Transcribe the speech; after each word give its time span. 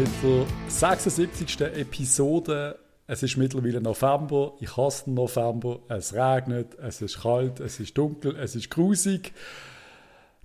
mit 0.00 0.08
der 0.22 0.46
76. 0.68 1.60
Episode. 1.60 2.78
Es 3.06 3.22
ist 3.22 3.36
mittlerweile 3.36 3.82
November. 3.82 4.54
Ich 4.58 4.74
hasse 4.74 5.04
den 5.04 5.14
November. 5.14 5.80
Es 5.88 6.14
regnet, 6.14 6.68
es 6.78 7.02
ist 7.02 7.20
kalt, 7.20 7.60
es 7.60 7.80
ist 7.80 7.98
dunkel, 7.98 8.34
es 8.36 8.56
ist 8.56 8.70
grusig. 8.70 9.34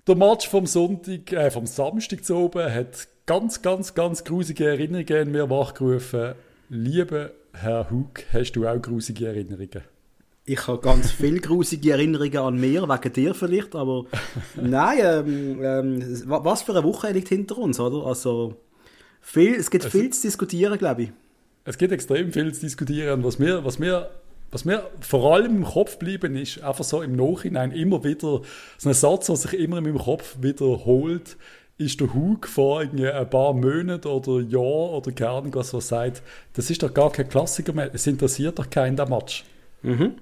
Der 0.06 0.14
Match 0.14 0.46
vom 0.46 0.66
Sonntag, 0.66 1.32
äh, 1.32 1.50
vom 1.50 1.64
Samstag 1.64 2.22
zu 2.22 2.36
oben 2.36 2.70
hat 2.70 3.08
ganz, 3.24 3.62
ganz, 3.62 3.94
ganz 3.94 4.24
grusige 4.24 4.68
Erinnerungen 4.68 5.28
in 5.28 5.32
mir 5.32 5.48
wachgerufen. 5.48 6.34
Lieber 6.68 7.30
Herr 7.54 7.90
Hug, 7.90 8.24
hast 8.34 8.52
du 8.52 8.66
auch 8.66 8.82
grusige 8.82 9.28
Erinnerungen? 9.28 9.84
Ich 10.44 10.66
habe 10.66 10.80
ganz 10.82 11.10
viele 11.10 11.40
grusige 11.40 11.92
Erinnerungen 11.92 12.36
an 12.36 12.60
mir, 12.60 12.86
wegen 12.86 13.12
dir 13.14 13.34
vielleicht, 13.34 13.74
aber 13.74 14.04
nein, 14.54 14.98
ähm, 15.02 15.62
ähm, 15.62 16.22
was 16.26 16.60
für 16.60 16.72
eine 16.72 16.84
Woche 16.84 17.10
liegt 17.12 17.28
hinter 17.28 17.56
uns, 17.56 17.80
oder? 17.80 18.06
Also, 18.06 18.56
viel, 19.26 19.54
es 19.56 19.70
gibt 19.70 19.84
es 19.84 19.90
viel 19.90 20.10
zu 20.10 20.22
diskutieren, 20.22 20.78
glaube 20.78 21.02
ich. 21.02 21.12
Es 21.64 21.76
gibt 21.76 21.92
extrem 21.92 22.32
viel 22.32 22.54
zu 22.54 22.60
diskutieren. 22.60 23.24
Was 23.24 23.38
mir, 23.38 23.64
was 23.64 23.78
mir, 23.78 24.08
was 24.52 24.64
mir 24.64 24.88
vor 25.00 25.34
allem 25.34 25.56
im 25.56 25.64
Kopf 25.64 25.98
geblieben 25.98 26.36
ist, 26.36 26.62
einfach 26.62 26.84
so 26.84 27.02
im 27.02 27.16
Nachhinein 27.16 27.72
immer 27.72 28.04
wieder, 28.04 28.42
so 28.78 28.88
ein 28.88 28.94
Satz, 28.94 29.26
der 29.26 29.36
sich 29.36 29.54
immer 29.54 29.78
in 29.78 29.84
meinem 29.84 29.98
Kopf 29.98 30.36
wiederholt, 30.40 31.36
ist 31.76 32.00
der 32.00 32.14
Hug 32.14 32.46
vor 32.46 32.80
ein 32.80 33.30
paar 33.30 33.52
Monaten 33.52 34.08
oder 34.08 34.40
Jahren 34.40 34.94
oder 34.94 35.12
keine 35.12 35.30
Ahnung 35.30 35.54
was, 35.56 35.74
was 35.74 35.88
sagt, 35.88 36.22
das 36.54 36.70
ist 36.70 36.82
doch 36.82 36.94
gar 36.94 37.10
kein 37.10 37.28
Klassiker 37.28 37.72
mehr, 37.72 37.90
es 37.92 38.06
interessiert 38.06 38.58
doch 38.58 38.70
keinen 38.70 38.96
der 38.96 39.08
Match. 39.08 39.44
Mhm. 39.82 40.14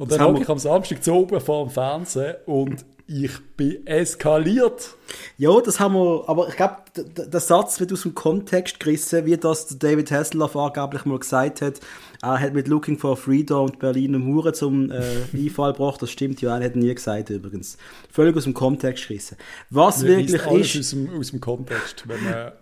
Und 0.00 0.10
dann 0.10 0.20
habe 0.20 0.40
ich 0.40 0.48
am 0.48 0.58
Samstag 0.58 1.04
zu 1.04 1.12
oben 1.12 1.38
vor 1.42 1.66
dem 1.66 1.70
Fernsehen 1.70 2.36
und 2.46 2.86
ich 3.06 3.32
bin 3.58 3.86
eskaliert. 3.86 4.94
Ja, 5.36 5.60
das 5.60 5.78
haben 5.78 5.92
wir, 5.92 6.24
aber 6.26 6.48
ich 6.48 6.56
glaube, 6.56 6.76
der 6.94 7.40
Satz 7.40 7.80
wird 7.80 7.92
aus 7.92 8.04
dem 8.04 8.14
Kontext 8.14 8.80
gerissen, 8.80 9.26
wie 9.26 9.36
das 9.36 9.78
David 9.78 10.10
Hasselhoff 10.10 10.56
angeblich 10.56 11.04
mal 11.04 11.18
gesagt 11.18 11.60
hat. 11.60 11.80
Er 12.22 12.40
hat 12.40 12.54
mit 12.54 12.66
Looking 12.66 12.96
for 12.96 13.14
Freedom 13.14 13.66
und 13.66 13.78
Berlin 13.78 14.14
und 14.14 14.24
Hure 14.24 14.54
zum 14.54 14.90
äh, 14.90 15.02
Einfall 15.34 15.72
gebracht. 15.72 16.00
Das 16.00 16.10
stimmt 16.10 16.40
ja, 16.40 16.56
er 16.56 16.64
hat 16.64 16.76
nie 16.76 16.94
gesagt 16.94 17.28
übrigens. 17.28 17.76
Völlig 18.10 18.34
aus 18.38 18.44
dem 18.44 18.54
Kontext 18.54 19.06
gerissen. 19.06 19.36
Was 19.68 20.02
Wir 20.02 20.16
wirklich 20.16 20.76
ist... 20.76 20.78
Aus 20.78 20.90
dem, 20.92 21.20
aus 21.20 21.30
dem 21.30 21.40
Kontext, 21.42 22.08
wenn 22.08 22.24
man 22.24 22.52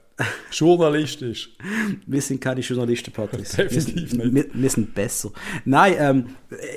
Journalist 0.51 1.23
ist. 1.23 1.49
Wir 2.07 2.21
sind 2.21 2.41
keine 2.41 2.61
Journalisten, 2.61 3.13
Patrice. 3.13 3.57
Definitiv 3.57 4.13
wir, 4.13 4.25
nicht. 4.25 4.35
Wir, 4.35 4.63
wir, 4.63 4.71
sind 4.71 4.95
besser. 4.95 5.31
Nein, 5.65 5.95
ähm, 5.99 6.27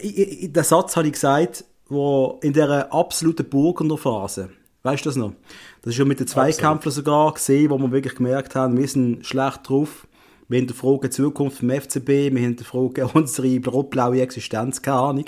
ich, 0.02 0.18
ich, 0.18 0.54
den 0.54 0.64
Satz 0.64 0.96
habe 0.96 1.08
ich 1.08 1.14
gesagt, 1.14 1.66
wo 1.88 2.40
in 2.42 2.54
der 2.54 2.94
absoluten 2.94 3.48
Burgener 3.50 3.98
Phase, 3.98 4.50
weißt 4.84 5.06
du 5.06 5.10
das 5.10 5.16
noch? 5.16 5.34
Das 5.82 5.94
ist 5.94 6.00
ja 6.00 6.06
mit 6.06 6.20
den 6.20 6.28
Zweikämpfern 6.28 6.92
sogar 6.92 7.34
gesehen, 7.34 7.70
wo 7.70 7.78
wir 7.78 7.92
wirklich 7.92 8.16
gemerkt 8.16 8.56
haben, 8.56 8.78
wir 8.78 8.88
sind 8.88 9.26
schlecht 9.26 9.68
drauf. 9.68 10.08
Wir 10.52 10.60
hinterfragen 10.60 11.04
die 11.04 11.10
Zukunft 11.12 11.60
vom 11.60 11.70
FCB, 11.70 12.08
wir 12.08 12.40
hinterfragen 12.40 13.06
unsere 13.14 13.70
rot-blaue 13.70 14.20
Existenz, 14.20 14.82
keine 14.82 14.98
Ahnung. 14.98 15.26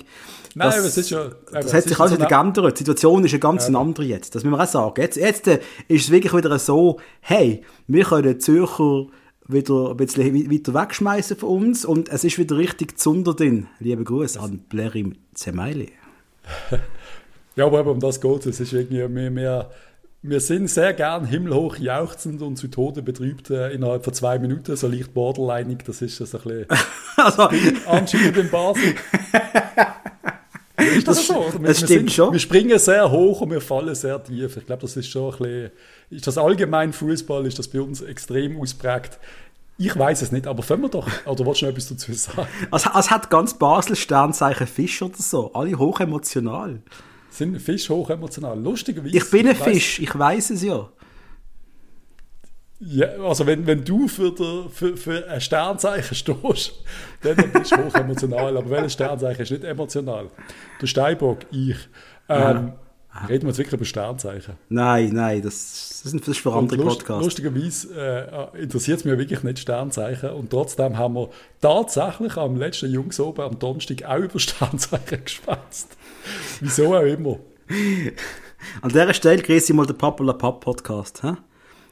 Nein, 0.53 0.67
das, 0.67 0.77
aber 0.77 0.87
es 0.87 0.97
ist 0.97 1.09
ja... 1.11 1.31
Das 1.49 1.73
hat 1.73 1.83
sich 1.85 1.97
alles 1.97 2.13
wieder 2.15 2.25
geändert. 2.25 2.77
Die 2.77 2.79
Situation 2.79 3.23
ist 3.23 3.31
eine 3.31 3.39
ganz 3.39 3.69
ja. 3.69 3.79
andere 3.79 4.05
jetzt. 4.05 4.35
Das 4.35 4.43
müssen 4.43 4.57
wir 4.57 4.61
auch 4.61 4.67
sagen. 4.67 4.99
Jetzt, 5.01 5.15
jetzt 5.15 5.47
äh, 5.47 5.61
ist 5.87 6.03
es 6.03 6.11
wirklich 6.11 6.33
wieder 6.33 6.59
so, 6.59 6.99
hey, 7.21 7.63
wir 7.87 8.03
können 8.03 8.37
Zürcher 8.41 9.07
wieder 9.47 9.91
ein 9.91 9.97
bisschen 9.97 10.51
weiter 10.51 10.73
wegschmeißen 10.73 11.37
von 11.37 11.49
uns 11.49 11.85
und 11.85 12.09
es 12.09 12.25
ist 12.25 12.37
wieder 12.37 12.57
richtig 12.57 12.99
zunder 12.99 13.33
drin. 13.33 13.67
Liebe 13.79 14.03
Grüße 14.03 14.37
an 14.37 14.59
Blerim 14.67 15.15
Zemeili. 15.33 15.93
ja, 17.55 17.65
aber 17.65 17.91
um 17.91 18.01
das 18.01 18.19
geht 18.19 18.45
es. 18.45 18.59
ist 18.59 18.73
irgendwie 18.73 19.07
mehr, 19.07 19.31
mehr 19.31 19.69
wir 20.23 20.39
sind 20.39 20.69
sehr 20.69 20.93
gern 20.93 21.25
himmelhoch 21.25 21.77
jauchzend 21.77 22.41
und 22.41 22.55
zu 22.55 22.69
Tode 22.69 23.01
betrübt 23.01 23.49
äh, 23.49 23.71
innerhalb 23.71 24.05
von 24.05 24.13
zwei 24.13 24.39
Minuten, 24.39 24.77
so 24.77 24.87
leicht 24.87 25.13
borderlineig, 25.13 25.83
das 25.83 26.01
ist 26.01 26.21
das 26.21 26.33
ein 26.33 26.41
bisschen 26.41 26.67
also, 27.17 27.49
anscheinend 27.87 28.37
in 28.37 28.49
Basel. 28.49 28.95
ist 30.77 31.07
das, 31.07 31.17
das 31.17 31.27
so? 31.27 31.53
Wir, 31.59 31.67
das 31.67 31.77
stimmt 31.77 31.89
sind, 31.89 32.11
schon. 32.13 32.31
Wir 32.31 32.39
springen 32.39 32.79
sehr 32.79 33.11
hoch 33.11 33.41
und 33.41 33.51
wir 33.51 33.59
fallen 33.59 33.93
sehr 33.95 34.23
tief. 34.23 34.55
Ich 34.55 34.65
glaube, 34.65 34.81
das 34.83 34.95
ist 34.95 35.07
schon 35.07 35.33
ein 35.33 35.37
bisschen, 35.37 35.71
ist 36.09 36.25
das 36.25 36.37
allgemein 36.37 36.93
Fußball, 36.93 37.45
ist 37.45 37.59
das 37.59 37.67
bei 37.67 37.81
uns 37.81 38.01
extrem 38.01 38.61
ausprägt. 38.61 39.19
Ich 39.77 39.97
weiß 39.97 40.21
es 40.21 40.31
nicht, 40.31 40.47
aber 40.47 40.63
fangen 40.63 40.83
wir 40.83 40.89
doch, 40.89 41.09
oder 41.25 41.45
willst 41.45 41.61
du 41.61 41.65
noch 41.65 41.71
etwas 41.71 41.89
dazu 41.89 42.13
sagen? 42.13 42.47
Also, 42.71 42.91
es 42.97 43.11
hat 43.11 43.29
ganz 43.29 43.55
Basel 43.55 43.97
Sternzeichen 43.97 44.67
Fisch 44.67 45.01
oder 45.01 45.17
so, 45.17 45.51
alle 45.53 45.77
hoch 45.77 45.99
emotional. 45.99 46.79
Sind 47.33 47.59
Fisch 47.59 47.89
hoch 47.89 48.11
emotional? 48.11 48.59
Lustigerweise. 48.59 49.17
Ich 49.17 49.31
bin 49.31 49.47
ein 49.47 49.55
Fisch, 49.55 49.97
ich 49.97 50.17
weiß 50.17 50.51
es 50.51 50.61
ja. 50.61 50.87
Ja, 52.79 53.07
also 53.23 53.47
wenn, 53.47 53.65
wenn 53.65 53.83
du 53.83 54.07
für, 54.07 54.31
der, 54.31 54.69
für, 54.69 54.95
für 54.95 55.27
ein 55.27 55.41
Sternzeichen 55.41 56.15
stehst, 56.15 56.73
dann 57.23 57.51
bist 57.51 57.71
du 57.71 57.77
hoch 57.85 57.95
emotional. 57.95 58.55
Aber 58.55 58.69
welches 58.69 58.93
Sternzeichen 58.93 59.41
ist 59.41 59.49
nicht 59.49 59.63
emotional? 59.63 60.29
Der 60.79 60.85
Steinbock, 60.85 61.39
ich. 61.49 61.77
Ähm, 62.29 62.39
ja. 62.39 62.75
Reden 63.29 63.43
wir 63.43 63.49
jetzt 63.49 63.59
wirklich 63.59 63.73
über 63.73 63.85
Sternzeichen? 63.85 64.55
Nein, 64.69 65.11
nein, 65.13 65.41
das, 65.41 66.01
das 66.03 66.13
ist 66.13 66.39
für 66.39 66.51
andere 66.51 66.81
lust, 66.81 66.99
Podcasts. 66.99 67.23
Lustigerweise 67.23 68.51
äh, 68.55 68.63
interessiert 68.63 68.99
es 68.99 69.05
mich 69.05 69.17
wirklich 69.17 69.43
nicht 69.43 69.59
Sternzeichen 69.59 70.31
und 70.31 70.49
trotzdem 70.49 70.97
haben 70.97 71.13
wir 71.13 71.29
tatsächlich 71.61 72.35
am 72.37 72.55
letzten 72.55 72.91
Jungs 72.91 73.19
oben 73.19 73.41
am 73.41 73.59
Donnerstag 73.59 74.03
auch 74.05 74.17
über 74.17 74.39
Sternzeichen 74.39 75.23
geschwätzt. 75.23 75.95
Wieso 76.59 76.95
auch 76.95 77.01
immer. 77.01 77.37
An 78.81 78.89
dieser 78.89 79.13
Stelle 79.13 79.43
grüße 79.43 79.71
ich 79.71 79.75
mal 79.75 79.85
den 79.85 79.97
Papa 79.97 80.33
Pap 80.33 80.61
Podcast. 80.61 81.21
He? 81.21 81.33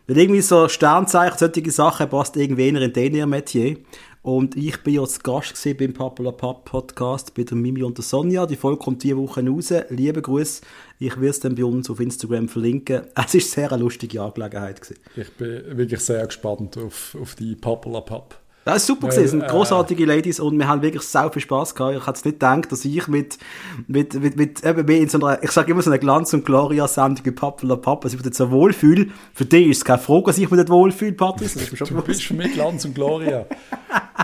Weil 0.08 0.18
irgendwie 0.18 0.42
so 0.42 0.68
Sternzeichen, 0.68 1.38
solche 1.38 1.72
Sachen 1.72 2.10
passt 2.10 2.36
irgendwie 2.36 2.70
in 2.70 2.76
den 2.76 3.30
Metier. 3.30 3.78
Und 4.24 4.56
ich 4.56 4.78
bin 4.84 4.96
ja 4.96 5.02
als 5.02 5.22
Gast 5.22 5.68
beim 5.78 5.94
Papa 5.94 6.32
Pap 6.32 6.66
Podcast 6.66 7.34
bei 7.34 7.44
der 7.44 7.58
Mimi 7.58 7.82
und 7.84 7.98
der 7.98 8.04
Sonja. 8.04 8.46
Die 8.46 8.56
Folge 8.56 8.78
kommt 8.78 9.04
diese 9.04 9.18
Woche 9.18 9.48
raus. 9.48 9.74
Liebe 9.90 10.22
Grüße. 10.22 10.62
Ich 11.04 11.16
werde 11.16 11.30
es 11.30 11.40
dann 11.40 11.56
bei 11.56 11.66
uns 11.66 11.90
auf 11.90 12.00
Instagram 12.00 12.48
verlinken. 12.48 13.02
Es 13.16 13.34
ist 13.34 13.50
sehr 13.50 13.72
eine 13.72 13.82
lustige 13.82 14.22
Angelegenheit. 14.22 14.82
Gewesen. 14.82 15.00
Ich 15.16 15.32
bin 15.32 15.76
wirklich 15.76 16.00
sehr 16.00 16.24
gespannt 16.28 16.78
auf, 16.78 17.18
auf 17.20 17.34
die 17.34 17.56
Papa 17.56 17.90
Pap. 18.02 18.38
Das 18.66 18.78
ist 18.78 18.86
super 18.86 19.08
gewesen. 19.08 19.24
Es 19.24 19.32
sind 19.32 19.42
äh, 19.42 19.48
großartige 19.48 20.06
Ladies 20.06 20.40
und 20.40 20.60
wir 20.60 20.68
haben 20.68 20.84
wirklich 20.84 21.02
sehr 21.02 21.32
viel 21.32 21.42
Spaß 21.42 21.74
gehabt. 21.74 21.98
Ich 21.98 22.06
hätte 22.06 22.28
nicht 22.28 22.40
gedacht, 22.40 22.72
dass 22.72 22.86
ich 22.86 23.08
mit, 23.08 23.40
mit, 23.88 24.14
mit, 24.14 24.38
mit 24.38 24.64
eben 24.64 24.88
in 24.88 25.10
so 25.10 25.18
einer, 25.18 25.44
ich 25.44 25.50
sage 25.50 25.72
immer 25.72 25.82
so 25.82 25.90
einer 25.90 25.98
Glanz- 25.98 26.36
und 26.36 26.46
Gloria-Sendung 26.46 27.26
wie 27.26 27.32
Papa 27.32 27.76
Papa, 27.78 28.04
dass 28.04 28.14
ich 28.14 28.20
mich 28.20 28.24
dort 28.24 28.36
so 28.36 28.52
wohlfühle. 28.52 29.08
Für 29.34 29.46
dich 29.46 29.70
ist 29.70 29.78
es 29.78 29.86
keine 29.86 29.98
Frage, 29.98 30.26
dass 30.28 30.38
ich 30.38 30.52
mich 30.52 30.58
dort 30.60 30.70
wohlfühle, 30.70 31.14
Patrice. 31.14 31.58
Du 31.84 32.02
bist 32.04 32.22
für 32.22 32.36
mich 32.36 32.54
Glanz 32.54 32.86
und 32.86 32.94
Gloria. 32.94 33.48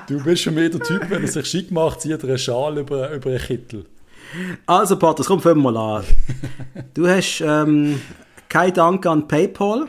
du 0.07 0.23
bist 0.23 0.43
für 0.43 0.51
mich 0.51 0.69
der 0.69 0.81
Typ, 0.81 1.09
wenn 1.09 1.23
er 1.23 1.27
sich 1.27 1.47
schick 1.47 1.71
macht, 1.71 2.01
zieht 2.01 2.21
er 2.21 2.29
einen 2.29 2.37
Schal 2.37 2.77
über, 2.77 3.11
über 3.13 3.31
einen 3.31 3.39
Kittel. 3.39 3.85
Also, 4.65 4.97
Patrice, 4.97 5.27
komm, 5.27 5.41
fangen 5.41 5.61
wir 5.61 5.71
mal 5.71 5.97
an. 5.97 6.03
Du 6.93 7.07
hast, 7.07 7.41
ähm, 7.41 7.99
kein 8.49 8.73
Dank 8.73 9.05
an 9.05 9.27
PayPal. 9.27 9.87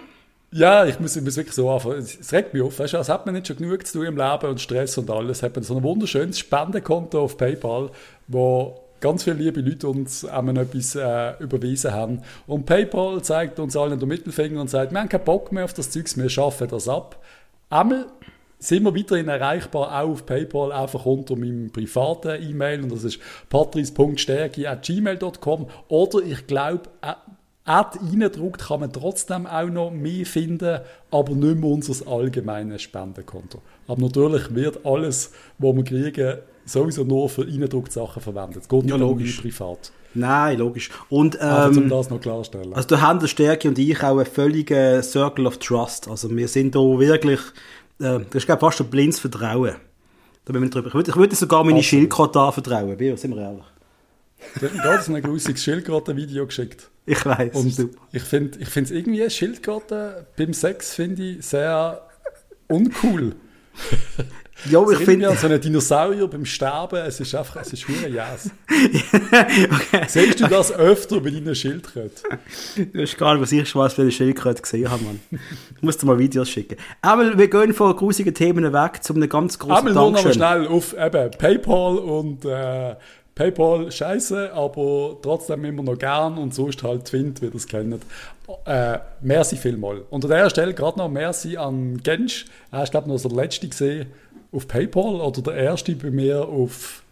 Ja, 0.51 0.87
ich 0.87 0.99
muss, 0.99 1.15
ich 1.15 1.23
muss 1.23 1.37
wirklich 1.37 1.55
so 1.55 1.71
anfangen. 1.71 1.99
Es 1.99 2.33
regt 2.33 2.55
mich 2.55 2.63
auf. 2.63 2.79
Weißt 2.79 2.95
du, 2.95 2.99
als 2.99 3.09
hat 3.09 3.27
man 3.27 3.35
nicht 3.35 3.47
schon 3.47 3.57
genug 3.57 3.87
zu 3.87 3.99
tun 3.99 4.07
im 4.07 4.17
Leben 4.17 4.47
und 4.47 4.61
Stress 4.61 4.97
und 4.97 5.11
alles, 5.11 5.43
hat 5.43 5.55
man 5.55 5.63
so 5.63 5.77
ein 5.77 5.83
wunderschönes 5.83 6.39
Spendenkonto 6.39 7.21
auf 7.21 7.37
PayPal, 7.37 7.91
wo 8.29 8.81
ganz 9.01 9.25
viele 9.25 9.37
liebe 9.37 9.61
Leute 9.61 9.89
uns 9.89 10.25
einmal 10.25 10.57
etwas 10.57 10.95
äh, 10.95 11.35
überwiesen 11.43 11.93
haben. 11.93 12.23
Und 12.47 12.65
PayPal 12.65 13.23
zeigt 13.23 13.61
uns 13.61 13.77
allen 13.77 13.99
den 13.99 14.09
Mittelfinger 14.09 14.61
und 14.61 14.71
sagt, 14.71 14.93
wir 14.93 15.01
haben 15.01 15.09
keinen 15.09 15.25
Bock 15.25 15.53
mehr 15.53 15.65
auf 15.65 15.75
das 15.75 15.91
Zeugs, 15.91 16.17
wir 16.17 16.29
schaffen 16.31 16.69
das 16.69 16.89
ab. 16.89 17.23
Einmal 17.71 18.07
sind 18.59 18.83
wir 18.83 18.95
weiterhin 18.95 19.29
erreichbar, 19.29 20.03
auch 20.03 20.11
auf 20.11 20.27
PayPal, 20.27 20.73
einfach 20.73 21.07
unter 21.07 21.37
meinem 21.37 21.71
privaten 21.71 22.43
E-Mail 22.43 22.83
und 22.83 22.93
das 22.93 23.05
ist 23.05 23.19
patris.stärke.gmail.com 23.49 25.67
oder 25.89 26.19
ich 26.21 26.47
glaube, 26.47 26.91
Ad 27.69 27.99
reindruckt, 28.01 28.63
kann 28.63 28.81
man 28.81 28.91
trotzdem 28.91 29.47
auch 29.47 29.69
noch 29.69 29.91
mehr 29.91 30.25
finden, 30.25 30.81
aber 31.11 31.35
nicht 31.35 31.59
mehr 31.59 31.69
unser 31.69 32.11
allgemeines 32.11 32.81
Spendenkonto. 32.81 33.61
Aber 33.87 34.01
natürlich 34.01 34.55
wird 34.55 34.87
alles, 34.87 35.33
was 35.59 35.77
wir 35.77 35.85
kriegen, 35.85 36.39
sowieso 36.65 37.05
nur 37.05 37.29
für 37.29 37.43
eingedruckte 37.43 37.93
Sachen 37.93 38.23
verwendet. 38.23 38.63
Es 38.63 38.69
geht 38.71 38.85
nicht 38.85 38.91
ja, 38.91 38.97
logisch. 38.97 39.43
privat. 39.43 39.93
Nein, 40.15 40.59
logisch. 40.59 40.91
Und, 41.11 41.35
ähm, 41.37 41.43
also, 41.43 41.81
um 41.81 41.89
das 41.91 42.09
noch 42.09 42.21
klarstellen. 42.21 42.73
Also, 42.73 42.89
da 42.89 43.03
haben 43.03 43.21
der 43.21 43.27
Stärke 43.27 43.69
und 43.69 43.79
ich 43.79 44.03
auch 44.03 44.17
einen 44.17 44.25
völligen 44.25 45.03
Circle 45.03 45.47
of 45.47 45.59
Trust. 45.59 46.09
Also, 46.09 46.35
wir 46.35 46.49
sind 46.49 46.75
da 46.75 46.81
wirklich, 46.81 47.41
äh, 48.01 48.21
das 48.31 48.35
ist 48.35 48.47
glaube 48.47 48.61
fast 48.61 48.81
ein 48.81 48.91
blindes 48.91 49.19
Vertrauen. 49.19 49.77
Da 50.45 50.53
bin 50.53 50.65
ich, 50.65 50.71
drüber. 50.71 50.89
ich 50.89 50.95
würde, 50.95 51.11
ich 51.11 51.17
würde 51.17 51.37
sogar 51.37 51.65
meine 51.65 51.83
Schildkröte 51.83 52.41
anvertrauen, 52.41 52.97
sind 53.17 53.35
wir 53.35 53.43
ehrlich. 53.43 53.65
Du 54.61 54.67
hast 54.67 54.73
mir 54.73 54.83
gerade 54.83 55.03
so 55.03 55.15
ein 55.15 55.23
grusiges 55.23 55.63
Schildkröten-Video 55.65 56.47
geschickt. 56.47 56.91
Ich 57.07 57.25
weiß. 57.25 57.55
Und 57.55 57.75
super. 57.75 57.99
ich 58.13 58.23
finde 58.23 58.59
ich 58.59 58.77
es 58.77 58.91
irgendwie 58.91 59.29
Schildkröten 59.29 60.27
beim 60.37 60.53
Sex 60.53 60.95
finde 60.95 61.23
ich 61.23 61.47
sehr 61.47 62.07
uncool. 62.69 63.35
Ja, 64.65 64.81
aber 64.81 64.93
Es 64.93 65.01
ich 65.01 65.05
finde... 65.05 65.35
so 65.37 65.47
einen 65.47 65.61
Dinosaurier 65.61 66.27
beim 66.27 66.45
Sterben, 66.45 66.97
es 67.07 67.21
ist 67.21 67.35
einfach, 67.35 67.61
es 67.61 67.73
ist 67.73 67.81
schwer 67.81 68.09
Jas. 68.09 68.51
okay. 68.71 70.05
Siehst 70.09 70.41
du 70.41 70.47
das 70.49 70.73
öfter 70.73 71.21
bei 71.21 71.31
deinen 71.31 71.55
Schildkröten? 71.55 72.39
Das 72.77 73.03
ist 73.03 73.19
gar 73.19 73.35
nicht, 73.35 73.43
was 73.43 73.53
ich 73.53 73.69
schon 73.69 73.83
was 73.83 73.95
für 73.95 74.03
eine 74.03 74.11
Schildkröte 74.11 74.63
gesehen 74.63 74.91
habe, 74.91 75.05
Mann. 75.05 75.21
Ich 75.31 75.83
muss 75.83 75.97
dir 75.97 76.07
mal 76.07 76.19
Videos 76.19 76.49
schicken. 76.49 76.77
Aber 77.03 77.39
wir 77.39 77.49
gehen 77.49 77.73
von 77.73 77.95
grusigen 77.95 78.35
Themen 78.35 78.73
weg 78.73 79.03
zu 79.03 79.15
einem 79.15 79.29
ganz 79.29 79.59
großen 79.59 79.77
Einmal 79.77 79.95
nur 79.95 80.11
noch 80.11 80.25
mal 80.25 80.35
schnell 80.35 80.67
auf 80.67 80.95
eben, 80.99 81.31
PayPal 81.31 81.99
und 81.99 82.45
äh, 82.45 82.97
PayPal 83.39 83.93
scheiße, 83.93 84.53
aber 84.53 85.17
trotzdem 85.23 85.65
immer 85.65 85.85
noch 85.85 85.97
gern 85.97 86.37
und 86.37 86.53
sonst 86.53 86.83
halt 86.83 87.05
Twint, 87.05 87.41
wie 87.41 87.47
ihr 87.47 87.55
es 87.55 87.69
kennt. 87.69 88.03
Äh, 88.65 88.99
merci 89.21 89.57
vielmal. 89.57 90.03
Und 90.11 90.25
an 90.25 90.31
dieser 90.31 90.51
Stelle 90.51 90.75
gerade 90.75 90.99
noch 90.99 91.09
merci 91.09 91.57
an 91.57 91.99
Gensch. 92.03 92.47
Er 92.73 92.83
ist, 92.83 92.91
glaube 92.91 93.07
ich, 93.07 93.13
noch 93.13 93.19
so 93.19 93.29
der 93.29 93.37
letzte 93.45 93.69
gesehen 93.69 94.07
auf 94.53 94.67
PayPal 94.69 95.21
oder 95.21 95.43
der 95.43 95.55
erste 95.55 95.95
bei 95.95 96.11
mir 96.11 96.47
auf 96.49 97.03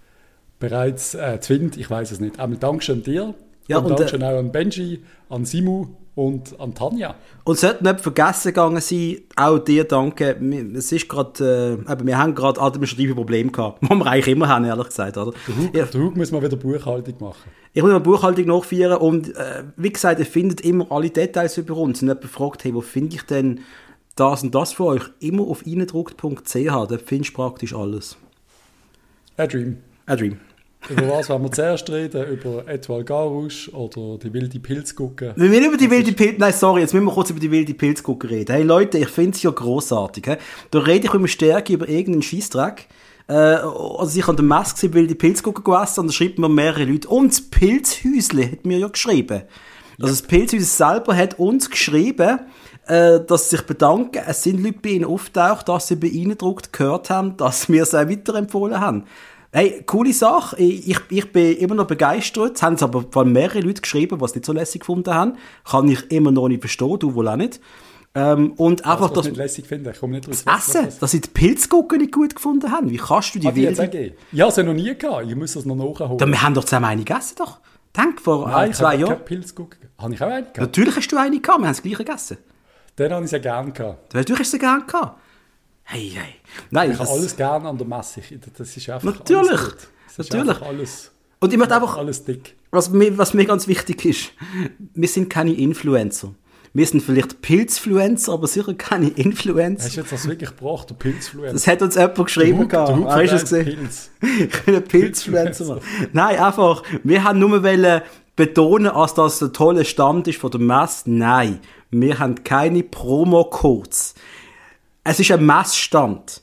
bereits 0.58 1.14
äh, 1.14 1.38
Twint, 1.38 1.76
ich 1.76 1.90
weiß 1.90 2.10
es 2.12 2.20
nicht. 2.20 2.38
Einmal 2.40 2.58
Dankeschön 2.58 3.02
dir. 3.02 3.34
Ja, 3.68 3.78
und, 3.78 3.86
und, 3.86 3.92
äh, 3.92 3.96
Dankeschön 3.96 4.22
auch 4.22 4.38
an 4.38 4.52
Benji, 4.52 5.02
an 5.28 5.44
Simu 5.44 5.86
und 6.14 6.58
an 6.58 6.72
Tanja. 6.74 7.14
Und 7.44 7.58
sollte 7.58 7.84
nicht 7.84 8.00
vergessen 8.00 8.48
gegangen 8.48 8.80
sein, 8.80 9.18
auch 9.36 9.58
dir 9.58 9.84
danke. 9.84 10.36
Wir- 10.40 10.74
Es 10.76 10.90
ist 10.92 11.08
gerade, 11.10 11.78
äh, 11.86 11.92
eben, 11.92 12.06
wir 12.06 12.16
haben 12.16 12.34
gerade 12.34 12.58
administrative 12.60 13.14
Probleme 13.14 13.50
gehabt. 13.50 13.80
Was 13.86 13.98
wir 13.98 14.06
eigentlich 14.06 14.28
immer 14.34 14.48
haben, 14.48 14.64
ehrlich 14.64 14.86
gesagt, 14.86 15.18
oder? 15.18 15.32
Ja, 15.74 15.84
Der 15.84 16.00
Hug 16.00 16.16
muss 16.16 16.32
mal 16.32 16.40
wieder 16.42 16.56
Buchhaltung 16.56 17.14
machen. 17.20 17.50
ich 17.74 17.82
muss 17.82 17.92
mal 17.92 17.98
Buchhaltung 18.00 18.46
nachführen 18.46 18.96
und, 18.96 19.36
äh, 19.36 19.64
wie 19.76 19.90
gesagt, 19.92 20.20
ihr 20.20 20.26
findet 20.26 20.62
immer 20.62 20.90
alle 20.90 21.10
Details 21.10 21.58
über 21.58 21.76
uns. 21.76 22.00
Und 22.00 22.08
jemand 22.08 22.24
fragt, 22.24 22.64
hey, 22.64 22.72
wo 22.74 22.80
finde 22.80 23.16
ich 23.16 23.22
denn 23.24 23.60
das 24.16 24.42
und 24.42 24.54
das 24.54 24.72
für 24.72 24.84
euch? 24.84 25.02
Immer 25.20 25.44
auf 25.44 25.64
eindruckt.ch, 25.64 26.54
da 26.54 26.98
findest 27.04 27.30
du 27.30 27.34
praktisch 27.34 27.74
alles. 27.74 28.16
A 29.36 29.46
Dream. 29.46 29.78
A 30.06 30.16
dream. 30.16 30.38
Über 30.88 31.08
was 31.08 31.28
wollen 31.28 31.42
wir 31.42 31.52
zuerst 31.52 31.90
reden? 31.90 32.26
Über 32.28 32.66
Etwal 32.68 33.02
Garusch 33.02 33.68
oder 33.70 34.18
die 34.18 34.32
wilde 34.32 34.60
Pilz 34.60 34.94
gucken? 34.94 35.32
Wir 35.34 35.48
müssen 35.48 35.64
über 35.64 35.76
die 35.76 35.90
wilde 35.90 36.12
Pilz, 36.12 36.38
nein, 36.38 36.52
sorry, 36.52 36.82
jetzt 36.82 36.94
müssen 36.94 37.06
wir 37.06 37.12
kurz 37.12 37.30
über 37.30 37.40
die 37.40 37.50
wilde 37.50 37.74
Pilzgucker 37.74 38.30
reden. 38.30 38.52
Hey 38.52 38.62
Leute, 38.62 38.98
ich 38.98 39.08
finde 39.08 39.32
es 39.32 39.42
ja 39.42 39.50
grossartig. 39.50 40.26
He? 40.26 40.36
Da 40.70 40.78
rede 40.78 41.06
ich 41.06 41.14
immer 41.14 41.26
Stärke 41.26 41.72
über 41.72 41.88
irgendeinen 41.88 42.22
Scheissdreck. 42.22 42.86
Äh, 43.28 43.32
also 43.32 44.16
ich 44.16 44.28
an 44.28 44.36
der 44.36 44.44
Messe 44.44 44.74
gesehen, 44.74 44.94
wilde 44.94 45.16
Pilzgucker 45.16 45.62
gegessen 45.62 46.00
und 46.00 46.06
da 46.06 46.12
schreiben 46.12 46.40
mir 46.40 46.48
mehrere 46.48 46.84
Leute. 46.84 47.08
Und 47.08 47.32
das 47.32 47.40
Pilzhäusle 47.40 48.52
hat 48.52 48.64
mir 48.64 48.78
ja 48.78 48.88
geschrieben. 48.88 49.42
Also 50.00 50.12
das 50.12 50.22
Pilzhäusle 50.22 50.66
selber 50.66 51.16
hat 51.16 51.38
uns 51.40 51.68
geschrieben, 51.68 52.38
äh, 52.86 53.20
dass 53.20 53.50
sie 53.50 53.56
sich 53.56 53.66
bedanken. 53.66 54.22
Es 54.26 54.42
sind 54.42 54.62
Leute 54.62 54.78
bei 54.82 54.90
ihnen 54.90 55.04
auftaucht, 55.04 55.68
dass 55.68 55.88
sie 55.88 55.96
beeindruckt 55.96 56.72
gehört 56.72 57.10
haben, 57.10 57.36
dass 57.36 57.68
wir 57.68 57.82
es 57.82 57.94
auch 57.94 58.08
weiterempfohlen 58.08 58.80
haben. 58.80 59.04
Hey, 59.52 59.82
coole 59.86 60.12
Sache. 60.12 60.56
Ich, 60.58 60.88
ich, 60.90 61.00
ich 61.08 61.32
bin 61.32 61.56
immer 61.56 61.74
noch 61.74 61.86
begeistert. 61.86 62.56
Es 62.56 62.62
haben 62.62 62.74
es 62.74 62.82
aber 62.82 63.04
von 63.10 63.32
mehrere 63.32 63.60
Leute 63.60 63.80
geschrieben, 63.80 64.18
die 64.18 64.24
es 64.24 64.34
nicht 64.34 64.44
so 64.44 64.52
lässig 64.52 64.80
gefunden 64.80 65.14
haben. 65.14 65.34
Kann 65.64 65.88
ich 65.88 66.10
immer 66.10 66.30
noch 66.30 66.48
nicht 66.48 66.60
verstehen, 66.60 66.98
du 66.98 67.14
wohl 67.14 67.28
auch 67.28 67.36
nicht. 67.36 67.60
Ähm, 68.14 68.52
und 68.56 68.84
einfach 68.86 69.10
Was 69.10 69.12
das, 69.12 69.26
ich 69.26 69.36
lässig 69.36 69.66
finde, 69.66 69.90
ich 69.90 70.00
komme 70.00 70.14
nicht 70.14 70.26
draus. 70.26 70.44
das 70.44 70.74
Essen, 70.74 70.88
dass 71.00 71.10
sie 71.10 71.20
die 71.20 71.28
Pilzgucken 71.28 71.98
nicht 71.98 72.12
gut 72.12 72.34
gefunden 72.34 72.70
haben. 72.70 72.90
Wie 72.90 72.96
kannst 72.96 73.34
du 73.34 73.38
die 73.38 73.54
wilde... 73.54 73.88
gegeben? 73.88 74.16
Ja, 74.32 74.50
sie 74.50 74.62
noch 74.62 74.72
nie 74.72 74.94
gehabt. 74.96 75.26
Ich 75.28 75.36
muss 75.36 75.52
das 75.52 75.64
noch 75.66 75.76
nachholen. 75.76 76.18
Da, 76.18 76.26
wir 76.26 76.42
haben 76.42 76.54
doch 76.54 76.64
zusammen 76.64 76.86
eine 76.86 77.04
gegessen, 77.04 77.34
doch. 77.38 77.58
Denk, 77.96 78.20
vor 78.20 78.48
Nein, 78.48 78.68
äh, 78.68 78.70
ich 78.70 78.76
zwei 78.76 78.92
habe 78.92 79.00
Jahren. 79.00 79.14
keinen 79.16 79.24
Pilz 79.24 79.54
gucken. 79.54 79.80
Habe 79.98 80.14
ich 80.14 80.20
auch 80.22 80.26
einen 80.26 80.44
gehabt? 80.44 80.58
Natürlich 80.58 80.96
hast 80.96 81.08
du 81.08 81.16
eine 81.18 81.40
gehabt, 81.40 81.60
wir 81.60 81.66
haben 81.66 81.74
das 81.74 81.82
gleiche 81.82 82.04
gegessen. 82.04 82.38
Den 82.98 83.12
habe 83.12 83.24
ich 83.24 83.30
sehr 83.30 83.40
gerne 83.40 83.72
gehabt. 83.72 84.14
Natürlich 84.14 84.40
hast 84.40 84.52
du 84.52 84.56
sie 84.56 84.58
gern 84.60 84.86
gehabt. 84.86 85.20
Hey, 85.84 86.10
hey. 86.14 86.34
Nein, 86.70 86.92
Ich 86.92 86.98
habe 86.98 87.08
alles 87.10 87.36
gerne 87.36 87.68
an 87.68 87.78
der 87.78 87.86
Messe. 87.86 88.20
Das 88.56 88.76
ist 88.76 88.90
einfach 88.90 89.04
Natürlich. 89.18 89.50
alles 89.50 89.64
gut. 89.64 89.88
Das 90.16 90.26
ist 90.26 90.32
Natürlich. 90.32 90.62
alles, 90.62 91.10
Und 91.40 91.52
ich 91.52 91.58
möchte 91.58 91.74
einfach, 91.76 91.96
alles 91.98 92.24
dick. 92.24 92.56
was 92.70 92.90
mir, 92.90 93.16
was 93.18 93.34
mir 93.34 93.44
ganz 93.44 93.68
wichtig 93.68 94.04
ist, 94.04 94.30
wir 94.94 95.08
sind 95.08 95.28
keine 95.28 95.52
Influencer. 95.52 96.34
Wir 96.72 96.86
sind 96.86 97.02
vielleicht 97.02 97.40
Pilzfluencer, 97.40 98.32
aber 98.32 98.46
sicher 98.46 98.74
keine 98.74 99.08
Influencer. 99.08 99.84
Hast 99.86 99.96
du 99.96 100.00
jetzt 100.00 100.12
das 100.12 100.28
wirklich 100.28 100.50
gebracht, 100.50 100.90
der 100.90 100.94
Pilzfluencer? 100.96 101.52
Das 101.54 101.66
hat 101.66 101.80
uns 101.82 101.94
jemand 101.94 102.16
geschrieben. 102.16 102.58
Hug- 102.60 102.68
gehabt. 102.70 102.96
Hug 102.96 103.06
Hast 103.10 103.30
du 103.30 103.36
es 103.36 103.42
gesehen? 103.42 103.64
Pilz. 103.64 104.10
Ich 104.40 104.62
bin 104.64 104.74
ein 104.74 104.84
Pilzfluencer. 104.84 105.64
Mann. 105.66 105.80
Nein, 106.12 106.38
einfach, 106.38 106.82
wir 107.02 107.22
haben 107.24 107.38
nur 107.38 107.62
wollen 107.62 108.02
betonen, 108.36 108.88
als 108.88 109.14
das 109.14 109.42
ein 109.42 109.52
toller 109.52 109.84
Stand 109.84 110.28
ist 110.28 110.38
von 110.38 110.50
der 110.50 110.60
Messe. 110.60 111.10
Nein, 111.10 111.60
wir 111.90 112.18
haben 112.18 112.44
keine 112.44 112.82
Promo-Codes. 112.82 114.14
Es 115.04 115.20
ist 115.20 115.30
ein 115.32 115.44
Messstand. 115.44 116.42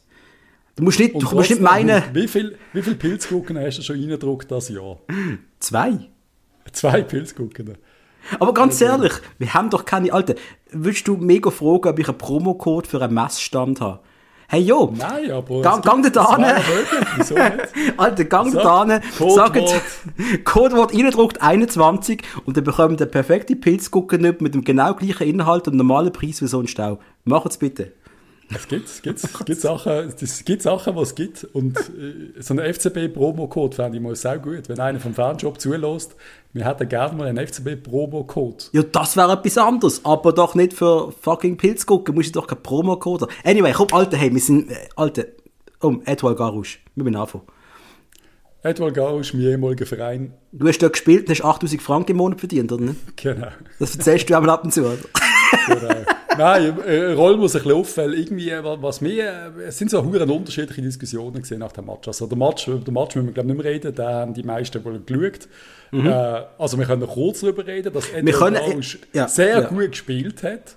Du 0.75 0.83
musst 0.83 0.99
nicht, 0.99 1.13
Und 1.13 1.23
du 1.23 1.35
musst 1.35 1.51
nicht 1.51 1.61
meinen, 1.61 2.01
Wie 2.13 2.27
viel, 2.27 2.57
wie 2.73 2.81
viel 2.81 2.95
Pilzgucken 2.95 3.59
hast 3.59 3.77
du 3.77 3.83
schon 3.83 3.99
reingedruckt 3.99 4.51
das 4.51 4.69
Jahr? 4.69 4.97
zwei. 5.59 5.99
Zwei 6.71 7.03
Pilzgucken. 7.03 7.77
Aber 8.39 8.53
ganz 8.53 8.81
ehrlich, 8.81 9.13
wir 9.37 9.53
haben 9.53 9.69
doch 9.69 9.85
keine, 9.85 10.11
Alter, 10.13 10.35
willst 10.71 11.07
du 11.07 11.17
mega 11.17 11.51
fragen, 11.51 11.89
ob 11.89 11.99
ich 11.99 12.07
einen 12.07 12.17
Promocode 12.17 12.87
für 12.87 13.01
einen 13.01 13.13
Messstand 13.13 13.81
habe? 13.81 13.99
Hey, 14.53 14.61
jo, 14.61 14.93
Nein, 14.95 15.31
aber... 15.31 15.61
Gang- 15.63 15.81
gang 15.81 16.13
da 16.13 16.35
hin. 16.35 16.45
Alter, 17.97 18.23
gang 18.25 18.53
da 18.53 18.85
hin, 18.85 19.01
Codewort. 19.17 19.35
sagt, 19.35 19.81
Codewort 20.45 20.93
reindruckt 20.93 21.41
21 21.41 22.21
und 22.45 22.55
dann 22.55 22.63
bekommt 22.63 22.99
ihr 22.99 23.07
perfekte 23.07 23.55
Pilzgucken 23.55 24.21
nicht 24.21 24.41
mit 24.41 24.53
dem 24.53 24.63
genau 24.63 24.93
gleichen 24.93 25.23
Inhalt 25.27 25.67
und 25.67 25.75
normalen 25.75 26.13
Preis 26.13 26.39
wie 26.43 26.47
sonst 26.47 26.79
auch. 26.79 26.99
Macht's 27.23 27.57
bitte. 27.57 27.93
Es 28.55 28.67
gibt, 28.67 28.87
es 28.87 29.01
gibt, 29.01 29.23
es 29.23 29.45
gibt 29.45 29.61
Sachen, 29.61 30.13
es 30.21 30.45
gibt 30.45 30.61
Sachen, 30.61 30.95
was 30.95 31.09
es 31.09 31.15
gibt. 31.15 31.43
Und 31.53 31.77
äh, 31.77 32.41
so 32.41 32.53
einen 32.53 32.73
FCB-Promo-Code 32.73 33.75
fände 33.75 33.97
ich 33.97 34.03
mal 34.03 34.15
sehr 34.15 34.39
gut. 34.39 34.69
Wenn 34.69 34.79
einer 34.79 34.99
vom 34.99 35.13
Fanshop 35.13 35.59
zulässt, 35.59 36.15
wir 36.53 36.65
hätten 36.65 36.87
gerne 36.89 37.17
mal 37.17 37.27
einen 37.27 37.45
FCB-Promo-Code. 37.45 38.65
Ja, 38.71 38.83
das 38.83 39.17
wäre 39.17 39.33
etwas 39.33 39.57
anderes, 39.57 40.05
aber 40.05 40.33
doch 40.33 40.55
nicht 40.55 40.73
für 40.73 41.11
fucking 41.11 41.57
Pilzgucken, 41.57 42.15
musst 42.15 42.35
du 42.35 42.39
doch 42.39 42.47
keinen 42.47 42.63
Promocode 42.63 43.23
haben. 43.23 43.31
Anyway, 43.43 43.73
komm, 43.73 43.87
Alter, 43.91 44.17
hey, 44.17 44.33
wir 44.33 44.41
sind, 44.41 44.71
äh, 44.71 44.75
Alter, 44.95 45.25
um, 45.79 46.01
Edouard 46.05 46.37
Garouche, 46.37 46.79
wir 46.95 47.03
müssen 47.03 47.15
anfangen. 47.15 47.45
Edward 48.63 48.93
Gausch, 48.93 49.33
mein 49.33 49.43
ehemaliger 49.43 49.85
Verein. 49.85 50.33
Du 50.53 50.65
hast 50.67 50.81
dort 50.81 50.93
gespielt 50.93 51.27
und 51.27 51.31
hast 51.31 51.43
8000 51.43 51.81
Franken 51.81 52.11
im 52.11 52.17
Monat 52.17 52.39
verdient, 52.39 52.71
oder 52.71 52.85
nicht? 52.85 53.17
Genau. 53.17 53.49
Das 53.77 53.95
erzählst 53.95 54.29
du 54.29 54.37
einmal 54.37 54.51
ab 54.51 54.63
und 54.63 54.73
zu, 54.73 54.85
oder? 54.85 54.97
genau. 55.67 56.05
Nein, 56.37 56.79
äh, 56.85 57.11
Roll 57.13 57.37
muss 57.37 57.55
ein 57.55 57.63
bisschen 57.63 57.97
weil 57.97 58.13
irgendwie, 58.15 58.49
äh, 58.49 58.61
was 58.63 59.01
mir, 59.01 59.51
äh, 59.57 59.63
es 59.67 59.77
sind 59.77 59.89
so 59.91 60.03
hure 60.03 60.25
unterschiedliche 60.25 60.81
Diskussionen 60.81 61.41
gesehen 61.41 61.59
nach 61.59 61.71
dem 61.71 61.85
Match. 61.85 62.07
Also 62.07 62.27
der 62.27 62.37
Match, 62.37 62.67
über 62.67 62.79
den 62.83 62.93
Match 62.93 63.15
müssen 63.15 63.27
wir 63.27 63.33
glaube 63.33 63.49
ich 63.49 63.55
nicht 63.55 63.63
mehr 63.63 63.73
reden, 63.73 63.95
da 63.95 64.11
haben 64.21 64.33
die 64.33 64.43
meisten 64.43 64.83
wohl 64.83 64.99
geschaut. 64.99 65.47
Äh, 65.91 66.41
also 66.57 66.77
wir 66.79 66.85
können 66.85 67.01
noch 67.01 67.13
kurz 67.13 67.41
darüber 67.41 67.65
reden, 67.67 67.93
dass 67.93 68.11
Mhm. 68.11 68.27
Edward 68.27 68.55
können- 68.55 68.83
ja, 69.13 69.27
sehr 69.27 69.47
ja. 69.59 69.61
gut 69.61 69.91
gespielt 69.91 70.41
hat. 70.43 70.75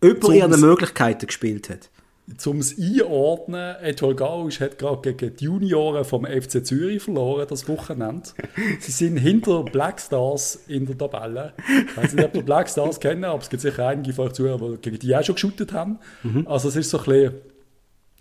Über 0.00 0.32
ihre 0.32 0.56
Möglichkeiten 0.56 1.26
gespielt 1.26 1.68
hat. 1.68 1.90
Zum 2.36 2.58
es 2.58 2.78
einordnen, 2.78 3.76
Etwal 3.82 4.14
Gausch 4.14 4.60
hat 4.60 4.78
gerade 4.78 5.14
gegen 5.14 5.36
die 5.36 5.44
Junioren 5.44 6.04
vom 6.04 6.24
FC 6.24 6.64
Zürich 6.64 7.02
verloren, 7.02 7.46
das 7.48 7.68
Wochenende. 7.68 8.28
Sie 8.80 8.92
sind 8.92 9.16
hinter 9.16 9.64
Black 9.64 10.00
Stars 10.00 10.64
in 10.68 10.86
der 10.86 10.96
Tabelle. 10.96 11.54
Ich 11.88 11.96
weiß 11.96 12.14
nicht, 12.14 12.24
ob 12.24 12.34
ihr 12.34 12.42
Black 12.42 12.68
Stars 12.68 13.00
kennen, 13.00 13.24
aber 13.24 13.42
es 13.42 13.50
gibt 13.50 13.62
sicher 13.62 13.86
einige 13.88 14.12
von 14.12 14.28
euch 14.28 14.32
Zuhörer, 14.34 14.72
die 14.72 14.76
gegen 14.78 14.98
die 14.98 15.16
auch 15.16 15.24
schon 15.24 15.34
geshootet 15.34 15.72
haben. 15.72 15.98
Also 16.46 16.68
es 16.68 16.76
ist 16.76 16.90
so 16.90 16.98
ein 16.98 17.04
bisschen, 17.04 17.34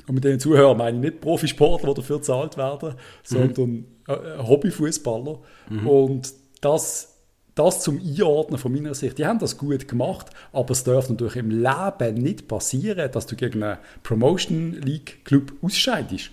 und 0.07 0.15
mit 0.15 0.23
den 0.23 0.39
Zuhörern 0.39 0.77
meine 0.77 0.97
ich 0.97 1.03
nicht 1.03 1.21
Profisportler, 1.21 1.93
die 1.93 2.01
dafür 2.01 2.17
bezahlt 2.17 2.57
werden, 2.57 2.95
sondern 3.23 3.85
äh, 4.07 4.15
Hobbyfußballer. 4.41 5.39
Und 5.85 6.33
das 6.61 7.18
das 7.55 7.81
zum 7.81 7.99
Einordnen 7.99 8.57
von 8.57 8.71
meiner 8.71 8.93
Sicht, 8.93 9.17
die 9.17 9.25
haben 9.25 9.39
das 9.39 9.57
gut 9.57 9.87
gemacht, 9.87 10.27
aber 10.53 10.71
es 10.71 10.83
darf 10.83 11.09
natürlich 11.09 11.35
im 11.35 11.49
Leben 11.49 12.15
nicht 12.15 12.47
passieren, 12.47 13.11
dass 13.11 13.25
du 13.25 13.35
gegen 13.35 13.63
einen 13.63 13.77
Promotion 14.03 14.73
League 14.73 15.25
Club 15.25 15.53
ausscheidest. 15.61 16.31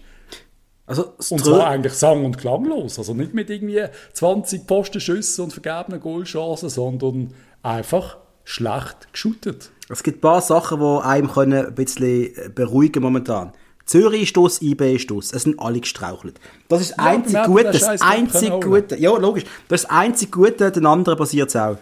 Also, 0.87 1.15
Und 1.31 1.45
zwar 1.45 1.67
eigentlich 1.67 1.95
sang- 1.95 2.25
und 2.25 2.39
klanglos. 2.39 2.99
Also 2.99 3.13
nicht 3.13 3.35
mit 3.35 3.51
irgendwie 3.51 3.85
20 4.13 4.67
Postenschüssen 4.67 5.45
und 5.45 5.53
vergebenen 5.53 6.01
Goalchancen, 6.01 6.69
sondern 6.69 7.35
einfach 7.63 8.19
schlecht 8.45 9.13
geshootet. 9.13 9.73
Es 9.89 10.05
gibt 10.05 10.19
ein 10.19 10.21
paar 10.21 10.41
Sachen, 10.41 10.79
die 10.79 11.05
einem 11.05 11.29
können 11.31 11.67
ein 11.67 11.75
bisschen 11.75 12.31
beruhigen 12.55 13.03
momentan. 13.03 13.53
Zürich 13.87 14.23
ist 14.25 14.37
aus, 14.39 14.61
IB 14.61 14.95
ist 14.97 15.11
aus. 15.13 15.33
Es 15.33 15.45
sind 15.45 15.59
alle 15.61 15.81
gestrauchelt. 15.81 16.39
Das 16.69 16.81
ist 16.81 16.91
das 16.91 16.99
Ja, 16.99 17.05
einzig 17.13 17.43
Gute. 17.45 17.65
Das 17.65 18.03
einzig 18.03 18.61
Gute. 18.61 18.97
Ja, 18.99 19.17
logisch. 19.17 19.45
Das 19.69 19.83
ist 19.83 19.89
das 19.89 19.97
einzig 19.97 20.33
Gute, 20.33 20.71
den 20.73 20.87
anderen 20.87 21.17
passiert 21.17 21.49
es 21.51 21.57
auch. 21.57 21.77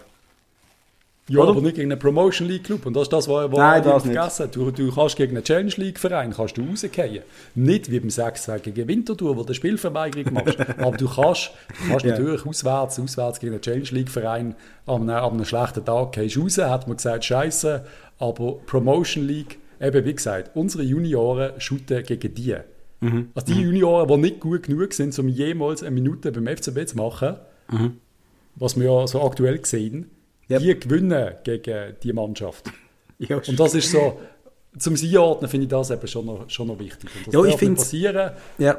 Ja, 1.27 1.39
Oder? 1.39 1.49
aber 1.51 1.61
nicht 1.61 1.75
gegen 1.75 1.91
einen 1.91 1.99
Promotion 1.99 2.47
League 2.47 2.65
Club. 2.65 2.85
Und 2.85 2.93
das 2.93 3.03
ist 3.03 3.13
das, 3.13 3.27
was 3.27 3.49
Nein, 3.49 3.81
das 3.83 4.05
nicht. 4.05 4.13
vergessen 4.13 4.47
Du, 4.51 4.69
du 4.69 4.91
kannst 4.93 5.15
gegen 5.15 5.35
einen 5.35 5.43
Challenge 5.43 5.73
League 5.77 5.97
Verein 5.97 6.31
kannst 6.31 6.55
du 6.55 6.63
rausgehen. 6.69 7.23
Nicht 7.55 7.89
wie 7.89 7.99
beim 7.99 8.09
6-2 8.09 8.59
gegen 8.59 8.87
Winterthur, 8.87 9.35
wo 9.35 9.41
du 9.43 9.51
Spielverweigerung 9.55 10.33
machst. 10.33 10.59
aber 10.77 10.95
du 10.97 11.07
kannst, 11.09 11.49
du 11.81 11.89
kannst 11.89 12.05
Ja. 12.05 12.11
natürlich 12.11 12.45
auswärts, 12.45 12.99
auswärts 12.99 13.39
gegen 13.39 13.53
einen 13.53 13.61
Challenge 13.63 13.87
League 13.89 14.11
Verein 14.11 14.55
an 14.85 15.09
einem, 15.09 15.09
an 15.09 15.31
einem 15.33 15.45
schlechten 15.45 15.83
Tag 15.83 16.11
gehst 16.11 16.37
raus, 16.37 16.59
hat 16.59 16.87
man 16.87 16.97
gesagt, 16.97 17.25
scheiße. 17.25 17.83
Aber 18.19 18.59
Promotion 18.67 19.25
League, 19.25 19.57
eben 19.79 20.05
wie 20.05 20.13
gesagt, 20.13 20.55
unsere 20.55 20.83
Junioren 20.83 21.59
shooten 21.59 22.03
gegen 22.03 22.33
die. 22.33 22.55
Mhm. 23.01 23.29
Also 23.35 23.53
die 23.53 23.61
Junioren, 23.61 24.07
die 24.07 24.17
nicht 24.17 24.39
gut 24.39 24.63
genug 24.63 24.93
sind, 24.93 25.17
um 25.19 25.27
jemals 25.27 25.83
eine 25.83 25.91
Minute 25.91 26.31
beim 26.31 26.47
FCB 26.47 26.87
zu 26.87 26.97
machen, 26.97 27.35
mhm. 27.71 27.97
was 28.55 28.79
wir 28.79 28.85
ja 28.85 29.07
so 29.07 29.21
aktuell 29.21 29.63
sehen, 29.65 30.11
yep. 30.49 30.61
die 30.61 30.79
gewinnen 30.79 31.35
gegen 31.43 31.95
die 32.01 32.13
Mannschaft. 32.13 32.71
Ja, 33.17 33.37
und 33.37 33.57
das 33.57 33.73
ist 33.73 33.91
so, 33.91 34.19
zum 34.77 34.95
Einordnen 34.95 35.49
finde 35.49 35.63
ich 35.63 35.69
das 35.69 35.89
eben 35.89 36.05
schon 36.05 36.25
noch, 36.25 36.49
schon 36.49 36.67
noch 36.67 36.79
wichtig. 36.79 37.09
Und 37.25 37.33
das 37.33 37.33
ja, 37.33 37.49
ich 37.49 37.55
finde 37.57 37.75
passieren. 37.77 38.31
Ja. 38.57 38.77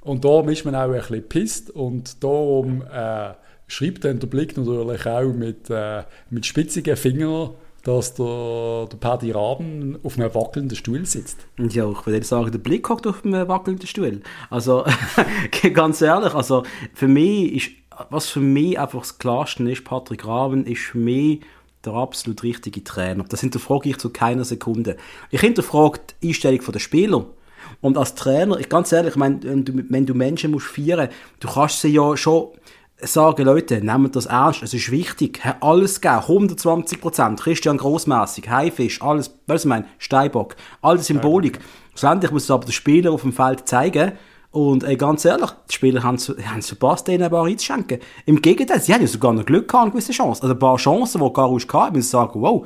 Und 0.00 0.24
darum 0.24 0.48
ist 0.50 0.64
man 0.64 0.76
auch 0.76 0.92
ein 0.92 0.92
bisschen 0.92 1.28
pisst 1.28 1.70
und 1.70 2.22
darum 2.22 2.82
äh, 2.82 3.32
schreibt 3.66 4.04
dann 4.04 4.20
der 4.20 4.26
Blick 4.26 4.56
natürlich 4.56 5.06
auch 5.06 5.32
mit, 5.32 5.70
äh, 5.70 6.04
mit 6.30 6.46
spitzigen 6.46 6.96
Fingern, 6.96 7.50
dass 7.84 8.14
der, 8.14 8.88
der 8.90 8.96
Paddy 8.96 9.30
Raben 9.30 9.98
auf 10.02 10.18
einem 10.18 10.34
wackelnden 10.34 10.76
Stuhl 10.76 11.04
sitzt. 11.04 11.46
Ja, 11.58 11.90
ich 11.90 12.06
würde 12.06 12.24
sagen, 12.24 12.50
der 12.50 12.58
Blick 12.58 12.88
hockt 12.88 13.06
auf 13.06 13.24
einem 13.24 13.46
wackelnden 13.46 13.86
Stuhl. 13.86 14.22
Also, 14.50 14.84
ganz 15.74 16.00
ehrlich, 16.00 16.34
also 16.34 16.64
für 16.94 17.08
mich 17.08 17.52
ist, 17.52 17.70
was 18.10 18.28
für 18.28 18.40
mich 18.40 18.78
einfach 18.78 19.00
das 19.00 19.18
Klarste 19.18 19.70
ist, 19.70 19.84
Patrick 19.84 20.26
Raben 20.26 20.66
ist 20.66 20.80
für 20.80 20.98
mich 20.98 21.40
der 21.84 21.92
absolut 21.92 22.42
richtige 22.42 22.82
Trainer. 22.82 23.24
Das 23.28 23.40
hinterfrage 23.40 23.90
ich 23.90 23.98
zu 23.98 24.08
keiner 24.10 24.44
Sekunde. 24.44 24.96
Ich 25.30 25.42
hinterfrage 25.42 26.00
die 26.22 26.28
Einstellung 26.28 26.60
der 26.72 26.78
Spieler. 26.78 27.26
Und 27.82 27.98
als 27.98 28.14
Trainer, 28.14 28.58
ich 28.58 28.70
ganz 28.70 28.92
ehrlich, 28.92 29.18
wenn 29.18 29.40
du, 29.40 29.84
wenn 29.90 30.06
du 30.06 30.14
Menschen 30.14 30.52
musst 30.52 30.66
feiern, 30.66 31.10
du 31.40 31.48
kannst 31.48 31.82
sie 31.82 31.88
ja 31.88 32.16
schon 32.16 32.48
sagen, 33.06 33.44
Leute, 33.44 33.84
nehmt 33.84 34.16
das 34.16 34.26
ernst, 34.26 34.62
es 34.62 34.74
ist 34.74 34.90
wichtig, 34.90 35.40
alles 35.60 36.00
geben, 36.00 36.14
120 36.14 37.00
Prozent, 37.00 37.40
Christian 37.40 37.76
Grossmässig, 37.76 38.48
Haifisch, 38.48 39.02
alles, 39.02 39.34
was 39.46 39.64
ich 39.64 39.68
meine, 39.68 39.86
Steinbock, 39.98 40.56
alle 40.82 40.98
Symbolik. 40.98 41.58
Schlussendlich 41.90 42.30
muss 42.30 42.44
es 42.44 42.50
aber 42.50 42.66
der 42.66 42.72
Spieler 42.72 43.12
auf 43.12 43.22
dem 43.22 43.32
Feld 43.32 43.68
zeigen, 43.68 44.12
und 44.50 44.84
ey, 44.84 44.96
ganz 44.96 45.24
ehrlich, 45.24 45.50
die 45.68 45.74
Spieler 45.74 46.04
haben 46.04 46.14
es 46.14 46.68
verpasst, 46.68 47.08
denen 47.08 47.24
ein 47.24 47.30
paar 47.30 47.44
einzuschenken. 47.44 47.98
Im 48.24 48.40
Gegenteil, 48.40 48.80
sie 48.80 48.94
haben 48.94 49.00
ja 49.00 49.08
sogar 49.08 49.32
noch 49.32 49.44
Glück 49.44 49.66
gehabt, 49.66 49.82
eine 49.82 49.90
gewisse 49.90 50.12
Chance. 50.12 50.44
Also 50.44 50.54
ein 50.54 50.58
paar 50.60 50.76
Chancen, 50.76 51.20
die 51.20 51.32
Garouche 51.32 51.66
hatte, 51.72 51.92
müssen 51.92 52.08
sagen, 52.08 52.40
wow, 52.40 52.64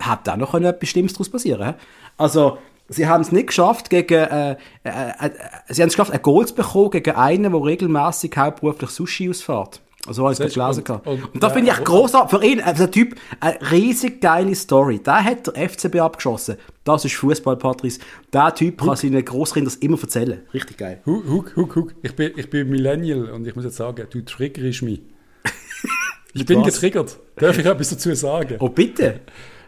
hat 0.00 0.26
da 0.26 0.36
noch 0.36 0.54
etwas 0.54 0.88
Schlimmes 0.88 1.12
daraus 1.12 1.28
passieren 1.28 1.74
Also, 2.16 2.58
sie 2.90 3.06
haben 3.06 3.22
es 3.22 3.32
nicht 3.32 3.48
geschafft, 3.48 3.88
gegen, 3.88 4.14
äh, 4.14 4.52
äh, 4.52 4.56
äh, 4.84 5.30
sie 5.68 5.82
haben 5.82 5.88
es 5.88 5.94
geschafft, 5.94 6.12
ein 6.12 6.22
Goal 6.22 6.46
zu 6.46 6.54
bekommen 6.54 6.90
gegen 6.90 7.14
einen, 7.14 7.52
der 7.52 7.64
regelmäßig 7.64 8.36
hauptberuflich 8.36 8.90
Sushi 8.90 9.30
ausfährt. 9.30 9.80
Also 10.06 10.24
habe 10.24 10.32
ich 10.32 10.40
es 10.40 10.54
gelesen. 10.54 10.82
Und, 10.88 11.06
und, 11.06 11.34
und 11.34 11.42
da 11.42 11.50
finde 11.50 11.70
ich 11.70 11.84
großartig. 11.84 12.38
Für 12.38 12.44
ihn, 12.44 12.60
also 12.62 12.84
der 12.84 12.90
Typ, 12.90 13.16
eine 13.38 13.58
riesig 13.70 14.20
geile 14.20 14.54
Story. 14.54 14.98
Da 15.02 15.22
hat 15.22 15.46
der 15.46 15.68
FCB 15.68 15.96
abgeschossen. 15.96 16.56
Das 16.84 17.04
ist 17.04 17.14
Fußball, 17.16 17.56
Patrice. 17.56 18.00
Der 18.32 18.54
Typ 18.54 18.80
Huck. 18.80 18.88
kann 18.88 18.96
seinen 18.96 19.22
Großkindern 19.22 19.72
das 19.72 19.76
immer 19.76 20.00
erzählen. 20.00 20.40
Richtig 20.54 20.78
geil. 20.78 21.02
Huck, 21.04 21.54
Huck, 21.54 21.76
Huck. 21.76 21.94
Ich 22.02 22.16
bin, 22.16 22.32
ich 22.34 22.48
bin 22.48 22.70
Millennial 22.70 23.30
und 23.30 23.46
ich 23.46 23.54
muss 23.54 23.64
jetzt 23.64 23.76
sagen, 23.76 24.06
du 24.10 24.24
triggerst 24.24 24.82
mich. 24.82 25.02
ich 26.32 26.46
bin 26.46 26.60
was? 26.60 26.74
getriggert. 26.74 27.18
Darf 27.36 27.58
ich 27.58 27.66
etwas 27.66 27.90
dazu 27.90 28.14
sagen? 28.14 28.56
Oh, 28.58 28.70
bitte. 28.70 29.20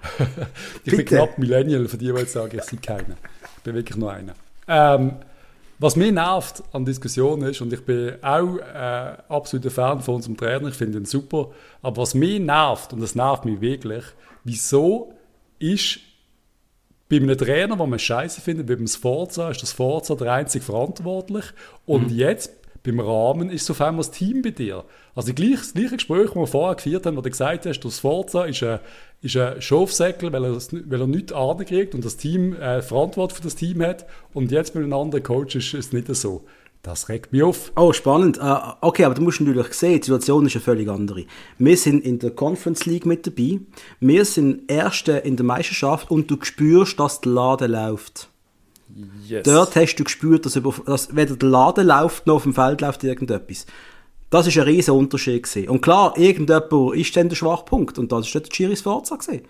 ich 0.85 0.97
bin 0.97 1.05
knapp 1.05 1.39
Millennial, 1.39 1.87
für 1.89 1.97
die, 1.97 2.13
die 2.13 2.19
jetzt 2.19 2.33
sagen, 2.33 2.59
ich 2.59 2.71
bin 2.71 2.81
keiner. 2.81 3.17
Ich 3.57 3.63
bin 3.63 3.75
wirklich 3.75 3.97
nur 3.97 4.13
einer. 4.13 4.35
Ähm, 4.69 5.17
was 5.79 5.97
mich 5.97 6.13
nervt 6.13 6.63
an 6.73 6.85
Diskussionen 6.85 7.49
ist, 7.51 7.61
und 7.61 7.73
ich 7.73 7.85
bin 7.85 8.15
auch 8.23 8.57
äh, 8.59 9.17
absoluter 9.29 9.71
Fan 9.71 10.01
von 10.01 10.17
unserem 10.17 10.37
Trainer, 10.37 10.69
ich 10.69 10.75
finde 10.75 10.99
ihn 10.99 11.05
super, 11.05 11.51
aber 11.83 12.03
was 12.03 12.15
mich 12.15 12.39
nervt, 12.39 12.93
und 12.93 13.01
das 13.01 13.15
nervt 13.15 13.45
mich 13.45 13.61
wirklich, 13.61 14.05
wieso 14.45 15.13
ist 15.59 15.99
bei 17.09 17.17
einem 17.17 17.37
Trainer, 17.37 17.77
den 17.77 17.91
man 17.91 17.99
scheiße 17.99 18.41
findet, 18.41 18.69
wie 18.69 18.77
beim 18.77 18.87
Sforza, 18.87 19.51
ist 19.51 19.63
das 19.63 19.73
Sforza 19.73 20.15
der 20.15 20.33
einzige 20.33 20.65
verantwortlich 20.65 21.47
und 21.85 22.11
mhm. 22.11 22.17
jetzt 22.17 22.53
beim 22.83 23.01
Rahmen 23.01 23.51
ist 23.51 23.71
auf 23.71 23.81
einmal 23.81 24.05
das 24.05 24.11
Team 24.11 24.43
bei 24.43 24.51
dir. 24.51 24.85
Also 25.15 25.33
gleich, 25.33 25.59
das 25.59 25.75
gleiche 25.75 25.97
Gespräch, 25.97 26.27
das 26.27 26.35
wir 26.37 26.47
vorher 26.47 26.75
geführt 26.75 27.07
haben, 27.07 27.17
wo 27.17 27.21
du 27.21 27.31
gesagt 27.31 27.67
hast, 27.67 27.81
das 27.81 28.01
Forza 28.01 28.45
ist 28.45 28.63
ein, 28.63 28.81
ist 29.21 29.37
ein 29.37 29.61
Schafsäckel, 29.63 30.33
weil 30.33 30.45
er, 30.45 30.55
weil 30.55 31.01
er 31.01 31.07
nichts 31.07 31.33
kriegt 31.67 31.95
und 31.95 32.05
das 32.05 32.17
Team 32.17 32.55
äh, 32.55 32.83
Verantwortung 32.83 33.37
für 33.37 33.43
das 33.43 33.55
Team 33.55 33.83
hat 33.83 34.07
und 34.35 34.51
jetzt 34.51 34.75
mit 34.75 34.85
einem 34.85 34.93
anderen 34.95 35.23
Coach 35.23 35.55
ist 35.55 35.75
es 35.75 35.93
nicht 35.93 36.13
so. 36.15 36.45
Das 36.83 37.09
regt 37.09 37.33
mich 37.33 37.45
auf. 37.45 37.71
Oh, 37.77 37.93
spannend. 37.93 38.41
Uh, 38.43 38.73
okay, 38.81 39.05
aber 39.05 39.15
du 39.15 39.23
musst 39.23 39.41
natürlich 39.41 39.73
sehen, 39.73 40.01
die 40.01 40.07
Situation 40.07 40.47
ist 40.47 40.57
eine 40.57 40.63
völlig 40.63 40.89
andere. 40.89 41.27
Wir 41.57 41.77
sind 41.77 42.05
in 42.05 42.19
der 42.19 42.33
Conference 42.33 42.87
League 42.87 43.07
mit 43.07 43.25
dabei. 43.25 43.61
Wir 44.01 44.25
sind 44.25 44.69
Erste 44.69 45.13
in 45.13 45.37
der 45.37 45.47
Meisterschaft 45.47 46.11
und 46.11 46.29
du 46.29 46.37
spürst, 46.43 46.99
dass 46.99 47.21
der 47.21 47.31
Laden 47.31 47.71
läuft. 47.71 48.32
Yes. 49.27 49.45
Dort 49.45 49.75
hast 49.77 49.97
du 49.97 50.05
gespürt, 50.05 50.45
dass, 50.47 50.57
über, 50.57 50.75
dass 50.87 51.15
weder 51.15 51.37
der 51.37 51.49
Laden 51.49 51.87
läuft, 51.87 52.27
noch 52.27 52.37
auf 52.37 52.43
dem 52.43 52.55
Feld 52.55 52.81
läuft 52.81 53.05
irgendetwas. 53.05 53.67
Das 54.31 54.47
ist 54.47 54.57
ein 54.57 54.65
riesen 54.65 54.95
Unterschied 54.95 55.43
gewesen. 55.43 55.69
Und 55.69 55.83
klar, 55.83 56.17
irgendjemand 56.17 56.97
ist 56.97 57.17
dann 57.17 57.29
der 57.29 57.37
Schwachpunkt. 57.37 57.99
Und 57.99 58.13
das 58.13 58.27
ist 58.27 58.35
der 58.35 58.43
Giris 58.43 58.81
Forza 58.81 59.17
gewesen. 59.17 59.43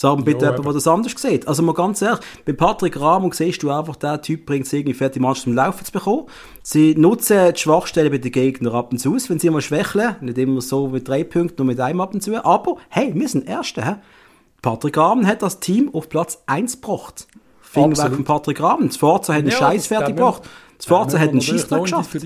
Sagen 0.00 0.24
bitte 0.24 0.46
jemand, 0.46 0.64
der 0.64 0.72
das 0.72 0.88
anders 0.88 1.12
sieht. 1.14 1.46
Also 1.46 1.62
mal 1.62 1.74
ganz 1.74 2.00
ehrlich, 2.00 2.20
bei 2.46 2.54
Patrick 2.54 2.98
Rahmung 2.98 3.34
siehst 3.34 3.62
du 3.62 3.70
einfach, 3.70 3.96
der 3.96 4.22
Typ 4.22 4.46
bringt 4.46 4.64
es 4.64 4.72
irgendwie 4.72 4.94
fertig, 4.94 5.14
die 5.14 5.20
Mannschaft 5.20 5.44
zum 5.44 5.52
Laufen 5.52 5.84
zu 5.84 5.92
bekommen. 5.92 6.24
Sie 6.62 6.94
nutzen 6.94 7.52
die 7.52 7.60
Schwachstellen 7.60 8.10
bei 8.10 8.16
den 8.16 8.32
Gegnern 8.32 8.74
ab 8.74 8.92
und 8.92 8.98
zu 8.98 9.14
aus, 9.14 9.28
wenn 9.28 9.38
sie 9.38 9.50
mal 9.50 9.60
schwächeln. 9.60 10.16
Nicht 10.22 10.38
immer 10.38 10.62
so 10.62 10.88
mit 10.88 11.06
drei 11.06 11.22
Punkten, 11.22 11.56
nur 11.58 11.66
mit 11.66 11.80
einem 11.80 12.00
ab 12.00 12.14
und 12.14 12.22
zu. 12.22 12.42
Aber, 12.42 12.76
hey, 12.88 13.12
wir 13.14 13.28
sind 13.28 13.46
Erste. 13.46 13.84
He? 13.84 13.96
Patrick 14.62 14.96
Rahmung 14.96 15.26
hat 15.26 15.42
das 15.42 15.60
Team 15.60 15.90
auf 15.94 16.08
Platz 16.08 16.42
1 16.46 16.80
gebracht. 16.80 17.26
Fing 17.72 17.96
weg 17.96 18.12
von 18.12 18.24
Patrick 18.24 18.60
Rahmen. 18.60 18.88
Das 18.88 18.96
Forza 18.96 19.32
hat 19.32 19.40
einen 19.42 19.50
ja, 19.50 19.56
Scheiß 19.56 19.86
fertig 19.86 20.16
gebracht. 20.16 20.42
Das 20.76 20.86
Forza 20.86 21.20
hat 21.20 21.28
einen 21.28 21.40
Scheiß 21.40 21.68
geschafft. 21.68 22.16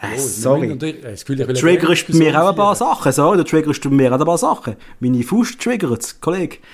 Äh, 0.00 0.16
sorry. 0.16 0.78
Das 1.02 1.24
Gefühl, 1.24 1.44
du 1.44 1.52
triggerst 1.52 2.08
mir 2.14 2.40
auch 2.40 2.50
ein 2.50 2.54
paar 2.54 2.76
Sachen. 2.76 3.10
So, 3.10 3.34
du 3.34 3.42
triggerst 3.42 3.84
mir 3.86 4.14
auch 4.14 4.20
ein 4.20 4.24
paar 4.24 4.38
Sachen. 4.38 4.76
Meine 5.00 5.24
Fuß 5.24 5.58
triggert 5.58 6.02
es, 6.02 6.20
Kollege. 6.20 6.58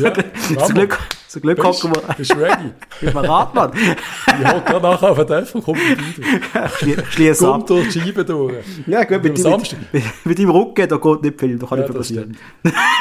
Ja, 0.00 0.12
zum 0.66 0.74
Glück, 0.74 0.98
zum 1.28 1.42
Glück 1.42 1.62
hocken 1.62 1.94
wir. 1.94 2.14
Bist 2.16 2.32
du 2.32 2.36
ready? 2.36 2.72
Bist 3.00 3.14
du 3.14 3.20
bereit, 3.20 3.54
Mann? 3.54 3.72
ich 3.74 4.48
hocke 4.48 4.64
gerade 4.64 4.82
nachher 4.82 5.10
auf 5.10 5.24
den 5.24 5.46
und 5.52 5.64
komme 5.64 5.78
Ich 6.80 7.12
schließe 7.12 7.46
ab. 7.46 7.52
Kommt 7.52 7.70
durch 7.70 7.88
die 7.90 8.00
Scheibe 8.00 8.24
durch. 8.24 8.64
Ja, 8.86 9.04
gut, 9.04 9.22
mit, 9.22 9.38
mit, 9.38 9.76
mit, 10.24 10.38
deinem 10.38 10.50
Rücken, 10.50 10.88
da 10.88 10.96
geht 10.96 11.22
nicht 11.22 11.40
viel, 11.40 11.58
da 11.58 11.66
kann 11.66 11.78
ja, 11.78 11.84
nicht 11.84 11.96
passieren. 11.96 12.36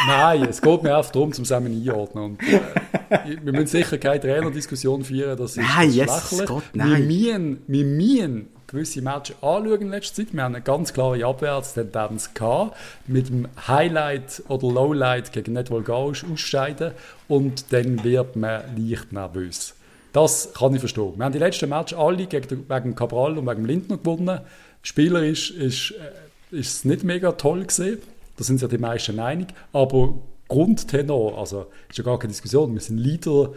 Nein, 0.07 0.43
es 0.43 0.61
geht 0.61 0.83
mir 0.83 0.95
einfach 0.95 1.11
darum, 1.11 1.31
zum 1.31 1.45
zusammen 1.45 1.73
einordnen. 1.73 2.23
Und, 2.23 2.43
äh, 2.43 3.37
wir 3.41 3.53
müssen 3.53 3.67
sicher 3.67 3.97
keine 3.97 4.19
Trainerdiskussion 4.19 5.03
führen, 5.03 5.35
das 5.35 5.57
ist 5.57 5.63
nein, 5.75 5.91
yes, 5.91 6.43
Gott, 6.45 6.63
nein. 6.73 7.07
Wir 7.07 7.39
müssen, 7.39 7.61
wir 7.67 7.85
müssen 7.85 8.52
gewisse 8.73 9.03
Matches 9.03 9.35
anschauen 9.41 9.81
in 9.81 9.89
letzter 9.89 10.15
Zeit. 10.15 10.33
Wir 10.33 10.43
haben 10.43 10.55
eine 10.55 10.63
ganz 10.63 10.93
klare 10.93 11.23
Abwärtstendenz 11.23 12.33
gehabt, 12.33 12.75
mit 13.05 13.29
dem 13.29 13.47
Highlight 13.67 14.43
oder 14.47 14.67
Lowlight 14.67 15.31
gegen 15.31 15.53
Netwol 15.53 15.83
Gausch 15.83 16.25
ausscheiden 16.25 16.91
und 17.27 17.71
dann 17.71 18.03
wird 18.03 18.35
man 18.35 18.63
leicht 18.75 19.13
nervös. 19.13 19.75
Das 20.11 20.53
kann 20.53 20.73
ich 20.73 20.79
verstehen. 20.79 21.13
Wir 21.15 21.25
haben 21.25 21.33
die 21.33 21.39
letzten 21.39 21.69
Matches 21.69 21.97
alle 21.97 22.25
gegen, 22.25 22.65
wegen 22.67 22.95
Cabral 22.95 23.37
und 23.37 23.47
wegen 23.47 23.65
Lindner 23.65 23.97
gewonnen. 23.97 24.41
Spielerisch 24.81 25.51
ist, 25.51 25.91
äh, 25.91 26.59
ist 26.59 26.77
es 26.77 26.85
nicht 26.85 27.03
mega 27.03 27.31
toll 27.33 27.65
gesehen. 27.65 27.99
Da 28.37 28.43
sind 28.43 28.57
sich 28.57 28.63
ja 28.63 28.75
die 28.75 28.81
meisten 28.81 29.19
einig. 29.19 29.49
Aber 29.71 30.15
Grundtenor, 30.47 31.37
also 31.37 31.67
ist 31.89 31.97
ja 31.97 32.03
gar 32.03 32.19
keine 32.19 32.31
Diskussion. 32.31 32.73
Wir 32.73 32.81
sind 32.81 32.97
Leader 32.97 33.53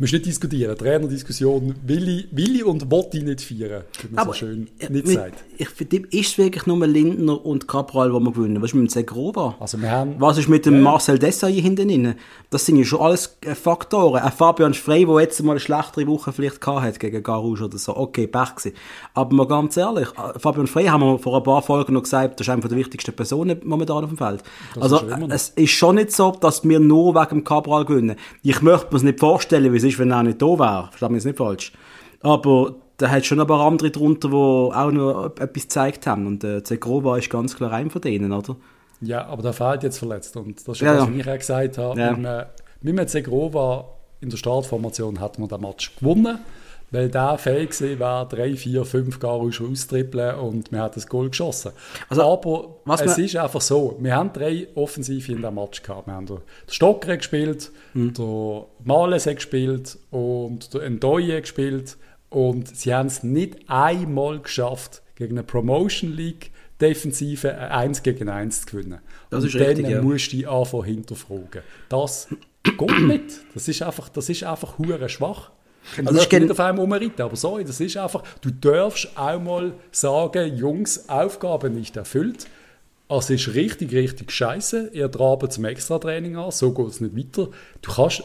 musst 0.00 0.12
nicht 0.14 0.26
diskutieren. 0.26 0.76
Trainerdiskussion 0.76 1.74
will 1.86 2.08
ich, 2.08 2.28
will 2.32 2.56
ich 2.56 2.64
und 2.64 2.90
will 2.90 3.06
ich 3.12 3.22
nicht 3.22 3.40
feiern, 3.42 3.84
wie 4.02 4.14
man 4.14 4.26
so 4.26 4.32
schön 4.32 4.68
nicht 4.78 4.90
mit, 4.90 5.08
sagt. 5.08 5.44
Ich 5.58 5.68
finde, 5.68 5.98
ist 6.10 6.30
es 6.30 6.38
wirklich 6.38 6.66
nur 6.66 6.86
Lindner 6.86 7.44
und 7.44 7.68
Cabral, 7.68 8.10
die 8.10 8.18
wir 8.18 8.32
gewinnen. 8.32 8.62
Was 8.62 8.70
ist 8.70 8.74
mit 8.74 8.84
dem 8.84 8.88
Segrova? 8.88 9.56
Also 9.60 9.80
wir 9.80 9.90
haben, 9.90 10.14
Was 10.18 10.38
ist 10.38 10.48
mit 10.48 10.64
dem 10.64 10.76
ja. 10.76 10.80
Marcel 10.80 11.18
Desailly 11.18 11.60
hinten 11.60 11.88
drin? 11.88 12.14
Das 12.48 12.64
sind 12.64 12.76
ja 12.76 12.84
schon 12.84 13.00
alles 13.00 13.36
äh, 13.42 13.54
Faktoren. 13.54 14.22
Ein 14.22 14.32
Fabian 14.32 14.74
Frey, 14.74 15.04
der 15.04 15.20
jetzt 15.20 15.42
mal 15.42 15.52
eine 15.52 15.60
schlechtere 15.60 16.06
Woche 16.06 16.32
vielleicht 16.32 16.60
gehabt 16.60 16.82
hat 16.82 16.98
gegen 16.98 17.22
Garouche 17.22 17.66
oder 17.66 17.78
so. 17.78 17.96
Okay, 17.96 18.26
Pech 18.26 18.56
gewesen. 18.56 18.76
Aber 19.12 19.34
mal 19.34 19.46
ganz 19.46 19.76
ehrlich, 19.76 20.08
äh, 20.08 20.38
Fabian 20.38 20.66
Frey 20.66 20.86
haben 20.86 21.02
wir 21.02 21.18
vor 21.18 21.36
ein 21.36 21.42
paar 21.42 21.60
Folgen 21.60 21.92
noch 21.92 22.04
gesagt, 22.04 22.40
das 22.40 22.46
ist 22.46 22.52
eine 22.52 22.62
der 22.62 22.76
wichtigsten 22.76 23.14
Personen 23.14 23.60
momentan 23.64 24.04
auf 24.04 24.10
dem 24.10 24.16
Feld. 24.16 24.42
Das 24.74 24.82
also 24.82 25.06
ist 25.06 25.30
es 25.30 25.48
ist 25.50 25.70
schon 25.72 25.96
nicht 25.96 26.12
so, 26.12 26.32
dass 26.32 26.66
wir 26.66 26.80
nur 26.80 27.14
wegen 27.14 27.28
dem 27.28 27.44
Cabral 27.44 27.84
gewinnen. 27.84 28.16
Ich 28.42 28.62
möchte 28.62 28.88
mir 28.90 28.96
es 28.96 29.02
nicht 29.02 29.20
vorstellen, 29.20 29.72
wie 29.72 29.76
es 29.76 29.89
ist, 29.92 29.98
wenn 29.98 30.10
er 30.10 30.22
nicht 30.22 30.40
da 30.40 30.46
wäre. 30.46 30.88
Versteht 30.90 31.10
mich 31.10 31.18
jetzt 31.18 31.26
nicht 31.26 31.38
falsch. 31.38 31.72
Aber 32.20 32.74
da 32.96 33.10
hat 33.10 33.24
schon 33.24 33.40
ein 33.40 33.46
paar 33.46 33.66
andere 33.66 33.90
drunter, 33.90 34.28
die 34.28 34.34
auch 34.34 34.90
noch 34.90 35.26
etwas 35.38 35.62
gezeigt 35.62 36.06
haben. 36.06 36.26
Und 36.26 36.44
äh, 36.44 36.62
Zegrova 36.62 37.16
ist 37.16 37.30
ganz 37.30 37.56
klar 37.56 37.72
ein 37.72 37.90
von 37.90 38.02
denen, 38.02 38.32
oder? 38.32 38.56
Ja, 39.00 39.26
aber 39.26 39.42
der 39.42 39.52
fehlt 39.52 39.82
jetzt 39.82 39.98
verletzt. 39.98 40.36
Und 40.36 40.58
das 40.68 40.76
ist 40.76 40.80
ja, 40.82 40.98
was 40.98 41.08
ja. 41.08 41.14
ich 41.14 41.28
auch 41.28 41.38
gesagt 41.38 41.78
habe. 41.78 42.00
Ja. 42.00 42.46
Mit, 42.82 42.94
mit 42.94 43.10
Zegrova 43.10 43.86
in 44.20 44.28
der 44.28 44.36
Startformation 44.36 45.20
hat 45.20 45.38
man 45.38 45.48
den 45.48 45.60
Match 45.60 45.96
gewonnen, 45.96 46.38
weil 46.90 47.08
der 47.08 47.38
fähig 47.38 47.70
war, 47.98 48.28
drei, 48.28 48.56
vier, 48.56 48.84
fünf 48.84 49.18
gar 49.18 49.40
austrippeln 49.40 50.36
und 50.36 50.72
man 50.72 50.82
hat 50.82 50.96
das 50.96 51.06
Goal 51.06 51.30
geschossen. 51.30 51.72
Also, 52.08 52.22
aber 52.22 52.76
es 53.02 53.18
ist 53.18 53.36
einfach 53.36 53.60
so, 53.60 53.96
wir 54.00 54.14
haben 54.14 54.32
drei 54.32 54.68
Offensive 54.74 55.32
in 55.32 55.42
dem 55.42 55.54
Match 55.54 55.82
gehabt. 55.82 56.06
Wir 56.06 56.14
haben 56.14 56.26
den 56.26 56.38
Stocker 56.68 57.16
gespielt, 57.16 57.70
mhm. 57.94 58.14
der 58.14 58.66
Males 58.84 59.24
gespielt 59.24 59.98
und 60.10 60.74
der 60.74 60.90
Ndoye 60.90 61.40
gespielt 61.40 61.96
Und 62.30 62.74
sie 62.76 62.94
haben 62.94 63.06
es 63.06 63.22
nicht 63.22 63.58
einmal 63.68 64.40
geschafft, 64.40 65.02
gegen 65.16 65.36
eine 65.36 65.44
Promotion 65.44 66.12
League 66.12 66.50
Defensive 66.80 67.58
1 67.58 68.02
gegen 68.02 68.28
1 68.28 68.62
zu 68.62 68.66
gewinnen. 68.66 69.00
Das 69.28 69.44
ist 69.44 69.54
und 69.54 69.60
richtig, 69.60 69.84
dann 69.84 69.92
ja. 69.92 70.02
musst 70.02 70.32
du 70.32 70.36
dich 70.36 70.48
anfangen 70.48 70.84
hinterfragen. 70.84 71.62
Das 71.88 72.28
geht 72.62 73.00
nicht. 73.00 73.40
Das 73.54 73.68
ist 73.68 73.82
einfach, 73.82 74.08
das 74.08 74.28
ist 74.28 74.44
einfach 74.44 74.78
hure 74.78 75.08
schwach. 75.08 75.50
Und 75.98 76.06
Also 76.08 76.18
also 76.18 76.20
ich 76.22 76.28
kenn- 76.28 76.42
nicht 76.42 76.50
auf 76.52 76.60
einem 76.60 76.78
umreiten, 76.78 77.22
aber 77.22 77.36
sorry, 77.36 77.64
das 77.64 77.80
ist 77.80 77.96
einfach, 77.96 78.22
du 78.42 78.50
darfst 78.50 79.08
auch 79.16 79.40
mal 79.40 79.72
sagen, 79.90 80.56
Jungs, 80.56 81.08
Aufgabe 81.08 81.70
nicht 81.70 81.96
erfüllt. 81.96 82.46
Es 83.08 83.28
ist 83.28 83.54
richtig, 83.54 83.92
richtig 83.92 84.30
scheiße. 84.30 84.90
Ihr 84.92 85.10
trabt 85.10 85.52
zum 85.52 85.64
Extra-Training 85.64 86.36
an, 86.36 86.52
so 86.52 86.72
geht 86.72 86.86
es 86.86 87.00
nicht 87.00 87.16
weiter. 87.16 87.50
Du 87.82 87.90
kannst, 87.92 88.22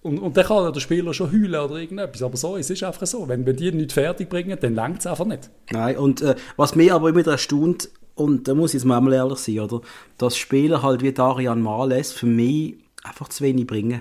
und, 0.00 0.18
und 0.18 0.36
dann 0.36 0.44
kann 0.46 0.72
der 0.72 0.80
Spieler 0.80 1.12
schon 1.12 1.32
heulen 1.32 1.54
oder 1.54 1.76
irgendetwas, 1.76 2.22
aber 2.22 2.36
so, 2.36 2.56
es 2.56 2.70
ist 2.70 2.82
einfach 2.82 3.06
so. 3.06 3.28
Wenn 3.28 3.44
wir 3.44 3.52
die 3.52 3.72
nicht 3.72 3.92
fertig 3.92 4.28
bringen, 4.30 4.56
dann 4.60 4.74
langt 4.74 5.00
es 5.00 5.06
einfach 5.06 5.26
nicht. 5.26 5.50
Nein, 5.70 5.96
und 5.98 6.22
äh, 6.22 6.34
was 6.56 6.74
mich 6.74 6.92
aber 6.92 7.10
immer 7.10 7.26
erstaunt, 7.26 7.90
und 8.14 8.46
da 8.46 8.54
muss 8.54 8.70
ich 8.70 8.74
jetzt 8.80 8.84
mal 8.84 9.12
ehrlich 9.12 9.38
sein, 9.38 9.60
oder? 9.60 9.80
Dass 10.18 10.36
Spieler 10.36 10.82
halt 10.82 11.02
wie 11.02 11.12
Darian 11.12 11.60
Males 11.60 12.12
für 12.12 12.26
mich 12.26 12.76
einfach 13.02 13.28
zu 13.28 13.44
wenig 13.44 13.66
bringen. 13.66 14.00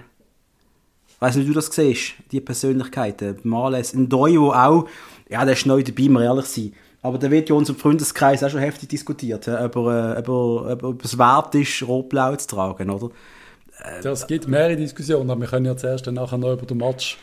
Weißt 1.24 1.38
du, 1.38 1.40
wie 1.40 1.46
du 1.46 1.54
das 1.54 1.68
siehst, 1.68 2.16
die 2.34 2.42
Persönlichkeiten. 2.42 3.38
Males, 3.44 3.94
ein 3.94 4.10
Doyo 4.10 4.52
auch, 4.52 4.90
ja, 5.30 5.46
der 5.46 5.54
ist 5.54 5.66
neu 5.66 5.82
dabei, 5.82 6.10
mal 6.10 6.22
ehrlich 6.24 6.48
sein. 6.48 6.74
Aber 7.02 7.18
da 7.18 7.32
wird 7.32 7.48
ja 7.48 7.56
in 7.56 7.60
unserem 7.60 7.80
Freundeskreis 7.80 8.44
auch 8.44 8.50
schon 8.50 8.60
heftig 8.60 8.90
diskutiert, 8.90 9.46
ja, 9.46 9.64
ob, 9.64 9.78
er, 9.78 10.18
äh, 10.18 10.30
ob, 10.30 10.68
er, 10.68 10.84
ob 10.84 11.06
es 11.06 11.18
wert 11.18 11.56
ist, 11.56 11.82
rot-blau 11.88 12.36
zu 12.36 12.48
tragen, 12.48 12.90
oder? 12.90 13.10
Das 14.04 14.28
gibt 14.28 14.50
mehrere 14.50 14.76
Diskussionen, 14.76 15.30
aber 15.30 15.40
wir 15.40 15.48
können 15.48 15.66
ja 15.66 15.78
zuerst 15.78 16.06
dann 16.06 16.16
nachher 16.16 16.38
noch 16.38 16.52
über 16.52 16.66
den 16.66 16.78
Match 16.80 17.18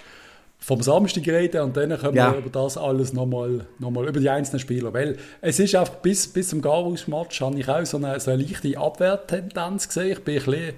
vom 0.59 0.80
Samstag 0.80 1.26
reden 1.26 1.61
und 1.61 1.76
dann 1.76 1.90
können 1.99 2.16
Ja. 2.16 2.33
wir 2.33 2.38
über 2.38 2.49
das 2.49 2.78
alles 2.78 3.12
nochmal 3.12 3.66
noch 3.78 3.90
mal, 3.90 4.09
über 4.09 4.19
die 4.19 4.30
einzelnen 4.30 4.61
Spieler. 4.61 4.95
Weil 4.95 5.19
es 5.42 5.59
ist 5.59 5.75
einfach 5.75 5.97
bis, 5.97 6.26
bis 6.26 6.49
zum 6.49 6.62
Garus-Match 6.62 7.42
habe 7.42 7.59
ich 7.61 7.69
auch 7.69 7.85
so 7.85 7.99
eine, 7.99 8.19
so 8.19 8.30
eine 8.30 8.42
leichte 8.42 8.78
Abwehrtendenz 8.78 9.88
gesehen. 9.88 10.12
Ich 10.12 10.25
bin 10.25 10.38
ein 10.38 10.45
bisschen, 10.47 10.75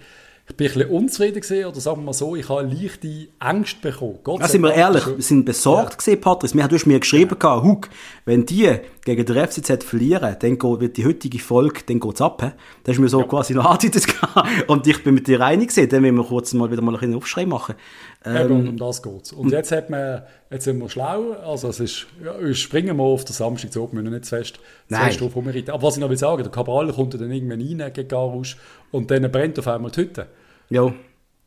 ich 0.49 0.57
bin 0.57 0.67
ein 0.67 0.75
bisschen 0.75 0.91
unzufrieden 0.91 1.41
gesehen 1.41 1.67
oder 1.67 1.81
sagen 1.81 2.01
wir 2.01 2.05
mal 2.07 2.13
so, 2.13 2.35
ich 2.37 2.49
habe 2.49 2.63
leichte 2.63 3.29
Angst 3.39 3.81
bekommen. 3.81 4.19
Gott 4.25 4.41
Ja, 4.41 4.49
sind 4.49 4.63
wir 4.63 4.75
ehrlich, 4.75 5.07
ist- 5.07 5.17
wir 5.17 5.23
sind 5.23 5.45
besorgt 5.45 5.99
gesehen, 5.99 6.21
Patrice. 6.21 6.55
Wir, 6.57 6.67
du 6.69 6.75
hast 6.75 6.85
mir 6.87 6.99
geschrieben, 6.99 7.37
ja. 7.43 7.63
Hug, 7.63 7.89
wenn 8.25 8.45
die 8.45 8.69
gegen 9.05 9.25
den 9.25 9.37
FCZ 9.49 9.85
verlieren, 9.85 10.37
dann 10.41 10.59
geht, 10.59 10.81
wird 10.81 10.97
die 10.97 11.07
heutige 11.07 11.39
Folge, 11.39 11.81
dann 11.87 12.01
geht's 12.01 12.21
ab. 12.21 12.43
He? 12.43 12.49
Da 12.85 12.91
hast 12.91 12.97
du 12.99 13.03
mir 13.03 13.09
so 13.09 13.23
quasi 13.23 13.55
noch 13.55 13.65
angedeutet. 13.67 14.07
Und 14.67 14.87
ich 14.87 15.03
bin 15.05 15.15
mit 15.15 15.27
dir 15.29 15.41
einig 15.41 15.69
gewesen, 15.71 15.89
dann 15.89 16.03
müssen 16.03 16.17
wir 16.17 16.25
kurz 16.25 16.53
mal 16.55 16.71
wieder 16.71 16.83
mal 16.83 16.93
ein 16.95 17.01
bisschen 17.01 17.15
Aufschrei 17.15 17.47
machen. 17.47 17.77
Eben, 18.25 18.37
Ähm, 18.37 18.53
und 18.53 18.69
um 18.69 18.77
das 18.77 19.03
geht's. 19.03 19.33
Und 19.33 19.51
jetzt, 19.51 19.73
hat 19.73 19.91
man, 19.91 20.23
jetzt 20.51 20.65
sind 20.65 20.79
wir 20.79 20.89
schlau. 20.89 21.33
Also 21.45 21.69
es 21.69 21.81
ist, 21.81 22.07
ja, 22.25 22.41
wir 22.41 22.55
springen 22.55 22.97
wir 22.97 23.03
auf 23.03 23.25
den 23.25 23.33
Samstag 23.33 23.73
zu, 23.73 23.81
wir 23.93 24.01
müssen 24.01 24.13
nicht 24.15 24.25
zu 24.27 24.37
fest, 24.37 24.61
zu 24.89 24.95
fest 24.97 25.21
drauf 25.21 25.35
rumreiten. 25.37 25.71
Aber 25.71 25.83
was 25.83 25.97
ich 25.97 26.01
noch 26.01 26.09
will 26.11 26.17
sagen, 26.17 26.43
der 26.43 26.53
Cabral 26.53 26.93
kommt 26.93 27.15
dann 27.15 27.31
irgendwann 27.33 27.61
rein 27.61 27.93
gegen 27.93 28.09
Garus 28.09 28.57
und 28.93 29.11
dann 29.11 29.31
brennt 29.33 29.59
auf 29.59 29.67
einmal 29.69 29.91
die 29.91 30.01
Hütte. 30.03 30.27
ja. 30.71 30.93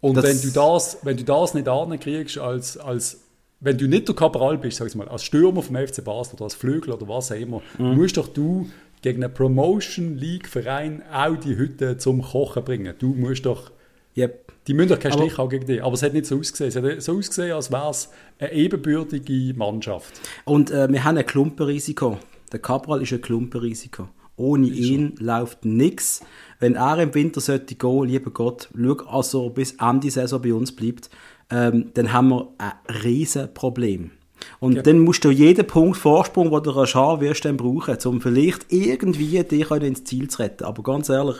Und 0.01 0.21
wenn 0.21 0.39
du 0.39 0.49
das, 0.51 0.99
wenn 1.01 1.17
du 1.17 1.23
das 1.23 1.53
nicht 1.55 1.67
ankriegst, 1.67 2.37
als, 2.37 2.77
als 2.77 3.21
wenn 3.59 3.77
du 3.77 3.87
nicht 3.87 4.07
der 4.07 4.13
Cabral 4.15 4.57
bist, 4.59 4.77
sag 4.77 4.87
ich 4.87 4.93
mal, 4.95 5.07
als 5.07 5.23
Stürmer 5.23 5.63
vom 5.63 5.75
FC 5.77 6.03
Basel 6.03 6.35
oder 6.35 6.43
als 6.43 6.53
Flügel 6.53 6.93
oder 6.93 7.07
was 7.07 7.31
auch 7.31 7.35
immer, 7.37 7.61
Mhm. 7.79 7.95
musst 7.95 8.17
doch 8.17 8.27
du 8.27 8.69
gegen 9.01 9.23
einen 9.23 9.33
Promotion 9.33 10.15
League 10.17 10.47
Verein 10.47 11.01
auch 11.11 11.37
die 11.37 11.55
Hütte 11.55 11.97
zum 11.97 12.21
Kochen 12.21 12.63
bringen. 12.63 12.93
Du 12.99 13.15
musst 13.15 13.47
doch 13.47 13.71
Yep. 14.17 14.53
die 14.67 14.73
müssen 14.73 14.89
doch 14.89 14.99
keinen 14.99 15.13
Aber- 15.13 15.23
Stich 15.23 15.37
haben 15.37 15.49
gegen 15.49 15.65
dich. 15.65 15.83
Aber 15.83 15.93
es 15.93 16.01
hat 16.03 16.13
nicht 16.13 16.25
so 16.25 16.37
ausgesehen. 16.39 16.69
Es 16.69 16.75
hat 16.75 17.01
so 17.01 17.17
ausgesehen, 17.17 17.51
als 17.53 17.71
wäre 17.71 17.89
es 17.89 18.09
eine 18.39 18.51
ebenbürtige 18.53 19.53
Mannschaft. 19.57 20.13
Und 20.45 20.71
äh, 20.71 20.91
wir 20.91 21.03
haben 21.03 21.17
ein 21.17 21.25
Klumpenrisiko. 21.25 22.17
Der 22.51 22.59
Cabral 22.59 23.01
ist 23.01 23.11
ein 23.13 23.21
Klumpenrisiko. 23.21 24.07
Ohne 24.37 24.67
ihn 24.67 25.15
läuft 25.19 25.63
nichts. 25.65 26.21
Wenn 26.59 26.75
er 26.75 26.97
im 26.99 27.13
Winter 27.13 27.39
sollte 27.41 27.75
gehen, 27.75 28.03
lieber 28.05 28.31
Gott, 28.31 28.69
schau, 28.75 28.93
also 29.07 29.49
bis 29.49 29.73
Ende 29.79 30.11
Saison 30.11 30.41
bei 30.41 30.53
uns 30.53 30.75
bleibt, 30.75 31.09
ähm, 31.49 31.91
dann 31.93 32.11
haben 32.11 32.29
wir 32.29 32.49
ein 32.57 32.73
riesen 33.03 33.53
Problem. 33.53 34.11
Und 34.59 34.85
dann 34.85 34.99
musst 34.99 35.23
du 35.23 35.31
jeden 35.31 35.65
Punkt 35.67 35.97
Vorsprung, 35.97 36.51
den 36.51 36.63
du 36.63 36.85
haben 36.85 37.21
wirst, 37.21 37.45
dann 37.45 37.57
brauchen, 37.57 37.97
um 38.05 38.21
vielleicht 38.21 38.65
irgendwie 38.69 39.43
dich 39.43 39.71
ins 39.71 40.03
Ziel 40.03 40.29
zu 40.29 40.41
retten. 40.41 40.63
Aber 40.63 40.83
ganz 40.83 41.09
ehrlich, 41.09 41.37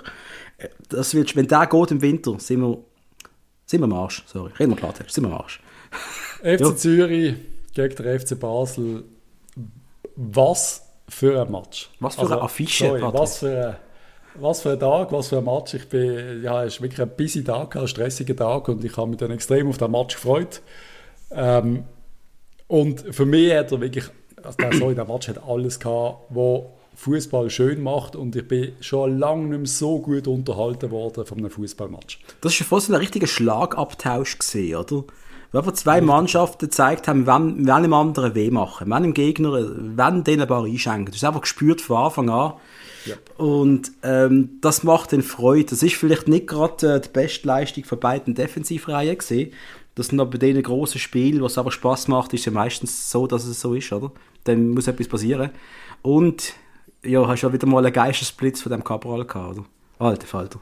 äh, 0.57 0.69
das 0.89 1.13
wird, 1.13 1.35
wenn 1.35 1.47
der 1.47 1.67
geht 1.67 1.91
im 1.91 2.01
Winter, 2.01 2.39
sind 2.39 2.61
wir, 2.61 2.77
sind 3.65 3.81
wir 3.81 3.85
am 3.85 3.93
Arsch. 3.93 4.23
Sorry, 4.25 4.51
reden 4.59 4.71
wir 4.71 4.77
Klartext, 4.77 5.15
sind 5.15 5.25
wir 5.25 5.31
am 5.31 5.41
Arsch. 5.41 5.61
FC 6.41 6.59
Ja. 6.59 6.75
Zürich 6.75 7.35
gegen 7.73 7.95
den 7.95 8.19
FC 8.19 8.39
Basel. 8.39 9.03
Was 10.15 10.83
für 11.09 11.41
ein 11.41 11.51
Match. 11.51 11.89
Also, 12.01 12.05
Was 12.05 12.15
für 12.15 12.33
eine 12.33 12.41
Affische, 12.41 12.85
sorry, 12.87 13.01
was, 13.01 13.37
für 13.39 13.67
ein, 13.67 13.75
was 14.35 14.61
für 14.61 14.71
ein 14.71 14.79
Tag, 14.79 15.11
was 15.11 15.27
für 15.27 15.37
ein 15.37 15.45
Match. 15.45 15.73
Ich 15.73 15.87
bin, 15.89 16.43
ja, 16.43 16.63
es 16.63 16.75
ist 16.75 16.81
wirklich 16.81 17.01
ein 17.01 17.09
busy 17.15 17.43
Tag, 17.43 17.75
ein 17.75 17.87
stressiger 17.87 18.35
Tag 18.35 18.67
und 18.69 18.83
ich 18.83 18.95
habe 18.97 19.09
mich 19.09 19.17
dann 19.17 19.31
extrem 19.31 19.67
auf 19.67 19.77
den 19.77 19.91
Match 19.91 20.15
gefreut. 20.15 20.61
Ähm, 21.31 21.83
und 22.67 23.04
für 23.15 23.25
mich 23.25 23.54
hat 23.54 23.71
er 23.71 23.82
wirklich, 23.82 24.06
also 24.41 24.58
der, 24.58 24.73
sorry, 24.73 24.95
der 24.95 25.06
Match 25.06 25.28
hat 25.28 25.43
alles 25.43 25.80
gehabt, 25.80 26.25
wo 26.30 26.71
Fußball 26.95 27.49
schön 27.49 27.84
macht 27.84 28.15
und 28.15 28.36
ich 28.36 28.47
bin 28.47 28.73
schon 28.80 29.19
lange 29.19 29.47
nicht 29.47 29.58
mehr 29.58 29.67
so 29.67 29.99
gut 29.99 30.28
unterhalten 30.28 30.91
worden 30.91 31.25
von 31.25 31.38
einem 31.38 31.49
Fußballmatch. 31.49 32.19
Das 32.41 32.51
war 32.51 32.56
schon 32.56 32.67
fast 32.67 32.89
ein 32.89 32.95
richtiger 32.95 33.28
Schlagabtausch 33.28 34.39
gesehen, 34.39 34.78
oder? 34.78 35.04
Wo 35.51 35.60
einfach 35.60 35.73
zwei 35.73 36.01
Mannschaften 36.01 36.65
gezeigt 36.65 37.08
haben, 37.08 37.28
wann, 37.28 37.67
wann 37.67 37.84
dem 37.84 37.93
anderen 37.93 38.36
weh 38.36 38.49
machen, 38.49 38.88
wann 38.89 39.04
dem 39.04 39.13
Gegner, 39.13 39.65
wann 39.95 40.23
denen 40.23 40.41
ein 40.41 40.47
paar 40.47 40.65
einschenken. 40.65 41.06
Du 41.06 41.13
hast 41.13 41.23
einfach 41.23 41.41
gespürt 41.41 41.82
von 41.82 41.97
Anfang 41.97 42.30
an. 42.30 42.54
Und 43.38 43.91
ähm, 44.04 44.58
das 44.62 44.84
macht 44.84 45.12
den 45.12 45.21
Freude. 45.21 45.65
Das 45.69 45.84
ist 45.84 45.95
vielleicht 45.95 46.28
nicht 46.28 46.47
gerade 46.47 46.95
äh, 46.95 47.01
die 47.01 47.10
beste 47.10 47.47
Leistung 47.47 47.84
von 47.84 47.99
beiden 47.99 48.34
Defensivreihen 48.34 49.17
gesehen. 49.17 49.54
Das 49.95 50.08
sind 50.08 50.19
aber 50.19 50.31
bei 50.31 50.38
denen 50.38 50.62
grossen 50.62 50.99
Spielen, 50.99 51.41
was 51.41 51.58
einfach 51.58 51.71
Spaß 51.71 52.10
macht, 52.10 52.34
ist 52.34 52.45
ja 52.45 52.51
meistens 52.51 53.10
so, 53.10 53.27
dass 53.27 53.45
es 53.45 53.62
so 53.62 53.73
ist, 53.73 53.91
oder? 53.93 54.12
Dann 54.43 54.69
muss 54.69 54.88
etwas 54.88 55.08
passieren. 55.08 55.51
Und 56.01 56.53
ja, 57.03 57.25
hast 57.27 57.41
ja 57.41 57.53
wieder 57.53 57.65
mal 57.67 57.84
einen 57.86 57.93
Geistesblitz 57.93 58.62
von 58.62 58.71
dem 58.71 58.84
Cabral 58.84 59.25
gehabt, 59.25 59.58
oder? 59.58 59.65
Alter 59.99 60.27
Falter. 60.27 60.60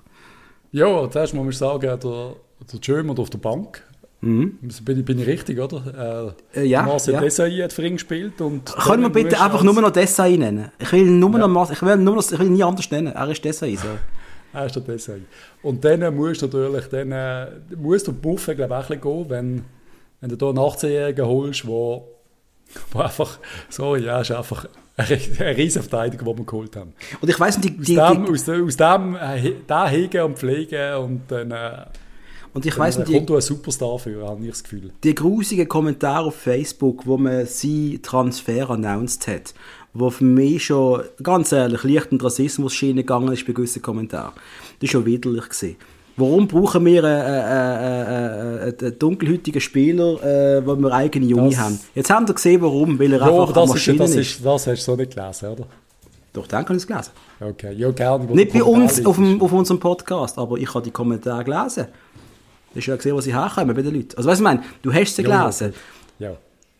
Ja, 0.71 1.09
zuerst 1.09 1.33
muss 1.33 1.43
man 1.43 1.51
sagen, 1.51 1.81
der, 1.81 1.97
der 1.97 2.35
Jömer 2.81 3.17
auf 3.17 3.29
der 3.29 3.39
Bank. 3.39 3.83
Bin, 4.21 4.57
ich, 4.69 4.85
bin 5.05 5.19
ich 5.19 5.27
richtig, 5.27 5.59
oder? 5.59 6.33
Äh, 6.55 6.65
ja, 6.65 6.83
der 6.83 6.87
Marcel 6.93 7.13
ja. 7.15 7.19
Desailly 7.19 7.57
hat 7.61 7.73
für 7.73 7.85
ihn 7.85 7.93
gespielt. 7.93 8.39
Und 8.39 8.65
Können 8.73 9.03
wir 9.03 9.09
bitte 9.09 9.41
einfach 9.41 9.63
nur 9.63 9.73
noch 9.73 9.91
Desai 9.91 10.37
nennen? 10.37 10.71
Ich 10.79 10.91
will 10.93 11.05
nur 11.05 11.31
noch 11.31 11.49
Mas- 11.49 11.71
ich 11.71 11.81
will 11.81 11.97
nur 11.97 12.15
noch, 12.15 12.31
ich 12.31 12.39
will 12.39 12.49
nie 12.49 12.63
anders 12.63 12.89
nennen. 12.89 13.13
Er 13.13 13.27
ist 13.29 13.43
Desai. 13.43 13.75
So. 13.75 13.87
Ist 14.53 14.75
der 14.75 14.83
Desailly. 14.83 15.25
Und 15.63 15.83
dann 15.83 16.15
musst 16.15 16.41
du 16.41 16.45
natürlich, 16.45 16.85
dann 16.87 17.11
äh, 17.11 17.47
musst 17.75 18.07
du 18.07 18.13
Buffet, 18.13 18.55
glaube 18.55 18.73
ich, 18.73 18.79
auch 18.79 18.89
ein 18.89 18.99
bisschen 18.99 19.01
gehen, 19.01 19.29
wenn, 19.29 19.65
wenn 20.21 20.29
du 20.29 20.35
da 20.35 20.49
einen 20.49 20.59
18-Jährigen 20.59 21.25
holst, 21.25 21.65
wo, 21.65 22.07
wo 22.91 22.99
einfach, 22.99 23.39
sorry, 23.69 24.05
ja, 24.05 24.21
ist 24.21 24.31
einfach 24.31 24.67
ein, 24.97 25.07
ein 25.07 25.55
riesen 25.55 25.81
Verteidiger, 25.81 26.25
den 26.25 26.37
wir 26.37 26.45
geholt 26.45 26.75
haben. 26.75 26.93
Und 27.19 27.29
ich 27.29 27.39
weiß 27.39 27.57
nicht, 27.57 27.87
die, 27.87 27.99
Aus 27.99 28.13
die, 28.13 28.25
die, 28.25 28.31
aus 28.31 28.43
dem, 28.45 28.67
aus 28.67 28.77
dem 28.77 29.15
äh, 29.15 29.53
da 29.65 29.87
hegen 29.87 30.21
und 30.23 30.37
pflegen 30.37 30.95
und 30.97 31.21
dann, 31.29 31.51
äh, 31.51 31.85
und 32.53 32.67
ich 32.67 32.77
weiß 32.77 32.99
nicht, 32.99 33.11
kommt 33.11 33.29
die, 33.29 33.33
ein 33.33 33.41
Superstar 33.41 33.97
für, 33.97 34.27
habe 34.27 34.43
ich 34.43 34.51
das 34.51 34.63
Gefühl. 34.63 34.91
die 35.03 35.15
grusigen 35.15 35.67
Kommentare 35.67 36.27
auf 36.27 36.35
Facebook, 36.35 37.07
wo 37.07 37.17
man 37.17 37.47
sie 37.47 37.99
Transfer 38.03 38.69
announced 38.69 39.27
hat, 39.27 39.55
wo 39.93 40.09
für 40.09 40.23
mich 40.23 40.65
schon, 40.65 41.01
ganz 41.21 41.51
ehrlich, 41.51 41.83
leicht 41.83 42.11
in 42.11 42.17
die 42.19 42.25
Rassismus-Schiene 42.25 43.01
gegangen 43.01 43.31
ist 43.33 43.45
bei 43.45 43.53
gewissen 43.53 43.81
Kommentaren. 43.81 44.33
Das 44.79 44.87
ist 44.87 44.91
schon 44.91 45.05
widerlich 45.05 45.49
gesehen. 45.49 45.75
Warum 46.15 46.47
brauchen 46.47 46.85
wir 46.85 47.03
einen, 47.03 47.21
einen, 47.21 47.77
einen, 47.77 48.59
einen, 48.59 48.79
einen 48.79 48.99
dunkelhäutigen 48.99 49.59
Spieler, 49.61 50.23
äh, 50.23 50.65
wo 50.65 50.75
wir 50.75 50.91
eigene 50.93 51.25
Junge 51.25 51.49
Das- 51.49 51.59
haben? 51.59 51.79
Jetzt 51.95 52.09
haben 52.11 52.27
wir 52.27 52.35
gesehen, 52.35 52.61
warum, 52.61 52.99
weil 52.99 53.13
er 53.13 53.19
Ja, 53.19 53.25
einfach 53.25 53.51
das, 53.53 53.63
ist, 53.65 53.69
Maschine 53.73 53.97
das, 53.97 54.09
ist. 54.11 54.17
ist, 54.37 54.45
das 54.45 54.67
hast 54.67 54.79
du 54.87 54.91
so 54.91 54.95
nicht 54.95 55.15
gelesen, 55.15 55.49
oder? 55.49 55.65
Doch, 56.33 56.47
dann 56.47 56.65
kann 56.65 56.75
ich 56.75 56.83
es 56.83 56.87
gelesen. 56.87 57.11
Okay, 57.39 57.73
ja, 57.73 57.91
gerne. 57.91 58.25
Nicht 58.25 58.53
bei 58.53 58.63
uns 58.63 59.05
auf, 59.05 59.15
dem, 59.17 59.41
auf 59.41 59.51
unserem 59.51 59.79
Podcast, 59.79 60.37
aber 60.39 60.57
ich 60.57 60.71
habe 60.73 60.83
die 60.83 60.91
Kommentare 60.91 61.43
gelesen. 61.43 61.87
Du 62.73 62.79
hast 62.79 62.87
ja 62.87 62.95
gesehen, 62.95 63.15
wo 63.15 63.21
sie 63.21 63.35
herkommen 63.35 63.75
bei 63.75 63.81
den 63.83 63.93
Leuten. 63.93 64.17
Also 64.17 64.27
weißt 64.29 64.39
du, 64.39 64.43
ich 64.43 64.49
meine, 64.51 64.63
du 64.81 64.91
hast 64.93 65.15
sie 65.15 65.21
Ja, 65.23 65.29
ja. 65.29 65.41
gelesen. 65.41 65.73
Ja. 66.19 66.31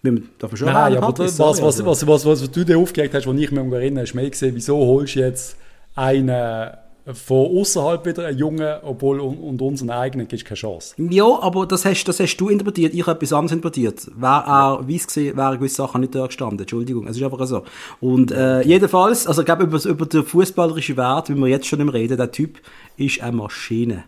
Darf 0.03 0.51
man 0.51 0.57
schon 0.57 0.67
Nein, 0.67 0.97
aber 0.97 1.17
was, 1.17 1.39
was, 1.39 1.61
also. 1.61 1.85
was, 1.85 2.05
was, 2.05 2.25
was 2.25 2.51
du 2.51 2.65
dir 2.65 2.77
aufgeregt 2.77 3.13
hast, 3.13 3.25
was 3.25 3.37
ich 3.37 3.51
mich 3.51 3.73
erinnere, 3.73 4.03
ist 4.03 4.13
mehr 4.13 4.29
gesehen, 4.29 4.53
wieso 4.53 4.77
holst 4.77 5.15
du 5.15 5.19
jetzt 5.19 5.55
einen 5.95 6.73
von 7.05 7.57
außerhalb 7.57 8.05
wieder 8.05 8.27
einen 8.27 8.37
Jungen, 8.37 8.75
obwohl 8.81 9.19
un, 9.19 9.37
und 9.37 9.61
unseren 9.61 9.89
eigenen 9.89 10.27
gibt 10.27 10.41
es 10.41 10.47
keine 10.47 10.57
Chance. 10.57 10.95
Ja, 10.97 11.25
aber 11.41 11.65
das 11.65 11.83
hast, 11.83 12.05
das 12.05 12.19
hast 12.19 12.37
du 12.37 12.47
interpretiert, 12.47 12.93
ich 12.93 13.05
habe 13.05 13.17
etwas 13.17 13.33
anderes 13.33 13.51
interpretiert. 13.51 14.07
Wäre 14.15 14.43
er 14.45 14.87
weiss 14.87 15.07
gewesen, 15.07 15.35
wären 15.35 15.57
gewisse 15.57 15.75
Sachen 15.75 16.01
nicht 16.01 16.15
da 16.15 16.25
gestanden. 16.25 16.59
Entschuldigung, 16.59 17.07
es 17.07 17.17
ist 17.17 17.23
einfach 17.23 17.45
so. 17.45 17.63
Und 17.99 18.31
äh, 18.31 18.61
jedenfalls, 18.61 19.27
also 19.27 19.41
ich 19.41 19.45
glaube, 19.45 19.63
über, 19.63 19.83
über 19.85 20.05
den 20.05 20.23
fußballerischen 20.23 20.95
Wert, 20.95 21.29
wie 21.29 21.35
wir 21.35 21.47
jetzt 21.47 21.67
schon 21.67 21.81
im 21.81 21.89
reden, 21.89 22.15
der 22.15 22.31
Typ 22.31 22.61
ist 22.95 23.21
eine 23.21 23.35
Maschine. 23.35 24.05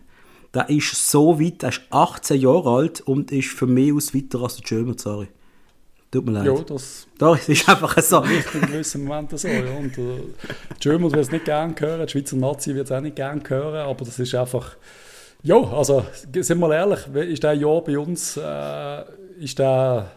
Der 0.54 0.70
ist 0.70 1.10
so 1.10 1.38
weit, 1.38 1.62
er 1.64 1.70
ist 1.70 1.82
18 1.90 2.40
Jahre 2.40 2.70
alt 2.70 3.02
und 3.02 3.30
ist 3.30 3.48
für 3.48 3.66
mich 3.66 3.92
aus 3.92 4.14
weiter 4.14 4.40
als 4.40 4.56
der 4.56 4.64
German, 4.64 4.96
sorry. 4.96 5.28
Tut 6.16 6.26
mir 6.26 6.32
leid. 6.32 6.46
Ja, 6.46 6.54
das 6.66 7.06
Doch, 7.18 7.36
es 7.36 7.48
ist 7.48 7.68
einfach 7.68 7.98
so. 8.02 8.22
ist 8.22 8.54
in 8.54 8.60
gewissen 8.62 9.04
Momenten 9.04 9.36
so. 9.38 9.48
Ja. 9.48 9.60
Und 9.78 9.96
äh, 9.98 10.20
German 10.80 11.10
wird 11.12 11.22
es 11.22 11.30
nicht 11.30 11.44
gerne 11.44 11.74
hören, 11.78 12.06
die 12.06 12.10
Schweizer 12.12 12.36
Nazi 12.36 12.74
wird 12.74 12.86
es 12.86 12.92
auch 12.92 13.00
nicht 13.00 13.16
gerne 13.16 13.42
hören, 13.46 13.86
aber 13.86 14.04
das 14.04 14.18
ist 14.18 14.34
einfach. 14.34 14.76
Ja, 15.42 15.56
also 15.56 16.04
sind 16.34 16.58
wir 16.58 16.74
ehrlich, 16.74 17.00
ist 17.30 17.42
der 17.42 17.52
Jahr 17.54 17.82
bei 17.82 17.98
uns 17.98 18.36
äh, 18.36 19.02
ist 19.38 19.58
der 19.58 20.10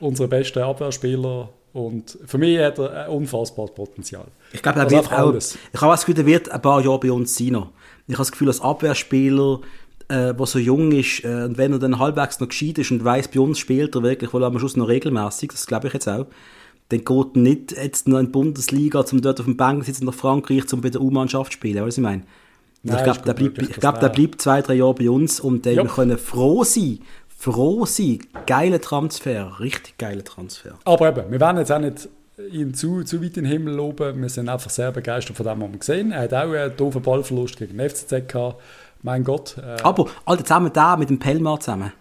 unser 0.00 0.26
bester 0.28 0.64
Abwehrspieler 0.66 1.48
und 1.72 2.16
für 2.26 2.38
mich 2.38 2.58
hat 2.60 2.78
er 2.78 3.06
ein 3.06 3.10
unfassbares 3.10 3.72
Potenzial. 3.72 4.26
Ich 4.52 4.62
glaube, 4.62 4.78
er 4.78 4.84
Also 4.84 4.96
wird 4.96 5.06
auch, 5.08 5.12
alles. 5.30 5.58
ich 5.72 5.80
habe 5.80 5.92
das 5.92 6.06
Gefühl, 6.06 6.20
er 6.22 6.26
wird 6.26 6.48
ein 6.48 6.62
paar 6.62 6.80
Jahre 6.80 7.00
bei 7.00 7.10
uns 7.12 7.36
sein. 7.36 7.48
noch. 7.48 7.70
Ich 8.06 8.14
habe 8.14 8.18
das 8.22 8.30
Gefühl, 8.32 8.48
als 8.48 8.60
Abwehrspieler, 8.60 9.60
äh, 10.08 10.34
der 10.34 10.46
so 10.46 10.58
jung 10.58 10.92
ist, 10.92 11.24
äh, 11.24 11.44
und 11.44 11.58
wenn 11.58 11.72
er 11.72 11.78
dann 11.78 11.98
halbwegs 11.98 12.40
noch 12.40 12.48
gescheit 12.48 12.78
ist 12.78 12.90
und 12.90 13.04
weiss, 13.04 13.28
bei 13.28 13.40
uns 13.40 13.58
spielt 13.58 13.94
er 13.94 14.02
wirklich 14.02 14.32
wohl 14.32 14.44
am 14.44 14.58
Schluss 14.58 14.76
noch 14.76 14.88
regelmäßig, 14.88 15.50
das 15.50 15.66
glaube 15.66 15.88
ich 15.88 15.94
jetzt 15.94 16.08
auch, 16.08 16.26
dann 16.90 17.04
geht 17.04 17.26
er 17.34 17.40
nicht 17.40 17.72
jetzt 17.72 18.08
noch 18.08 18.18
in 18.18 18.26
die 18.26 18.32
Bundesliga, 18.32 19.00
um 19.10 19.20
dort 19.20 19.40
auf 19.40 19.46
dem 19.46 19.56
Bank 19.56 19.84
sitzen 19.84 20.04
nach 20.04 20.14
Frankreich, 20.14 20.72
um 20.72 20.80
bei 20.80 20.90
der 20.90 21.00
U-Mannschaft 21.00 21.52
zu 21.52 21.58
spielen, 21.58 21.84
weißt 21.84 21.96
du, 21.96 22.00
ich 22.00 22.04
meine? 22.04 22.22
Nein, 22.82 22.96
ich 22.98 23.02
glaube, 23.22 23.32
der, 23.32 23.62
ich 23.62 23.76
glaub, 23.76 23.98
der 24.00 24.10
bleibt 24.10 24.42
zwei, 24.42 24.60
drei 24.60 24.74
Jahre 24.74 24.94
bei 24.94 25.08
uns 25.08 25.40
und 25.40 25.64
dann 25.64 25.74
Ja. 25.74 25.82
wir 25.84 25.90
können 25.90 26.18
froh 26.18 26.64
sein, 26.64 26.98
froh 27.36 27.86
sein, 27.86 28.18
geiler 28.46 28.80
Transfer, 28.80 29.58
richtig 29.58 29.96
geiler 29.96 30.22
Transfer. 30.24 30.78
Aber 30.84 31.08
eben, 31.08 31.32
wir 31.32 31.40
werden 31.40 31.56
jetzt 31.58 31.72
auch 31.72 31.78
nicht 31.78 32.08
ihn 32.50 32.74
zu, 32.74 33.02
zu 33.04 33.22
weit 33.22 33.36
in 33.36 33.44
den 33.44 33.46
Himmel 33.46 33.74
loben. 33.74 34.20
Wir 34.20 34.28
sind 34.28 34.48
einfach 34.48 34.70
sehr 34.70 34.92
begeistert 34.92 35.36
von 35.36 35.46
dem, 35.46 35.60
was 35.60 35.70
wir 35.70 35.78
gesehen 35.78 36.12
Er 36.12 36.22
hat 36.22 36.34
auch 36.34 36.52
einen 36.52 36.76
doofen 36.76 37.00
Ballverlust 37.00 37.56
gegen 37.56 37.78
den 37.78 37.88
FCZ 37.88 38.28
gehabt. 38.28 38.60
Mein 39.04 39.22
Gott. 39.22 39.56
Äh, 39.58 39.76
Aber 39.82 40.06
alle 40.24 40.42
zusammen 40.42 40.72
da 40.72 40.96
mit 40.96 41.10
dem 41.10 41.18
Pelmar 41.20 41.60
zusammen. 41.60 41.92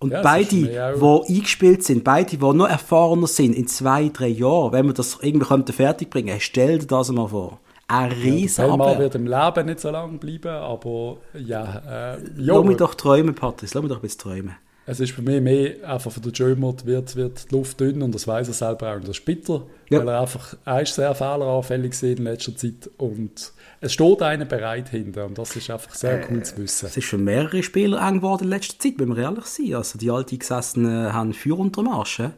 Und 0.00 0.10
Ja, 0.10 0.20
beide, 0.22 0.48
die 0.50 0.78
eingespielt 0.78 1.84
sind, 1.84 2.02
beide, 2.02 2.36
die 2.36 2.44
noch 2.52 2.68
erfahrener 2.68 3.28
sind, 3.28 3.54
in 3.54 3.68
zwei, 3.68 4.08
drei 4.08 4.26
Jahren, 4.26 4.72
wenn 4.72 4.86
wir 4.86 4.92
das 4.94 5.18
irgendwie 5.22 5.46
könnten 5.46 5.72
fertig 5.72 6.10
bringen, 6.10 6.36
stell 6.40 6.80
dir 6.80 6.86
das 6.88 7.10
mal 7.12 7.28
vor. 7.28 7.60
Ein 7.86 8.10
riesen 8.10 8.64
Pelmar 8.66 8.88
Abwehr. 8.88 8.98
wird 9.04 9.14
im 9.14 9.26
Leben 9.28 9.66
nicht 9.66 9.78
so 9.80 9.90
lange 9.90 10.18
bleiben, 10.18 10.48
aber 10.48 11.18
ja, 11.34 11.82
äh, 11.86 12.18
ja 12.18 12.18
Lass 12.36 12.64
mich 12.64 12.76
doch 12.78 12.94
träumen, 12.94 13.34
Patrice, 13.34 13.74
lass 13.74 13.82
mich 13.82 13.90
doch 13.90 13.98
ein 13.98 14.02
bisschen 14.02 14.20
träumen. 14.22 14.56
es 14.86 14.98
ist 14.98 15.12
für 15.12 15.22
mich 15.22 15.40
mehr 15.40 15.88
einfach 15.88 16.10
für 16.10 16.20
den 16.20 16.32
Jömert 16.32 16.84
wird, 16.84 17.14
wird 17.14 17.50
die 17.50 17.54
Luft 17.54 17.78
dünn 17.78 18.02
und 18.02 18.12
das 18.14 18.26
weiß 18.26 18.48
er 18.48 18.54
selber 18.54 18.90
auch. 18.90 18.96
Und 18.96 19.04
das 19.06 19.18
ist 19.18 19.24
bitter, 19.24 19.62
Ja. 19.90 20.00
weil 20.00 20.08
er 20.08 20.20
einfach 20.22 20.56
er 20.64 20.82
ist 20.82 20.94
sehr 20.96 21.14
fehleranfällig 21.14 21.92
gewesen 21.92 22.16
in 22.18 22.24
letzter 22.24 22.56
Zeit 22.56 22.90
und 22.98 23.52
es 23.82 23.92
steht 23.92 24.22
einer 24.22 24.44
bereit 24.44 24.88
hinter 24.90 25.26
und 25.26 25.36
das 25.36 25.56
ist 25.56 25.68
einfach 25.68 25.92
sehr 25.94 26.24
cool 26.30 26.42
zu 26.44 26.56
wissen. 26.58 26.86
Es 26.86 26.96
ist 26.96 27.08
für 27.08 27.18
mehrere 27.18 27.62
Spieler 27.64 28.00
eng 28.06 28.16
geworden 28.16 28.44
in 28.44 28.50
letzter 28.50 28.78
Zeit, 28.78 28.94
wenn 28.98 29.08
wir 29.08 29.18
ehrlich 29.22 29.44
sind. 29.46 29.74
Also 29.74 29.98
die 29.98 30.08
alten 30.08 30.38
Gesessenen 30.38 31.12
haben 31.12 31.34
Feuer 31.34 31.58
unter 31.58 31.82
dem 31.82 31.88
Arsch. 31.88 32.20
hä? 32.20 32.30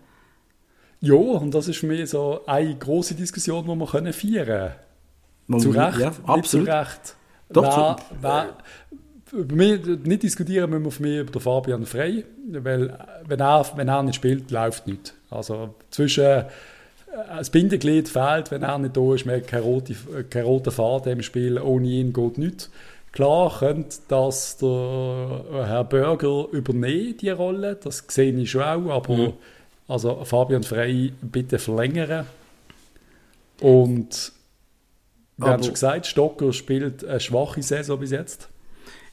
Ja, 1.01 1.15
und 1.15 1.53
das 1.55 1.69
ist 1.69 1.79
für 1.79 1.87
mich 1.87 2.09
so 2.09 2.41
eine 2.47 2.75
große 2.75 3.15
Diskussion, 3.15 3.65
die 3.65 3.75
wir 3.77 3.87
können 3.87 4.13
feiern 4.15 4.73
können. 5.47 5.61
Zu 5.61 5.71
Recht, 5.71 5.99
Ja, 5.99 6.09
nicht 6.11 6.21
absolut. 6.25 6.67
zu 6.67 6.73
Recht. 6.73 7.17
Doch, 7.51 7.99
wer, 8.23 8.49
wer, 9.33 9.39
über 9.39 9.55
mich, 9.55 9.87
nicht 10.05 10.23
diskutieren 10.23 10.71
müssen 10.71 10.85
wir 10.85 10.91
für 10.91 11.03
mich 11.03 11.19
über 11.19 11.33
den 11.33 11.41
Fabian 11.43 11.85
Frey, 11.85 12.25
weil 12.53 12.89
äh, 12.89 12.95
wenn 13.27 13.41
er, 13.41 13.67
wenn 13.77 13.89
er 13.89 14.03
nicht 14.03 14.15
spielt, 14.15 14.51
läuft 14.51 14.87
nichts. 14.87 15.13
Also 15.29 15.75
zwischen 15.91 16.25
äh, 16.25 16.45
das 17.15 17.51
Bindeglied 17.51 18.09
fehlt, 18.09 18.51
wenn 18.51 18.63
er 18.63 18.79
nicht 18.79 18.97
da 18.97 19.15
ist, 19.15 19.27
hat 19.27 19.47
keine 19.47 19.63
rote, 19.63 19.93
äh, 19.93 20.25
keine 20.25 20.47
rote 20.47 20.71
Faden 20.71 21.13
im 21.13 21.23
Spiel, 21.23 21.59
ohne 21.59 21.87
ihn 21.87 22.13
geht 22.13 22.39
nichts. 22.39 22.71
Klar 23.13 23.59
könnte 23.59 23.97
das 24.09 24.57
der 24.57 24.69
äh, 24.69 25.65
Herr 25.65 25.85
Bürger 25.85 26.49
übernehmen, 26.51 27.17
die 27.17 27.31
Rolle, 27.31 27.77
das 27.77 28.05
sehe 28.09 28.33
ich 28.33 28.51
schon 28.51 28.63
auch, 28.63 28.91
aber 28.91 29.35
also 29.87 30.25
Fabian 30.25 30.63
Frey 30.63 31.13
bitte 31.23 31.59
verlängern. 31.59 32.27
Und 33.61 34.33
wir 35.37 35.49
haben 35.49 35.63
schon 35.63 35.75
gesagt, 35.75 36.07
Stocker 36.07 36.53
spielt 36.53 37.05
eine 37.05 37.21
schwache 37.21 37.63
Saison 37.63 37.99
bis 37.99 38.11
jetzt. 38.11 38.49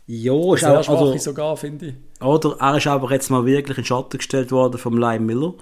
Ja, 0.08 0.54
ist 0.54 0.62
Sehr 0.62 0.80
auch, 0.80 0.84
schwache 0.84 0.98
also, 0.98 1.18
sogar, 1.18 1.58
finde 1.58 1.88
ich. 1.88 2.24
Oder 2.24 2.56
er 2.60 2.78
ist 2.78 2.88
aber 2.88 3.12
jetzt 3.12 3.30
mal 3.30 3.46
wirklich 3.46 3.78
in 3.78 3.86
Schatten 3.86 4.18
gestellt 4.18 4.52
worden 4.52 4.78
vom 4.78 4.98
Lime 4.98 5.26
Miller, 5.26 5.54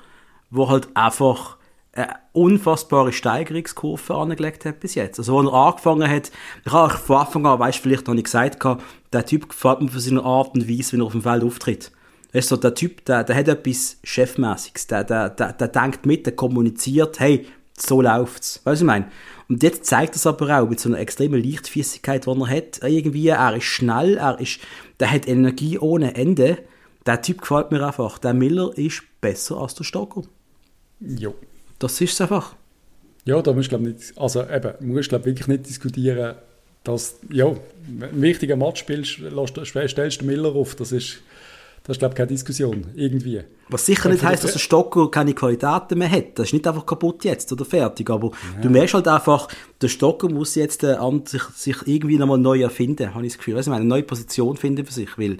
wo 0.50 0.70
halt 0.70 0.88
einfach 0.96 1.59
eine 1.94 2.16
unfassbare 2.34 3.12
Steigerungskurve 3.12 4.14
angelegt 4.14 4.66
hat 4.66 4.80
bis 4.80 4.96
jetzt. 4.96 5.20
Also, 5.20 5.40
als 5.40 5.48
er 5.48 5.54
angefangen 5.54 6.10
hat, 6.10 6.32
ich 6.66 6.72
habe 6.72 6.98
von 6.98 7.18
Anfang 7.18 7.46
an, 7.46 7.60
weißt 7.60 7.80
vielleicht 7.80 8.08
noch 8.08 8.14
nicht 8.14 8.26
gesagt, 8.26 8.64
der 9.12 9.26
Typ 9.26 9.50
gefällt 9.50 9.82
mir 9.82 9.90
für 9.90 10.00
seine 10.00 10.24
Art 10.24 10.54
und 10.54 10.70
Weise, 10.70 10.94
wie 10.94 11.02
er 11.02 11.06
auf 11.06 11.12
dem 11.14 11.24
Feld 11.24 11.44
auftritt. 11.44 11.92
Weißt 12.32 12.52
du, 12.52 12.58
der 12.58 12.76
Typ, 12.76 13.06
der, 13.06 13.24
der 13.24 13.36
hat 13.36 13.48
etwas 13.48 13.98
Chefmäßiges, 14.04 14.88
der, 14.88 15.04
der, 15.04 15.30
der, 15.30 15.54
der 15.54 15.68
denkt 15.68 16.06
mit, 16.06 16.28
der 16.28 16.36
kommuniziert, 16.36 17.20
hey, 17.20 17.48
so 17.76 18.02
läuft's. 18.02 18.62
Weißt 18.64 18.82
du, 18.82 18.86
ich 18.86 18.88
meine? 18.88 19.10
Und 19.48 19.64
jetzt 19.64 19.86
zeigt 19.86 20.16
es 20.16 20.28
aber 20.28 20.60
auch 20.60 20.70
mit 20.70 20.80
so 20.80 20.90
einer 20.90 21.00
extremen 21.00 21.44
Leichtfüßigkeit, 21.44 22.28
die 22.28 22.30
er 22.30 22.48
hat. 22.48 22.84
Irgendwie, 22.84 23.30
er 23.30 23.56
ist 23.56 23.64
schnell, 23.64 24.18
er 24.18 24.40
ist, 24.40 24.60
der 25.00 25.12
hat 25.12 25.28
Energie 25.28 25.80
ohne 25.80 26.14
Ende. 26.14 26.60
Der 27.08 27.22
Typ 27.24 27.42
gefällt 27.42 27.72
mir 27.72 27.84
einfach. 27.86 28.20
Der 28.20 28.36
Miller 28.36 28.78
ist 28.78 29.02
besser 29.22 29.58
als 29.58 29.74
der 29.74 29.86
Stocker. 29.86 30.22
Ja. 31.00 31.32
Das 31.80 32.00
ist 32.02 32.14
es 32.14 32.22
einfach. 32.22 32.56
Ja, 33.26 33.42
da 33.42 33.54
musst 33.54 33.72
du, 33.72 33.78
glaub, 33.78 33.82
nicht, 33.82 34.14
also 34.18 34.44
eben, 34.44 34.74
musst, 34.82 35.10
glaub, 35.10 35.26
wirklich 35.26 35.48
nicht 35.48 35.68
diskutieren, 35.68 36.36
dass, 36.84 37.18
ja, 37.32 37.48
einen 37.48 38.22
wichtigen 38.22 38.58
Match 38.60 38.80
spielst, 38.80 39.20
lässt- 39.20 39.90
stellst 39.90 40.22
du 40.22 40.26
Miller 40.26 40.56
auf, 40.56 40.76
das 40.76 40.92
ist, 40.92 41.20
das 41.84 41.96
ist, 41.96 42.00
glaube 42.00 42.16
keine 42.16 42.28
Diskussion, 42.28 42.88
irgendwie. 42.96 43.42
Was 43.70 43.86
sicher 43.86 44.10
nicht 44.10 44.24
heisst, 44.24 44.44
dass 44.44 44.54
der 44.54 44.60
Stocker 44.60 45.10
keine 45.12 45.34
Qualitäten 45.34 45.98
mehr 45.98 46.10
hat. 46.12 46.38
Das 46.38 46.48
ist 46.48 46.54
nicht 46.54 46.68
einfach 46.68 46.86
kaputt 46.86 47.24
jetzt 47.24 47.52
oder 47.52 47.66
fertig. 47.66 48.10
Aber 48.10 48.32
du 48.62 48.70
merkst 48.70 48.96
halt 48.96 49.08
einfach, 49.08 49.48
der 49.82 49.88
Stocker 49.88 50.28
muss 50.30 50.56
jetzt 50.56 50.84
äh, 50.84 50.98
sich, 51.26 51.44
sich 51.56 51.78
irgendwie 51.86 52.18
nochmal 52.18 52.38
neu 52.38 52.62
erfinden, 52.62 53.14
habe 53.14 53.26
ich 53.26 53.34
das 53.34 53.38
Gefühl. 53.38 53.62
Du, 53.62 53.72
eine 53.72 53.86
neue 53.86 54.04
Position 54.04 54.58
finden 54.58 54.86
für 54.86 54.94
sich. 54.94 55.18
Weil 55.18 55.38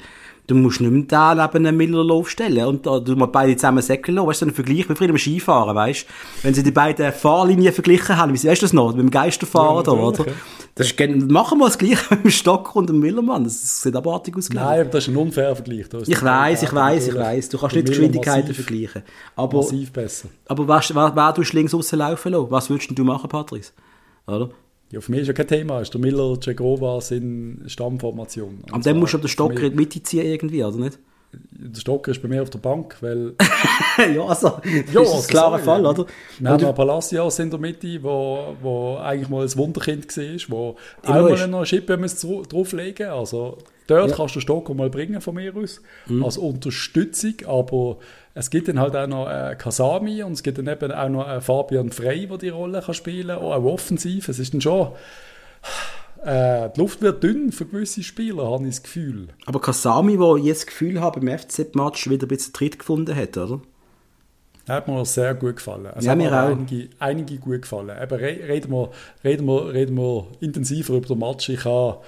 du 0.50 0.56
musst 0.56 0.82
nicht 0.82 0.92
mehr 0.92 1.04
da 1.08 1.34
neben 1.34 1.66
einem 1.66 1.78
Miller 1.78 2.14
aufstellen 2.14 2.66
und 2.66 2.86
da, 2.86 3.00
du 3.00 3.16
mal 3.16 3.28
beide 3.28 3.56
zusammen 3.56 3.82
säckeln 3.82 4.16
lassen. 4.16 4.28
Weißt 4.28 4.42
du, 4.42 4.46
so 4.46 4.52
ein 4.52 4.56
Vergleich 4.56 4.90
wie 4.90 4.96
früher 4.96 5.08
beim 5.08 5.18
Skifahren, 5.18 5.76
weißt? 5.76 6.06
Wenn 6.44 6.54
sie 6.54 6.64
die 6.64 6.72
beiden 6.72 7.12
Fahrlinien 7.14 7.74
verglichen 7.74 8.18
haben, 8.18 8.34
wie 8.34 8.48
weißt 8.48 8.62
du 8.62 8.66
das 8.66 8.74
noch? 8.74 8.90
Mit 8.92 9.00
dem 9.00 9.12
Geisterfahrer 9.12 9.78
Ja, 9.78 9.84
da, 9.84 9.92
oder? 9.92 10.26
Das 10.76 10.88
ist, 10.92 11.00
machen 11.30 11.58
wir 11.60 11.66
das 11.66 11.78
Gleiche 11.78 12.04
mit 12.12 12.24
dem 12.24 12.32
Stocker 12.32 12.76
und 12.78 12.88
dem 12.90 13.00
Millermann. 13.00 13.44
Das 13.44 13.82
sieht 13.82 13.96
abartig 13.96 14.38
aus. 14.38 14.50
Nein, 14.50 14.82
aber 14.82 14.90
das 14.90 15.04
ist 15.08 15.14
ein 15.14 15.18
unfairer 15.18 15.56
Vergleich. 15.56 15.86
Ich 16.08 16.22
weiß, 16.24 16.64
ich 16.64 16.74
weiß, 16.74 17.08
ich 17.10 17.16
weiß. 17.16 17.50
Du 17.50 17.58
kannst 17.58 17.76
nicht 17.76 17.88
die 17.88 17.92
Geschwindigkeiten 17.92 18.50
massiv- 18.52 18.54
vergleichen. 18.64 19.04
Aber, 19.36 19.58
Massiv 19.58 19.92
besser. 19.92 20.30
aber 20.48 20.68
was, 20.68 20.94
was, 20.96 21.12
wer 21.16 21.34
tust 21.34 21.52
du 21.54 21.58
links 21.58 21.74
außen 21.74 22.00
laufen 22.00 22.32
lassen? 22.32 22.48
Was 22.52 22.70
würdest 22.70 22.92
du 22.98 23.04
machen, 23.04 23.30
Patrice? 23.30 23.72
Oder? 24.28 24.50
Ja, 24.92 25.02
für 25.02 25.12
mich 25.12 25.22
ist 25.22 25.28
ja 25.28 25.34
kein 25.34 25.48
Thema. 25.48 25.82
Ist 25.82 25.94
der 25.94 26.02
Miller, 26.02 26.40
Cegova 26.42 27.00
sind 27.02 27.62
Stammformation. 27.68 28.56
Und 28.56 28.64
Und 28.64 28.72
dann 28.72 28.82
zwar 28.84 28.94
musst 28.96 29.14
du 29.14 29.18
aber 29.18 29.28
den 29.28 29.30
mich- 29.56 29.64
in 29.64 29.72
die 29.72 29.76
Mitte 29.78 30.04
ziehen 30.04 30.26
irgendwie, 30.26 30.64
oder 30.64 30.78
nicht? 30.78 30.98
Der 31.32 31.80
Stocker 31.80 32.12
ist 32.12 32.22
bei 32.22 32.28
mir 32.28 32.42
auf 32.42 32.50
der 32.50 32.58
Bank, 32.60 32.96
weil 33.02 33.34
ja, 34.16 34.24
also, 34.26 34.60
das 34.64 34.94
Ja, 34.94 35.02
ist 35.02 35.14
ein 35.14 35.28
klarer. 35.28 35.60
Fall, 35.60 35.86
oder? 35.86 36.06
wir 36.40 36.50
haben 36.50 36.64
noch 36.64 36.74
Palacios 36.74 37.38
in 37.40 37.52
der 37.52 37.60
Mitte, 37.60 38.02
wo, 38.02 38.56
wo 38.62 38.98
eigentlich 38.98 39.30
mal 39.30 39.44
ein 39.46 39.56
Wunderkind 39.56 40.08
war, 40.18 40.40
wo 40.50 40.76
auch 41.06 41.16
logisch. 41.16 41.48
mal 41.48 41.56
eine 41.58 41.66
Schippe 41.66 41.98
drauflegen 42.50 43.10
Also 43.10 43.58
dort 43.86 44.10
Ja. 44.10 44.16
kannst 44.16 44.36
du 44.36 44.40
den 44.40 44.42
Stocker 44.42 44.74
mal 44.74 44.90
bringen 44.90 45.22
von 45.22 45.36
mir 45.36 45.56
aus, 45.56 45.82
Mhm. 46.08 46.24
als 46.24 46.38
Unterstützung, 46.38 47.36
aber 47.46 47.98
es 48.34 48.50
gibt 48.50 48.68
dann 48.68 48.80
halt 48.80 48.96
auch 48.96 49.08
noch 49.08 49.30
äh, 49.30 49.56
Kasami 49.56 50.24
und 50.24 50.32
es 50.34 50.42
gibt 50.44 50.58
dann 50.58 50.68
eben 50.68 50.92
auch 50.92 51.10
noch 51.10 51.28
äh, 51.30 51.42
Fabian 51.42 51.92
Frey, 51.92 52.26
der 52.26 52.38
die 52.40 52.50
Rolle 52.50 52.82
kann 52.82 52.96
spielen 52.96 53.28
kann, 53.28 53.38
auch 53.38 53.64
offensiv. 53.66 54.30
Es 54.30 54.40
ist 54.40 54.54
dann 54.54 54.62
schon... 54.62 54.88
Äh, 56.24 56.70
die 56.76 56.80
Luft 56.80 57.02
wird 57.02 57.24
dünn 57.24 57.52
für 57.52 57.66
gewisse 57.66 58.04
Spieler, 58.04 58.52
habe 58.52 58.64
ich 58.66 58.72
das 58.76 58.84
Gefühl. 58.84 59.30
aber 59.46 59.62
Kasami, 59.62 60.18
der 60.18 60.38
jetzt 60.38 60.60
das 60.62 60.68
Gefühl 60.68 61.00
hat, 61.02 61.14
beim 61.20 61.28
FZ-Match 61.38 62.10
wieder 62.10 62.26
ein 62.26 62.30
bisschen 62.30 62.54
Tritt 62.54 62.78
gefunden 62.80 63.16
hat, 63.16 63.38
oder? 63.38 63.62
Hat 64.68 64.88
mir 64.88 65.04
sehr 65.06 65.34
gut 65.34 65.56
gefallen. 65.56 65.88
Es 65.96 66.06
Ja, 66.06 66.12
haben 66.12 66.20
mir 66.20 66.32
auch. 66.32 66.50
Einige, 66.50 66.90
einige 67.00 67.38
gut 67.38 67.64
gefallen. 67.64 67.90
Eben, 67.90 68.16
re- 68.16 68.48
reden, 68.48 68.72
wir, 68.72 68.92
reden, 69.24 69.46
wir, 69.48 69.74
reden 69.74 69.96
wir 69.98 70.28
intensiver 70.42 70.94
über 70.94 71.08
den 71.08 71.18
Match. 71.20 71.50
Ich 71.50 71.66
habe, 71.66 72.02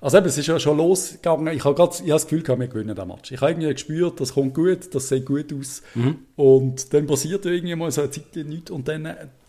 also 0.00 0.18
eben, 0.18 0.26
es 0.26 0.36
ist 0.36 0.48
ja 0.48 0.58
schon 0.58 0.76
losgegangen. 0.76 1.54
Ich 1.54 1.64
habe, 1.64 1.74
grad, 1.74 1.94
ich 1.94 2.00
habe 2.00 2.10
das 2.10 2.24
Gefühl, 2.24 2.42
gehabt, 2.42 2.60
wir 2.60 2.68
gewinnen 2.68 2.94
den 2.94 3.08
Match. 3.08 3.32
Ich 3.32 3.40
habe 3.40 3.52
irgendwie 3.52 3.72
gespürt, 3.72 4.20
das 4.20 4.34
kommt 4.34 4.52
gut, 4.52 4.94
das 4.94 5.08
sieht 5.08 5.24
gut 5.24 5.50
aus. 5.58 5.82
Mhm. 5.94 6.18
Und 6.36 6.92
dann 6.92 7.06
passiert 7.06 7.46
irgendwie 7.46 7.74
mal 7.74 7.90
so 7.90 8.02
eine 8.02 8.10
Zeit 8.10 8.36
nichts. 8.36 8.70
Und 8.70 8.86
dann, 8.88 9.06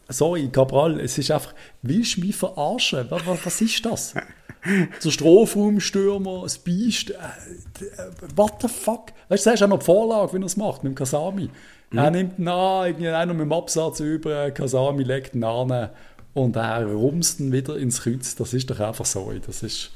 sorry, 0.10 0.50
Cabral, 0.50 1.00
es 1.00 1.18
ist 1.18 1.32
einfach, 1.32 1.54
willst 1.82 2.18
du 2.18 2.22
mich 2.22 2.36
verarschen? 2.36 3.06
Was, 3.10 3.26
was, 3.26 3.46
was 3.46 3.62
ist 3.62 3.86
das? 3.86 4.14
Der 5.04 5.12
Strafraumstürmer, 5.12 6.42
das 6.44 6.58
Biest, 6.58 7.12
äh, 7.12 7.14
äh, 7.14 8.12
what 8.36 8.62
the 8.62 8.68
fuck? 8.68 9.14
Weißt 9.30 9.46
du, 9.46 9.50
das 9.52 9.60
ist 9.60 9.64
auch 9.64 9.70
noch 9.70 9.80
die 9.80 9.86
Vorlage, 9.86 10.34
wie 10.34 10.42
er 10.42 10.46
es 10.46 10.58
macht, 10.58 10.84
mit 10.84 10.92
dem 10.92 10.96
Kasami. 10.96 11.50
Er 11.94 12.12
nimmt 12.12 12.38
ihn 12.38 12.48
an, 12.50 12.88
irgendwie 12.88 13.08
einer 13.08 13.34
mit 13.34 13.44
dem 13.44 13.54
Absatz 13.54 14.02
über, 14.02 14.52
Kasami 14.52 15.04
legt 15.04 15.36
ihn 15.36 15.44
an 15.46 15.90
und 16.34 16.56
er 16.58 16.86
rumst 16.86 17.40
ihn 17.40 17.54
wieder 17.54 17.78
ins 17.78 18.02
Kreuz. 18.02 18.36
Das 18.36 18.54
ist 18.54 18.70
doch 18.70 18.80
einfach 18.80 19.06
so. 19.06 19.32
Das 19.46 19.64
ist, 19.64 19.92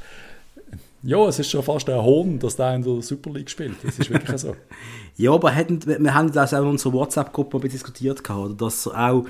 Ja, 1.04 1.28
es 1.28 1.40
ist 1.40 1.50
schon 1.50 1.64
fast 1.64 1.90
ein 1.90 2.02
Hohn, 2.02 2.38
dass 2.40 2.56
der 2.56 2.76
in 2.76 2.84
der 2.84 3.02
Super 3.02 3.32
League 3.32 3.50
spielt. 3.50 3.76
Das 3.84 3.98
ist 3.98 4.10
wirklich 4.10 4.38
so. 4.38 4.56
Ja, 5.18 5.34
aber 5.34 5.52
hätten, 5.52 5.86
wir 5.86 6.14
haben 6.14 6.32
das 6.32 6.54
auch 6.54 6.62
in 6.62 6.70
unserer 6.70 6.94
WhatsApp-Gruppe 6.94 7.60
diskutiert, 7.68 8.24
gehabt, 8.24 8.40
oder? 8.40 8.54
dass 8.56 8.88
auch 8.88 9.26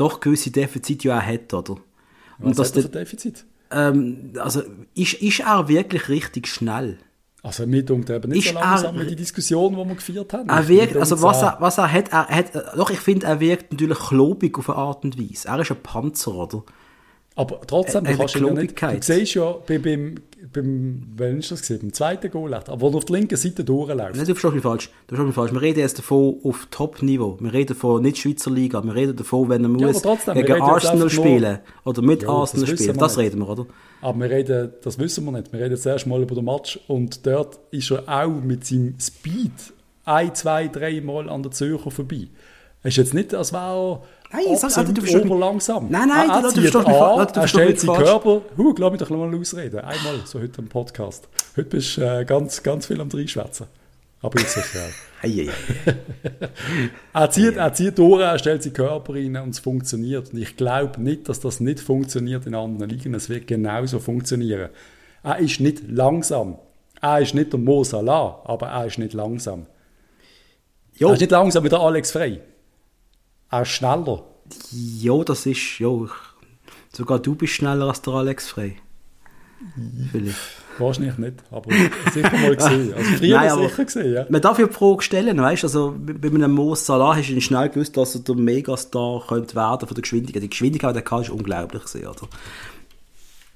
doch 0.00 0.20
gewisse 0.20 0.50
Defizite 0.50 1.08
ja 1.08 1.18
auch 1.18 1.22
hat, 1.22 1.52
oder? 1.54 1.76
Was 2.38 2.56
dass 2.56 2.68
hat 2.70 2.76
er 2.76 2.82
für 2.82 2.88
Defizit? 2.88 3.44
Ähm, 3.70 4.32
also 4.38 4.62
ist, 4.94 5.14
ist 5.14 5.40
er 5.40 5.68
wirklich 5.68 6.08
richtig 6.08 6.46
schnell? 6.48 6.98
Also 7.42 7.66
mir 7.66 7.82
dunkt 7.84 8.10
eben 8.10 8.32
nicht 8.32 8.46
Ist 8.46 8.52
so 8.52 8.58
langsam 8.60 8.96
er- 8.96 9.02
wie 9.02 9.08
die 9.08 9.16
Diskussion, 9.16 9.72
die 9.74 9.78
wir 9.88 9.94
geführt 9.94 10.32
haben. 10.32 10.48
Er 10.48 10.60
Ich 10.62 10.68
wirkt, 10.68 10.96
also 10.96 11.22
was 11.22 11.40
er, 11.42 11.56
was 11.60 11.78
er 11.78 11.90
hat, 11.90 12.08
er 12.12 12.26
hat, 12.28 12.52
doch 12.76 12.90
ich 12.90 13.00
finde, 13.00 13.26
er 13.26 13.40
wirkt 13.40 13.72
natürlich 13.72 13.98
klobig 13.98 14.58
auf 14.58 14.68
eine 14.68 14.78
Art 14.78 15.04
und 15.04 15.18
Weise. 15.18 15.48
Er 15.48 15.58
ist 15.60 15.70
ein 15.70 15.82
Panzer, 15.82 16.34
oder? 16.34 16.64
Aber 17.36 17.60
trotzdem, 17.66 18.04
Er 18.04 18.12
du 18.12 18.18
hat 18.18 18.18
kannst 18.32 18.36
ihn 18.36 18.46
ja 18.46 18.52
nicht, 18.52 18.82
du 18.82 19.14
siehst 19.14 19.34
ja 19.34 19.52
bei, 19.66 19.78
beim, 19.78 20.16
beim, 20.52 21.02
wann 21.16 21.38
ist 21.38 21.50
das 21.50 21.62
gewesen? 21.62 21.80
beim 21.80 21.92
zweiten 21.92 22.30
Goal, 22.30 22.54
aber 22.54 22.80
wo 22.80 22.88
er 22.88 22.94
auf 22.96 23.04
der 23.04 23.16
linken 23.16 23.36
Seite 23.36 23.62
durchläuft. 23.64 24.16
Nein, 24.16 24.26
du 24.26 24.34
verstehst 24.34 24.54
mich 24.54 24.62
falsch. 24.62 24.90
Du 25.06 25.14
verstehst 25.16 25.26
mich 25.26 25.34
falsch. 25.34 25.52
Wir 25.52 25.60
reden 25.62 25.78
jetzt 25.80 25.98
davon 25.98 26.36
auf 26.42 26.66
Top-Niveau. 26.70 27.36
Wir 27.40 27.52
reden 27.52 27.68
davon 27.68 28.02
nicht 28.02 28.18
Schweizer 28.18 28.50
Liga. 28.50 28.82
Wir 28.82 28.94
reden 28.94 29.16
davon, 29.16 29.48
wenn 29.48 29.64
er 29.64 29.70
Ja, 29.80 29.86
muss 29.88 30.04
wir 30.04 30.34
gegen 30.34 30.52
Arsenal 30.62 30.70
einfach 30.72 30.98
nur- 30.98 31.10
spielen 31.10 31.58
oder 31.84 32.02
mit 32.02 32.22
Ja, 32.22 32.28
Arsenal 32.30 32.66
das 32.66 32.78
spielen. 32.80 32.98
Das 32.98 33.18
reden 33.18 33.38
wir, 33.40 33.48
oder? 33.48 33.66
Aber 34.02 34.18
wir 34.18 34.30
reden, 34.30 34.72
das 34.82 34.98
wissen 34.98 35.24
wir 35.26 35.32
nicht. 35.32 35.52
Wir 35.52 35.60
reden 35.60 35.76
zuerst 35.76 36.06
mal 36.06 36.22
über 36.22 36.34
den 36.34 36.44
Match 36.44 36.78
und 36.88 37.26
dort 37.26 37.58
ist 37.70 37.90
er 37.90 38.04
auch 38.08 38.28
mit 38.42 38.64
seinem 38.64 38.94
Speed 38.98 39.52
ein, 40.04 40.34
zwei, 40.34 40.68
drei 40.68 41.00
Mal 41.00 41.28
an 41.28 41.42
der 41.42 41.52
Zürcher 41.52 41.90
vorbei. 41.90 42.28
Es 42.82 42.94
ist 42.94 42.96
jetzt 42.96 43.14
nicht, 43.14 43.34
als 43.34 43.52
wäre 43.52 44.00
er 44.00 44.02
Nein, 44.32 44.56
sag- 44.56 44.64
absolut 44.70 44.96
du 44.96 45.00
verstehst 45.00 45.24
mich- 45.24 45.32
oberlangsam. 45.32 45.86
Nein, 45.90 46.08
nein, 46.08 46.30
er, 46.30 46.36
er 46.36 46.42
du- 46.42 46.48
du 46.48 46.54
zieht 46.54 46.70
verstehst 46.70 46.86
mich 46.88 46.96
fa- 46.96 47.14
an, 47.14 47.28
du 47.32 47.40
er 47.40 47.48
stellt 47.48 47.70
mich 47.70 47.80
seinen 47.80 47.94
falsch. 47.96 48.08
Körper... 48.08 48.42
Huh, 48.56 48.74
glaub 48.74 48.92
ich 48.94 48.98
doch 49.00 49.10
mal 49.10 49.34
ausreden. 49.34 49.80
Einmal, 49.80 50.20
so 50.24 50.40
heute 50.40 50.60
im 50.60 50.68
Podcast. 50.68 51.28
Heute 51.56 51.68
bist 51.68 51.96
du 51.96 52.02
äh, 52.02 52.24
ganz, 52.24 52.62
ganz 52.62 52.86
viel 52.86 53.00
am 53.00 53.08
Dreischwätzen. 53.08 53.66
Aber 54.22 54.38
ich 54.38 54.46
ei, 55.22 55.48
ei. 55.48 55.48
Er 57.12 57.30
zieht, 57.30 57.56
er 57.56 57.72
zieht 57.72 57.98
durch, 57.98 58.20
er 58.22 58.38
stellt 58.38 58.62
seinen 58.62 58.74
Körper 58.74 59.14
rein 59.14 59.36
und 59.38 59.50
es 59.50 59.58
funktioniert. 59.58 60.32
Und 60.32 60.38
ich 60.40 60.56
glaube 60.56 61.00
nicht, 61.02 61.28
dass 61.28 61.40
das 61.40 61.58
nicht 61.60 61.80
funktioniert 61.80 62.46
in 62.46 62.54
anderen 62.54 62.90
Ligen. 62.90 63.14
Es 63.14 63.28
wird 63.28 63.46
genauso 63.46 63.98
funktionieren. 63.98 64.68
Er 65.22 65.38
ist 65.38 65.58
nicht 65.60 65.82
langsam. 65.88 66.58
Er 67.02 67.20
ist 67.20 67.34
nicht 67.34 67.52
der 67.52 67.58
Mo 67.60 67.82
Salah, 67.82 68.42
aber 68.44 68.68
er 68.68 68.86
ist 68.86 68.98
nicht 68.98 69.14
langsam. 69.14 69.66
Jo, 70.94 71.08
Er 71.08 71.14
ist 71.14 71.20
nicht 71.20 71.30
langsam 71.32 71.64
wie 71.64 71.68
der 71.70 71.80
Alex 71.80 72.10
Frey. 72.12 72.40
Ist 73.52 73.68
schneller. 73.68 74.22
jo, 74.72 75.24
das 75.24 75.46
ist, 75.46 75.78
jo, 75.78 76.06
ich, 76.06 76.96
sogar 76.96 77.18
du 77.18 77.34
bist 77.34 77.52
schneller 77.54 77.88
als 77.88 78.02
der 78.02 78.14
Alex 78.14 78.48
Frey. 78.48 78.76
Vielleicht. 80.12 80.36
Wahrscheinlich 80.78 81.18
nicht, 81.18 81.34
aber 81.50 81.70
sicher 82.14 82.32
mal 82.32 82.56
gesehen. 82.56 82.94
Also 82.96 83.10
früher 83.18 83.36
Nein, 83.36 83.50
aber- 83.50 83.68
sicher 83.68 83.84
gesehen, 83.84 84.12
ja. 84.14 84.26
Man 84.30 84.40
darf 84.40 84.58
ja 84.58 84.66
die 84.66 84.72
Frage 84.72 85.02
stellen, 85.02 85.38
weißt 85.38 85.62
du, 85.62 85.66
also 85.66 85.94
bei 85.98 86.28
einem 86.28 86.52
Mo 86.52 86.74
Salah 86.74 87.16
hast 87.16 87.28
du 87.28 87.40
schnell 87.42 87.68
gewusst, 87.68 87.96
dass 87.96 88.14
er 88.14 88.22
der 88.22 88.34
Megastar 88.36 89.22
könnte 89.28 89.54
werden 89.54 89.86
von 89.86 89.94
der 89.94 90.02
Geschwindigkeit. 90.02 90.42
Die 90.42 90.48
Geschwindigkeit, 90.48 90.96
die 90.96 91.00
er 91.04 91.20
ist 91.20 91.28
unglaublich 91.30 91.82
oder? 91.96 92.28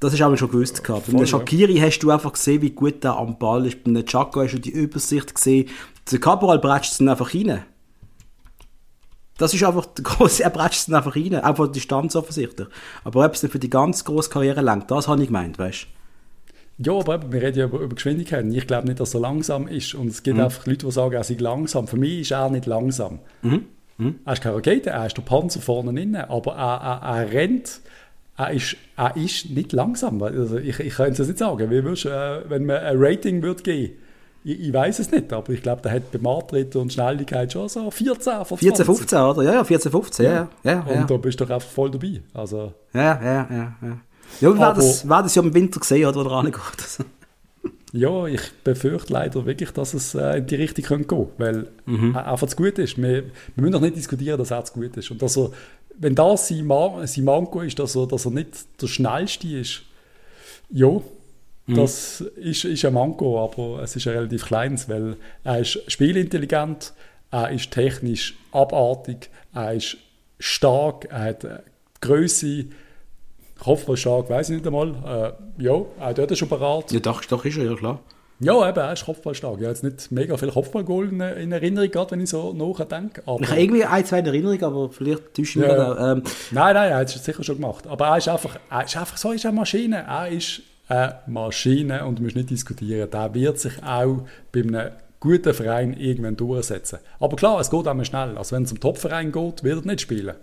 Das 0.01 0.13
ist 0.13 0.21
auch 0.21 0.37
schon 0.37 0.51
gewusst 0.51 0.85
gehabt. 0.85 1.07
Bei 1.07 1.13
Voll, 1.13 1.21
einem 1.21 1.27
ja. 1.27 1.39
Shakiri 1.39 1.77
hast 1.79 2.01
du 2.01 2.11
einfach 2.11 2.35
gesehen, 2.35 2.61
wie 2.61 2.71
gut 2.71 3.03
der 3.03 3.17
am 3.17 3.39
Ball 3.39 3.65
ist. 3.65 3.83
Bei 3.83 3.89
einem 3.91 4.05
Chaco 4.05 4.43
hast 4.43 4.53
du 4.53 4.59
die 4.59 4.71
Übersicht 4.73 5.35
gesehen. 5.35 5.71
Der 6.11 6.21
Cabral 6.21 6.59
bretscht 6.59 6.93
es 6.93 6.99
dann 6.99 7.09
einfach 7.09 7.33
rein. 7.33 7.65
Das 9.39 9.53
ist 9.53 9.63
einfach 9.65 9.87
der 9.97 10.05
große, 10.05 10.43
er 10.43 10.51
bretscht 10.51 10.81
es 10.81 10.87
dann 10.87 10.97
einfach 10.97 11.17
rein. 11.17 11.35
Auch 11.43 11.57
von 11.57 11.67
der 11.67 11.73
Distanz 11.73 12.17
offensichtlich. 12.17 12.69
Aber 13.03 13.25
ob 13.25 13.35
es 13.35 13.41
dann 13.41 13.51
für 13.51 13.59
die 13.59 13.71
ganz 13.71 14.05
grosse 14.05 14.31
Karriere 14.31 14.61
langt, 14.61 14.91
das 14.91 15.09
habe 15.09 15.21
ich 15.23 15.29
gemeint, 15.29 15.59
weißt 15.59 15.85
du? 15.85 15.89
Ja, 16.91 16.99
aber 16.99 17.15
eben, 17.17 17.33
wir 17.33 17.41
reden 17.43 17.59
ja 17.59 17.65
über, 17.67 17.79
über 17.79 17.95
Geschwindigkeit. 17.95 18.45
Und 18.45 18.53
Ich 18.53 18.67
glaube 18.67 18.89
nicht, 18.89 18.99
dass 18.99 19.15
er 19.15 19.21
langsam 19.21 19.69
ist. 19.69 19.95
Und 19.95 20.09
es 20.09 20.23
gibt 20.23 20.39
einfach 20.41 20.67
Leute, 20.67 20.87
die 20.87 20.93
sagen, 20.93 21.15
er 21.15 21.23
sei 21.25 21.37
langsam. 21.39 21.87
Für 21.87 21.97
mich 21.97 22.21
ist 22.23 22.33
er 22.33 22.51
nicht 22.51 22.67
langsam. 22.67 23.21
Er 24.25 24.33
ist 24.33 24.43
keine 24.43 24.57
Rakete, 24.57 24.91
er 24.91 25.07
ist 25.07 25.17
der 25.17 25.23
Panzer 25.23 25.61
vorne 25.61 25.95
drin, 25.95 26.17
aber 26.17 26.57
er, 26.57 27.01
er, 27.03 27.21
er 27.21 27.33
rennt. 27.33 27.81
Er 28.37 28.51
ist, 28.51 28.77
er 28.97 29.17
ist 29.17 29.51
nicht 29.51 29.73
langsam. 29.73 30.21
Also 30.21 30.59
ich, 30.59 30.81
ich 30.81 30.95
kann 30.95 31.13
es 31.13 31.19
jetzt 31.19 31.29
nicht 31.29 31.39
sagen. 31.39 31.71
Wie 31.71 31.85
würdest, 31.85 32.07
äh, 32.07 32.51
wenn 32.51 32.67
man 32.67 32.79
ein 32.79 32.97
Rating 32.99 33.41
würde 33.43 33.63
geben 33.63 33.95
ich, 34.45 34.61
ich 34.61 34.73
weiß 34.73 34.99
es 34.99 35.11
nicht, 35.11 35.33
aber 35.33 35.53
ich 35.53 35.63
glaube, 35.63 35.83
der 35.83 35.93
hat 35.93 36.13
beim 36.13 36.27
Antritt 36.27 36.77
und 36.77 36.93
Schnelligkeit 36.93 37.53
schon 37.53 37.69
so 37.69 37.91
14 37.91 38.45
von 38.45 38.59
14, 38.59 38.85
20. 38.85 38.87
15, 38.87 39.19
oder? 39.19 39.43
Ja, 39.43 39.53
ja, 39.55 39.65
14, 39.65 39.91
15, 39.91 40.25
ja. 40.27 40.33
ja, 40.33 40.49
ja, 40.65 40.81
Und 40.81 40.95
ja. 40.95 41.05
da 41.05 41.17
bist 41.17 41.41
du 41.41 41.45
doch 41.45 41.55
einfach 41.55 41.69
voll 41.69 41.91
dabei. 41.91 42.21
Also, 42.33 42.73
Ja, 42.93 43.21
ja, 43.23 43.49
ja. 43.51 43.77
ja. 43.83 44.01
Ja, 44.41 44.49
wir 44.49 44.59
werden 44.59 44.77
das, 44.77 45.09
werden 45.09 45.31
ja 45.33 45.43
im 45.43 45.55
Winter 45.55 45.81
sehen, 45.83 46.07
oder, 46.07 46.17
wo 46.17 46.29
er 46.29 46.31
rangeht. 46.31 46.55
Also. 46.83 47.05
Ja, 47.93 48.27
ich 48.27 48.41
befürchte 48.65 49.13
leider 49.13 49.47
wirklich, 49.47 49.71
dass 49.71 49.95
es 49.95 50.15
äh, 50.17 50.39
in 50.39 50.47
die 50.47 50.57
Richtung 50.57 50.85
könnte 50.85 51.15
gehen 51.15 51.27
weil 51.39 51.69
Mhm. 51.87 52.17
einfach 52.17 52.49
zu 52.49 52.57
gut 52.57 52.79
ist. 52.79 52.97
Wir, 52.97 53.23
wir 53.23 53.31
müssen 53.55 53.73
doch 53.73 53.81
nicht 53.81 53.97
diskutieren, 53.97 54.37
dass 54.37 54.51
er 54.51 54.65
zu 54.65 54.73
gut 54.73 54.97
ist. 54.97 55.11
Und 55.13 55.23
dass 55.23 55.37
er, 55.37 55.51
wenn 55.97 56.17
das 56.17 56.49
sein, 56.49 56.67
Ma 56.67 57.07
sein 57.07 57.25
Manko 57.25 57.61
ist, 57.61 57.79
dass 57.79 57.95
er, 57.95 58.09
dass 58.09 58.25
er 58.25 58.33
nicht 58.33 58.83
der 58.83 58.89
Schnellste 58.89 59.47
ist, 59.47 59.83
ja. 60.71 61.01
Das 61.67 62.21
ist, 62.21 62.65
ist 62.65 62.85
ein 62.85 62.93
Manko, 62.95 63.43
aber 63.43 63.83
es 63.83 63.97
ist 63.97 64.07
ein 64.07 64.15
relativ 64.15 64.45
kleines, 64.47 64.89
weil 64.89 65.17
er 65.45 65.61
ist 65.61 65.79
spielintelligent, 65.91 66.93
er 67.31 67.51
ist 67.51 67.71
technisch 67.71 68.35
abartig, 68.53 69.31
er 69.55 69.73
ist 69.75 69.97
stark, 70.39 71.07
er 71.11 71.21
hat 71.23 71.47
Größe, 72.01 72.67
Kopfball 73.59 73.97
stark, 73.97 74.29
weiß 74.29 74.51
ich 74.51 74.57
nicht 74.57 74.67
einmal. 74.67 74.91
Äh, 75.59 75.63
ja, 75.63 75.81
er 75.99 76.07
hat 76.07 76.19
dort 76.19 76.37
schon 76.37 76.49
parat. 76.49 76.93
Ja, 76.93 77.01
doch, 77.01 77.25
doch 77.25 77.45
ist 77.45 77.57
er, 77.57 77.65
ja 77.65 77.75
klar. 77.75 78.01
Ja, 78.41 78.69
eben, 78.69 78.79
er 78.79 78.93
ist 78.93 79.05
kopfballstark. 79.07 79.55
Ich 79.59 79.63
habe 79.65 79.69
jetzt 79.73 79.85
nicht 79.85 80.11
mega 80.11 80.37
viel 80.37 80.51
Kopfballgoal 80.51 81.09
in, 81.09 81.21
in 81.21 81.53
Erinnerung, 81.53 81.89
gerade 81.91 82.11
wenn 82.11 82.21
ich 82.21 82.31
so 82.31 82.53
nachdenke. 82.53 83.23
Aber, 83.27 83.41
Ich 83.41 83.49
habe 83.49 83.61
irgendwie 83.61 83.85
ein, 83.85 84.05
zwei 84.05 84.19
in 84.19 84.27
Erinnerung, 84.27 84.61
aber 84.63 84.91
vielleicht 84.91 85.35
täusche 85.35 85.61
ich 85.61 85.67
mich 85.67 85.67
Ja. 85.69 85.93
auch. 85.93 85.97
Ähm, 86.13 86.23
nein, 86.51 86.75
nein, 86.75 86.91
er 86.91 86.97
hat 86.99 87.15
es 87.15 87.25
sicher 87.25 87.45
schon 87.45 87.57
gemacht. 87.57 87.87
Aber 87.87 88.09
er 88.09 88.19
ist 88.19 88.29
einfach, 88.29 88.59
er 88.69 88.85
ist 88.85 88.97
einfach 88.97 89.17
so 89.17 89.31
ist 89.31 89.47
eine 89.47 89.55
Maschine. 89.55 90.05
Er 90.07 90.29
ist 90.29 90.63
eine 90.89 91.19
Maschine 91.27 92.05
und 92.07 92.21
musst 92.21 92.37
nicht 92.37 92.51
diskutieren. 92.51 93.11
Der 93.11 93.35
wird 93.35 93.59
sich 93.59 93.83
auch 93.83 94.27
bei 94.53 94.61
einem 94.61 94.91
guten 95.21 95.55
Verein 95.55 95.95
irgendwann 95.95 96.37
durchsetzen. 96.37 96.99
Aber 97.19 97.37
klar, 97.37 97.61
es 97.61 97.71
geht 97.71 97.87
einmal 97.87 98.05
schnell. 98.05 98.37
Also 98.37 98.55
wenn 98.55 98.65
es 98.65 98.69
zum 98.69 98.81
Topverein 98.81 99.33
geht, 99.33 99.65
wird 99.65 99.85
er 99.85 99.87
nicht 99.87 100.03
spielen. 100.03 100.35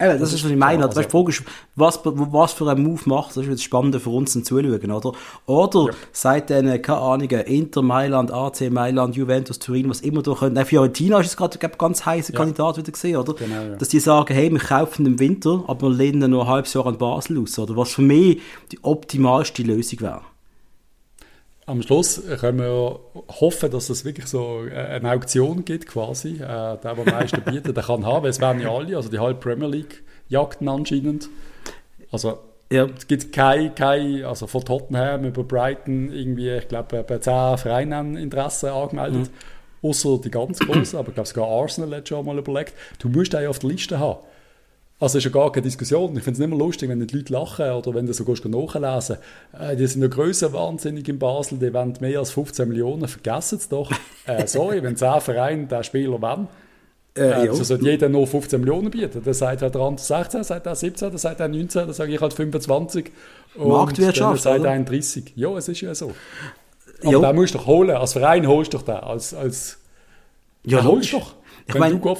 Eben, 0.00 0.18
das, 0.18 0.32
ist, 0.32 0.42
was 0.42 0.50
ich 0.50 0.56
meine. 0.56 0.84
Also, 0.84 0.98
weißt, 0.98 1.10
Frage 1.10 1.28
ist, 1.30 1.42
was, 1.76 2.00
was 2.04 2.52
für 2.52 2.70
einen 2.70 2.82
Move 2.82 3.02
macht, 3.04 3.30
das 3.30 3.44
ist 3.44 3.48
jetzt 3.48 3.62
spannend 3.64 4.00
für 4.00 4.10
uns 4.10 4.32
zum 4.32 4.44
Zuschauen, 4.44 4.90
oder? 4.90 5.12
Oder 5.46 5.80
Ja. 5.86 5.94
seit 6.12 6.48
den, 6.48 6.80
keine 6.80 6.98
Ahnung, 6.98 7.28
Inter 7.30 7.82
Mailand, 7.82 8.32
AC 8.32 8.70
Mailand, 8.70 9.14
Juventus, 9.14 9.58
Turin, 9.58 9.90
was 9.90 10.00
immer 10.00 10.22
da 10.22 10.32
können. 10.34 10.54
Nein, 10.54 10.64
Fiorentina 10.64 11.20
ist 11.20 11.26
jetzt 11.26 11.36
gerade 11.36 11.58
glaub, 11.58 11.78
ganz 11.78 12.06
heißer 12.06 12.32
Kandidat 12.32 12.78
wieder 12.78 12.90
gesehen, 12.92 13.16
oder? 13.16 13.34
Genau, 13.34 13.54
ja. 13.62 13.76
Dass 13.76 13.88
die 13.88 14.00
sagen, 14.00 14.32
hey, 14.34 14.50
wir 14.50 14.58
kaufen 14.58 15.04
im 15.04 15.18
Winter, 15.18 15.64
aber 15.66 15.88
wir 15.88 15.96
lehnen 15.96 16.30
nur 16.30 16.42
ein 16.44 16.48
halbes 16.48 16.72
Jahr 16.72 16.86
an 16.86 16.96
Basel 16.96 17.38
aus, 17.42 17.58
oder? 17.58 17.76
Was 17.76 17.90
für 17.92 18.02
mich 18.02 18.40
die 18.72 18.78
optimalste 18.82 19.62
Lösung 19.62 20.00
wäre. 20.00 20.22
Am 21.70 21.82
Schluss 21.82 22.20
können 22.40 22.58
wir 22.58 22.98
hoffen, 23.40 23.70
dass 23.70 23.90
es 23.90 24.04
wirklich 24.04 24.26
so 24.26 24.64
äh, 24.66 24.74
eine 24.74 25.12
Auktion 25.12 25.64
gibt, 25.64 25.86
quasi. 25.86 26.34
Äh, 26.34 26.38
der, 26.38 26.76
der 26.82 26.90
am 26.98 27.04
meisten 27.04 27.42
bietet, 27.42 27.76
der 27.76 27.84
kann 27.84 28.04
haben, 28.04 28.24
weil 28.24 28.30
es 28.30 28.40
werden 28.40 28.60
ja 28.60 28.70
alle, 28.74 28.96
also 28.96 29.08
die 29.08 29.20
halbe 29.20 29.38
Premier 29.38 29.68
League 29.68 30.02
jagten 30.28 30.68
anscheinend. 30.68 31.28
Also 32.10 32.38
Ja. 32.72 32.86
es 32.86 33.06
gibt 33.06 33.32
kein, 33.32 33.74
kein, 33.74 34.24
also 34.24 34.46
von 34.48 34.64
Tottenham 34.64 35.24
über 35.24 35.44
Brighton 35.44 36.10
irgendwie, 36.12 36.50
ich 36.50 36.66
glaube, 36.68 37.04
bei 37.04 37.18
10 37.18 37.58
Vereinen 37.58 38.16
Interesse 38.16 38.72
angemeldet. 38.72 39.30
Außer 39.82 40.18
die 40.18 40.30
ganz 40.30 40.58
großen, 40.58 40.98
aber 40.98 41.08
ich 41.08 41.14
glaube 41.14 41.28
sogar 41.28 41.48
Arsenal 41.48 41.96
hat 41.96 42.08
schon 42.08 42.26
mal 42.26 42.36
überlegt, 42.36 42.74
du 42.98 43.08
musst 43.08 43.34
einen 43.34 43.46
auf 43.48 43.60
der 43.60 43.70
Liste 43.70 43.98
haben. 43.98 44.18
Also 45.00 45.16
ist 45.18 45.24
ja 45.24 45.30
gar 45.30 45.50
keine 45.50 45.62
Diskussion. 45.62 46.14
Ich 46.16 46.22
finde 46.22 46.32
es 46.34 46.38
nicht 46.40 46.48
mehr 46.50 46.58
lustig, 46.58 46.88
wenn 46.90 47.04
die 47.06 47.16
Leute 47.16 47.32
lachen 47.32 47.70
oder 47.70 47.94
wenn 47.94 48.06
du 48.06 48.12
so 48.12 48.24
gehst 48.24 48.44
nachlesen. 48.44 49.16
Äh, 49.58 49.74
die 49.74 49.86
sind 49.86 50.02
ja 50.02 50.08
grösser 50.08 50.52
wahnsinnig 50.52 51.08
in 51.08 51.18
Basel, 51.18 51.56
die 51.58 51.72
wollen 51.72 51.94
mehr 52.00 52.18
als 52.18 52.30
15 52.32 52.68
Millionen, 52.68 53.08
vergessen 53.08 53.56
es 53.58 53.68
doch. 53.68 53.90
Äh, 54.26 54.46
sorry, 54.46 54.82
wenn 54.82 54.96
10 54.96 55.20
Vereine 55.22 55.66
den 55.66 55.82
Spieler 55.84 56.20
wollen, 56.20 56.48
Äh, 57.16 57.22
äh, 57.22 57.46
ja. 57.46 57.52
so 57.54 57.64
sollte 57.64 57.84
jeder 57.86 58.08
nur 58.10 58.26
15 58.26 58.60
Millionen 58.60 58.90
bieten. 58.90 59.22
Dann 59.24 59.34
sagt 59.34 59.62
der 59.62 59.74
andere 59.74 59.98
16, 59.98 60.44
sagt 60.44 60.66
er 60.66 60.76
17, 60.76 61.08
dann 61.08 61.18
sagt 61.18 61.40
er 61.40 61.48
19, 61.48 61.86
dann 61.86 61.92
sage 61.94 62.12
ich 62.14 62.20
halt 62.20 62.34
25. 62.34 63.10
Und 63.56 63.68
Marktwirtschaft, 63.68 64.20
Dann 64.32 64.38
sagt 64.38 64.60
oder? 64.60 64.68
er 64.68 64.74
31. 64.74 65.32
Ja, 65.34 65.56
es 65.56 65.66
ist 65.66 65.80
ja 65.80 65.94
so. 65.94 66.12
Aber 67.02 67.10
Ja. 67.12 67.18
den 67.20 67.36
musst 67.36 67.54
du 67.54 67.58
doch 67.58 67.66
holen. 67.66 67.90
Als 67.96 68.12
Verein 68.12 68.46
holst 68.46 68.72
du 68.74 68.76
doch 68.78 68.84
den. 68.84 68.94
Als, 68.96 69.32
als 69.34 69.78
Ja, 70.64 70.84
holst 70.84 71.12
du 71.12 71.18
doch. 71.18 71.34
Wenn 71.68 71.80
mein- 71.80 71.92
du 71.92 71.98
Gott 71.98 72.18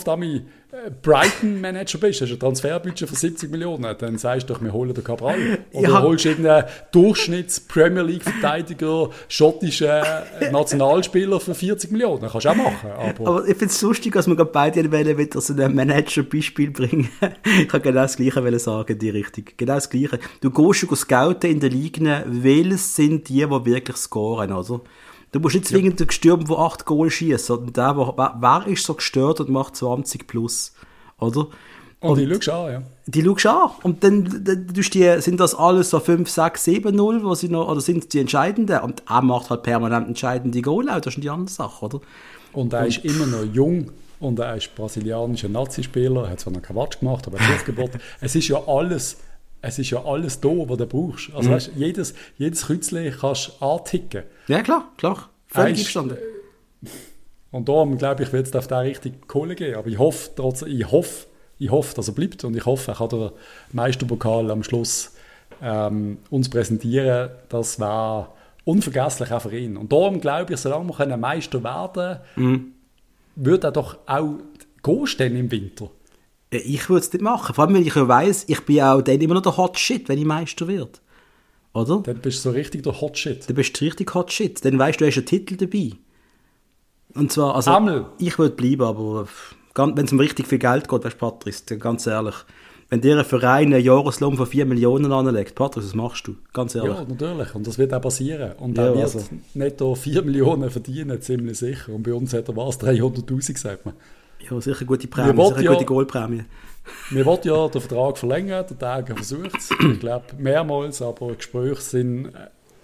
damit 0.70 1.02
Brighton-Manager 1.02 1.98
bist, 1.98 2.20
hast 2.20 2.30
du 2.30 2.34
ein 2.36 2.40
Transferbudget 2.40 3.08
von 3.08 3.16
70 3.16 3.50
Millionen, 3.50 3.94
dann 3.98 4.18
sagst 4.18 4.48
du 4.48 4.54
doch, 4.54 4.62
wir 4.62 4.72
holen 4.72 4.94
den 4.94 5.04
Cabral. 5.04 5.36
Oder 5.72 5.88
Ja. 5.88 6.02
holst 6.02 6.24
irgendeinen 6.26 6.66
Durchschnitts-Premier 6.92 8.02
League-Verteidiger, 8.02 9.10
schottischen 9.28 9.90
Nationalspieler 10.52 11.40
für 11.40 11.54
40 11.54 11.90
Millionen. 11.90 12.28
Kannst 12.28 12.44
du 12.46 12.50
auch 12.50 12.54
machen. 12.56 12.90
Aber, 12.90 13.28
Aber 13.28 13.42
ich 13.48 13.56
finde 13.56 13.72
es 13.72 13.82
lustig, 13.82 14.14
dass 14.14 14.26
wir 14.26 14.36
gerade 14.36 14.50
beide 14.52 14.90
wollen, 14.92 15.18
wieder 15.18 15.40
so 15.40 15.54
ein 15.54 15.74
Manager-Beispiel 15.74 16.70
bringen. 16.70 17.08
ich 17.60 17.68
kann 17.68 17.82
genau 17.82 18.02
das 18.02 18.16
Gleiche 18.16 18.58
sagen, 18.58 18.92
in 18.92 18.98
die 18.98 19.10
Richtung. 19.10 19.44
Genau 19.56 19.74
das 19.74 19.90
Gleiche. 19.90 20.18
Du 20.40 20.50
gehst 20.50 20.80
schon 20.80 20.96
scouten 20.96 21.50
in 21.50 21.60
den 21.60 21.72
Ligen, 21.72 22.08
welches 22.26 22.96
sind 22.96 23.28
die, 23.28 23.44
die 23.46 23.64
wirklich 23.66 23.96
scoren, 23.96 24.52
oder? 24.52 24.80
Du 25.32 25.38
musst 25.38 25.54
nicht 25.54 25.68
zwingend 25.68 26.00
den 26.00 26.08
Gestürm, 26.08 26.44
der 26.44 26.58
8 26.58 26.84
Goal 26.84 27.10
schießt, 27.10 27.46
sondern 27.46 27.72
der, 27.72 27.94
der, 27.94 28.36
wer, 28.40 28.66
ist 28.66 28.84
so 28.84 28.94
gestört 28.94 29.40
und 29.40 29.48
macht 29.48 29.76
20 29.76 30.26
plus, 30.26 30.72
oder? 31.18 31.46
und, 32.00 32.18
die 32.18 32.26
schaust 32.26 32.48
an, 32.48 32.72
ja. 32.72 32.82
Die 33.06 33.22
schaust 33.22 33.46
an. 33.46 33.70
Und 33.82 34.02
dann, 34.02 34.44
dann 34.44 34.66
die, 34.72 35.20
sind 35.20 35.38
das 35.38 35.54
alles 35.54 35.90
so 35.90 36.00
5, 36.00 36.28
6, 36.28 36.64
7, 36.64 36.96
0, 36.96 37.24
wo 37.24 37.34
sie 37.34 37.48
noch, 37.48 37.68
oder 37.68 37.80
sind 37.80 37.98
es 37.98 38.08
die 38.08 38.18
entscheidenden? 38.18 38.80
Und 38.80 39.02
er 39.08 39.22
macht 39.22 39.50
halt 39.50 39.62
permanent 39.62 40.08
entscheidende 40.08 40.62
Goal, 40.62 40.88
auch. 40.88 41.00
das 41.00 41.14
ist 41.14 41.22
die 41.22 41.30
andere 41.30 41.52
Sache, 41.52 41.84
oder? 41.84 42.00
Und 42.52 42.72
er 42.72 42.86
ist 42.86 43.04
immer 43.04 43.26
noch 43.26 43.44
jung 43.44 43.92
und 44.18 44.38
er 44.38 44.56
ist 44.56 44.74
brasilianischer 44.74 45.48
Nazispieler. 45.48 46.24
Er 46.24 46.30
hat 46.30 46.40
zwar 46.40 46.52
noch 46.52 46.62
keinen 46.62 46.76
Quatsch 46.76 46.98
gemacht, 46.98 47.26
aber 47.26 47.38
er 47.38 47.48
hat 47.48 48.00
es 48.20 48.34
ist 48.34 48.48
ja 48.48 48.60
alles, 48.66 49.18
es 49.62 49.78
ist 49.78 49.90
ja 49.90 50.04
alles 50.04 50.40
da, 50.40 50.48
was 50.48 50.78
du 50.78 50.86
brauchst. 50.86 51.28
Mhm. 51.30 51.36
Also 51.36 51.50
weißt, 51.50 51.70
jedes, 51.76 52.14
jedes 52.38 52.66
Kreuzchen 52.66 53.12
kannst 53.18 53.52
du 53.60 53.64
anticken. 53.64 54.22
Ja, 54.48 54.62
klar, 54.62 54.90
klar. 54.96 55.28
Völlig 55.46 55.78
einverstanden. 55.78 56.16
Und 57.50 57.68
darum 57.68 57.98
glaube 57.98 58.22
ich, 58.22 58.32
wird 58.32 58.46
es 58.46 58.54
auf 58.54 58.68
der 58.68 58.82
richtig 58.82 59.26
Kohle 59.26 59.54
geben. 59.54 59.76
Aber 59.76 59.88
ich 59.88 59.98
hoffe, 59.98 60.30
trotzdem, 60.36 60.68
ich 60.68 60.90
hoffe, 60.90 61.26
ich 61.58 61.70
hoffe, 61.70 61.94
dass 61.94 62.08
er 62.08 62.14
bleibt 62.14 62.44
und 62.44 62.56
ich 62.56 62.64
hoffe, 62.64 62.92
er 62.92 62.96
kann 62.96 63.08
den 63.08 63.30
Meisterpokal 63.72 64.50
am 64.50 64.62
Schluss 64.62 65.14
ähm, 65.62 66.18
uns 66.30 66.48
präsentieren. 66.48 67.30
Das 67.48 67.80
war 67.80 68.34
unvergesslich 68.64 69.32
auch 69.32 69.42
für 69.42 69.56
ihn. 69.56 69.76
Und 69.76 69.92
darum 69.92 70.20
glaube 70.20 70.54
ich, 70.54 70.60
solange 70.60 70.86
wir 70.88 70.94
können 70.94 71.20
Meister 71.20 71.62
werden 71.62 72.20
Mhm. 72.36 72.72
wird 73.34 73.64
er 73.64 73.72
doch 73.72 73.98
auch 74.06 74.34
gehen 74.82 75.36
im 75.36 75.50
Winter. 75.50 75.90
Ja, 76.52 76.60
Ich 76.64 76.88
würde 76.88 77.04
es 77.04 77.12
nicht 77.12 77.22
machen. 77.22 77.54
Vor 77.54 77.64
allem, 77.64 77.74
wenn 77.74 77.86
ich 77.86 77.94
ja 77.94 78.06
weiss, 78.08 78.44
ich 78.48 78.60
bin 78.64 78.80
auch 78.82 79.02
dann 79.02 79.20
immer 79.20 79.34
noch 79.34 79.42
der 79.42 79.56
Hot 79.56 79.78
Shit, 79.78 80.08
wenn 80.08 80.18
ich 80.18 80.24
Meister 80.24 80.66
werde. 80.68 80.92
Oder? 81.72 82.00
Dann 82.02 82.18
bist 82.20 82.38
du 82.44 82.50
so 82.50 82.54
richtig 82.54 82.82
der 82.82 83.00
Hot 83.00 83.16
Shit. 83.16 83.48
Dann 83.48 83.54
bist 83.56 83.80
du 83.80 83.84
richtig 83.84 84.12
Hot 84.14 84.32
Shit. 84.32 84.64
Dann 84.64 84.78
weißt 84.78 85.00
du, 85.00 85.04
du 85.04 85.10
hast 85.10 85.16
einen 85.18 85.26
Titel 85.26 85.56
dabei. 85.56 85.92
Und 87.14 87.32
zwar, 87.32 87.54
also, 87.56 87.70
Einmal. 87.72 88.06
ich 88.18 88.38
würde 88.38 88.54
bleiben, 88.54 88.82
aber 88.82 89.26
wenn 89.76 90.04
es 90.04 90.12
um 90.12 90.20
richtig 90.20 90.46
viel 90.46 90.58
Geld 90.58 90.88
geht, 90.88 91.04
weißt 91.04 91.14
du, 91.14 91.18
Patrice, 91.18 91.64
ganz 91.78 92.06
ehrlich, 92.06 92.34
wenn 92.88 93.00
dir 93.00 93.16
ein 93.18 93.24
Verein 93.24 93.72
einen 93.72 93.84
Jahreslohn 93.84 94.36
von 94.36 94.46
4 94.46 94.66
Millionen 94.66 95.12
anlegt, 95.12 95.54
Patrice, 95.54 95.86
was 95.86 95.94
machst 95.94 96.26
du? 96.26 96.34
Ganz 96.52 96.74
ehrlich. 96.74 96.92
Ja, 96.92 97.04
natürlich. 97.04 97.54
Und 97.54 97.66
das 97.66 97.78
wird 97.78 97.94
auch 97.94 98.00
passieren. 98.02 98.52
Und 98.58 98.76
Ja, 98.76 98.86
er 98.86 98.94
wird 98.94 99.04
also. 99.04 99.20
netto 99.54 99.94
4 99.94 100.22
Millionen 100.22 100.70
verdienen, 100.70 101.20
ziemlich 101.22 101.58
sicher. 101.58 101.92
Und 101.94 102.02
bei 102.02 102.12
uns 102.12 102.32
hat 102.32 102.48
er 102.48 102.56
was? 102.56 102.80
300'000, 102.80 103.56
sagt 103.58 103.86
man. 103.86 103.94
Ja, 104.48 104.60
sicher 104.60 104.84
gute 104.84 105.06
Prämie, 105.08 105.28
Wir 105.28 105.32
sicher 105.34 105.38
wollen 105.56 105.66
gute 105.66 105.80
ja- 105.80 105.86
Goalprämie. 105.86 106.44
Wir 107.10 107.24
wollten 107.26 107.48
ja 107.48 107.68
den 107.68 107.80
Vertrag 107.80 108.18
verlängern, 108.18 108.64
der 108.68 108.78
Tage 108.78 109.14
versucht 109.14 109.56
es. 109.56 109.70
Ich 109.70 110.00
glaube, 110.00 110.24
mehrmals, 110.38 111.02
aber 111.02 111.34
Gespräche 111.34 111.80
sind, 111.80 112.32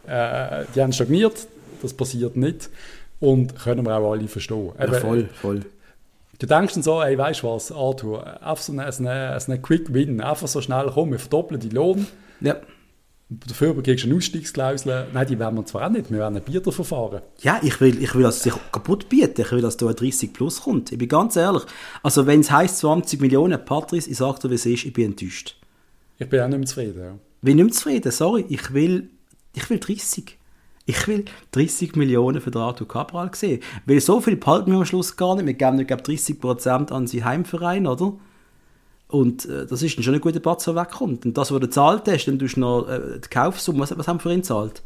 äh, 0.06 0.64
die 0.74 0.82
haben 0.82 0.92
stagniert. 0.92 1.46
Das 1.82 1.92
passiert 1.94 2.36
nicht. 2.36 2.70
Und 3.20 3.58
können 3.58 3.84
wir 3.84 3.96
auch 3.96 4.12
alle 4.12 4.28
verstehen. 4.28 4.70
Ja, 4.78 4.92
voll, 4.92 5.28
voll. 5.40 5.62
Du 6.38 6.46
denkst 6.46 6.74
dann 6.74 6.82
so, 6.82 7.00
ey, 7.02 7.16
weißt 7.16 7.42
du 7.42 7.48
was, 7.48 7.72
Arthur, 7.72 8.26
einfach 8.42 8.62
so 8.62 8.72
ein 8.72 8.80
eine, 8.80 9.38
eine 9.46 9.58
Quick 9.60 9.92
Win, 9.94 10.20
einfach 10.20 10.46
so 10.48 10.60
schnell 10.60 10.86
kommen, 10.90 11.12
wir 11.12 11.18
verdoppeln 11.18 11.58
die 11.60 11.70
Lohn, 11.70 12.06
Ja. 12.40 12.56
Dafür 13.28 13.82
kriegst 13.82 14.04
du 14.04 14.08
eine 14.08 14.16
Ausstiegsklausel. 14.16 15.08
Nein, 15.12 15.26
die 15.26 15.38
werden 15.38 15.56
wir 15.56 15.66
zwar 15.66 15.86
auch 15.86 15.90
nicht, 15.90 16.10
wir 16.10 16.18
werden 16.18 16.36
ein 16.36 16.42
Bieterverfahren. 16.42 17.22
Ja, 17.40 17.60
ich 17.62 17.80
will, 17.80 18.02
ich 18.02 18.14
will, 18.14 18.22
dass 18.22 18.36
es 18.36 18.42
sich 18.44 18.54
kaputt 18.72 19.08
bieten. 19.08 19.40
Ich 19.40 19.52
will, 19.52 19.60
dass 19.60 19.76
da 19.76 19.88
ein 19.88 19.96
30 19.96 20.32
plus 20.32 20.62
kommt. 20.62 20.92
Ich 20.92 20.98
bin 20.98 21.08
ganz 21.08 21.36
ehrlich. 21.36 21.62
Also, 22.02 22.26
wenn 22.26 22.40
es 22.40 22.50
heisst 22.50 22.78
20 22.78 23.20
Millionen, 23.20 23.62
Patrice, 23.64 24.08
ich 24.08 24.16
sag 24.16 24.40
dir, 24.40 24.50
wie 24.50 24.54
es 24.54 24.66
ist, 24.66 24.84
ich 24.84 24.92
bin 24.92 25.06
enttäuscht. 25.06 25.56
Ich 26.18 26.28
bin 26.28 26.40
auch 26.40 26.48
nicht 26.48 26.58
mehr 26.58 26.66
zufrieden. 26.66 26.98
Ja. 26.98 27.12
Ich 27.12 27.42
bin 27.42 27.56
nicht 27.56 27.64
mehr 27.64 27.74
zufrieden, 27.74 28.12
sorry. 28.12 28.44
Ich 28.48 28.72
will, 28.72 29.10
ich 29.54 29.68
will 29.68 29.78
30. 29.78 30.38
Ich 30.88 31.08
will 31.08 31.24
30 31.50 31.96
Millionen 31.96 32.40
für 32.40 32.54
Arthur 32.56 32.86
Cabral 32.86 33.34
sehen. 33.34 33.60
Weil 33.86 34.00
so 34.00 34.20
viel 34.20 34.36
behalten 34.36 34.70
wir 34.70 34.78
am 34.78 34.84
Schluss 34.84 35.16
gar 35.16 35.34
nicht. 35.34 35.46
Wir 35.46 35.54
geben, 35.54 35.84
glaube, 35.84 36.04
30% 36.04 36.92
an 36.92 37.08
seinen 37.08 37.24
Heimverein, 37.24 37.88
oder? 37.88 38.12
Und 39.08 39.44
äh, 39.46 39.66
das 39.66 39.82
ist 39.82 39.96
dann 39.96 40.02
schon 40.02 40.14
ein 40.14 40.20
guter 40.20 40.40
Batz, 40.40 40.64
der 40.64 40.74
wegkommt. 40.74 41.24
Und 41.26 41.36
das, 41.38 41.50
was 41.52 41.60
du 41.60 41.66
gezahlt 41.66 42.02
hast, 42.08 42.26
dann 42.26 42.38
tust 42.38 42.56
du 42.56 42.60
noch 42.60 42.88
äh, 42.88 43.20
die 43.22 43.28
Kaufsumme, 43.28 43.78
was, 43.80 43.96
was 43.96 44.08
haben 44.08 44.16
wir 44.18 44.22
für 44.22 44.32
ihn 44.32 44.40
gezahlt? 44.40 44.82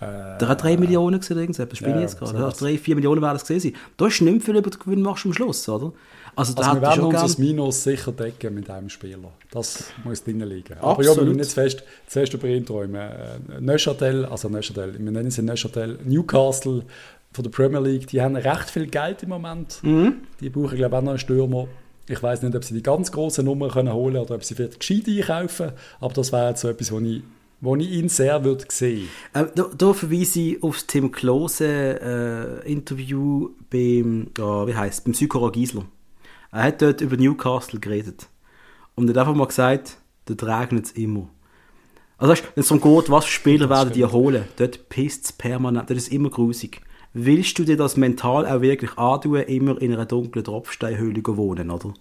Äh, 0.00 0.38
Der 0.38 0.48
hat 0.48 0.62
3 0.62 0.76
Millionen 0.76 1.18
gesehen, 1.18 1.38
irgendwas. 1.38 1.66
Was 1.70 1.78
bin 1.80 1.90
Ja, 1.90 1.96
ich 1.96 2.02
jetzt 2.02 2.18
gerade? 2.18 2.32
Sowas. 2.38 2.58
3, 2.58 2.78
4 2.78 2.94
Millionen 2.94 3.20
wäre 3.22 3.32
das 3.32 3.44
gewesen. 3.46 3.74
Da 3.96 4.06
ist 4.06 4.20
nicht 4.20 4.32
mehr 4.32 4.40
viel 4.42 4.56
über 4.56 4.70
den 4.70 4.78
Gewinn 4.78 5.02
machst 5.02 5.26
am 5.26 5.32
Schluss, 5.32 5.68
oder? 5.68 5.92
Also, 6.36 6.54
da 6.54 6.62
Also 6.62 6.74
wir 6.76 6.82
werden 6.82 7.04
uns 7.04 7.14
gern... 7.14 7.22
das 7.24 7.38
Minus 7.38 7.82
sicher 7.82 8.12
decken 8.12 8.54
mit 8.54 8.70
einem 8.70 8.88
Spieler. 8.90 9.32
Das 9.50 9.84
muss 10.04 10.22
drin 10.22 10.38
liegen. 10.40 10.74
Aber 10.78 11.02
ja, 11.02 11.06
wir 11.06 11.10
Absolut. 11.10 11.24
müssen 11.24 11.36
nicht 11.38 11.48
zu 11.50 11.54
fest, 11.54 11.82
zu 12.06 12.12
fest 12.20 12.34
über 12.34 12.46
ihn 12.46 12.64
träumen. 12.64 12.94
Äh, 12.94 13.60
Neuchâtel, 13.60 14.24
also 14.26 14.48
Neuchâtel, 14.48 14.94
wir 14.98 15.10
nennen 15.10 15.30
sie 15.32 15.42
Neuchâtel, 15.42 15.98
Newcastle 16.04 16.84
von 17.32 17.42
der 17.42 17.50
Premier 17.50 17.80
League, 17.80 18.06
die 18.06 18.22
haben 18.22 18.36
recht 18.36 18.70
viel 18.70 18.86
Geld 18.86 19.24
im 19.24 19.30
Moment. 19.30 19.78
Mhm. 19.82 20.14
Die 20.40 20.48
brauchen, 20.50 20.76
glaube 20.76 20.94
ich, 20.94 20.98
auch 20.98 21.02
noch 21.02 21.10
einen 21.10 21.18
Stürmer. 21.18 21.66
Ich 22.08 22.22
weiß 22.22 22.42
nicht, 22.42 22.56
ob 22.56 22.64
sie 22.64 22.74
die 22.74 22.82
ganz 22.82 23.12
großen 23.12 23.44
Nummern 23.44 23.70
können 23.70 23.92
holen 23.92 24.16
oder 24.16 24.34
ob 24.34 24.44
sie 24.44 24.54
vielleicht 24.54 24.80
gescheit 24.80 25.06
einkaufen. 25.06 25.72
Aber 26.00 26.14
das 26.14 26.32
wäre 26.32 26.50
jetzt 26.50 26.62
so 26.62 26.68
etwas, 26.68 26.90
wo 26.90 27.00
ich, 27.00 27.22
wo 27.60 27.76
ich 27.76 27.90
ihn 27.90 28.08
sehr 28.08 28.44
würde 28.44 28.64
sehen. 28.68 29.08
Äh, 29.34 29.44
da, 29.54 29.66
da 29.76 29.92
verweise 29.92 30.40
ich 30.40 30.62
auf 30.62 30.76
das 30.76 30.86
Tim 30.86 31.12
Klose 31.12 32.62
äh, 32.66 32.70
Interview 32.72 33.50
beim, 33.70 34.30
ja, 34.38 34.66
wie 34.66 34.74
heisst, 34.74 35.04
beim 35.04 35.14
Sykora 35.14 35.50
Giesler. 35.50 35.84
Er 36.50 36.62
hat 36.62 36.80
dort 36.80 37.00
über 37.02 37.16
Newcastle 37.16 37.78
geredet. 37.78 38.26
Und 38.94 39.08
er 39.08 39.10
hat 39.10 39.18
einfach 39.18 39.34
mal 39.34 39.46
gesagt, 39.46 39.98
dort 40.24 40.42
regnet 40.42 40.86
es 40.86 40.92
immer. 40.92 41.28
Also 42.16 42.32
weißt, 42.32 42.44
wenn 42.54 42.62
es 42.62 42.68
darum 42.68 42.96
geht, 42.96 43.10
was 43.10 43.26
für 43.26 43.30
Spieler 43.30 43.70
werden 43.70 43.92
die 43.92 44.04
holen, 44.04 44.44
dort 44.56 44.88
pisst 44.88 45.26
es 45.26 45.32
permanent, 45.32 45.88
dort 45.88 45.98
ist 45.98 46.10
immer 46.10 46.30
grusig. 46.30 46.80
Willst 47.24 47.58
du 47.58 47.64
dir 47.64 47.76
das 47.76 47.96
mental 47.96 48.46
auch 48.46 48.60
wirklich 48.60 48.96
antun, 48.96 49.36
immer 49.42 49.80
in 49.80 49.92
einer 49.92 50.06
dunklen 50.06 50.44
Tropfsteinhöhle 50.44 51.22
zu 51.22 51.36
wohnen, 51.36 51.70
oder? 51.70 51.92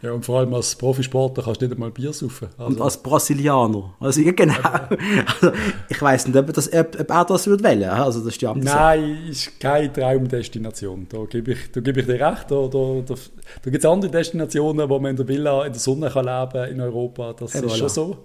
Ja, 0.00 0.12
und 0.12 0.24
vor 0.24 0.38
allem 0.38 0.54
als 0.54 0.76
Profisportler 0.76 1.42
kannst 1.42 1.60
du 1.60 1.64
nicht 1.66 1.74
einmal 1.74 1.90
Bier 1.90 2.12
saufen. 2.12 2.48
Und 2.56 2.64
Also, 2.66 2.84
als 2.84 3.02
Brasilianer. 3.02 3.94
Also, 3.98 4.20
ja, 4.20 4.30
genau. 4.30 4.54
Also, 4.62 5.50
ich 5.88 6.00
weiß 6.00 6.28
nicht, 6.28 6.36
ob, 6.36 6.52
das, 6.52 6.72
ob, 6.72 7.00
ob 7.00 7.10
er 7.10 7.24
das 7.24 7.46
würde 7.48 7.64
wählen. 7.64 7.90
Also, 7.90 8.20
das 8.20 8.28
ist 8.28 8.40
die 8.40 8.46
andere. 8.46 8.76
Nein, 8.76 9.18
ist 9.28 9.58
keine 9.58 9.92
Traumdestination. 9.92 11.06
Da 11.08 11.24
gebe 11.24 11.52
ich, 11.52 11.72
da 11.72 11.80
gebe 11.80 11.98
ich 12.00 12.06
dir 12.06 12.12
recht. 12.14 12.48
Da, 12.48 12.68
da, 12.68 13.02
da, 13.04 13.14
da 13.14 13.70
gibt 13.70 13.84
es 13.84 13.90
andere 13.90 14.10
Destinationen, 14.12 14.88
wo 14.88 15.00
man 15.00 15.10
in 15.10 15.16
der 15.16 15.26
Villa 15.26 15.64
in 15.66 15.72
der 15.72 15.80
Sonne 15.80 16.10
kann 16.10 16.26
leben 16.26 16.72
in 16.72 16.80
Europa. 16.80 17.32
Das 17.32 17.54
Ja, 17.54 17.60
ist 17.60 17.72
voilà. 17.72 17.76
schon 17.78 17.88
so. 17.88 18.16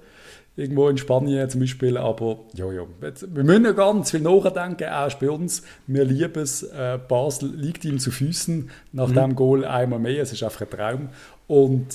Irgendwo 0.55 0.87
in 0.87 0.97
Spanien 0.97 1.49
zum 1.49 1.61
Beispiel. 1.61 1.97
Aber 1.97 2.37
ja, 2.53 2.71
ja. 2.71 2.83
Jetzt, 3.01 3.35
wir 3.35 3.43
müssen 3.43 3.65
ja 3.65 3.71
ganz 3.71 4.11
viel 4.11 4.21
nachdenken. 4.21 4.83
Ist 5.07 5.19
bei 5.19 5.29
uns. 5.31 5.63
Wir 5.87 6.05
lieben 6.05 6.43
es. 6.43 6.61
Äh, 6.63 6.99
Basel 7.07 7.49
liegt 7.55 7.85
ihm 7.85 7.97
zu 7.99 8.11
Füßen 8.11 8.69
nach 8.91 9.07
Mhm. 9.09 9.13
dem 9.15 9.35
Goal 9.35 9.65
einmal 9.65 9.99
mehr. 9.99 10.21
Es 10.21 10.31
ist 10.31 10.43
einfach 10.43 10.61
ein 10.61 10.69
Traum. 10.69 11.09
Und 11.47 11.87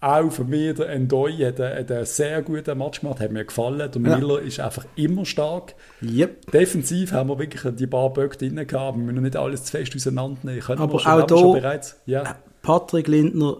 auch 0.00 0.30
für 0.30 0.44
mich, 0.44 0.76
der 0.76 0.90
Endoy 0.90 1.38
hat 1.38 1.60
einen, 1.60 1.90
einen 1.90 2.04
sehr 2.06 2.40
guten 2.42 2.78
Match 2.78 3.00
gemacht, 3.00 3.18
hat 3.18 3.32
mir 3.32 3.44
gefallen. 3.44 3.78
Der 3.78 3.90
Ja. 4.00 4.16
Miller 4.16 4.40
ist 4.42 4.60
einfach 4.60 4.84
immer 4.94 5.24
stark. 5.24 5.74
Yep. 6.00 6.52
Defensiv 6.52 7.10
haben 7.12 7.28
wir 7.30 7.38
wirklich 7.40 7.74
die 7.74 7.88
paar 7.88 8.12
Böcke 8.12 8.36
drin 8.38 8.64
gehabt. 8.64 8.96
Wir 8.96 9.02
müssen 9.04 9.22
nicht 9.24 9.34
alles 9.34 9.64
zu 9.64 9.72
fest 9.72 9.96
auseinandernehmen. 9.96 10.60
Können 10.60 10.80
Aber 10.82 10.92
wir 10.92 11.00
schon, 11.00 11.10
auch 11.12 11.28
wir 11.28 11.36
schon 11.36 11.52
da- 11.54 11.58
bereits. 11.60 11.96
Ja. 12.06 12.36
Patrick 12.62 13.08
Lindner, 13.08 13.56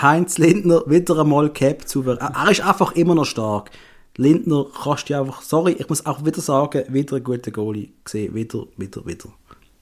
Heinz 0.00 0.38
Lindner, 0.38 0.82
wieder 0.86 1.18
einmal 1.18 1.50
Cap 1.50 1.88
zu. 1.88 2.02
Er 2.08 2.18
er 2.20 2.50
ist 2.50 2.60
einfach 2.60 2.92
immer 2.92 3.14
noch 3.14 3.24
stark. 3.24 3.70
Lindner 4.16 4.66
kannst 4.82 5.10
du 5.10 5.18
einfach, 5.18 5.42
sorry, 5.42 5.72
ich 5.72 5.88
muss 5.88 6.06
auch 6.06 6.24
wieder 6.24 6.40
sagen, 6.40 6.84
wieder 6.88 7.16
ein 7.16 7.24
guter 7.24 7.50
Goalie 7.50 7.90
gesehen. 8.04 8.34
Wieder, 8.34 8.64
wieder, 8.76 9.04
wieder. 9.04 9.24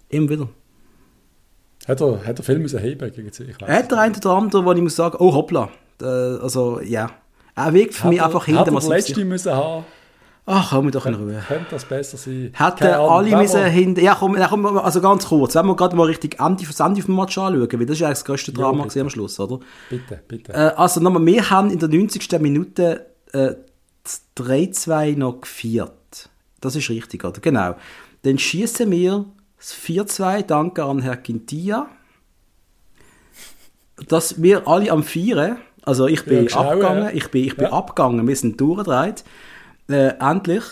Immer 0.09 0.29
wieder. 0.31 0.49
Hat, 1.87 2.01
er, 2.01 2.25
hat 2.25 2.39
er 2.39 2.45
viel 2.45 2.59
müssen 2.59 2.79
heben 2.79 3.13
gegen 3.13 3.33
sich? 3.33 3.55
Er 3.61 3.79
hat 3.79 3.91
der 3.91 3.99
eine 4.01 4.17
oder 4.17 4.31
andere, 4.31 4.65
wo 4.65 4.73
ich 4.73 4.81
muss 4.81 4.97
sagen, 4.97 5.17
oh 5.19 5.35
hoppla. 5.35 5.69
Äh, 6.01 6.05
also, 6.07 6.81
ja. 6.81 7.11
Er 7.55 7.75
wirkt 7.75 7.93
für 7.95 8.05
Hat 8.05 8.11
mich 8.11 8.19
er- 8.21 8.27
einfach 8.27 8.47
Hat 8.49 8.67
er 8.69 8.73
das 8.73 8.87
letzte 8.89 9.25
müssen 9.27 9.53
haben? 9.53 9.85
Ach, 10.45 10.71
komm 10.71 10.91
doch 10.91 11.07
in 11.07 11.15
Ruhe. 11.15 11.41
Könnte 11.47 11.67
das 11.71 11.85
besser 11.85 12.17
sein? 12.17 12.51
Hätten 12.53 12.85
alle 12.85 13.37
müssen 13.37 13.65
hinten. 13.67 14.01
Ja, 14.05 14.17
komm, 14.19 14.37
ja, 14.37 14.49
komm, 14.49 14.67
also 14.79 15.01
ganz 15.01 15.27
kurz. 15.27 15.55
Wenn 15.55 15.67
wir 15.67 15.77
gerade 15.77 15.95
mal 15.95 16.07
richtig 16.07 16.41
Ende, 16.41 16.65
das 16.67 16.81
Ende 16.81 17.01
vom 17.01 17.15
Match 17.15 17.39
anschauen, 17.39 17.61
weil 17.61 17.87
das 17.87 17.97
ist 17.99 18.03
eigentlich 18.03 18.19
das 18.19 18.25
größte 18.25 18.53
Drama 18.53 18.83
gewesen 18.85 19.03
am 19.03 19.11
Schluss, 19.11 19.39
oder? 19.39 19.61
Bitte, 19.89 20.21
bitte. 20.27 20.53
Äh, 20.53 20.73
also 20.77 20.99
nochmal, 21.01 21.25
wir 21.25 21.49
haben 21.49 21.71
in 21.71 21.79
der 21.79 21.89
90. 21.89 22.41
Minute 22.41 23.07
äh, 23.33 23.55
das 24.03 24.23
3-2 24.37 25.17
noch 25.17 25.43
gefeiert. 25.43 26.29
Das 26.61 26.75
ist 26.75 26.91
richtig, 26.91 27.25
oder? 27.25 27.41
Genau. 27.41 27.77
Dann 28.23 28.37
schießen 28.39 28.91
wir 28.91 29.25
das 29.59 29.73
4-2, 29.75 30.43
danke 30.43 30.83
an 30.83 31.03
Herrn 31.03 31.23
Quintilla. 31.23 31.87
dass 34.09 34.43
wir 34.43 34.67
alle 34.67 34.91
am 34.91 35.05
Vieren, 35.05 35.59
also 35.85 36.07
ich 36.09 36.25
bin 36.25 36.49
Ja, 36.49 36.57
abgegangen, 36.61 37.05
ja. 37.05 37.11
ich 37.13 37.31
bin, 37.31 37.45
ich 37.45 37.57
bin 37.57 37.67
Ja. 37.67 37.73
abgegangen, 37.73 38.27
wir 38.27 38.35
sind 38.37 38.61
durchgedreht, 38.61 39.23
äh, 39.89 40.15
endlich. 40.19 40.63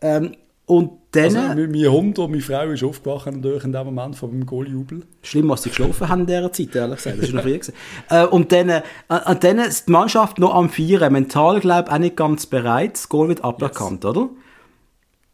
Ähm, 0.00 0.36
und 0.66 0.90
dann, 1.12 1.24
Also, 1.24 1.38
mein, 1.38 1.70
mein 1.70 1.90
Hund 1.90 2.18
und 2.18 2.30
meine 2.30 2.42
Frau 2.42 2.68
ist 2.68 2.84
aufgewacht 2.84 3.26
natürlich 3.26 3.64
in 3.64 3.72
dem 3.72 3.86
Moment 3.86 4.16
von 4.16 4.30
meinem 4.30 4.44
Goaljubel. 4.44 5.06
schlimm, 5.22 5.48
was 5.48 5.62
sie 5.62 5.70
geschlafen 5.70 6.08
haben 6.08 6.20
in 6.20 6.26
dieser 6.26 6.52
Zeit, 6.52 6.76
ehrlich 6.76 6.96
gesagt, 6.96 7.18
das 7.18 7.24
ist 7.28 7.34
noch 7.34 7.42
früh. 7.42 7.58
Äh, 8.10 8.26
und 8.26 8.52
dann, 8.52 8.68
äh, 8.68 8.82
und 9.26 9.44
dann 9.44 9.58
ist 9.60 9.88
die 9.88 9.92
Mannschaft 9.92 10.38
noch 10.38 10.54
am 10.54 10.68
Vieren, 10.68 11.12
mental, 11.12 11.60
glaube 11.60 11.88
ich, 11.88 11.94
auch 11.94 11.98
nicht 11.98 12.16
ganz 12.16 12.44
bereit, 12.44 12.94
das 12.94 13.08
Goal 13.08 13.28
wird 13.28 13.44
aberkannt, 13.44 14.04
oder? 14.04 14.28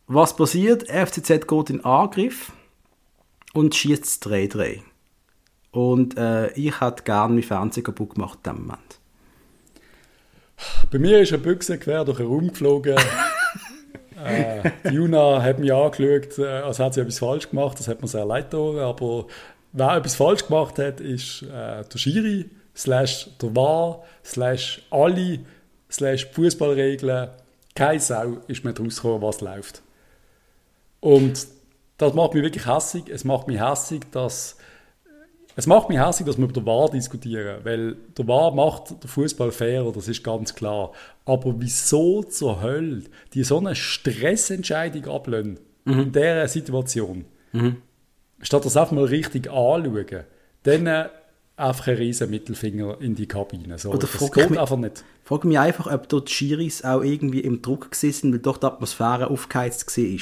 Was 0.06 0.36
passiert? 0.36 0.88
FCZ 0.88 1.48
geht 1.48 1.70
in 1.70 1.84
Angriff 1.84 2.52
und 3.54 3.74
schießt 3.74 4.04
das 4.04 4.30
3-3. 4.30 4.80
Und 5.72 6.16
äh, 6.16 6.52
ich 6.52 6.80
hätte 6.80 7.02
gerne 7.02 7.34
mein 7.34 7.42
Fernseher 7.42 7.82
kaputt 7.82 8.14
gemacht 8.14 8.38
in 8.44 8.52
dem 8.52 8.62
Moment. 8.62 9.00
Bei 10.90 10.98
mir 10.98 11.20
ist 11.20 11.32
eine 11.32 11.42
Büchse 11.42 11.78
quer 11.78 12.04
durch 12.04 12.18
den 12.18 12.26
Raum 12.26 12.48
geflogen. 12.48 12.96
äh, 14.24 14.70
Juna 14.90 15.42
hat 15.42 15.58
mich 15.58 15.72
angeschaut, 15.72 16.38
äh, 16.38 16.46
als 16.46 16.78
hätte 16.78 16.94
sie 16.94 17.00
etwas 17.00 17.18
falsch 17.18 17.50
gemacht. 17.50 17.78
Das 17.78 17.88
hat 17.88 18.00
mir 18.00 18.08
sehr 18.08 18.24
leid 18.24 18.50
getan. 18.50 18.78
Aber 18.78 19.26
wer 19.72 19.96
etwas 19.96 20.14
falsch 20.14 20.46
gemacht 20.46 20.78
hat, 20.78 21.00
ist 21.00 21.42
äh, 21.42 21.84
der 21.84 21.98
Schiri, 21.98 22.50
slash 22.76 23.28
der 23.40 23.54
VAR, 23.54 24.04
slash 24.24 24.82
alle, 24.90 25.40
slash 25.90 26.26
Fußballregeln. 26.32 27.28
Keine 27.74 28.00
Sau 28.00 28.38
ist 28.46 28.64
mehr 28.64 28.72
draus 28.72 28.96
gekommen, 28.96 29.22
was 29.22 29.40
läuft. 29.40 29.82
Und 31.00 31.46
das 31.98 32.14
macht 32.14 32.34
mich 32.34 32.42
wirklich 32.42 32.66
hässig. 32.66 33.08
Es 33.08 33.24
macht 33.24 33.48
mich 33.48 33.60
hässig, 33.60 34.02
dass 34.12 34.56
es 35.56 35.66
macht 35.66 35.88
mich 35.88 35.98
hässlich, 35.98 36.26
dass 36.26 36.36
wir 36.36 36.44
über 36.44 36.52
den 36.52 36.66
VAR 36.66 36.90
diskutieren, 36.90 37.58
weil 37.64 37.96
der 38.18 38.26
VAR 38.26 38.52
macht 38.54 38.90
den 39.02 39.08
Fußball 39.08 39.50
fairer, 39.52 39.92
das 39.92 40.08
ist 40.08 40.24
ganz 40.24 40.54
klar. 40.54 40.92
Aber 41.24 41.54
wieso 41.58 42.22
zur 42.24 42.60
Hölle 42.62 43.02
die 43.34 43.44
so 43.44 43.58
eine 43.58 43.74
Stressentscheidung 43.74 45.06
ablehnen 45.06 45.58
in 45.86 46.12
dieser 46.12 46.48
Situation, 46.48 47.24
statt 48.40 48.64
das 48.64 48.76
einfach 48.76 48.92
mal 48.92 49.04
richtig 49.04 49.48
anschauen, 49.50 50.24
dann 50.64 50.86
äh, 50.86 51.08
einfach 51.56 51.88
einen 51.88 51.98
riesen 51.98 52.30
Mittelfinger 52.30 53.00
in 53.00 53.14
die 53.14 53.26
Kabine. 53.28 53.78
So, 53.78 53.90
Oder 53.90 53.98
das 54.00 54.10
frag 54.10 54.32
geht 54.32 54.50
mich- 54.50 54.58
einfach 54.58 54.76
nicht. 54.76 55.04
Ich 55.22 55.28
frage 55.28 55.46
mich 55.46 55.58
einfach, 55.58 55.92
ob 55.92 56.08
dort 56.08 56.28
die 56.28 56.32
Schiris 56.32 56.82
auch 56.84 57.02
irgendwie 57.02 57.40
im 57.40 57.62
Druck 57.62 57.90
gesessen 57.90 58.32
weil 58.32 58.40
doch 58.40 58.56
die 58.56 58.66
Atmosphäre 58.66 59.28
aufgeheizt 59.30 59.86
war. 59.96 60.18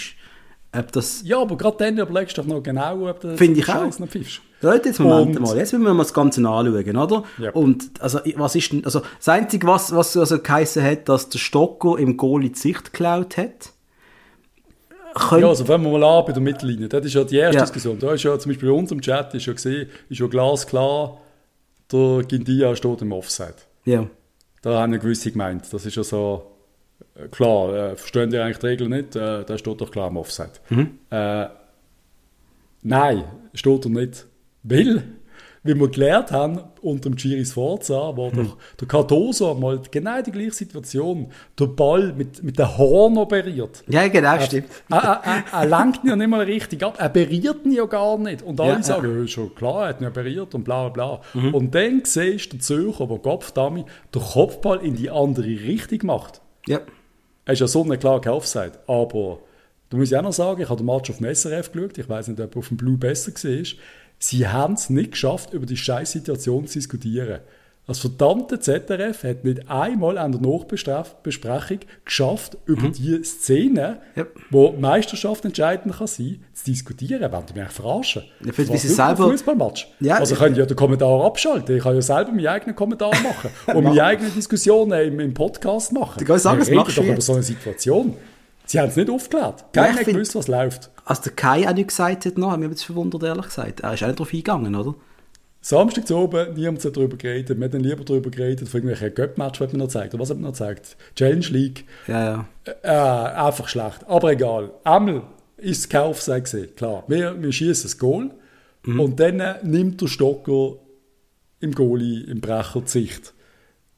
Ob 0.74 0.90
das... 0.92 1.22
Ja, 1.24 1.38
aber 1.40 1.56
gerade 1.58 1.76
dann 1.78 1.98
überlegst 1.98 2.38
du 2.38 2.42
doch 2.42 2.48
noch 2.48 2.62
genau, 2.62 3.08
ob 3.08 3.20
du 3.20 3.36
Finde 3.36 3.60
ich 3.60 3.68
auch. 3.68 3.98
Noch 3.98 4.08
pfiffst. 4.08 4.40
Leute, 4.62 4.88
jetzt 4.88 5.00
Moment 5.00 5.36
Und- 5.36 5.42
mal, 5.42 5.56
jetzt 5.56 5.72
müssen 5.72 5.84
wir 5.84 5.92
mal 5.92 6.02
das 6.04 6.14
Ganze 6.14 6.40
anschauen, 6.48 6.96
oder? 6.96 7.24
Ja. 7.38 7.50
Und 7.50 7.90
also, 8.00 8.20
was 8.36 8.54
ist 8.54 8.72
denn, 8.72 8.84
also 8.84 9.02
das 9.18 9.28
Einzige, 9.28 9.66
was, 9.66 9.94
was 9.94 10.16
also 10.16 10.38
geheißen 10.38 10.82
hat, 10.82 11.08
dass 11.08 11.28
der 11.28 11.38
Stocker 11.40 11.98
im 11.98 12.16
Goalie 12.16 12.50
die 12.50 12.58
Sicht 12.58 12.84
geklaut 12.92 13.36
hat, 13.36 13.72
Ja, 15.38 15.48
also 15.48 15.64
fangen 15.66 15.84
wir 15.84 15.98
mal 15.98 16.04
an 16.20 16.24
bei 16.24 16.32
der 16.32 16.40
Mittellinie. 16.40 16.88
Das 16.88 17.04
ist 17.04 17.12
ja 17.14 17.24
die 17.24 17.36
erste 17.36 17.56
Ja. 17.56 17.62
Diskussion. 17.64 17.98
Da 17.98 18.12
ist 18.14 18.22
ja 18.22 18.38
zum 18.38 18.50
Beispiel 18.52 18.70
bei 18.70 18.74
uns 18.74 18.90
im 18.92 19.02
Chat 19.02 19.34
ist 19.34 19.44
ja 19.44 19.52
gesehen, 19.52 19.90
ist 20.08 20.20
ja 20.20 20.26
glasklar, 20.26 21.18
der 21.92 22.22
Gindia 22.26 22.74
steht 22.76 23.02
im 23.02 23.12
Offside. 23.12 23.54
ja. 23.84 24.06
Da 24.62 24.80
haben 24.80 24.92
ja 24.92 25.00
gewisse 25.00 25.32
gemeint. 25.32 25.64
Das 25.72 25.84
ist 25.84 25.96
ja 25.96 26.04
so, 26.04 26.51
klar, 27.30 27.74
äh, 27.74 27.96
verstehen 27.96 28.30
die 28.30 28.38
eigentlich 28.38 28.58
die 28.58 28.66
Regeln 28.66 28.90
nicht? 28.90 29.16
Äh, 29.16 29.44
da 29.44 29.58
steht 29.58 29.80
doch 29.80 29.90
klar 29.90 30.08
im 30.08 30.16
Offside. 30.16 30.52
Äh, 31.10 31.46
nein, 32.82 33.24
steht 33.54 33.84
er 33.84 33.90
nicht. 33.90 34.26
Weil, 34.62 35.02
wie 35.64 35.74
wir 35.74 35.88
gelernt 35.88 36.30
haben, 36.32 36.60
unter 36.80 37.10
dem 37.10 37.16
Giris 37.16 37.52
Forza, 37.52 38.16
wo 38.16 38.30
doch 38.30 38.56
der 38.80 38.88
Cardoso 38.88 39.54
mal 39.54 39.80
genau 39.90 40.20
die 40.22 40.30
gleiche 40.32 40.52
Situation, 40.52 41.30
der 41.58 41.66
Ball 41.66 42.12
mit, 42.12 42.42
mit 42.42 42.58
den 42.58 42.76
Horn 42.78 43.16
operiert. 43.18 43.84
Ja, 43.88 44.06
genau, 44.08 44.40
stimmt. 44.40 44.68
Er, 44.90 44.98
er, 44.98 45.22
er, 45.24 45.44
er 45.52 45.66
lenkt 45.66 46.02
ihn 46.02 46.10
ja 46.10 46.16
nicht 46.16 46.28
mal 46.28 46.40
richtig 46.42 46.82
ab. 46.82 46.96
Er 46.98 47.08
berührt 47.08 47.64
ihn 47.64 47.72
ja 47.72 47.84
gar 47.86 48.18
nicht. 48.18 48.42
Und 48.42 48.60
alle 48.60 48.72
Ja, 48.72 48.82
sagen, 48.82 49.20
ja, 49.20 49.26
schon 49.28 49.54
klar, 49.54 49.82
er 49.84 49.88
hat 49.90 50.00
ihn 50.00 50.04
ja 50.04 50.10
berührt 50.10 50.54
und 50.54 50.64
bla 50.64 50.88
bla 50.88 51.20
bla. 51.32 51.50
Und 51.52 51.74
dann 51.74 52.02
siehst 52.04 52.46
du 52.52 52.56
den 52.56 52.60
Zürcher, 52.60 53.06
der 53.06 53.18
Kopfdami 53.18 53.84
den 54.14 54.22
Kopfball 54.22 54.78
in 54.84 54.94
die 54.96 55.10
andere 55.10 55.46
Richtung 55.46 56.00
macht. 56.06 56.40
Ja. 56.66 56.80
Er 57.44 57.54
ist 57.54 57.60
ja 57.60 57.66
so 57.66 57.84
klar 57.84 58.20
kein 58.20 58.32
Offside. 58.32 58.72
Aber 58.86 59.40
da 59.90 59.96
muss 59.96 60.10
ich 60.10 60.16
auch 60.16 60.22
noch 60.22 60.32
sagen, 60.32 60.62
ich 60.62 60.68
habe 60.68 60.82
den 60.82 60.86
Match 60.86 61.10
auf 61.10 61.18
dem 61.18 61.34
SRF 61.34 61.72
geschaut. 61.72 61.98
Ich 61.98 62.08
weiß 62.08 62.28
nicht, 62.28 62.40
ob 62.40 62.56
auf 62.56 62.68
dem 62.68 62.76
Blue 62.76 62.96
besser 62.96 63.32
war. 63.32 63.64
Sie 64.18 64.46
haben 64.46 64.74
es 64.74 64.88
nicht 64.88 65.12
geschafft, 65.12 65.52
über 65.52 65.66
die 65.66 65.76
scheiß 65.76 66.12
Situation 66.12 66.66
zu 66.66 66.78
diskutieren. 66.78 67.40
Das 67.84 67.98
verdammte 67.98 68.60
ZRF 68.60 69.24
hat 69.24 69.44
nicht 69.44 69.68
einmal 69.68 70.16
an 70.16 70.30
der 70.32 70.40
Nachbesprechung 70.40 71.80
geschafft, 72.04 72.56
über 72.64 72.88
die 72.88 73.22
Szene, 73.24 73.98
Ja. 74.14 74.24
wo 74.50 74.68
die 74.70 74.80
Meisterschaft 74.80 75.44
entscheidend 75.44 75.96
kann 75.96 76.06
sein, 76.06 76.44
zu 76.54 76.64
diskutieren. 76.66 77.30
Wollen 77.32 77.44
die 77.52 77.58
mich 77.58 77.68
verarschen? 77.70 78.22
Ja, 78.44 78.52
für- 78.52 78.62
Das 78.62 78.68
war 78.70 78.74
wirklich 78.76 78.84
ein 78.84 78.94
selber- 79.16 79.30
Fußballmatch. 79.30 79.88
Ja, 80.00 80.16
also 80.18 80.34
ich- 80.34 80.40
können 80.40 80.54
ja 80.54 80.64
den 80.64 80.76
Kommentar 80.76 81.24
abschalten. 81.24 81.76
Ich 81.76 81.82
kann 81.82 81.94
ja 81.96 82.02
selber 82.02 82.30
meinen 82.30 82.46
eigenen 82.46 82.76
Kommentar 82.76 83.10
machen 83.22 83.50
und 83.74 83.84
meine 83.84 84.02
eigenen 84.04 84.32
Diskussionen 84.32 84.92
im, 85.08 85.18
im 85.20 85.34
Podcast 85.34 85.92
machen. 85.92 86.18
Ich 86.20 86.26
kann 86.26 86.38
sagen, 86.38 86.60
das 86.60 86.70
machst 86.70 86.96
doch 86.96 87.02
du 87.04 87.10
über 87.10 87.20
so 87.20 87.32
eine 87.34 87.42
Situation. 87.42 88.14
Sie 88.64 88.78
haben 88.78 88.88
es 88.90 88.96
nicht 88.96 89.10
aufgeklärt. 89.10 89.64
Ja, 89.74 89.82
Keiner 89.86 89.98
find- 89.98 90.14
gewusst, 90.16 90.36
was 90.36 90.46
läuft. 90.46 90.90
Als 91.04 91.20
der 91.22 91.32
Kai 91.32 91.68
auch 91.68 91.74
nicht 91.74 91.88
gesagt 91.88 92.26
hat, 92.26 92.38
noch, 92.38 92.52
hat 92.52 92.60
mich 92.60 92.70
jetzt 92.70 92.84
verwundert, 92.84 93.24
ehrlich 93.24 93.46
gesagt. 93.46 93.80
Er 93.80 93.94
ist 93.94 94.04
auch 94.04 94.06
nicht 94.06 94.20
drauf 94.20 94.28
eingegangen, 94.32 94.76
oder? 94.76 94.94
Samstag 95.64 96.08
zu 96.08 96.16
oben, 96.16 96.54
niemand 96.54 96.84
hat 96.84 96.96
darüber 96.96 97.16
geredet. 97.16 97.56
Wir 97.56 97.64
haben 97.64 97.70
dann 97.70 97.84
lieber 97.84 98.04
darüber 98.04 98.30
geredet, 98.30 98.68
von 98.68 98.82
irgendwelchen 98.82 99.14
Göpp-Match, 99.14 99.60
was 99.60 99.72
man 99.72 99.78
noch 99.78 99.88
zeigt. 99.88 100.12
Oder 100.12 100.22
was 100.22 100.30
hat 100.30 100.36
man 100.36 100.50
noch 100.50 100.58
gezeigt? 100.58 100.96
Challenge 101.14 101.46
League. 101.50 101.84
Ja, 102.08 102.46
ja. 102.64 102.74
Äh, 102.82 103.46
einfach 103.46 103.68
schlecht. 103.68 104.04
Aber 104.08 104.32
egal. 104.32 104.72
Einmal 104.82 105.22
ist 105.56 105.88
kein 105.88 106.02
Offside 106.02 106.42
gewesen. 106.42 106.74
Klar. 106.74 107.04
Wir, 107.06 107.40
wir 107.40 107.52
schießen 107.52 107.84
das 107.84 107.96
Goal. 107.96 108.32
Und 108.84 109.20
dann 109.20 109.38
äh, 109.38 109.54
nimmt 109.62 110.00
der 110.00 110.08
Stocker 110.08 110.78
im 111.60 111.72
Goalie, 111.72 112.24
im 112.24 112.40
Brecher 112.40 112.80
die 112.80 112.88
Sicht. 112.88 113.32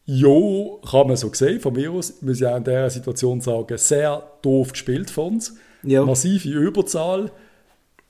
Jo, 0.05 0.83
kann 0.89 1.07
man 1.07 1.17
so 1.17 1.33
sehen, 1.33 1.61
von 1.61 1.73
mir 1.73 1.91
aus, 1.91 2.21
muss 2.21 2.43
ich 2.43 2.47
auch 2.47 2.59
in 2.59 2.65
dieser 2.65 2.91
Situation 2.91 3.41
sagen, 3.41 3.79
sehr 3.79 4.23
doof 4.43 4.73
gespielt 4.73 5.11
von 5.11 5.35
uns. 5.35 5.57
Ja. 5.83 6.05
Massive 6.05 6.47
Überzahl. 6.51 7.31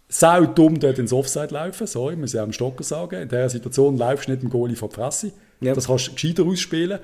Sau 0.08 0.44
dumm 0.46 0.78
dort 0.78 0.98
ins 0.98 1.12
Offside 1.12 1.48
laufen, 1.52 1.86
sorry, 1.86 2.14
muss 2.16 2.34
ich 2.34 2.40
auch 2.40 2.44
dem 2.44 2.52
Stocker 2.52 2.84
sagen. 2.84 3.22
In 3.22 3.28
dieser 3.28 3.48
Situation 3.48 3.96
laufst 3.96 4.28
du 4.28 4.32
nicht 4.32 4.42
dem 4.42 4.50
Goalie 4.50 4.76
vor 4.76 4.88
die 4.88 4.94
Fresse. 4.96 5.32
Ja. 5.60 5.74
Das 5.74 5.86
kannst 5.86 6.08
du 6.08 6.12
gescheiter 6.12 6.44
ausspielen. 6.44 6.98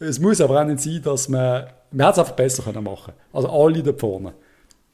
Es 0.00 0.18
muss 0.18 0.40
aber 0.40 0.60
auch 0.60 0.64
nicht 0.64 0.80
sein, 0.80 1.00
dass 1.02 1.28
man, 1.28 1.66
man 1.92 2.06
hätte 2.06 2.12
es 2.12 2.18
einfach 2.26 2.36
besser 2.36 2.62
können 2.62 2.82
machen 2.84 3.12
Also 3.32 3.48
alle 3.50 3.82
da 3.82 3.92
vorne. 3.92 4.32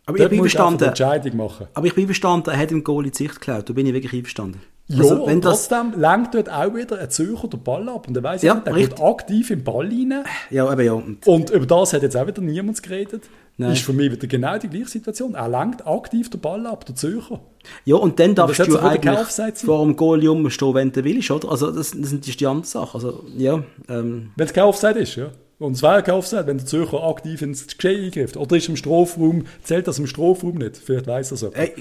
Aber 0.06 0.16
ich 0.16 0.22
Dort 0.22 0.30
bin 0.30 0.40
einfach 0.40 0.50
die 0.52 0.58
einverstanden. 0.58 0.84
Entscheidung 0.84 1.36
machen. 1.36 1.66
Aber 1.74 1.86
ich 1.86 1.94
bin 1.94 2.02
einverstanden, 2.02 2.50
er 2.50 2.58
hat 2.58 2.72
im 2.72 2.84
Goalie 2.84 3.10
die 3.10 3.16
Sicht 3.18 3.34
geklaut. 3.40 3.68
Da 3.68 3.72
bin 3.72 3.86
ich 3.86 3.94
wirklich 3.94 4.12
einverstanden. 4.12 4.60
Ja, 4.86 4.98
Also, 5.02 5.26
wenn 5.26 5.36
und 5.36 5.44
das, 5.46 5.68
trotzdem 5.68 5.98
lenkt 5.98 6.34
dort 6.34 6.50
auch 6.50 6.74
wieder 6.74 6.98
ein 6.98 7.08
Zürcher 7.10 7.48
den 7.48 7.62
Ball 7.62 7.88
ab. 7.88 8.06
Und 8.08 8.16
er 8.16 8.22
weiss 8.22 8.42
Ja, 8.42 8.54
ja, 8.54 8.60
der 8.60 8.74
richtig. 8.74 8.96
geht 8.96 9.04
aktiv 9.06 9.50
im 9.50 9.64
Ball 9.64 9.86
rein. 9.86 10.24
ja, 10.50 10.70
eben 10.70 10.84
ja. 10.84 10.92
Und 10.92 11.26
Und 11.26 11.50
über 11.50 11.64
das 11.64 11.92
hat 11.94 12.02
jetzt 12.02 12.16
auch 12.16 12.26
wieder 12.26 12.42
niemand 12.42 12.82
geredet. 12.82 13.24
Nein. 13.56 13.72
Ist 13.72 13.82
für 13.82 13.92
mich 13.92 14.10
wieder 14.10 14.26
genau 14.26 14.58
die 14.58 14.68
gleiche 14.68 14.88
Situation. 14.88 15.34
Er 15.34 15.48
lenkt 15.48 15.86
aktiv 15.86 16.28
den 16.28 16.40
Ball 16.40 16.66
ab, 16.66 16.84
der 16.86 16.96
Zürcher. 16.96 17.40
Ja, 17.84 17.96
und 17.96 18.18
dann 18.18 18.34
darfst 18.34 18.58
das 18.58 18.66
du 18.66 18.78
eigentlich 18.78 19.16
vor 19.56 19.84
dem 19.84 19.94
Goalie 19.94 20.28
rumstehen, 20.28 20.74
wenn 20.74 20.90
du 20.90 21.04
willst, 21.04 21.30
oder? 21.30 21.50
Also, 21.50 21.70
das, 21.70 21.92
das 21.92 22.10
sind 22.10 22.40
die 22.40 22.46
andere 22.46 22.66
Sache. 22.66 22.94
Also, 22.94 23.24
ja, 23.36 23.62
ähm, 23.88 24.32
Wenn 24.36 24.46
es 24.46 24.52
kein 24.52 24.64
Offside 24.64 24.98
ist, 24.98 25.14
ja. 25.14 25.30
Und 25.60 25.74
es 25.74 25.82
wäre 25.82 26.02
kein 26.02 26.16
Offside, 26.16 26.46
wenn 26.48 26.58
der 26.58 26.66
Zürcher 26.66 27.04
aktiv 27.04 27.42
ins 27.42 27.66
Geschehen 27.66 28.06
eingreift. 28.06 28.36
Oder 28.36 28.56
ist 28.56 28.68
im 28.68 28.76
Strafraum, 28.76 29.46
zählt 29.62 29.86
das 29.86 30.00
im 30.00 30.08
Strafraum 30.08 30.58
nicht? 30.58 30.76
Vielleicht 30.76 31.06
weiss 31.06 31.30
er 31.30 31.36
so. 31.36 31.52
ey, 31.52 31.72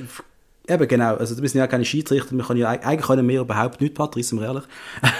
eben 0.68 0.88
genau. 0.88 1.16
Also, 1.16 1.42
wir 1.42 1.50
sind 1.50 1.60
ja 1.60 1.68
keine 1.68 1.86
Schiedsrichter. 1.86 2.36
Wir 2.36 2.44
können 2.44 2.60
ja, 2.60 2.70
eigentlich 2.70 3.06
können 3.06 3.28
wir 3.28 3.42
überhaupt 3.42 3.82
nichts, 3.82 3.98
Patrice, 3.98 4.30
sind 4.30 4.40
wir 4.40 4.48
ehrlich. 4.48 4.64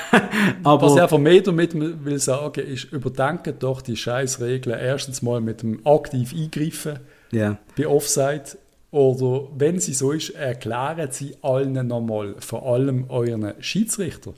Aber, 0.64 0.88
Was 0.88 0.96
ich 0.96 1.02
einfach 1.02 1.18
mehr 1.18 1.42
damit 1.42 1.74
will 2.06 2.20
sagen, 2.20 2.62
ist, 2.62 2.92
überdenken 2.92 3.56
doch 3.60 3.82
die 3.82 3.98
scheiß 3.98 4.40
Regeln 4.42 4.80
erstens 4.80 5.22
mal 5.22 5.42
mit 5.42 5.62
dem 5.62 5.86
aktiv 5.86 6.34
Eingreifen 6.34 7.00
ja. 7.32 7.58
bei 7.78 7.88
Offside. 7.88 8.58
Oder 8.92 9.48
wenn 9.58 9.80
sie 9.80 9.94
so 9.94 10.12
ist, 10.12 10.30
erklären 10.32 11.10
sie 11.12 11.36
allen 11.42 11.88
nochmal, 11.88 12.36
vor 12.40 12.72
allem 12.72 13.10
euren 13.10 13.54
Schiedsrichter. 13.60 14.34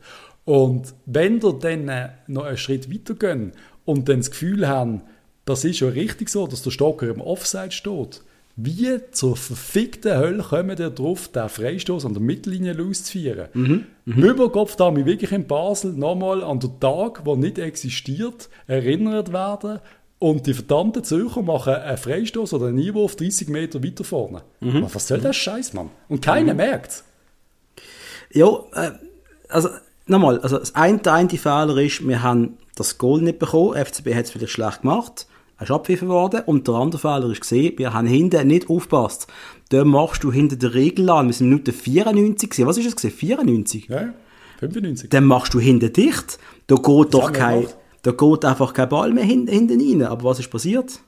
Und 0.46 0.94
wenn 1.06 1.42
ihr 1.42 1.54
dann 1.54 1.90
äh, 1.90 2.10
noch 2.28 2.46
einen 2.46 2.56
Schritt 2.56 2.90
weiter 2.90 3.16
gehen 3.16 3.52
und 3.84 4.08
dann 4.08 4.20
das 4.20 4.32
Gefühl 4.32 4.68
haben, 4.68 5.02
das 5.44 5.66
ist 5.66 5.82
ja 5.82 5.90
richtig 5.90 6.30
so, 6.30 6.48
dass 6.48 6.62
der 6.62 6.72
Stocker 6.72 7.10
im 7.10 7.20
Offside 7.20 7.72
steht, 7.72 8.24
wie 8.58 9.00
zur 9.12 9.36
verfickten 9.36 10.18
Hölle 10.18 10.44
kommen 10.44 10.78
ihr 10.78 10.90
drauf, 10.90 11.28
den 11.28 11.50
Freistoß 11.50 12.06
an 12.06 12.14
der 12.14 12.22
Mittellinie 12.22 12.74
loszuführen? 12.74 13.50
Mhm. 13.54 13.86
Überkopf 14.06 14.76
da 14.78 14.92
mich 14.92 15.06
wirklich 15.06 15.32
in 15.34 15.46
Basel 15.46 15.92
nochmal 15.92 16.44
an 16.44 16.60
den 16.60 16.80
Tag, 16.80 17.26
der 17.26 17.36
nicht 17.36 17.60
existiert, 17.60 18.50
erinnert 18.68 19.34
werden 19.34 19.80
und 20.20 20.48
die 20.48 20.54
verdammten 20.54 21.04
Zürcher 21.04 21.42
machen 21.42 21.74
einen 21.74 21.98
Freistoß 21.98 22.54
oder 22.54 22.68
einen 22.68 22.80
Einwurf 22.80 23.16
30 23.16 23.50
Meter 23.50 23.84
weiter 23.84 24.04
vorne. 24.04 24.44
Was 24.62 25.08
soll 25.08 25.20
das 25.20 25.36
Scheiß, 25.36 25.74
Mann? 25.74 25.90
Und 26.08 26.22
keiner 26.22 26.54
merkt 26.54 27.04
Ja, 28.32 28.48
äh, 28.74 28.92
also 29.50 29.70
nochmal, 30.08 30.40
also 30.40 30.58
das 30.60 30.76
eine, 30.76 31.00
der 31.00 31.14
eine 31.14 31.30
Fehler 31.30 31.78
ist, 31.78 32.08
wir 32.08 32.24
haben 32.24 32.58
das 32.76 32.98
Goal 32.98 33.22
nicht 33.22 33.40
bekommen, 33.40 33.76
FCB 33.76 34.16
hat 34.16 34.26
es 34.26 34.32
vielleicht 34.32 34.54
schlecht 34.54 34.82
gemacht, 34.82 35.28
er 35.58 35.64
ist 35.64 35.72
abpfiffen 35.72 36.10
worden 36.10 36.42
und 36.46 36.68
der 36.68 36.76
andere 36.76 37.00
Fehler 37.00 37.30
ist 37.30 37.42
gesehen, 37.42 37.78
wir 37.78 37.94
haben 37.94 38.08
hinten 38.08 38.48
nicht 38.48 38.70
aufgepasst. 38.70 39.28
Da 39.70 39.86
machst 39.86 40.24
du 40.24 40.32
hinter 40.32 40.56
der 40.58 40.74
Regel 40.74 41.10
an, 41.10 41.28
wir 41.28 41.34
sind 41.34 41.50
Minute 41.50 41.72
94 41.72 42.50
gewesen. 42.50 42.68
was 42.68 42.78
ist 42.78 42.88
es 42.88 42.96
gewesen, 42.96 43.16
94? 43.16 43.88
Ja, 43.88 44.14
95. 44.60 45.10
Dann 45.10 45.26
machst 45.26 45.54
du 45.54 45.60
hinten 45.60 45.92
dicht, 45.92 46.40
da 46.68 46.76
geht 46.76 47.14
doch 47.14 47.28
haben 47.28 47.34
wir 47.34 47.40
kein, 47.40 47.68
da 48.02 48.12
geht 48.12 48.46
einfach 48.46 48.74
kein 48.74 48.90
Ball 48.90 49.14
mehr 49.14 49.24
hin, 49.24 49.48
hinten 49.48 49.80
rein. 49.80 50.08
Aber 50.10 50.26
was 50.26 50.40
ist 50.40 50.50
passiert? 50.50 51.00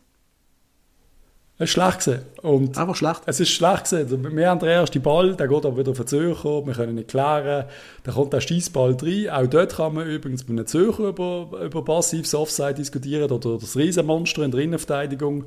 Es 1.59 1.69
ist 1.69 1.73
schlecht 1.73 2.05
gewesen. 2.05 2.21
Und 2.43 2.77
Einfach 2.77 2.95
schlecht. 2.95 3.21
Es 3.25 3.39
ist 3.39 3.49
schlecht 3.49 3.89
gewesen. 3.89 4.35
Wir 4.35 4.49
haben 4.49 4.59
den 4.59 4.69
ersten 4.69 5.01
Ball, 5.01 5.35
der 5.35 5.47
geht 5.47 5.65
aber 5.65 5.77
wieder 5.77 5.91
auf 5.91 5.97
den 5.97 6.07
Zürcher, 6.07 6.65
wir 6.65 6.73
können 6.73 6.95
nicht 6.95 7.07
klären. 7.07 7.65
Dann 8.03 8.13
kommt 8.13 8.33
der 8.33 8.41
Schießball 8.41 8.95
rein. 9.01 9.29
Auch 9.29 9.47
dort 9.47 9.75
kann 9.75 9.95
man 9.95 10.07
übrigens 10.07 10.47
mit 10.47 10.57
einem 10.57 10.67
Zürcher 10.67 11.05
über, 11.05 11.49
über 11.63 11.83
passives 11.83 12.35
Offside 12.35 12.75
diskutieren 12.75 13.31
oder 13.31 13.57
das 13.57 13.75
Riesenmonster 13.75 14.43
in 14.43 14.51
der 14.51 14.61
Innenverteidigung 14.61 15.45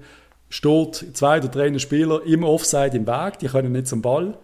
steht 0.49 1.17
zwei 1.17 1.39
oder 1.39 1.49
drei 1.49 1.79
Spieler 1.79 2.23
im 2.27 2.43
Offside 2.43 2.97
im 2.97 3.07
Weg, 3.07 3.39
die 3.39 3.47
können 3.47 3.73
nicht 3.73 3.87
zum 3.87 4.03
Ball. 4.03 4.37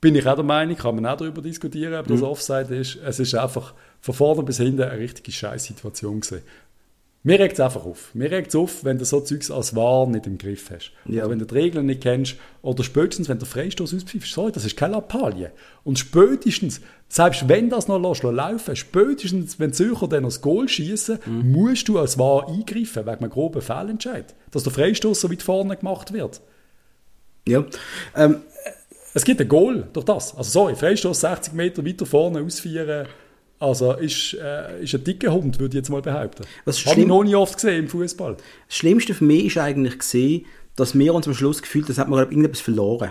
Bin 0.00 0.14
ich 0.14 0.26
auch 0.28 0.36
der 0.36 0.44
Meinung, 0.44 0.76
kann 0.76 0.94
man 0.94 1.06
auch 1.06 1.16
darüber 1.16 1.42
diskutieren, 1.42 1.94
ob 1.94 2.06
das 2.06 2.22
Offside 2.22 2.76
ist. 2.76 2.98
Es 3.04 3.18
ist 3.18 3.34
einfach 3.34 3.74
von 4.00 4.14
vorne 4.14 4.44
bis 4.44 4.58
hinten 4.58 4.82
eine 4.82 4.98
richtige 4.98 5.32
Scheißsituation 5.32 6.20
gewesen. 6.20 6.42
Mir 7.28 7.38
regt 7.40 7.52
es 7.54 7.60
einfach 7.60 7.84
auf. 7.84 8.14
Mir 8.14 8.30
regt 8.30 8.48
es 8.48 8.54
auf, 8.56 8.84
wenn 8.84 8.96
du 8.96 9.04
so 9.04 9.20
Zeugs 9.20 9.50
als 9.50 9.76
wahr 9.76 10.06
nicht 10.06 10.26
im 10.26 10.38
Griff 10.38 10.70
hast. 10.70 10.92
Ja. 11.04 11.18
Also 11.20 11.30
wenn 11.30 11.38
du 11.38 11.44
die 11.44 11.54
Regeln 11.54 11.84
nicht 11.84 12.00
kennst 12.00 12.36
oder 12.62 12.82
spätestens, 12.82 13.28
wenn 13.28 13.38
der 13.38 13.46
Freistoß 13.46 13.94
auspfiffst, 13.94 14.32
sorry, 14.32 14.50
das 14.50 14.64
ist 14.64 14.78
keine 14.78 14.94
Lappalie. 14.94 15.50
Und 15.84 15.98
spätestens, 15.98 16.80
selbst 17.10 17.46
wenn 17.46 17.68
das 17.68 17.86
noch 17.86 17.98
lässt, 17.98 18.22
laufen 18.22 18.76
spätestens, 18.76 19.58
wenn 19.60 19.72
die 19.72 19.76
Zürcher 19.76 20.08
dann 20.08 20.22
das 20.24 20.40
Goal 20.40 20.70
schießen, 20.70 21.18
Mhm. 21.26 21.52
musst 21.52 21.86
du 21.88 21.98
als 21.98 22.18
wahr 22.18 22.48
eingreifen, 22.48 23.04
wegen 23.04 23.18
einem 23.18 23.30
groben 23.30 23.60
Fehlentscheid. 23.60 24.34
Dass 24.50 24.62
der 24.62 24.72
Freistoß 24.72 25.20
so 25.20 25.30
weit 25.30 25.42
vorne 25.42 25.76
gemacht 25.76 26.14
wird. 26.14 26.40
Ja. 27.46 27.62
Ähm, 28.16 28.36
Es 29.14 29.24
gibt 29.24 29.40
ein 29.40 29.48
Goal 29.48 29.86
durch 29.92 30.04
das. 30.06 30.34
Also 30.36 30.50
sorry, 30.50 30.76
Freistoß 30.76 31.20
60 31.20 31.52
Meter 31.52 31.84
weiter 31.84 32.06
vorne 32.06 32.40
ausführen, 32.42 33.06
also 33.60 33.92
ist, 33.94 34.34
äh, 34.34 34.82
ist 34.82 34.94
ein 34.94 35.04
dicker 35.04 35.32
Hund, 35.32 35.58
würde 35.58 35.76
ich 35.76 35.80
jetzt 35.80 35.90
mal 35.90 36.02
behaupten. 36.02 36.44
Was 36.64 36.84
Habe 36.86 37.00
ich 37.00 37.06
noch 37.06 37.24
nie 37.24 37.34
oft 37.34 37.54
gesehen 37.54 37.84
im 37.84 37.88
Fußball. 37.88 38.36
Das 38.68 38.76
Schlimmste 38.76 39.14
für 39.14 39.24
mich 39.24 39.46
ist 39.46 39.58
eigentlich 39.58 39.98
gesehen, 39.98 40.46
dass 40.76 40.96
wir 40.96 41.12
uns 41.12 41.26
am 41.26 41.34
Schluss 41.34 41.60
gefühlt, 41.60 41.88
das 41.88 41.98
hat 41.98 42.08
man 42.08 42.18
glaub, 42.18 42.30
irgendetwas 42.30 42.60
verloren. 42.60 43.10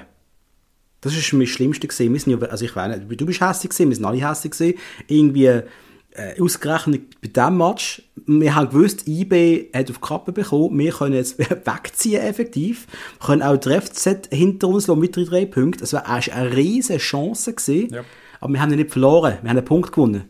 Das 1.01 1.15
ist 1.15 1.25
für 1.27 1.35
mich 1.35 1.49
das 1.49 1.55
Schlimmste 1.55 1.87
gesehen. 1.87 2.13
Wir 2.13 2.19
sind 2.19 2.41
ja, 2.41 2.47
also 2.47 2.65
ich 2.65 2.75
weiß 2.75 2.97
nicht, 2.97 3.21
du 3.21 3.25
bist 3.25 3.41
hässlich 3.41 3.69
gesehen, 3.69 3.89
wir 3.89 3.95
sind 3.95 4.05
alle 4.05 4.25
hässlich 4.27 4.51
gesehen. 4.51 4.75
Irgendwie 5.07 5.45
äh, 5.45 6.41
ausgerechnet 6.41 7.21
bei 7.21 7.27
diesem 7.27 7.57
Match, 7.57 8.01
wir 8.25 8.55
haben 8.55 8.69
gewusst, 8.69 9.07
IB 9.07 9.69
hat 9.73 9.89
auf 9.91 9.97
die 9.97 10.01
Kappe 10.01 10.31
bekommen, 10.31 10.79
wir 10.79 10.91
können 10.91 11.13
jetzt 11.13 11.37
wegziehen 11.39 12.21
effektiv, 12.21 12.87
wir 13.19 13.27
können 13.27 13.43
auch 13.43 13.57
der 13.57 13.81
FZ 13.81 14.29
hinter 14.31 14.69
uns 14.69 14.87
lassen 14.87 14.99
mit 14.99 15.15
drei, 15.15 15.45
Punkten. 15.45 15.81
Das 15.81 15.93
war 15.93 16.07
eigentlich 16.07 16.33
eine 16.33 16.55
riesige 16.55 16.99
Chance 16.99 17.53
gesehen, 17.53 17.93
Ja. 17.93 18.03
aber 18.39 18.53
wir 18.53 18.61
haben 18.61 18.71
ihn 18.71 18.79
nicht 18.79 18.91
verloren, 18.91 19.37
wir 19.41 19.49
haben 19.49 19.57
einen 19.57 19.65
Punkt 19.65 19.91
gewonnen. 19.91 20.23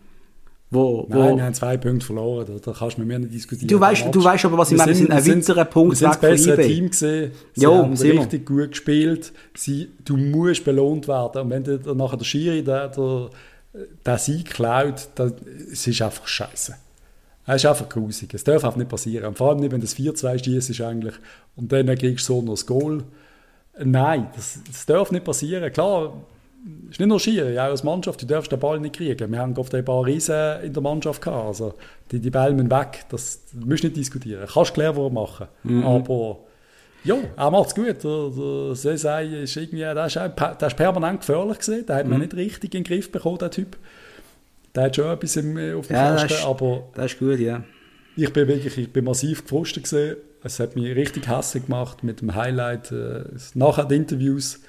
Wo, 0.70 1.06
wo, 1.08 1.18
Nein, 1.20 1.38
wir 1.38 1.44
haben 1.46 1.54
zwei 1.54 1.78
Punkte 1.78 2.06
verloren, 2.06 2.46
da, 2.46 2.54
da 2.72 2.78
kannst 2.78 2.98
du 2.98 3.02
mit 3.02 3.08
mir 3.08 3.20
nicht 3.20 3.34
diskutieren. 3.34 3.70
Du 3.70 3.80
weißt- 3.80 4.12
du 4.12 4.22
weißt 4.22 4.44
aber, 4.46 4.58
was 4.58 4.70
ich 4.72 4.78
meine, 4.78 4.90
wir 4.90 4.96
sind 4.96 5.12
ein 5.12 5.26
weiterer 5.26 5.64
Punkt 5.66 6.02
wir 6.02 6.08
das 6.10 6.22
weg 6.22 6.40
von 6.40 6.50
eBay. 6.54 6.68
Team 6.68 6.90
gesehen, 6.90 7.32
sie 7.54 7.62
Jo, 7.64 7.76
haben 7.76 7.96
sind 7.96 8.12
wir. 8.12 8.20
richtig 8.22 8.46
gut 8.46 8.72
gespielt, 8.72 9.32
sie, 9.56 9.90
du 10.04 10.18
musst 10.18 10.66
belohnt 10.66 11.08
werden 11.08 11.42
und 11.44 11.50
wenn 11.52 11.64
dir 11.64 11.80
nachher 11.96 12.18
der 12.18 12.26
Schiri 12.26 12.64
der, 12.64 12.90
der, 12.90 13.30
der 14.06 14.18
Sieg 14.18 14.50
klaut, 14.50 15.08
dann, 15.16 15.34
es 15.72 15.88
ist 15.88 16.02
einfach 16.02 16.28
scheiße. 16.28 16.76
Es 17.46 17.56
ist 17.56 17.66
einfach 17.66 17.88
grusig. 17.88 18.34
Es 18.34 18.44
darf 18.44 18.66
einfach 18.66 18.76
nicht 18.76 18.90
passieren. 18.90 19.26
Und 19.28 19.38
vor 19.38 19.50
allem 19.52 19.60
nicht, 19.62 19.72
wenn 19.72 19.80
das 19.80 19.96
4-2 19.96 20.44
schießt 20.44 20.70
ist 20.70 20.82
eigentlich 20.82 21.14
und 21.56 21.72
dann 21.72 21.86
kriegst 21.98 22.28
du 22.28 22.34
so 22.34 22.42
noch 22.42 22.56
das 22.56 22.66
Goal. 22.66 23.04
Nein, 23.82 24.28
das, 24.36 24.60
das 24.68 24.86
darf 24.86 25.12
nicht 25.14 25.24
passieren. 25.24 25.72
Klar, 25.72 26.14
es 26.86 26.92
ist 26.94 27.00
nicht 27.00 27.08
nur 27.10 27.20
Schiri, 27.20 27.58
auch 27.60 27.64
als 27.66 27.84
Mannschaft, 27.84 28.22
du 28.22 28.26
darfst 28.26 28.52
den 28.52 28.60
Ball 28.60 28.80
nicht 28.80 28.96
kriegen. 28.96 29.32
Wir 29.32 29.40
haben 29.40 29.56
oft 29.58 29.74
ein 29.76 29.86
paar 29.86 30.06
Riesen 30.06 30.62
in 30.64 30.74
der 30.74 30.82
Mannschaft 30.84 31.22
gehabt. 31.22 31.46
Also 31.48 31.74
die, 32.12 32.20
die 32.20 32.30
Bälle 32.30 32.54
müssen 32.54 32.72
weg. 32.72 33.06
Das, 33.10 33.44
musst 33.54 33.84
du 33.84 33.88
nicht 33.88 33.98
diskutieren. 33.98 34.48
Kannst 34.52 34.74
clever 34.74 35.10
machen. 35.10 35.48
Aber 35.84 36.40
ja, 37.04 37.16
er 37.38 37.52
macht 37.52 37.68
es 37.70 37.76
gut. 37.76 38.04
Der, 38.04 38.30
der 38.30 38.76
Sesei 38.76 39.26
ist 39.44 39.56
irgendwie, 39.56 39.80
der 39.82 40.06
ist, 40.08 40.16
der 40.16 40.68
ist 40.68 40.76
permanent 40.76 41.20
gefährlich 41.22 41.60
gesehen. 41.60 41.86
Der 41.86 41.98
hat 41.98 42.08
man 42.08 42.20
nicht 42.20 42.34
richtig 42.36 42.74
in 42.76 42.84
den 42.84 42.88
Griff 42.88 43.12
bekommen, 43.12 43.38
der 43.38 43.52
Typ. 43.52 43.78
Der 44.76 44.84
hat 44.86 44.96
schon 44.96 45.06
etwas 45.12 45.36
im, 45.38 45.58
auf 45.78 45.88
dem 45.88 45.96
Ja, 45.96 46.12
das 46.14 46.22
Kasten, 46.24 46.38
ist- 46.40 46.46
aber 46.46 46.84
das 46.96 47.06
ist 47.14 47.20
gut, 47.20 47.40
ja. 47.40 47.64
ich 48.16 48.32
bin 48.34 48.48
wirklich 48.48 48.78
ich 48.78 48.92
bin 48.92 49.06
massiv 49.06 49.44
gefrustet 49.44 49.84
gesehen. 49.84 50.18
Es 50.44 50.60
hat 50.60 50.76
mich 50.76 50.96
richtig 50.96 51.28
hässlich 51.28 51.66
gemacht 51.66 52.04
mit 52.04 52.22
dem 52.22 52.36
Highlight 52.36 52.92
äh, 52.92 53.24
nachher 53.56 53.86
die 53.86 53.96
Interviews. 53.96 54.60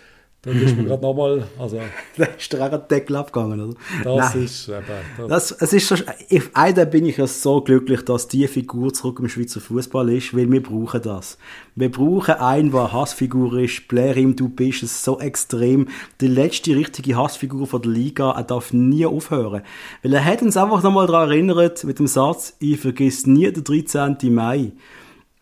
Da 0.48 0.60
ist 0.66 0.76
mir 0.76 0.84
gerade 0.88 1.02
nochmal, 1.02 1.46
also 1.58 1.78
Da 2.16 2.24
ist 2.24 2.52
der 2.52 2.78
Deckel 2.78 3.16
abgegangen, 3.16 3.60
oder? 3.60 3.74
das 4.04 4.34
Nein. 4.34 4.44
ist 4.44 4.68
eben, 4.68 4.84
das, 5.28 5.48
Das, 5.48 5.62
es 5.62 5.72
ist 5.72 5.88
so, 5.88 5.94
ich, 6.28 6.42
einer 6.54 6.86
bin 6.86 7.06
ich 7.06 7.16
ja 7.18 7.26
so 7.26 7.60
glücklich, 7.60 8.02
dass 8.04 8.28
die 8.28 8.46
Figur 8.48 8.92
zurück 8.92 9.18
im 9.20 9.28
Schweizer 9.28 9.60
Fußball 9.60 10.08
ist, 10.10 10.34
weil 10.36 10.50
wir 10.50 10.62
brauchen 10.62 11.02
das. 11.02 11.38
Wir 11.74 11.90
brauchen 11.90 12.34
einen, 12.34 12.72
der 12.72 12.92
Hassfigur 12.92 13.58
ist. 13.58 13.88
Blair 13.88 14.16
ihm, 14.16 14.36
du 14.36 14.48
bist 14.48 14.82
es 14.82 15.04
so 15.04 15.20
extrem. 15.20 15.88
Die 16.20 16.26
letzte 16.26 16.74
richtige 16.74 17.16
Hassfigur 17.16 17.66
von 17.66 17.82
der 17.82 17.92
Liga, 17.92 18.32
er 18.32 18.44
darf 18.44 18.72
nie 18.72 19.06
aufhören. 19.06 19.62
Weil 20.02 20.14
er 20.14 20.24
hat 20.24 20.42
uns 20.42 20.56
einfach 20.56 20.82
nochmal 20.82 21.06
daran 21.06 21.30
erinnert, 21.30 21.84
mit 21.84 21.98
dem 21.98 22.06
Satz, 22.06 22.56
ich 22.58 22.80
vergiss 22.80 23.26
nie 23.26 23.50
den 23.52 23.64
13. 23.64 24.16
Mai. 24.34 24.72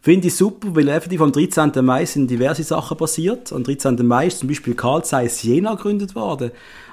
Finde 0.06 0.28
ich 0.28 0.36
super, 0.36 0.68
weil 0.76 0.86
effektiv 0.86 1.20
am 1.20 1.32
13. 1.32 1.84
Mai 1.84 2.04
sind 2.04 2.30
diverse 2.30 2.62
Sachen 2.62 2.96
passiert. 2.96 3.52
Am 3.52 3.64
13. 3.64 4.06
Mai 4.06 4.28
ist 4.28 4.38
zum 4.38 4.48
Beispiel 4.48 4.76
Carl 4.76 5.04
Zeiss 5.04 5.42
Jena 5.42 5.74
gegründet 5.74 6.14
worden. 6.14 6.52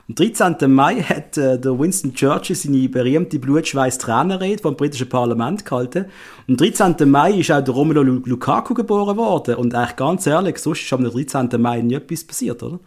Am 0.10 0.16
13. 0.16 0.56
Mai 0.74 0.96
hat 1.04 1.38
äh, 1.38 1.60
der 1.60 1.78
Winston 1.78 2.16
Churchill 2.16 2.56
seine 2.56 2.90
berühmte 2.90 3.38
blutschweiß 3.38 4.00
Trainerrede 4.00 4.64
vom 4.64 4.76
britischen 4.76 5.10
Parlament 5.10 5.64
gehalten. 5.64 6.06
Am 6.48 6.58
13. 6.58 7.08
Mai 7.08 7.34
ist 7.34 7.52
auch 7.52 7.64
der 7.64 7.72
Romelu 7.76 8.02
Lu- 8.02 8.24
Lukaku 8.26 8.74
geboren 8.74 9.16
worden. 9.16 9.58
Und 9.58 9.76
eigentlich 9.76 9.96
ganz 9.96 10.26
ehrlich, 10.26 10.58
sonst 10.58 10.82
ist 10.82 10.92
am 10.92 11.04
13. 11.04 11.50
Mai 11.62 11.82
nie 11.82 11.94
etwas 11.94 12.24
passiert, 12.24 12.64
oder? 12.64 12.80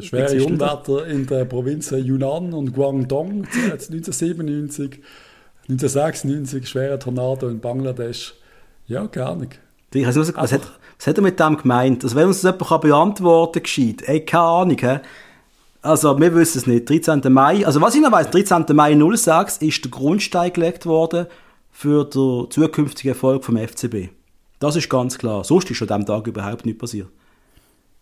schwere 0.00 0.42
Unwetter 0.42 1.06
in 1.06 1.26
der 1.26 1.44
Provinz 1.44 1.90
Yunnan 1.90 2.54
und 2.54 2.72
Guangdong 2.72 3.44
1997, 3.44 5.02
1996 5.68 6.66
schwere 6.66 6.98
Tornado 6.98 7.46
in 7.48 7.60
Bangladesch. 7.60 8.36
Ja, 8.86 9.06
keine 9.06 9.26
Ahnung. 9.26 9.48
Ich 9.92 10.06
weiß 10.06 10.16
nicht, 10.16 10.36
was, 10.36 10.52
hat, 10.52 10.62
was 10.98 11.06
hat 11.06 11.16
er 11.16 11.22
mit 11.22 11.38
dem 11.38 11.56
gemeint? 11.56 12.04
Also 12.04 12.16
wenn 12.16 12.26
uns 12.26 12.40
das 12.40 12.52
jemand 12.52 12.68
kann 12.68 12.80
beantworten 12.80 13.52
kann, 13.54 13.62
gescheit. 13.62 14.02
Ey, 14.06 14.24
keine 14.24 14.44
Ahnung, 14.44 14.78
hä? 14.78 15.00
Also, 15.82 16.18
wir 16.18 16.34
wissen 16.34 16.58
es 16.58 16.66
nicht. 16.66 16.88
13. 16.88 17.30
Mai, 17.30 17.66
also 17.66 17.80
was 17.80 17.94
ich 17.94 18.00
noch 18.00 18.10
weiss, 18.10 18.30
13. 18.30 18.64
Mai 18.74 18.96
06 18.96 19.58
ist 19.58 19.84
der 19.84 19.90
Grundstein 19.90 20.52
gelegt 20.52 20.86
worden 20.86 21.26
für 21.70 22.04
den 22.04 22.50
zukünftigen 22.50 23.10
Erfolg 23.10 23.44
vom 23.44 23.58
FCB. 23.58 24.08
Das 24.60 24.76
ist 24.76 24.88
ganz 24.88 25.18
klar. 25.18 25.44
Sonst 25.44 25.70
ist 25.70 25.82
an 25.82 25.88
diesem 25.88 26.06
Tag 26.06 26.26
überhaupt 26.26 26.64
nichts 26.64 26.80
passiert. 26.80 27.08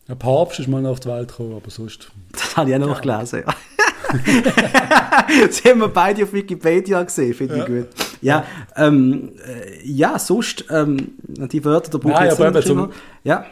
Ein 0.07 0.18
Papst 0.18 0.61
ist 0.61 0.68
mal 0.68 0.80
nach 0.80 0.99
der 1.01 1.16
Welt 1.16 1.28
gekommen, 1.28 1.57
aber 1.57 1.70
sonst. 1.70 2.12
Das 2.33 2.57
habe 2.57 2.70
ich 2.70 2.76
auch 2.76 2.80
noch 2.80 3.01
gelesen. 3.01 3.43
Ja. 3.47 3.55
das 5.48 5.64
haben 5.64 5.80
wir 5.80 5.88
beide 5.88 6.22
auf 6.24 6.32
Wikipedia 6.32 7.02
gesehen, 7.02 7.34
finde 7.34 7.58
ich 7.58 7.66
gut. 7.66 7.88
Ja, 8.20 8.44
ähm, 8.76 9.32
äh, 9.46 9.84
ja, 9.86 10.18
sonst, 10.18 10.64
ähm, 10.70 11.12
die 11.26 11.64
Wörter 11.64 11.90
der 11.90 11.98
Buch 11.98 12.10
Nein, 12.10 12.30
aber 12.30 12.48
eben 12.48 12.62
zum- 12.62 12.92
Ja, 13.24 13.44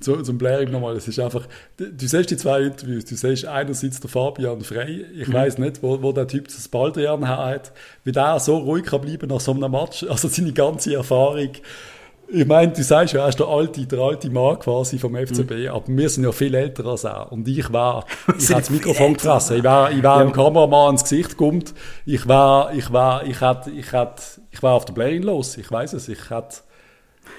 Zu, 0.00 0.22
zum 0.22 0.38
Blairing 0.38 0.70
nochmal, 0.70 0.96
es 0.96 1.06
ist 1.06 1.18
einfach, 1.20 1.46
du, 1.76 1.92
du 1.92 2.08
siehst 2.08 2.30
die 2.30 2.36
zwei 2.38 2.62
Interviews, 2.62 3.04
du 3.04 3.14
siehst 3.16 3.44
einerseits 3.44 4.00
der 4.00 4.08
Fabian 4.08 4.62
Frey, 4.62 5.04
ich 5.14 5.28
Mhm. 5.28 5.32
weiß 5.34 5.58
nicht, 5.58 5.82
wo, 5.82 6.00
wo 6.02 6.12
der 6.12 6.26
Typ 6.26 6.46
das 6.48 6.66
Baldrian 6.68 7.28
hat, 7.28 7.70
wie 8.04 8.12
der 8.12 8.40
so 8.40 8.56
ruhig 8.56 8.84
kann 8.86 9.02
bleiben 9.02 9.28
nach 9.28 9.40
so 9.40 9.52
einem 9.52 9.70
Match, 9.70 10.04
also 10.08 10.26
seine 10.28 10.52
ganze 10.52 10.94
Erfahrung. 10.94 11.50
Ich 12.32 12.46
meine, 12.46 12.72
du 12.72 12.82
sagst 12.82 13.14
ja, 13.14 13.22
er 13.22 13.28
ist 13.28 13.40
der 13.40 13.48
alte, 13.48 13.84
der 13.86 13.98
alte 13.98 14.30
Mann 14.30 14.58
quasi 14.58 14.98
vom 14.98 15.16
FCB, 15.16 15.68
aber 15.68 15.82
wir 15.88 16.08
sind 16.08 16.22
ja 16.24 16.30
viel 16.32 16.54
älter 16.54 16.86
als 16.86 17.04
er. 17.04 17.30
Und 17.32 17.48
ich 17.48 17.72
war, 17.72 18.06
ich 18.38 18.48
habe 18.50 18.60
das 18.60 18.70
Mikrofon 18.70 19.14
gefressen, 19.14 19.56
ich 19.58 19.64
war, 19.64 19.90
ich 19.90 20.02
war 20.02 20.18
Ja. 20.20 20.24
dem 20.26 20.32
Kameramann 20.32 20.92
ins 20.92 21.02
Gesicht 21.02 21.30
gekommen, 21.30 21.64
ich 22.06 22.28
war, 22.28 22.72
ich 22.72 22.92
war, 22.92 23.24
ich 23.26 23.40
hatte, 23.40 23.70
ich 23.72 23.92
hatte, 23.92 24.22
ich 24.50 24.62
war 24.62 24.74
auf 24.74 24.84
der 24.84 24.92
Blairing 24.92 25.22
los, 25.24 25.56
ich 25.56 25.70
weiß 25.70 25.92
es, 25.94 26.08
ich 26.08 26.30
hatte, 26.30 26.58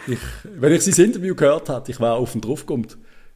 ich, 0.08 0.20
wenn 0.44 0.74
ich 0.74 0.84
sein 0.84 1.06
Interview 1.06 1.36
gehört 1.36 1.70
hätte, 1.70 1.92
ich 1.92 2.00
wäre 2.00 2.14
auf 2.14 2.36
ihn 2.36 2.42
draufgekommen. 2.42 2.88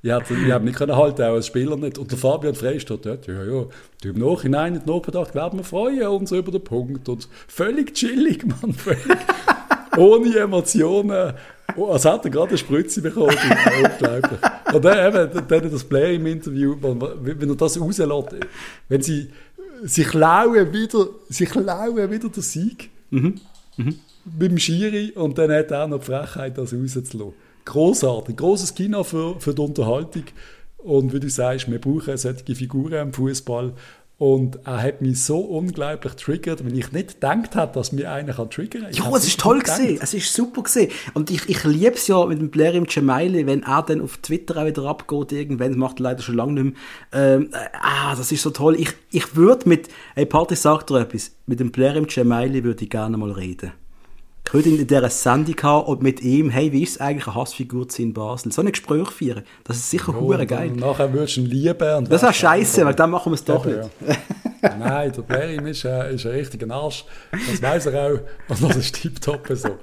Ich 0.01 0.11
hätte, 0.11 0.33
ich 0.35 0.51
hätte 0.51 0.63
nicht 0.65 0.77
können 0.77 0.95
halten, 0.95 1.23
auch 1.23 1.33
als 1.33 1.47
Spieler 1.47 1.77
nicht. 1.77 1.97
Und 1.97 2.11
der 2.11 2.17
Fabian 2.19 2.53
Frey 2.53 2.79
steht 2.79 3.05
dort, 3.07 3.25
ja, 3.25 3.43
ja, 3.43 3.63
du 4.03 4.09
im 4.09 4.19
Nachhinein 4.19 4.73
nicht 4.73 4.85
nachgedacht, 4.85 5.33
werden 5.33 5.57
wir 5.57 5.63
freuen 5.63 6.05
uns 6.07 6.31
über 6.31 6.51
den 6.51 6.63
Punkt. 6.63 7.09
Und 7.09 7.27
völlig 7.47 7.95
chillig, 7.95 8.45
Mann, 8.45 8.73
völlig. 8.73 8.99
Ohne 9.97 10.37
Emotionen. 10.37 11.33
Oh, 11.75 11.87
als 11.87 12.05
hätte 12.05 12.27
er 12.27 12.31
gerade 12.31 12.49
eine 12.49 12.57
Spritze 12.57 13.01
bekommen. 13.01 13.35
Unglaublich. 13.83 14.41
Und 14.73 14.85
dann 14.85 15.13
eben, 15.13 15.47
dann 15.47 15.71
das 15.71 15.83
Player 15.83 16.13
im 16.13 16.25
Interview, 16.25 16.75
wenn 16.79 17.49
er 17.49 17.55
das 17.55 17.79
rauslässt, 17.79 18.35
wenn 18.87 19.01
sie 19.01 19.29
sie 19.83 20.03
klauen 20.03 20.73
wieder, 20.73 21.07
sie 21.29 21.45
klauen 21.45 22.11
wieder 22.11 22.29
den 22.29 22.43
Sieg. 22.43 22.89
Mhm. 23.09 23.39
Mit 23.77 24.51
dem 24.51 24.57
Schiri 24.57 25.11
und 25.11 25.37
dann 25.37 25.51
hat 25.51 25.71
er 25.71 25.83
auch 25.83 25.87
noch 25.87 25.99
die 25.99 26.05
Frechheit, 26.05 26.57
das 26.57 26.73
rauszulassen. 26.73 27.33
Großartig, 27.65 28.35
großes 28.35 28.73
Kino 28.75 29.03
für, 29.03 29.39
für 29.39 29.53
die 29.53 29.61
Unterhaltung. 29.61 30.23
Und 30.77 31.13
wie 31.13 31.19
du 31.19 31.29
sagst, 31.29 31.69
wir 31.69 31.79
brauchen 31.79 32.17
solche 32.17 32.55
Figuren 32.55 33.07
im 33.07 33.13
Fußball. 33.13 33.73
Und 34.17 34.59
er 34.65 34.81
hat 34.81 35.01
mich 35.01 35.21
so 35.21 35.39
unglaublich 35.39 36.13
triggert, 36.13 36.65
wenn 36.65 36.73
ich 36.73 36.93
nicht 36.93 37.15
gedacht 37.15 37.53
habe, 37.55 37.73
dass 37.73 37.91
mir 37.91 38.09
einer 38.09 38.33
kann 38.33 38.49
triggern 38.49 38.83
kann. 38.83 38.93
Ja, 38.93 39.13
es 39.13 39.27
ist 39.27 39.41
toll 39.41 39.59
gesehen. 39.59 39.99
Es 40.01 40.13
ist 40.13 40.33
super 40.33 40.63
gesehen. 40.63 40.89
Und 41.13 41.29
ich, 41.29 41.49
ich 41.49 41.65
liebe 41.65 41.95
es 41.95 42.07
ja 42.07 42.25
mit 42.25 42.39
dem 42.39 42.49
Blair 42.49 42.75
im 42.75 42.85
Gemaili, 42.85 43.45
wenn 43.45 43.63
er 43.63 43.81
dann 43.81 43.99
auf 43.99 44.17
Twitter 44.17 44.55
auch 44.61 44.65
wieder 44.65 44.83
abgeht, 44.83 45.33
irgendwann, 45.33 45.71
das 45.71 45.77
macht 45.77 45.99
er 45.99 46.03
leider 46.03 46.21
schon 46.21 46.35
lange 46.35 46.53
nicht 46.53 46.63
mehr. 47.11 47.35
Ähm, 47.35 47.49
äh, 47.51 47.57
ah, 47.73 48.15
das 48.15 48.31
ist 48.31 48.41
so 48.41 48.51
toll. 48.51 48.79
Ich, 48.79 48.93
ich 49.11 49.35
würde 49.35 49.67
mit, 49.67 49.89
hey 50.13 50.25
Party 50.25 50.55
sagt 50.55 50.89
dir 50.89 51.01
etwas, 51.01 51.35
mit 51.45 51.59
dem 51.59 51.71
Blair 51.71 51.97
im 51.97 52.07
Gemaili 52.07 52.63
würde 52.63 52.85
ich 52.85 52.89
gerne 52.89 53.17
mal 53.17 53.31
reden. 53.31 53.73
Ihn 54.53 54.79
in 54.79 54.87
dieser 54.87 55.09
Sendung 55.09 55.55
haben 55.63 55.85
und 55.87 56.01
mit 56.01 56.21
ihm, 56.21 56.49
hey, 56.49 56.71
wie 56.71 56.83
ist 56.83 56.91
es 56.91 57.01
eigentlich, 57.01 57.27
eine 57.27 57.35
Hassfigur 57.35 57.89
zu 57.89 57.97
sein 57.97 58.07
in 58.07 58.13
Basel? 58.13 58.51
So 58.51 58.61
ein 58.61 58.71
Gespräch 58.71 59.09
führen. 59.11 59.43
Das 59.65 59.75
ist 59.77 59.89
sicher 59.89 60.13
Ja, 60.13 60.19
hure 60.19 60.39
und 60.41 60.47
geil. 60.47 60.71
Nachher 60.71 61.11
würdest 61.11 61.37
du 61.37 61.41
ihn 61.41 61.47
lieben. 61.47 61.95
Und 61.97 62.11
Das 62.11 62.21
wäre 62.21 62.33
scheiße, 62.33 62.85
weil 62.85 62.93
dann 62.95 63.11
machen 63.11 63.31
wir 63.31 63.35
es 63.35 63.43
doch 63.43 63.65
nicht. 63.65 63.77
ja. 63.77 64.15
Nein, 64.79 65.11
der 65.11 65.21
Blerim 65.21 65.67
ist, 65.67 65.83
äh, 65.85 66.13
ist 66.15 66.25
ein 66.25 66.31
richtiger 66.31 66.73
Arsch. 66.73 67.05
Das 67.31 67.61
weiß 67.61 67.87
er 67.87 68.05
auch. 68.05 68.19
Und 68.49 68.63
das 68.63 68.77
ist 68.77 68.95
tiptop 69.01 69.47
so. 69.53 69.77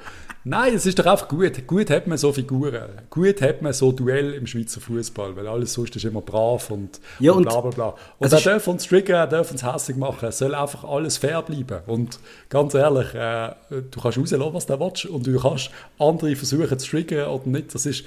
Nein, 0.44 0.74
es 0.74 0.86
ist 0.86 0.98
doch 0.98 1.06
einfach 1.06 1.28
gut. 1.28 1.66
Gut 1.68 1.88
hat 1.90 2.08
man 2.08 2.18
so 2.18 2.32
Figuren. 2.32 2.88
Gut 3.10 3.40
hat 3.40 3.62
man 3.62 3.72
so 3.72 3.92
Duell 3.92 4.34
im 4.34 4.46
Schweizer 4.46 4.80
Fußball, 4.80 5.36
weil 5.36 5.46
alles 5.46 5.72
sonst 5.72 5.94
ist 5.94 6.04
immer 6.04 6.20
brav 6.20 6.68
und, 6.70 7.00
Ja, 7.20 7.32
und 7.32 7.44
bla 7.44 7.60
bla 7.60 7.70
bla. 7.70 7.94
Und 8.18 8.32
er 8.32 8.40
darf 8.40 8.66
uns 8.66 8.86
triggern, 8.88 9.16
er 9.16 9.26
darf 9.28 9.52
uns 9.52 9.64
hässlich 9.64 9.96
machen. 9.96 10.28
Es 10.28 10.38
soll 10.38 10.54
einfach 10.54 10.82
alles 10.82 11.16
fair 11.16 11.42
bleiben. 11.42 11.78
Und 11.86 12.18
ganz 12.48 12.74
ehrlich, 12.74 13.14
äh, 13.14 13.54
du 13.70 14.00
kannst 14.00 14.18
rauslassen, 14.18 14.54
was 14.54 14.66
du 14.66 14.80
willst. 14.80 15.06
Und 15.06 15.26
du 15.26 15.38
kannst 15.38 15.70
andere 15.98 16.34
versuchen 16.34 16.76
zu 16.76 16.90
triggern 16.90 17.28
oder 17.28 17.48
nicht. 17.48 17.72
Das 17.72 17.86
ist, 17.86 18.04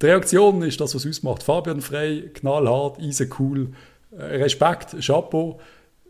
die 0.00 0.06
Reaktion 0.06 0.62
ist 0.62 0.80
das, 0.80 0.94
was 0.94 1.04
es 1.04 1.18
ausmacht. 1.18 1.42
Fabian 1.42 1.82
Frey, 1.82 2.30
knallhart, 2.32 2.98
easy 2.98 3.28
cool. 3.38 3.68
Äh, 4.16 4.36
Respekt, 4.36 4.96
Chapeau. 5.00 5.60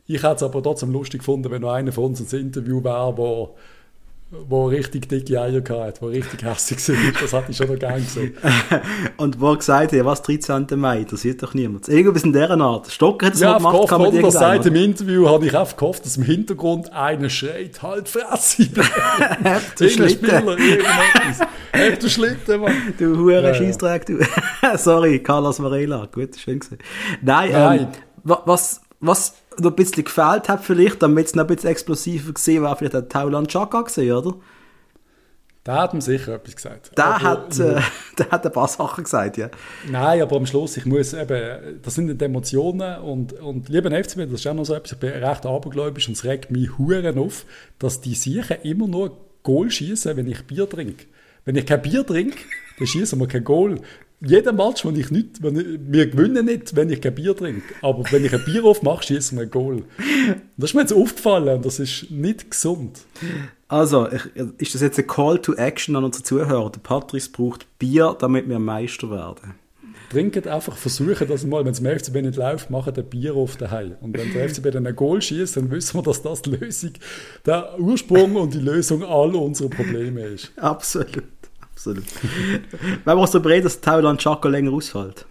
Ich 0.06 0.22
hätte 0.22 0.36
es 0.36 0.42
aber 0.44 0.62
trotzdem 0.62 0.92
lustig 0.92 1.18
gefunden, 1.18 1.50
wenn 1.50 1.62
noch 1.62 1.72
einer 1.72 1.92
von 1.92 2.04
uns 2.04 2.20
ins 2.20 2.32
Interview 2.32 2.82
wäre, 2.82 3.16
wo, 3.16 3.56
wo 4.30 4.66
richtig 4.66 5.08
dicke 5.08 5.40
Eier 5.40 5.54
hatte, 5.54 6.00
wo 6.02 6.06
richtig 6.08 6.44
hässlich 6.44 6.86
war. 6.90 7.20
Das 7.22 7.32
hätte 7.32 7.50
ich 7.50 7.56
schon 7.56 7.68
noch 7.68 7.78
gerne 7.78 8.02
gesehen. 8.02 8.36
Und 9.16 9.40
wo 9.40 9.52
er 9.52 9.56
gesagt 9.56 9.92
hat, 9.92 10.04
was 10.04 10.20
13. 10.22 10.66
Mai, 10.76 11.04
das 11.10 11.22
sieht 11.22 11.42
doch 11.42 11.54
niemand. 11.54 11.88
Irgendwas 11.88 12.24
in 12.24 12.34
dieser 12.34 12.60
Art. 12.60 12.90
Stocker 12.92 13.26
hat 13.26 13.34
es 13.34 13.40
Ja, 13.40 13.56
gemacht, 13.56 13.72
gehofft, 13.72 13.88
kann 13.88 14.00
man 14.02 14.08
oder 14.10 14.20
das 14.22 14.34
irgendeinem, 14.34 14.62
sagt 14.62 14.66
im 14.66 14.74
Interview, 14.76 15.28
habe 15.28 15.46
ich 15.46 15.56
einfach 15.56 15.76
gehofft, 15.78 16.04
dass 16.04 16.18
im 16.18 16.24
Hintergrund 16.24 16.92
einer 16.92 17.30
schreit, 17.30 17.82
halt 17.82 18.08
Fresse. 18.10 18.64
Habt 19.44 19.80
Irgendein 19.80 19.88
Schlitten? 20.10 20.30
Habt 21.72 22.02
ihr 22.02 22.10
Schlitten, 22.10 22.60
Mann. 22.60 22.72
Du 22.98 23.16
hure 23.16 23.42
Ja. 23.42 23.54
Scheissdreck, 23.54 24.04
du. 24.06 24.18
Sorry, 24.76 25.20
Carlos 25.20 25.58
Varela. 25.62 26.06
Gut, 26.12 26.36
schön 26.36 26.58
gesehen. 26.58 26.78
Nein, 27.22 27.52
Nein. 27.52 27.80
Ähm, 27.80 27.86
wa- 28.24 28.42
was, 28.44 28.82
was 29.00 29.34
noch 29.60 29.70
ein 29.72 29.76
bisschen 29.76 30.04
gefehlt 30.04 30.48
hat 30.48 30.64
vielleicht, 30.64 31.02
damit 31.02 31.26
es 31.26 31.34
noch 31.34 31.44
ein 31.44 31.54
bisschen 31.54 31.70
explosiver 31.70 32.32
gesehen 32.32 32.62
war, 32.62 32.76
vielleicht 32.76 32.94
der 32.94 33.08
Taulan 33.08 33.46
Chaka 33.48 33.82
gesehen, 33.82 34.12
oder? 34.12 34.34
Der 35.66 35.74
hat 35.74 35.92
ihm 35.92 36.00
sicher 36.00 36.34
etwas 36.36 36.56
gesagt. 36.56 36.96
Der 36.96 37.04
Aber- 37.06 37.22
hat, 37.24 37.58
äh, 37.58 37.80
der 38.18 38.30
hat 38.30 38.46
ein 38.46 38.52
paar 38.52 38.68
Sachen 38.68 39.04
gesagt, 39.04 39.36
ja. 39.36 39.50
Nein, 39.90 40.22
aber 40.22 40.36
am 40.36 40.46
Schluss, 40.46 40.76
ich 40.78 40.86
muss 40.86 41.12
eben, 41.12 41.80
das 41.82 41.94
sind 41.94 42.18
die 42.18 42.24
Emotionen 42.24 43.00
und, 43.00 43.34
und 43.34 43.68
lieber 43.68 43.90
FCB, 43.90 44.30
das 44.30 44.40
ist 44.40 44.46
auch 44.46 44.54
noch 44.54 44.64
so 44.64 44.74
etwas, 44.74 44.92
ich 44.92 44.98
bin 44.98 45.10
recht 45.10 45.44
abergläubisch 45.44 46.08
und 46.08 46.14
es 46.16 46.24
regt 46.24 46.50
mich 46.50 46.78
Huren 46.78 47.18
auf, 47.18 47.44
dass 47.78 48.00
die 48.00 48.14
Siechen 48.14 48.56
immer 48.62 48.86
nur 48.88 49.18
Goal 49.42 49.70
schießen, 49.70 50.16
wenn 50.16 50.26
ich 50.26 50.46
Bier 50.46 50.68
trinke. 50.68 51.04
Wenn 51.44 51.56
ich 51.56 51.66
kein 51.66 51.82
Bier 51.82 52.06
trinke, 52.06 52.38
dann 52.78 52.86
schießen 52.86 53.18
wir 53.18 53.26
kein 53.28 53.44
Goal. 53.44 53.80
Jeder 54.20 54.52
Match, 54.52 54.84
wenn 54.84 54.96
ich 54.96 55.10
nicht, 55.10 55.42
wenn 55.42 55.56
ich, 55.58 55.66
wir 55.80 56.08
gewinnen 56.08 56.46
nicht, 56.46 56.74
wenn 56.74 56.90
ich 56.90 57.00
kein 57.00 57.14
Bier 57.14 57.36
trinke. 57.36 57.62
Aber 57.82 58.02
wenn 58.10 58.24
ich 58.24 58.34
ein 58.34 58.44
Bier 58.44 58.64
aufmache, 58.64 59.04
schießen 59.04 59.38
wir 59.38 59.44
ein 59.44 59.50
Goal. 59.50 59.84
Das 60.56 60.70
ist 60.70 60.74
mir 60.74 60.80
jetzt 60.80 60.92
aufgefallen 60.92 61.56
und 61.56 61.64
das 61.64 61.78
ist 61.78 62.10
nicht 62.10 62.50
gesund. 62.50 62.98
Also, 63.68 64.08
ich, 64.10 64.22
ist 64.58 64.74
das 64.74 64.82
jetzt 64.82 64.98
ein 64.98 65.06
Call 65.06 65.38
to 65.40 65.54
Action 65.54 65.94
an 65.94 66.02
unsere 66.02 66.24
Zuhörer? 66.24 66.70
Der 66.70 66.80
Patrice 66.80 67.30
braucht 67.30 67.66
Bier, 67.78 68.16
damit 68.18 68.48
wir 68.48 68.58
Meister 68.58 69.10
werden. 69.10 69.54
Trinken 70.10 70.48
einfach, 70.48 70.76
versuchen 70.76 71.28
das 71.28 71.44
mal, 71.44 71.64
wenn 71.64 71.72
es 71.72 71.80
im 71.80 71.86
FCB 71.86 72.22
nicht 72.22 72.36
läuft, 72.36 72.70
machen 72.70 72.94
ein 72.96 73.04
Bier 73.04 73.34
auf 73.34 73.56
daheim. 73.56 73.96
Und 74.00 74.16
wenn 74.16 74.32
der 74.32 74.48
FCB 74.48 74.70
dann 74.70 74.86
ein 74.86 74.96
Goal 74.96 75.20
schießt, 75.20 75.58
dann 75.58 75.70
wissen 75.70 75.98
wir, 75.98 76.02
dass 76.02 76.22
das 76.22 76.40
die 76.42 76.50
Lösung, 76.50 76.92
der 77.44 77.78
Ursprung 77.78 78.36
und 78.36 78.54
die 78.54 78.60
Lösung 78.60 79.04
all 79.04 79.34
unserer 79.34 79.68
Probleme 79.68 80.22
ist. 80.22 80.50
Absolut, 80.56 81.24
absolut. 81.78 82.04
Wenn 83.04 83.18
uns 83.18 83.30
darüber 83.30 83.50
reden, 83.50 83.64
dass 83.64 83.80
Taulan 83.80 84.18
Chaka 84.18 84.48
länger 84.48 84.72
ausfällt. 84.72 85.26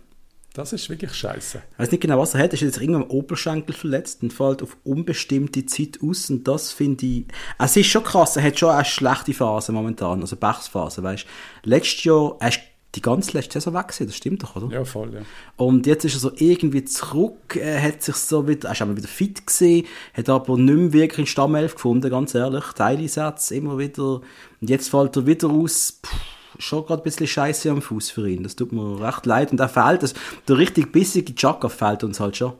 Das 0.54 0.74
ist 0.74 0.90
wirklich 0.90 1.14
scheiße. 1.14 1.62
Ich 1.74 1.80
weiß 1.80 1.92
nicht 1.92 2.02
genau, 2.02 2.18
was 2.18 2.34
er 2.34 2.42
hat. 2.42 2.50
Er 2.50 2.54
ist 2.56 2.62
jetzt 2.62 2.82
irgendwann 2.82 3.04
am 3.04 3.12
Oberschenkel 3.12 3.76
verletzt 3.76 4.24
und 4.24 4.34
fällt 4.34 4.64
auf 4.64 4.76
unbestimmte 4.84 5.68
Zeit 5.68 6.00
aus. 6.02 6.32
Und 6.32 6.48
das 6.48 6.72
finde 6.72 7.06
ich. 7.06 7.26
Es 7.60 7.78
ist 7.78 7.88
schon 7.88 8.04
krass. 8.04 8.38
Er 8.38 8.44
hat 8.44 8.58
schon 8.58 8.72
eine 8.72 8.84
schlechte 8.84 9.34
Phase 9.34 9.72
momentan. 9.72 10.22
Also 10.22 10.36
Bechsphase, 10.36 11.04
weißt 11.04 11.26
du. 11.64 11.70
Letztes 11.70 12.04
Jahr, 12.06 12.38
er 12.40 12.50
ist 12.50 12.62
die 12.96 13.02
ganze 13.02 13.34
letzte 13.34 13.60
Saison 13.60 13.76
weg 13.76 13.90
gewesen. 13.90 14.08
Das 14.08 14.16
stimmt 14.16 14.42
doch, 14.42 14.56
oder? 14.56 14.74
Ja, 14.74 14.84
voll, 14.84 15.14
ja. 15.14 15.22
Und 15.58 15.86
jetzt 15.86 16.06
ist 16.06 16.16
er 16.16 16.20
so 16.20 16.32
irgendwie 16.36 16.84
zurück, 16.86 17.56
er 17.56 17.82
hat 17.82 18.02
sich 18.02 18.16
so 18.16 18.48
wieder, 18.48 18.70
er 18.70 18.72
ist 18.72 18.82
aber 18.82 18.98
wieder 18.98 19.08
fit 19.08 19.46
gesehen, 19.46 19.86
hat 20.14 20.30
aber 20.30 20.58
nicht 20.58 20.76
mehr 20.76 20.94
wirklich 20.94 21.20
in 21.20 21.26
Stammelf 21.28 21.76
gefunden, 21.76 22.10
ganz 22.10 22.34
ehrlich. 22.34 22.64
Teileinsätze 22.76 23.56
immer 23.56 23.78
wieder. 23.78 24.22
Und 24.62 24.70
jetzt 24.70 24.90
fällt 24.90 25.16
er 25.16 25.28
wieder 25.28 25.50
aus. 25.50 26.00
Puh, 26.02 26.16
schon 26.60 26.86
gerade 26.86 27.02
ein 27.02 27.04
bisschen 27.04 27.28
scheiße 27.28 27.70
am 27.70 27.82
Fuß 27.82 28.12
für 28.12 28.28
ihn. 28.30 28.44
Das 28.44 28.56
tut 28.56 28.72
mir 28.72 29.02
recht 29.02 29.26
leid. 29.26 29.52
Und 29.52 29.60
er 29.60 29.70
fehlt, 29.70 30.04
das, 30.04 30.14
der 30.48 30.58
richtig 30.58 30.92
bissige 30.92 31.36
Chaka 31.36 31.70
fehlt 31.70 32.04
uns 32.04 32.20
halt 32.20 32.38
schon. 32.38 32.54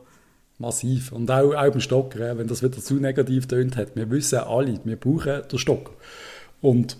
Massiv. 0.58 1.12
Und 1.12 1.30
auch, 1.30 1.54
auch 1.54 1.70
beim 1.70 1.80
Stocker, 1.80 2.36
wenn 2.36 2.48
das 2.48 2.62
wieder 2.62 2.78
zu 2.78 2.94
negativ 2.94 3.46
tönt 3.46 3.76
hat. 3.76 3.94
Wir 3.94 4.10
wissen 4.10 4.40
alle, 4.40 4.80
wir 4.84 4.96
brauchen 4.96 5.42
den 5.50 5.58
Stocker. 5.58 5.92
Und 6.60 6.96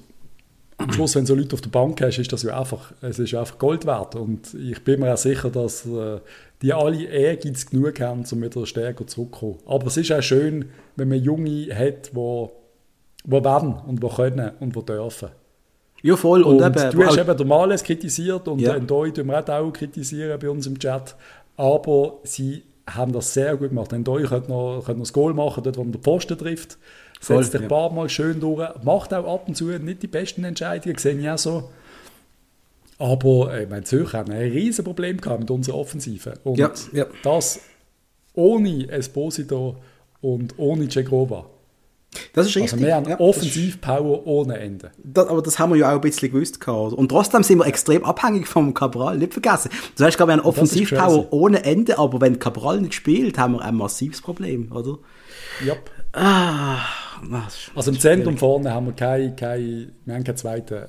am 0.76 0.92
Schluss, 0.92 1.16
wenn 1.16 1.24
du 1.24 1.28
so 1.28 1.34
Leute 1.34 1.55
auf 1.55 1.61
der 1.61 1.70
Bank 1.70 2.01
hast, 2.01 2.18
ist 2.18 2.32
das 2.32 2.44
ja 2.44 2.59
einfach, 2.59 2.92
es 3.01 3.18
ist 3.18 3.34
einfach 3.34 3.59
Gold 3.59 3.84
wert. 3.84 4.14
Und 4.14 4.55
ich 4.55 4.84
bin 4.84 5.01
mir 5.01 5.12
auch 5.12 5.18
sicher, 5.18 5.51
dass 5.51 5.84
äh, 5.86 6.20
die 6.62 6.72
alle 6.72 7.03
Ehrgeiz 7.05 7.66
genug 7.68 8.01
haben, 8.01 8.24
um 8.30 8.42
wieder 8.42 8.64
stärker 8.64 9.07
zurückzukommen. 9.07 9.59
Aber 9.66 9.88
es 9.88 9.96
ist 9.96 10.12
auch 10.12 10.22
schön, 10.22 10.66
wenn 10.94 11.09
man 11.09 11.22
Junge 11.22 11.74
hat, 11.74 12.12
die 12.12 12.49
wo 13.28 13.44
wollen 13.44 13.74
und 13.86 14.03
die 14.03 14.09
können 14.09 14.53
und 14.61 14.74
die 14.74 14.84
dürfen. 14.84 15.28
Ja, 16.03 16.16
voll. 16.16 16.42
Und, 16.42 16.62
Und, 16.62 16.76
eben, 16.76 16.90
du 16.92 17.05
hast 17.05 17.16
halt- 17.16 17.28
eben 17.28 17.38
den 17.38 17.49
Males 17.49 17.82
kritisiert 17.82 18.46
und 18.49 18.61
Ja. 18.61 18.74
den 18.74 18.86
Doi 18.86 19.11
tun 19.11 19.26
wir 19.26 19.49
auch 19.49 19.72
kritisieren 19.72 20.38
bei 20.38 20.49
uns 20.49 20.66
im 20.66 20.78
Chat. 20.78 21.16
Aber 21.57 22.18
sie 22.22 22.62
haben 22.88 23.12
das 23.12 23.34
sehr 23.34 23.57
gut 23.57 23.70
gemacht. 23.70 23.92
Ein 23.92 24.05
Doi 24.05 24.22
könnte 24.24 24.49
noch, 24.51 24.82
könnte 24.84 24.99
noch 25.01 25.07
das 25.07 25.12
Goal 25.12 25.34
machen, 25.34 25.62
dort 25.64 25.76
wo 25.76 25.82
man 25.82 25.92
den 25.92 26.01
Posten 26.01 26.38
trifft. 26.38 26.78
Setzt 27.20 27.51
sich 27.53 27.61
ein 27.61 27.68
paar 27.68 27.90
Mal 27.92 28.09
schön 28.09 28.38
durch. 28.38 28.68
Macht 28.84 29.12
auch 29.12 29.26
ab 29.34 29.49
und 29.49 29.57
zu 29.57 29.64
nicht 29.64 30.03
die 30.03 30.07
besten 30.07 30.44
Entscheidungen, 30.44 30.96
sehe 30.99 31.18
ich 31.18 31.28
auch 31.28 31.36
so. 31.38 31.68
Aber 32.99 33.53
äh, 33.55 33.64
ich 33.64 33.68
meine, 33.68 33.84
Zürcher 33.84 34.18
haben 34.18 34.32
ein 34.32 34.51
riesen 34.53 34.84
Problem 34.84 35.20
gehabt 35.20 35.40
mit 35.40 35.51
unserer 35.51 35.76
Offensive. 35.76 36.34
Und 36.44 36.59
Ja, 36.59 36.72
ja. 36.92 37.07
das 37.22 37.61
ohne 38.34 38.88
Esposito 38.90 39.76
und 40.20 40.55
ohne 40.59 40.88
Cegrova. 40.88 41.46
Das 42.32 42.46
ist 42.46 42.56
richtig. 42.56 42.72
Also 42.72 42.84
wir 42.86 42.94
haben 42.94 43.09
ja, 43.09 43.20
Offensivpower 43.20 44.26
ohne 44.26 44.59
Ende. 44.59 44.90
Das, 45.02 45.26
aber 45.28 45.42
das 45.42 45.59
haben 45.59 45.72
wir 45.72 45.76
ja 45.76 45.90
auch 45.90 45.96
ein 45.96 46.00
bisschen 46.00 46.30
gewusst. 46.30 46.61
Gehabt. 46.61 46.92
Und 46.94 47.09
trotzdem 47.09 47.42
sind 47.42 47.59
wir 47.59 47.66
extrem 47.66 48.04
abhängig 48.04 48.46
vom 48.46 48.74
Cabral, 48.74 49.18
nicht 49.18 49.32
vergessen. 49.32 49.70
Das 49.96 50.06
heißt, 50.06 50.18
wir 50.18 50.26
haben 50.26 50.40
Offensivpower 50.40 51.32
ohne 51.32 51.64
Ende, 51.64 51.98
aber 51.98 52.20
wenn 52.20 52.38
Cabral 52.38 52.80
nicht 52.80 52.94
spielt, 52.94 53.38
haben 53.38 53.54
wir 53.54 53.62
ein 53.62 53.74
massives 53.74 54.20
Problem, 54.20 54.72
oder? 54.72 54.98
Yep. 55.64 55.90
Ah, 56.12 56.78
Also 57.74 57.90
im 57.90 58.00
Zentrum 58.00 58.38
vorne 58.38 58.72
haben 58.72 58.86
wir 58.86 58.92
keinen 58.94 59.36
kein, 59.36 59.92
wir 60.04 60.14
haben 60.14 60.24
keinen 60.24 60.36
zweiten 60.36 60.86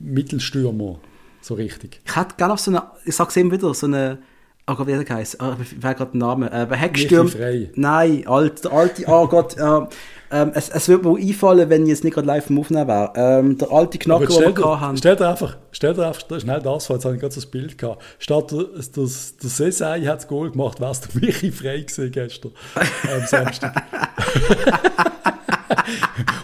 Mittelstürmer 0.00 0.98
so 1.40 1.54
richtig. 1.54 2.00
Ich 2.04 2.16
hätte 2.16 2.34
gerne 2.36 2.54
auf 2.54 2.60
so 2.60 2.70
eine, 2.70 2.82
ich 3.04 3.14
sag's 3.14 3.36
eben 3.36 3.50
wieder, 3.50 3.72
so 3.74 3.86
eine, 3.86 4.18
oh 4.66 4.74
Gott, 4.74 4.86
wie 4.86 4.92
hat 4.92 5.00
er 5.00 5.04
geheißen? 5.04 5.40
Ah, 5.40 5.56
ich 5.60 5.82
weiß 5.82 5.96
gerade 5.96 6.12
den 6.12 6.18
Namen. 6.18 6.48
Äh, 6.48 6.66
Heckstürm. 6.70 7.30
Nein, 7.74 8.26
alt, 8.26 8.64
der 8.64 8.72
alte, 8.72 9.04
oh 9.06 9.26
Gott, 9.26 9.56
äh, 9.56 9.86
ähm, 10.30 10.50
es, 10.54 10.68
es 10.68 10.88
würde 10.88 11.08
mir 11.08 11.18
einfallen, 11.18 11.68
wenn 11.70 11.82
ich 11.84 11.88
jetzt 11.88 12.04
nicht 12.04 12.14
gerade 12.14 12.26
live 12.26 12.50
im 12.50 12.58
Aufnehmen 12.58 12.86
wäre. 12.88 13.12
Ähm, 13.16 13.56
der 13.58 13.70
alte 13.72 13.98
Knacker, 13.98 14.26
den 14.26 14.40
wir 14.40 14.52
gehabt 14.52 14.80
haben. 14.80 14.96
stell 14.96 15.16
dir 15.16 15.28
einfach, 15.28 15.56
stell 15.72 15.94
dir 15.94 16.06
einfach 16.08 16.22
schnell 16.40 16.60
das 16.60 16.86
vor, 16.86 16.96
jetzt 16.96 17.04
habe 17.04 17.14
ich 17.14 17.20
gerade 17.20 17.34
so 17.34 17.40
das 17.40 17.50
Bild 17.50 17.78
gehabt. 17.78 18.02
Statt 18.18 18.50
der, 18.52 18.64
das, 18.74 19.36
der 19.36 19.50
Sesei 19.50 20.00
hat 20.02 20.16
das 20.18 20.28
Goal 20.28 20.50
gemacht, 20.50 20.78
es 20.80 21.00
der 21.00 21.20
Michi 21.20 21.50
Frey 21.50 21.82
gewesen 21.82 22.10
gestern 22.10 22.52
am 22.76 23.26
Samstag. 23.26 23.82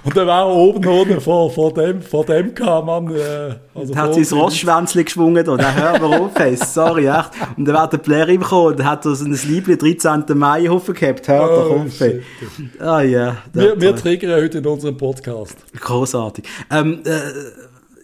Und 0.05 0.15
dann 0.17 0.27
war 0.27 0.41
er 0.47 0.55
oben 0.55 0.87
ohne 0.87 1.21
vor, 1.21 1.51
vor 1.51 1.73
dem, 1.73 2.03
vor 2.03 2.25
dem 2.27 2.55
kam 2.55 2.87
man, 2.87 3.09
äh, 3.15 3.55
also 3.75 3.93
Der 3.95 4.03
hat 4.03 4.15
sein 4.15 4.39
Rossschwänzchen 4.39 5.05
geschwungen 5.05 5.43
da. 5.45 5.57
Dann 5.57 5.75
hört 5.75 6.03
man 6.03 6.21
auf, 6.21 6.31
hey, 6.37 6.57
sorry, 6.57 7.07
echt. 7.07 7.31
Und 7.57 7.65
dann 7.65 7.75
war 7.75 7.89
der 7.89 7.99
Blair 7.99 8.29
reingekommen 8.29 8.75
und 8.75 8.85
hat 8.85 9.05
so 9.05 9.11
ein 9.13 9.33
Liebling 9.49 9.79
13. 9.79 10.25
Mai 10.35 10.67
hochgehabt. 10.69 11.27
Hört 11.29 11.51
doch 11.51 11.71
Oh, 11.71 11.75
auf, 11.87 12.01
ey. 12.01 12.23
shit. 12.39 12.81
Ah, 12.81 13.01
ja. 13.01 13.37
Wir, 13.53 13.74
wir 13.81 13.93
Der- 13.93 13.97
triggern 13.97 14.41
heute 14.43 14.59
in 14.59 14.67
unserem 14.67 14.97
Podcast. 14.97 15.57
Großartig. 15.81 16.45
Ähm, 16.71 17.03
äh, 17.05 17.21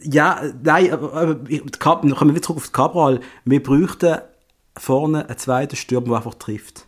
ja, 0.03 0.41
nein, 0.62 0.87
äh, 0.87 1.55
äh, 1.57 1.61
kommen 1.79 2.11
wir 2.11 2.29
wieder 2.31 2.43
zurück 2.43 2.59
auf 2.59 2.73
Cabral. 2.73 3.21
Wir 3.45 3.62
bräuchten 3.62 4.18
vorne 4.77 5.29
einen 5.29 5.39
zweiten 5.39 5.77
Stürmer, 5.77 6.07
der 6.09 6.16
einfach 6.16 6.35
trifft. 6.35 6.87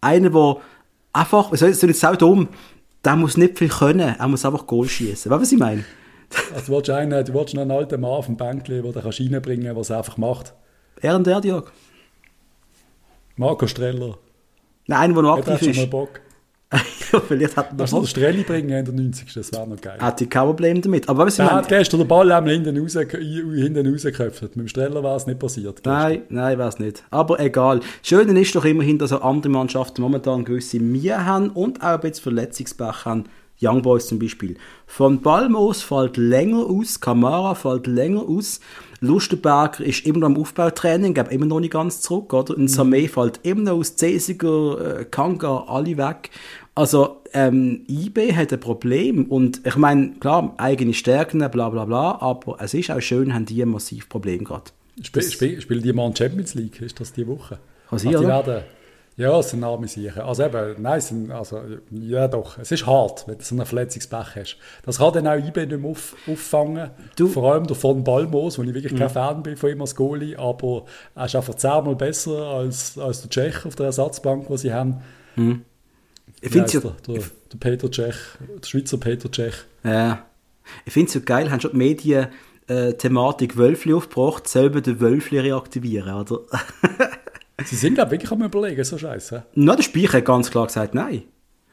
Einer, 0.00 0.30
der 0.30 0.56
einfach, 1.12 1.54
so 1.54 1.66
ist 1.66 1.82
jetzt 1.82 2.04
auch 2.04 2.16
dumm, 2.16 2.48
der 3.04 3.16
muss 3.16 3.36
nicht 3.36 3.58
viel 3.58 3.68
können, 3.68 4.14
er 4.18 4.28
muss 4.28 4.44
einfach 4.44 4.66
Goal 4.66 4.88
schießen. 4.88 5.30
Weißt 5.30 5.38
du, 5.38 5.42
was 5.42 5.52
ich 5.52 5.58
meine? 5.58 5.84
Also, 6.54 6.66
du 6.66 6.72
willst, 6.78 6.90
einen, 6.90 7.24
du 7.24 7.34
willst 7.34 7.54
noch 7.54 7.62
einen 7.62 7.70
alten 7.70 8.00
Mann 8.00 8.10
auf 8.10 8.26
dem 8.26 8.36
Bänkchen, 8.36 8.82
der 8.82 9.02
kannst 9.02 9.20
reinbringen 9.20 9.66
kann, 9.66 9.76
was 9.76 9.90
er 9.90 9.98
einfach 9.98 10.16
macht. 10.16 10.54
Er 11.00 11.16
und 11.16 11.26
der, 11.26 11.40
Diog. 11.40 11.70
Marco 13.36 13.66
Streller. 13.66 14.16
Nein, 14.86 14.98
einer, 15.00 15.14
der 15.14 15.22
noch 15.22 15.38
er 15.38 15.52
aktiv 15.52 15.76
ist. 15.76 15.90
Bock? 15.90 16.20
Vielleicht 17.28 17.56
hat 17.56 17.78
er 17.78 17.90
noch 17.90 18.06
Strelli 18.06 18.42
bringen 18.42 18.70
in 18.70 18.84
der 18.84 18.94
90. 18.94 19.32
Das 19.32 19.52
wäre 19.52 19.68
noch 19.68 19.80
geil. 19.80 19.98
Hat 20.00 20.20
die 20.20 20.26
kein 20.26 20.44
Problem 20.44 20.82
damit. 20.82 21.08
Aber 21.08 21.26
was 21.26 21.34
ich 21.34 21.44
meine, 21.44 21.52
hat 21.52 21.68
gestern 21.68 22.00
den 22.00 22.08
Ball 22.08 22.30
einmal 22.32 22.52
hinten, 22.52 22.76
raus, 22.78 22.94
hinten 22.94 23.86
rausgeköpft. 23.86 24.42
Mit 24.42 24.54
dem 24.54 24.68
Streller 24.68 25.02
war 25.02 25.16
es 25.16 25.26
nicht 25.26 25.38
passiert. 25.38 25.76
gestern. 25.76 25.92
Nein, 25.92 26.22
nein, 26.28 26.58
weiß 26.58 26.78
nicht. 26.80 27.04
Aber 27.10 27.38
egal. 27.40 27.78
Das 27.78 27.88
Schöne 28.02 28.40
ist 28.40 28.54
doch 28.54 28.64
immerhin, 28.64 28.98
dass 28.98 29.12
auch 29.12 29.22
andere 29.22 29.52
Mannschaften 29.52 30.02
momentan 30.02 30.44
gewisse 30.44 30.80
Mühe 30.80 31.24
haben 31.24 31.50
und 31.50 31.80
auch 31.82 31.94
ein 31.94 32.00
bisschen 32.00 32.22
Verletzungspech 32.22 33.04
haben. 33.04 33.24
Young 33.62 33.82
Boys 33.82 34.08
zum 34.08 34.18
Beispiel. 34.18 34.56
Von 34.86 35.20
Balmos 35.22 35.82
fällt 35.82 36.16
länger 36.16 36.66
aus, 36.66 37.00
Kamara 37.00 37.54
fällt 37.54 37.86
länger 37.86 38.22
aus, 38.22 38.60
Lustenberger 39.00 39.84
ist 39.84 40.06
immer 40.06 40.20
noch 40.20 40.28
im 40.28 40.36
Aufbautraining, 40.38 41.14
geht 41.14 41.28
immer 41.28 41.46
noch 41.46 41.60
nicht 41.60 41.72
ganz 41.72 42.00
zurück, 42.00 42.32
oder? 42.32 42.56
Und 42.56 42.68
Samé 42.68 43.08
fällt 43.08 43.40
immer 43.42 43.62
noch 43.62 43.78
aus, 43.78 43.96
Cesiger, 43.96 45.00
äh, 45.00 45.04
Kanga, 45.04 45.64
alle 45.68 45.96
weg. 45.96 46.30
Also, 46.74 47.20
ähm, 47.32 47.84
IB 47.88 48.32
hat 48.34 48.52
ein 48.52 48.60
Problem 48.60 49.26
und 49.26 49.60
ich 49.66 49.76
meine, 49.76 50.14
klar, 50.20 50.54
eigene 50.56 50.94
Stärken, 50.94 51.38
bla 51.50 51.68
bla 51.68 51.84
bla, 51.84 52.20
aber 52.20 52.56
es 52.60 52.74
ist 52.74 52.90
auch 52.90 53.00
schön, 53.00 53.32
haben 53.34 53.46
die 53.46 53.62
ein 53.62 53.68
massiv 53.68 54.08
Problem 54.08 54.44
gerade. 54.44 54.64
Spiel, 55.02 55.22
spiel, 55.22 55.60
spielen 55.60 55.82
die 55.82 55.92
mal 55.92 56.06
in 56.06 56.16
Champions 56.16 56.54
League? 56.54 56.80
Ist 56.80 56.98
das 57.00 57.12
die 57.12 57.26
Woche? 57.26 57.58
Kann 57.90 57.98
sein, 57.98 58.08
Also 58.08 58.08
die 58.10 58.16
oder? 58.16 58.46
werden, 58.46 58.64
ja, 59.16 59.38
es 59.38 59.50
sind 59.50 59.60
Namen 59.60 59.86
sicher. 59.86 60.26
Also 60.26 60.42
eben, 60.44 60.82
nein, 60.82 60.98
es 60.98 61.08
sind, 61.08 61.30
also, 61.30 61.60
ja 61.90 62.26
doch, 62.26 62.58
es 62.58 62.72
ist 62.72 62.84
hart, 62.86 63.28
wenn 63.28 63.38
du 63.38 63.44
so 63.44 63.54
einen 63.54 63.64
Verletzungspech 63.66 64.26
hast. 64.36 64.56
Das 64.84 64.98
kann 64.98 65.12
dann 65.12 65.28
auch 65.28 65.34
IB 65.36 65.66
nicht 65.66 65.80
mehr 65.80 65.90
auf, 65.90 66.16
auffangen. 66.28 66.90
Du- 67.16 67.28
Vor 67.28 67.52
allem 67.52 67.66
der 67.66 67.76
von 67.76 68.02
Balmos, 68.02 68.58
wo 68.58 68.62
ich 68.62 68.74
wirklich 68.74 68.96
kein 68.96 69.08
Fan 69.10 69.42
bin 69.42 69.56
von 69.56 69.70
ihm 69.70 69.80
als 69.80 69.94
Goalie, 69.94 70.36
aber 70.38 70.84
er 71.14 71.26
ist 71.26 71.36
einfach 71.36 71.54
zehnmal 71.54 71.94
besser 71.96 72.38
als, 72.48 72.98
als 72.98 73.20
der 73.22 73.30
Tschech 73.30 73.64
auf 73.66 73.76
der 73.76 73.86
Ersatzbank, 73.86 74.48
die 74.48 74.58
sie 74.58 74.72
haben. 74.72 74.96
Ich 75.36 75.44
Wie 76.42 76.48
finde 76.48 76.66
es 76.66 76.72
ja, 76.72 76.80
der, 76.80 76.92
der, 77.06 77.22
der 77.52 77.58
Peter 77.58 77.90
Tschech, 77.90 78.16
der 78.62 78.66
Schweizer 78.66 78.98
Peter 78.98 79.30
Tschech. 79.30 79.54
ja, 79.84 80.24
ich 80.86 80.92
find's 80.92 81.12
ja 81.14 81.20
geil, 81.20 81.50
haben 81.50 81.60
schon 81.60 81.72
die 81.72 81.76
Medien 81.76 82.28
äh, 82.68 82.94
Thematik 82.94 83.56
Wölfli 83.58 83.92
aufgebracht, 83.94 84.48
selber 84.48 84.80
den 84.80 84.98
Wölfli 85.00 85.38
reaktivieren, 85.38 86.14
oder? 86.14 86.40
Sie 87.64 87.76
sind, 87.76 87.98
ich, 87.98 88.10
wirklich 88.10 88.30
am 88.32 88.42
überlegen, 88.42 88.82
so 88.84 88.98
scheiße. 88.98 89.44
Na, 89.54 89.76
der 89.76 89.82
Speicher 89.82 90.18
hat 90.18 90.24
ganz 90.24 90.50
klar 90.50 90.66
gesagt, 90.66 90.94
nein. 90.94 91.22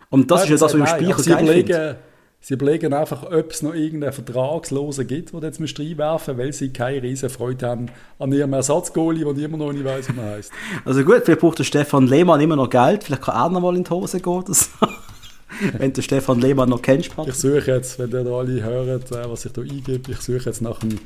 Und 0.10 0.30
das 0.30 0.44
ist 0.44 0.50
ja 0.50 0.56
das, 0.56 0.62
was 0.62 0.74
ich 0.74 0.80
im 0.80 0.86
Speicher 0.88 1.20
sie 1.20 1.32
überlegen, 1.32 1.96
sie 2.40 2.54
überlegen 2.54 2.94
einfach, 2.94 3.24
ob 3.24 3.52
es 3.52 3.62
noch 3.62 3.74
irgendeinen 3.74 4.14
Vertragslosen 4.14 5.08
gibt, 5.08 5.32
den 5.34 5.42
jetzt 5.42 5.60
müsst 5.60 5.80
reinwerfen 5.80 6.38
weil 6.38 6.54
sie 6.54 6.70
keine 6.70 7.02
riesen 7.02 7.30
Freude 7.30 7.68
haben 7.68 7.86
an 8.20 8.32
ihrem 8.32 8.54
Ersatzgoalie, 8.54 9.34
der 9.34 9.46
immer 9.46 9.58
noch 9.58 9.72
nicht 9.74 9.86
weiß, 9.86 10.10
wie 10.14 10.20
er 10.20 10.32
heißt. 10.32 10.52
Also 10.86 11.04
gut, 11.04 11.22
vielleicht 11.24 11.42
braucht 11.42 11.60
der 11.60 11.64
Stefan 11.64 12.08
Lehmann 12.08 12.42
immer 12.42 12.56
noch 12.56 12.70
Geld, 12.70 13.04
vielleicht 13.04 13.24
kann 13.24 13.36
er 13.36 13.50
noch 13.50 13.62
mal 13.62 13.76
in 13.76 13.84
die 13.84 13.90
Hose 13.90 14.20
gehen 14.20 14.34
oder 14.34 14.54
so. 14.54 14.68
Wenn 15.78 15.94
du 15.94 16.02
Stefan 16.02 16.40
Lehmann 16.40 16.70
noch 16.70 16.82
kennst, 16.82 17.10
Ich 17.10 17.16
Patrick. 17.16 17.36
suche 17.36 17.72
jetzt, 17.72 18.00
wenn 18.00 18.10
ihr 18.12 18.24
da 18.24 18.32
alle 18.32 18.64
hört, 18.64 19.12
äh, 19.12 19.30
was 19.30 19.46
ich 19.46 19.52
da 19.52 19.62
eingebe, 19.62 20.12
ich 20.12 20.22
suche 20.22 20.46
jetzt 20.46 20.62
nach 20.62 20.82
einem 20.82 20.98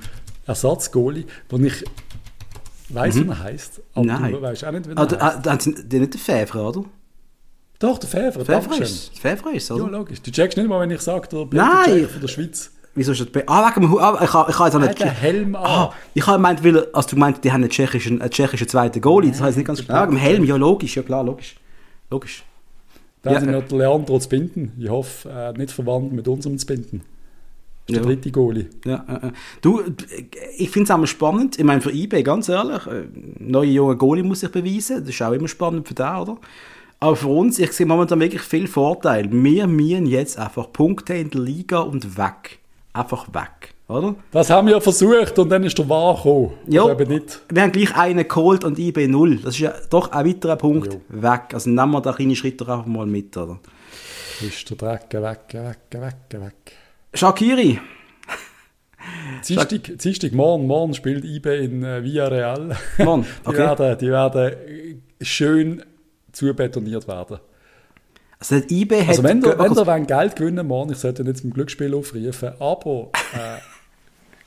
Ersatzgoalie, 0.45 1.25
wo 1.49 1.57
ich 1.57 1.83
weiß, 2.89 3.15
wie 3.15 3.27
er 3.27 3.39
heißt, 3.43 3.81
aber 3.93 4.01
Mhm. 4.05 4.07
Nein. 4.21 4.31
du 4.33 4.41
weißt 4.41 4.65
auch 4.65 4.71
nicht, 4.71 4.87
wie 4.87 4.91
er 4.93 4.97
Ah, 4.99 5.05
da- 5.05 5.19
heißt. 5.25 5.37
ah, 5.37 5.39
da 5.41 5.51
haben 5.51 5.59
sie 5.59 5.73
die 5.87 5.99
nicht 5.99 6.13
den 6.13 6.19
Fävre, 6.19 6.61
oder? 6.63 6.83
Doch, 7.79 7.97
der 7.97 8.09
Fäfer, 8.09 8.43
Dankeschön. 8.43 8.83
ist 8.83 9.13
es. 9.13 9.19
Fävre 9.19 9.49
ist 9.53 9.63
es, 9.63 9.69
Ja, 9.69 9.75
oder? 9.75 9.89
logisch. 9.89 10.21
Du 10.21 10.31
checkst 10.31 10.57
nicht 10.57 10.67
mal, 10.69 10.79
wenn 10.79 10.91
ich 10.91 11.01
sage, 11.01 11.27
der. 11.27 11.49
Tschech 11.85 12.07
von 12.09 12.21
der 12.21 12.27
Schweiz. 12.27 12.71
Wieso 12.97 13.11
ist 13.11 13.19
das 13.19 13.27
bei... 13.27 13.43
Ah, 13.47 13.67
wegen 13.69 13.81
dem 13.81 13.91
Hu... 13.91 13.97
Ah, 13.99 14.17
ich 14.23 14.31
habe 14.33 14.49
ich 14.49 14.57
ha 14.57 14.65
jetzt 14.67 14.75
auch 14.75 14.79
nicht... 14.79 15.03
Helm 15.03 15.53
an. 15.57 15.65
Ah, 15.65 15.93
ich 16.13 16.25
habe 16.25 16.37
gemeint, 16.37 16.63
weil, 16.63 16.87
also 16.93 17.09
du 17.09 17.17
meinst, 17.17 17.43
die 17.43 17.51
haben 17.51 17.61
einen 17.61 17.69
tschechischen, 17.69 18.21
einen 18.21 18.31
tschechischen 18.31 18.69
zweiten 18.69 19.01
Goalie, 19.01 19.31
das 19.31 19.41
heißt 19.41 19.57
nicht 19.57 19.67
ganz... 19.67 19.83
Ah, 19.89 20.03
wegen 20.03 20.11
dem 20.15 20.17
Helm, 20.17 20.45
ja 20.45 20.55
logisch, 20.55 20.95
ja 20.95 21.03
klar, 21.03 21.21
logisch. 21.21 21.57
Logisch. 22.09 22.45
Dann 23.21 23.33
Ja, 23.33 23.39
sind 23.41 23.49
äh. 23.49 23.51
noch 23.51 23.67
der 23.67 23.77
Leandro 23.79 24.17
zu 24.17 24.29
binden. 24.29 24.71
Ich 24.79 24.87
hoffe, 24.89 25.29
äh, 25.29 25.51
nicht 25.57 25.71
verwandt 25.71 26.13
mit 26.13 26.25
unserem 26.29 26.57
zu 26.57 26.65
binden. 26.65 27.01
Ist 27.87 27.95
Ja. 27.95 28.01
der 28.01 28.03
dritte 28.05 28.31
Goalie. 28.31 28.67
Ja, 28.85 29.05
äh, 29.07 29.27
äh. 29.27 29.31
Du, 29.61 29.81
ich 30.57 30.69
finde 30.69 30.85
es 30.85 30.91
auch 30.91 30.97
mal 30.97 31.07
spannend. 31.07 31.57
Ich 31.59 31.63
meine, 31.63 31.81
für 31.81 31.91
IB, 31.91 32.23
ganz 32.23 32.49
ehrlich, 32.49 32.85
äh, 32.87 33.03
neue 33.39 33.69
junge 33.69 33.95
Goalie 33.95 34.23
muss 34.23 34.39
sich 34.39 34.51
beweisen. 34.51 35.01
Das 35.01 35.09
ist 35.09 35.21
auch 35.21 35.31
immer 35.31 35.47
spannend 35.47 35.87
für 35.87 35.93
den, 35.93 36.15
oder? 36.15 36.37
Aber 36.99 37.15
für 37.15 37.27
uns, 37.27 37.59
ich 37.59 37.71
sehe 37.73 37.85
momentan 37.85 38.19
wirklich 38.19 38.41
viel 38.41 38.67
Vorteil. 38.67 39.29
Wir 39.31 39.67
müssen 39.67 40.05
jetzt 40.07 40.39
einfach 40.39 40.71
Punkte 40.71 41.13
in 41.13 41.29
der 41.29 41.41
Liga 41.41 41.79
und 41.79 42.17
weg. 42.17 42.59
Einfach 42.93 43.27
weg, 43.33 43.75
oder? 43.89 44.15
Das 44.31 44.49
haben 44.49 44.67
wir 44.69 44.79
versucht 44.79 45.37
und 45.37 45.49
dann 45.49 45.63
ist 45.65 45.77
der 45.77 45.87
Wahr 45.89 46.15
gekommen. 46.15 46.53
Ja. 46.67 46.89
Eben 46.89 47.09
nicht. 47.09 47.41
Wir 47.49 47.61
haben 47.63 47.73
gleich 47.73 47.93
einen 47.95 48.25
geholt 48.27 48.63
und 48.63 48.79
IB 48.79 49.07
null. 49.09 49.35
Das 49.43 49.55
ist 49.55 49.59
ja 49.59 49.73
doch 49.89 50.11
ein 50.13 50.25
weiterer 50.25 50.55
Punkt 50.55 50.93
Jo. 50.93 51.01
weg. 51.09 51.41
Also 51.53 51.69
nehmen 51.69 51.91
wir 51.91 51.99
da 52.01 52.13
kleine 52.13 52.35
Schritte 52.37 52.63
einfach 52.63 52.85
mal 52.85 53.05
mit, 53.05 53.35
oder? 53.35 53.59
Ist 54.41 54.69
der 54.69 54.77
Dreck 54.77 55.07
weg, 55.11 55.41
weg, 55.53 55.77
weg, 56.01 56.41
weg. 56.41 56.71
Shakiri, 57.15 57.79
Dienstag, 59.47 59.97
Dienstag 59.99 60.33
morgen, 60.33 60.67
morgen 60.67 60.93
spielt 60.93 61.23
IB 61.23 61.45
in 61.63 61.83
äh, 61.83 62.03
Villarreal. 62.03 62.75
Die, 62.97 63.03
okay. 63.03 63.57
werden, 63.57 63.97
die 63.99 64.09
werden 64.11 64.53
äh, 64.53 65.23
schön 65.23 65.83
zubetoniert 66.31 67.07
werden. 67.07 67.37
Also 68.39 68.59
der 68.59 68.69
IB 68.71 69.01
hat... 69.01 69.07
Also 69.09 69.23
wenn 69.23 69.41
ihr, 69.41 69.57
wenn 69.57 69.71
ihr 69.73 69.87
wollt 69.87 70.07
Geld 70.07 70.35
gewinnen 70.35 70.67
morgen, 70.67 70.91
ich 70.91 70.97
sollte 70.97 71.23
nicht 71.23 71.37
zum 71.37 71.51
Glücksspiel 71.51 71.93
aufrufen, 71.93 72.49
aber 72.59 73.11
äh, 73.33 73.59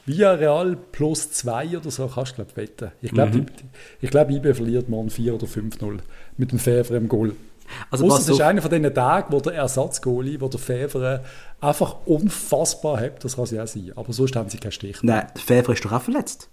Villarreal 0.04 0.76
plus 0.92 1.30
2 1.30 1.78
oder 1.78 1.90
so 1.90 2.06
kannst 2.08 2.32
du 2.32 2.36
glaube 2.36 2.56
wetten. 2.56 2.92
Ich 3.00 3.12
glaube, 3.12 3.38
Mhm. 3.38 3.46
ich 4.00 4.10
glaube, 4.10 4.32
IB 4.32 4.52
verliert 4.54 4.88
morgen 4.88 5.10
4 5.10 5.34
oder 5.34 5.46
5-0 5.46 5.98
mit 6.36 6.52
dem 6.52 6.58
Fevre 6.58 6.96
im 6.96 7.08
Goal. 7.08 7.32
Also 7.90 8.06
Ausser 8.06 8.20
es 8.20 8.28
ist 8.28 8.40
einer 8.40 8.62
von 8.62 8.70
diesen 8.70 8.94
Tagen, 8.94 9.32
wo 9.32 9.40
der 9.40 9.54
Ersatzgoalie, 9.54 10.40
wo 10.40 10.48
der 10.48 10.60
Fevre 10.60 11.24
einfach 11.60 11.96
unfassbar 12.06 13.00
hat, 13.00 13.24
das 13.24 13.36
kann 13.36 13.46
sie 13.46 13.60
auch 13.60 13.66
sein. 13.66 13.92
Aber 13.96 14.12
sonst 14.12 14.36
haben 14.36 14.48
sie 14.48 14.58
keinen 14.58 14.72
Stich. 14.72 14.98
Nein, 15.02 15.26
der 15.34 15.42
Fävre 15.42 15.72
ist 15.72 15.84
doch 15.84 15.92
auch 15.92 16.02
verletzt. 16.02 16.48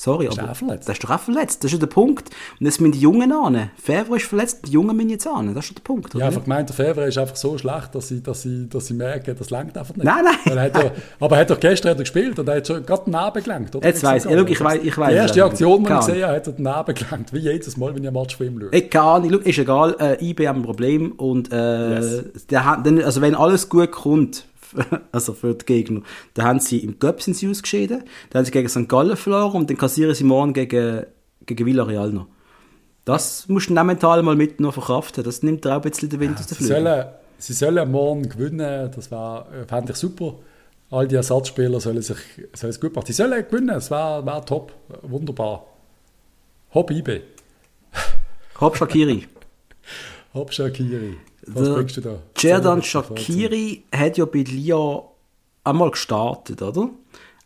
Sorry, 0.00 0.26
Ist 0.26 0.38
aber 0.38 0.54
verletzt? 0.54 0.86
der 0.86 0.92
ist 0.92 1.02
doch 1.02 1.10
auch 1.10 1.18
verletzt. 1.18 1.64
Das 1.64 1.72
ist 1.72 1.72
ja 1.72 1.78
der 1.80 1.86
Punkt. 1.92 2.30
Und 2.60 2.66
jetzt 2.66 2.80
müssen 2.80 2.92
die 2.92 3.00
Jungen 3.00 3.32
an. 3.32 3.70
Fävre 3.82 4.16
ist 4.16 4.26
verletzt, 4.26 4.60
die 4.66 4.70
Jungen 4.70 4.96
müssen 4.96 5.10
jetzt 5.10 5.26
an. 5.26 5.52
Das 5.54 5.64
ist 5.66 5.76
der 5.76 5.82
Punkt. 5.82 6.10
Ich 6.10 6.14
oder 6.14 6.24
habe 6.26 6.34
einfach 6.34 6.44
gemeint, 6.44 6.68
der 6.68 6.76
Fevre 6.76 7.08
ist 7.08 7.18
einfach 7.18 7.34
so 7.34 7.58
schlecht, 7.58 7.94
dass 7.96 8.06
sie, 8.06 8.22
dass 8.22 8.42
sie, 8.42 8.68
dass 8.68 8.86
sie 8.86 8.94
merken, 8.94 9.34
das 9.36 9.50
langt 9.50 9.76
einfach 9.76 9.96
nicht. 9.96 10.04
Nein, 10.04 10.24
nein. 10.24 10.56
Er 10.56 10.84
ja, 10.84 10.90
aber 11.18 11.34
er 11.36 11.40
hat 11.40 11.50
doch 11.50 11.58
gestern 11.58 11.90
hat 11.90 11.96
er 11.98 12.02
gespielt 12.04 12.38
und 12.38 12.48
er 12.48 12.56
hat 12.58 12.66
schon 12.68 12.86
gerade 12.86 13.04
den 13.04 13.10
Namen 13.10 13.42
gelenkt. 13.42 13.74
Oder? 13.74 13.88
Jetzt 13.88 14.04
weiss 14.04 14.24
ich. 14.24 14.30
Ja, 14.30 14.38
schau, 14.38 14.44
ich 14.46 14.60
weiss- 14.60 14.80
ich 14.84 14.98
weiss 14.98 15.10
Die 15.10 15.16
erste. 15.16 15.44
Aktion, 15.44 15.84
die 15.84 15.90
ich 15.92 15.98
gesehen 15.98 16.22
habe, 16.24 16.36
hat 16.36 16.46
er 16.46 16.52
den 16.52 16.62
Namen 16.62 16.94
gelenkt. 16.94 17.32
Wie 17.32 17.38
jedes 17.38 17.76
Mal, 17.76 17.94
wenn 17.94 18.02
ich 18.04 18.08
ein 18.08 18.14
Match 18.14 18.36
von 18.36 18.46
ihm 18.46 18.60
schaue. 18.60 18.72
Egal, 18.72 19.24
ist 19.34 19.58
egal. 19.58 19.96
Äh, 19.98 20.24
IB 20.24 20.46
haben 20.46 20.60
ein 20.60 20.62
Problem. 20.62 21.12
Und 21.12 21.50
äh, 21.52 21.94
Yes. 21.96 22.24
der 22.50 22.64
also 23.04 23.20
wenn 23.20 23.34
alles 23.34 23.68
gut 23.68 23.90
kommt, 23.90 24.44
also 25.12 25.32
für 25.32 25.54
die 25.54 25.64
Gegner, 25.64 26.02
dann 26.34 26.46
haben 26.46 26.60
sie 26.60 26.78
im 26.78 26.98
Cup 26.98 27.22
sind 27.22 27.34
sie 27.34 27.48
ausgeschieden, 27.48 28.04
dann 28.30 28.40
haben 28.40 28.44
sie 28.44 28.50
gegen 28.52 28.68
St. 28.68 28.88
Gallen 28.88 29.16
verloren 29.16 29.56
und 29.56 29.70
dann 29.70 29.76
kassieren 29.76 30.14
sie 30.14 30.24
morgen 30.24 30.52
gegen, 30.52 31.06
gegen 31.46 31.66
Villarreal 31.66 32.12
noch. 32.12 32.26
Das 33.04 33.48
musst 33.48 33.70
du 33.70 33.74
dann 33.74 33.86
mental 33.86 34.22
mal 34.22 34.36
mit 34.36 34.60
noch 34.60 34.74
verkraften. 34.74 35.24
Das 35.24 35.42
nimmt 35.42 35.64
dir 35.64 35.70
auch 35.70 35.76
ein 35.76 35.90
bisschen 35.90 36.10
den 36.10 36.20
Wind 36.20 36.38
aus 36.38 36.46
den 36.46 36.58
Sie 36.58 36.64
Flügeln. 36.64 36.84
sollen, 36.84 37.06
sie 37.38 37.52
sollen 37.54 37.90
morgen 37.90 38.28
gewinnen, 38.28 38.90
das 38.94 39.10
war, 39.10 39.50
äh, 39.52 39.64
fände 39.66 39.92
ich 39.92 39.98
super. 39.98 40.34
All 40.90 41.08
die 41.08 41.16
Ersatzspieler 41.16 41.80
sollen 41.80 42.02
sich 42.02 42.18
sollen 42.54 42.70
es 42.70 42.80
gut 42.80 42.94
machen. 42.94 43.06
Sie 43.06 43.12
sollen 43.14 43.44
gewinnen, 43.50 43.76
es 43.76 43.90
wäre 43.90 44.24
wär 44.26 44.44
top, 44.44 44.72
wunderbar. 45.02 45.66
Hopp 46.74 46.90
IB, 46.90 47.22
Hopp 48.60 48.76
Shakiri. 48.76 49.26
Hopp 50.34 50.52
Shakiri. 50.52 51.16
Was 51.54 51.68
Der 51.68 51.86
du 51.96 52.00
da? 52.00 52.74
Erzähl- 52.74 52.82
Shakiri 52.82 53.84
hat 53.94 54.18
ja 54.18 54.24
bei 54.24 54.42
Lyon 54.42 55.02
einmal 55.64 55.90
gestartet, 55.90 56.62
oder? 56.62 56.90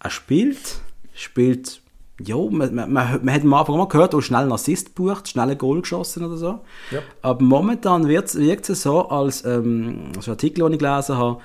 Er 0.00 0.10
spielt, 0.10 0.80
spielt, 1.14 1.80
ja, 2.20 2.36
man, 2.36 2.74
man, 2.74 2.92
man, 2.92 3.24
man 3.24 3.34
hat 3.34 3.42
am 3.42 3.54
Anfang 3.54 3.76
mal 3.76 3.88
gehört, 3.88 4.14
oh, 4.14 4.20
schnell 4.20 4.42
einen 4.42 4.52
Assist 4.52 4.94
bucht, 4.94 5.28
schnell 5.28 5.50
ein 5.50 5.58
Goal 5.58 5.80
geschossen 5.82 6.24
oder 6.24 6.36
so. 6.36 6.60
Ja. 6.90 7.00
Aber 7.22 7.42
momentan 7.44 8.08
wirkt 8.08 8.68
es 8.68 8.82
so, 8.82 9.08
als, 9.08 9.44
ähm, 9.44 10.12
also 10.16 10.32
Artikel, 10.32 10.66
die 10.68 10.74
ich 10.74 10.78
gelesen 10.78 11.16
habe, 11.16 11.40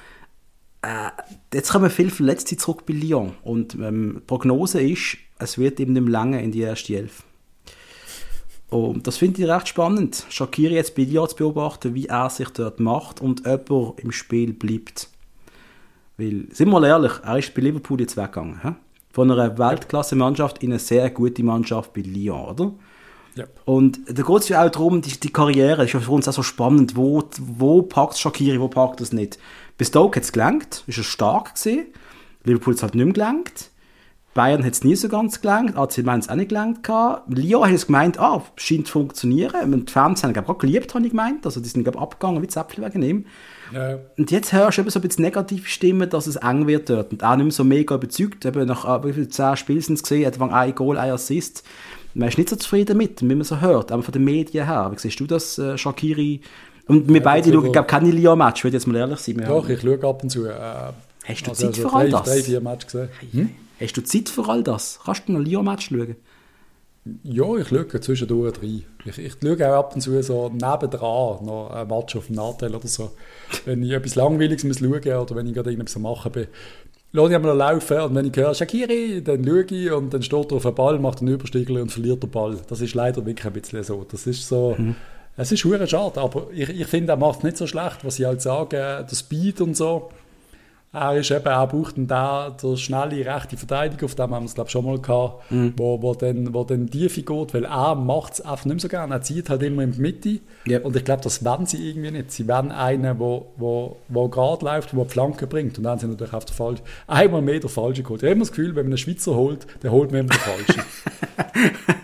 äh, 0.82 1.10
jetzt 1.54 1.72
kommen 1.72 1.90
viele 1.90 2.10
Verletzte 2.10 2.58
zurück 2.58 2.86
bei 2.86 2.94
Lyon. 2.94 3.34
Und 3.44 3.76
ähm, 3.76 4.16
die 4.18 4.22
Prognose 4.22 4.82
ist, 4.82 5.18
es 5.40 5.58
wird 5.58 5.80
eben 5.80 5.94
nicht 5.94 6.08
lange 6.08 6.42
in 6.42 6.52
die 6.52 6.62
erste 6.62 6.96
Elf. 6.96 7.24
Und 8.70 9.08
das 9.08 9.18
finde 9.18 9.42
ich 9.42 9.48
recht 9.48 9.70
spannend, 9.70 10.26
Shakiri 10.30 10.76
jetzt 10.76 10.96
bei 10.96 11.04
Lyon 11.04 11.30
zu 11.30 11.38
beobachten, 11.38 11.96
wie 11.96 12.08
er 12.08 12.30
sich 12.30 12.50
dort 12.50 12.80
macht 12.80 13.22
und 13.22 13.48
ob 13.48 13.72
er 13.72 13.94
im 14.04 14.12
Spiel 14.12 14.54
bleibt. 14.54 15.10
Weil, 16.18 16.48
sind 16.52 16.68
wir 16.68 16.80
mal 16.80 16.84
ehrlich, 16.84 17.14
er 17.24 17.38
ist 17.38 17.54
bei 17.54 17.62
Liverpool 17.62 18.02
jetzt 18.02 18.18
weggegangen. 18.18 18.62
He? 18.64 18.70
Von 19.12 19.32
einer 19.32 19.58
Weltklasse-Mannschaft 19.58 20.64
in 20.64 20.72
eine 20.72 20.80
sehr 20.80 21.10
gute 21.12 21.44
Mannschaft 21.44 21.94
bei 21.94 22.02
Lyon, 22.02 22.50
oder? 22.50 22.72
Yep. 23.38 23.62
Und 23.66 24.00
da 24.08 24.24
geht 24.24 24.42
es 24.42 24.50
ja 24.50 24.66
auch 24.66 24.70
darum, 24.70 25.02
die, 25.02 25.18
die 25.18 25.32
Karriere 25.32 25.86
ist 25.86 25.94
ja 25.94 26.00
für 26.00 26.12
uns 26.12 26.28
auch 26.28 26.34
so 26.34 26.44
spannend. 26.44 26.96
Wo, 26.96 27.24
wo 27.40 27.84
packt 27.84 28.18
Shakiri, 28.18 28.60
wo 28.60 28.68
packt 28.68 29.00
es 29.00 29.14
nicht? 29.14 29.38
Bei 29.78 29.86
Stoke 29.86 30.18
hat 30.18 30.24
es 30.24 30.32
gelangt, 30.32 30.84
ist 30.88 30.98
er 30.98 31.04
stark 31.04 31.54
gesehen. 31.54 31.86
Liverpool 32.44 32.74
hat 32.74 32.78
es 32.78 32.84
halt 32.84 32.96
nicht 32.96 33.06
mehr 33.06 33.14
gelangt. 33.14 33.70
Bayern 34.38 34.64
hat 34.64 34.74
es 34.74 34.84
nie 34.84 34.96
so 34.96 35.10
ganz 35.10 35.42
gelangt, 35.42 35.76
AC 35.76 35.98
es 35.98 36.30
auch 36.30 36.36
nicht 36.36 36.50
gelangt. 36.50 36.88
Lyon 37.28 37.66
hat 37.66 37.74
es 37.74 37.88
gemeint, 37.88 38.20
ah, 38.20 38.44
scheint 38.56 38.88
zu 38.88 38.94
funktionieren. 38.94 39.74
Und 39.74 39.90
die 39.90 39.92
Fans 39.92 40.24
haben 40.24 40.34
es 40.34 40.48
auch 40.48 40.58
geliebt, 40.60 40.94
habe 40.94 41.04
ich 41.04 41.12
gemeint. 41.12 41.46
Also 41.46 41.60
die 41.60 41.68
sind 41.68 41.84
glaub, 41.84 42.02
abgegangen 42.02 42.42
wie 42.42 42.48
Zäpfel 42.48 42.86
wegen 42.86 43.02
ihm. 43.02 43.26
Ja. 43.74 43.98
Und 44.18 44.32
jetzt 44.32 44.54
hörst 44.54 44.78
du 44.78 44.84
eben 44.84 44.92
so 44.92 45.00
ein 45.00 45.08
bisschen 45.08 45.24
negative 45.24 45.68
Stimmen, 45.68 46.10
dass 46.10 46.28
es 46.28 46.38
eng 46.38 46.68
wird 46.68 46.90
dort. 46.90 47.12
Und 47.12 47.24
auch 47.24 47.36
nicht 47.36 47.46
mehr 47.46 47.52
so 47.52 47.64
mega 47.64 47.96
überzeugt. 47.96 48.46
Eben 48.46 48.68
nach 48.68 48.86
äh, 48.86 49.08
wie 49.08 49.14
viel 49.14 49.28
zehn 49.28 49.58
Spielen 49.58 49.82
sind 49.82 49.96
es 49.96 50.04
gesehen, 50.04 50.26
hat 50.26 50.40
ein 50.40 50.76
Goal, 50.76 50.98
ein 50.98 51.12
Assist. 51.12 51.64
Man 52.14 52.30
ist 52.30 52.38
nicht 52.38 52.50
so 52.50 52.56
zufrieden 52.56 52.98
mit, 52.98 53.22
wie 53.22 53.36
man 53.36 53.44
so 53.44 53.60
hört, 53.60 53.92
aber 53.92 54.04
von 54.04 54.12
den 54.12 54.24
Medien 54.24 54.66
her. 54.66 54.90
Wie 54.94 55.00
siehst 55.00 55.20
du 55.20 55.26
das, 55.26 55.58
äh, 55.58 55.78
Shakiri? 55.78 56.42
Und 56.88 57.08
wir 57.10 57.18
ja, 57.18 57.24
beide 57.24 57.52
schauen, 57.52 57.72
glaube 57.72 57.88
keine 57.88 58.12
Lyon-Match, 58.12 58.64
würde 58.64 58.78
jetzt 58.78 58.88
mal 58.88 58.96
ehrlich 58.98 59.20
sein. 59.20 59.44
Doch, 59.46 59.68
ich 59.68 59.82
schaue 59.82 60.04
ab 60.08 60.24
und 60.24 60.30
zu. 60.30 60.46
Äh, 60.46 60.54
Hast 61.28 61.46
du 61.46 61.50
also 61.52 61.66
Zeit 61.66 61.78
also 61.78 61.90
für 61.90 61.96
all 61.96 62.10
das? 62.10 62.24
drei, 62.24 62.42
vier 62.42 62.62
Matches 62.62 62.92
gesehen. 62.92 63.10
Hm? 63.32 63.50
Hast 63.80 63.96
du 63.96 64.04
Zeit 64.04 64.30
für 64.30 64.48
all 64.50 64.64
das? 64.64 65.00
Kannst 65.04 65.28
du 65.28 65.34
noch 65.34 65.40
ein 65.40 65.46
Lyon-Match 65.46 65.90
schauen? 65.90 66.16
Ja, 67.24 67.56
ich 67.56 67.68
schaue 67.68 68.02
zwischendurch 68.02 68.62
rein. 68.62 68.84
Ich, 69.06 69.18
ich 69.18 69.34
schaue 69.42 69.70
auch 69.70 69.80
ab 69.80 69.96
und 69.96 70.02
zu 70.02 70.22
so 70.24 70.50
nebendran 70.50 71.46
noch 71.46 71.70
ein 71.72 71.88
Match 71.88 72.16
auf 72.16 72.28
dem 72.28 72.36
Nachteil 72.36 72.76
oder 72.76 72.88
so. 72.88 73.12
Wenn 73.66 73.84
ich 73.84 73.92
etwas 73.92 74.16
Langweiliges 74.16 74.64
muss 74.64 74.80
schauen 74.80 74.92
oder 74.92 75.36
wenn 75.36 75.48
ich 75.48 75.54
gerade 75.54 75.72
irgendwas 75.72 75.96
am 75.96 76.02
machen 76.02 76.32
bin, 76.32 76.48
lasse 77.14 77.30
ich 77.30 77.36
einmal 77.36 77.56
laufen 77.56 78.00
und 78.00 78.16
wenn 78.16 78.26
ich 78.26 78.36
höre 78.36 78.54
Shakiri, 78.54 79.24
dann 79.24 79.46
schaue 79.46 79.64
ich 79.64 79.92
und 79.92 80.14
dann 80.14 80.22
steht 80.22 80.52
er 80.52 80.58
auf 80.58 80.64
dem 80.64 80.76
Ball, 80.76 81.00
macht 81.00 81.20
einen 81.20 81.34
Überstiegel 81.34 81.80
und 81.80 81.92
verliert 81.92 82.24
den 82.24 82.32
Ball. 82.32 82.58
Das 82.68 82.82
ist 82.82 82.96
leider 82.96 83.26
wirklich 83.26 83.46
ein 83.46 83.54
bisschen 83.54 83.84
so. 83.84 84.06
Das 84.10 84.28
ist 84.28 84.48
so... 84.48 84.76
Mhm. 84.78 84.96
Es 85.40 85.52
ist 85.52 85.60
schade, 85.60 86.20
aber 86.20 86.48
ich, 86.52 86.68
ich 86.68 86.88
finde, 86.88 87.14
er 87.14 87.16
macht 87.16 87.38
es 87.38 87.44
nicht 87.44 87.58
so 87.58 87.68
schlecht, 87.68 88.04
was 88.04 88.16
sie 88.16 88.26
halt 88.26 88.42
sagen, 88.42 88.72
der 88.72 89.08
Speed 89.16 89.62
und 89.62 89.78
so 89.78 90.10
er 90.94 91.18
ist 91.18 91.32
eben, 91.32 91.46
er 91.46 91.68
braucht 91.68 91.96
da 91.98 92.50
der 92.50 92.78
schnelle 92.78 93.26
rechte 93.26 93.58
Verteidiger, 93.58 94.06
auf 94.06 94.16
dem 94.16 94.34
haben 94.34 94.44
wir 94.44 94.48
es 94.48 94.56
glaube 94.56 94.70
schon 94.70 94.86
mal 94.86 95.00
gehabt, 95.00 95.52
mhm. 95.52 95.74
wo, 95.76 96.02
wo, 96.02 96.16
dann, 96.16 96.54
wo 96.54 96.64
dann 96.64 96.90
tiefer 96.90 97.22
geht, 97.22 97.54
weil 97.54 97.66
er 97.66 97.96
macht 97.96 98.34
es 98.34 98.42
einfach 98.42 98.66
nicht 98.66 98.76
mehr 98.76 98.80
so 98.80 98.88
gerne. 98.88 99.14
Er 99.16 99.22
zieht 99.22 99.50
halt 99.50 99.64
immer 99.64 99.84
in 99.84 99.92
die 99.92 100.00
Mitte 100.00 100.40
yep. 100.66 100.86
und 100.86 100.96
ich 100.96 101.04
glaube, 101.04 101.22
das 101.24 101.44
werden 101.44 101.66
sie 101.66 101.90
irgendwie 101.90 102.12
nicht. 102.12 102.32
Sie 102.32 102.48
werden 102.48 102.72
einen, 102.72 103.20
wo, 103.20 103.48
wo, 103.58 103.98
wo 104.08 104.30
gerade 104.30 104.64
läuft, 104.64 104.94
der 104.94 105.06
Flanke 105.06 105.46
bringt 105.46 105.78
und 105.78 105.84
dann 105.84 106.00
sind 106.00 106.10
sie 106.10 106.14
natürlich 106.14 106.34
auf 106.34 106.46
der 106.46 106.56
falschen, 106.56 106.84
einmal 107.06 107.42
mehr 107.42 107.60
der 107.60 107.70
falsche 107.70 108.02
geholt. 108.02 108.24
Ich 108.24 108.28
habe 108.28 108.34
immer 108.34 108.46
das 108.46 108.52
Gefühl, 108.52 108.70
wenn 108.70 108.86
man 108.86 108.94
einen 108.94 108.98
Schweizer 108.98 109.36
holt, 109.36 109.68
dann 109.82 109.92
holt 109.92 110.12
man 110.12 110.22
immer 110.22 110.30
den 110.30 110.40
falschen. 110.40 110.84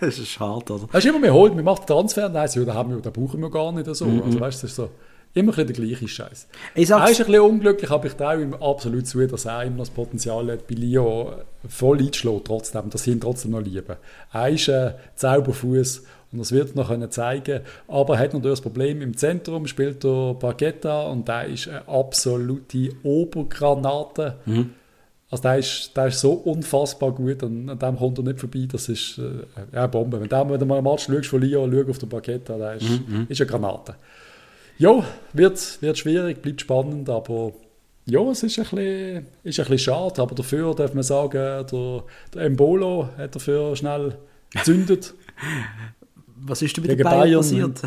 das 0.00 0.18
ist 0.18 0.28
schade, 0.28 0.72
oder? 0.72 0.88
Das 0.92 1.02
ist 1.02 1.10
immer, 1.10 1.20
man 1.20 1.32
holt, 1.32 1.54
man 1.54 1.64
macht 1.64 1.82
den 1.82 1.86
Transfer 1.86 2.30
heisst, 2.32 2.56
ja, 2.56 2.64
da, 2.64 2.74
haben 2.74 2.90
wir, 2.90 3.00
da 3.00 3.08
brauchen 3.08 3.40
wir 3.40 3.50
gar 3.50 3.72
nicht 3.72 3.92
so. 3.94 4.04
Mhm. 4.04 4.22
Also 4.24 4.40
weißt 4.40 4.62
du, 4.62 4.66
das 4.66 4.70
ist 4.70 4.76
so 4.76 4.90
Immer 5.36 5.58
ein 5.58 5.66
der 5.66 5.74
gleiche 5.74 6.06
Scheiß. 6.06 6.46
Er 6.76 6.82
ist 6.82 6.92
ein 6.92 7.04
bisschen 7.06 7.40
unglücklich, 7.40 7.90
aber 7.90 8.06
ich 8.06 8.14
traue 8.14 8.40
ihm 8.40 8.54
absolut 8.54 9.06
zu, 9.06 9.26
dass 9.26 9.46
er 9.46 9.64
immer 9.64 9.78
das 9.78 9.90
Potenzial 9.90 10.50
hat, 10.52 10.68
bei 10.68 10.76
Lyon 10.76 11.34
voll 11.68 11.98
einzuschlagen, 11.98 12.42
trotzdem, 12.44 12.88
dass 12.88 13.02
sie 13.02 13.10
ihn 13.10 13.20
trotzdem 13.20 13.50
noch 13.50 13.60
lieben. 13.60 13.96
Er 14.32 14.48
ist 14.48 14.68
ein 14.68 14.94
Zauberfuß 15.16 16.02
und 16.30 16.38
das 16.38 16.52
wird 16.52 16.76
noch 16.76 16.88
können 16.88 17.10
zeigen. 17.10 17.62
Aber 17.88 18.14
er 18.14 18.20
hat 18.20 18.34
natürlich 18.34 18.58
das 18.58 18.60
Problem, 18.60 19.02
im 19.02 19.16
Zentrum 19.16 19.66
spielt 19.66 20.04
er 20.04 20.34
Bargetta 20.34 21.02
und 21.06 21.26
der 21.26 21.46
ist 21.46 21.66
eine 21.66 21.88
absolute 21.88 22.90
Obergranate. 23.02 24.36
Mhm. 24.46 24.70
Also 25.30 25.42
der 25.42 25.58
ist, 25.58 25.96
der 25.96 26.06
ist 26.06 26.20
so 26.20 26.32
unfassbar 26.32 27.10
gut 27.10 27.42
und 27.42 27.68
an 27.68 27.78
dem 27.78 27.96
kommt 27.96 28.18
er 28.18 28.24
nicht 28.24 28.38
vorbei. 28.38 28.68
Das 28.70 28.88
ist 28.88 29.18
äh, 29.18 29.76
eine 29.76 29.88
Bombe. 29.88 30.20
Wenn, 30.20 30.28
der, 30.28 30.48
wenn 30.48 30.60
du 30.60 30.66
mal 30.66 30.78
einen 30.78 30.84
Match 30.84 31.06
schaust 31.06 31.26
von 31.26 31.40
Lyon, 31.40 31.72
schau 31.72 31.90
auf 31.90 31.98
den 31.98 32.08
Bargetta, 32.08 32.56
der 32.56 32.74
ist, 32.74 32.88
mhm. 32.88 33.26
ist 33.28 33.40
eine 33.40 33.50
Granate. 33.50 33.96
Ja, 34.78 35.04
wird, 35.32 35.82
wird 35.82 35.98
schwierig, 35.98 36.42
bleibt 36.42 36.60
spannend, 36.60 37.08
aber 37.08 37.52
ja, 38.06 38.20
es 38.30 38.42
ist 38.42 38.58
ein, 38.58 38.64
bisschen, 38.64 39.26
ist 39.44 39.58
ein 39.60 39.64
bisschen 39.66 39.78
schade, 39.78 40.20
aber 40.20 40.34
dafür 40.34 40.74
darf 40.74 40.92
man 40.94 41.02
sagen, 41.02 41.66
der, 41.70 42.04
der 42.34 42.42
Embolo 42.42 43.08
hat 43.16 43.34
dafür 43.34 43.74
schnell 43.76 44.16
gezündet. 44.50 45.14
Was 46.36 46.60
ist 46.60 46.76
denn 46.76 46.86
mit 46.86 47.02
Bayern, 47.02 47.20
Bayern 47.20 47.40
passiert? 47.40 47.82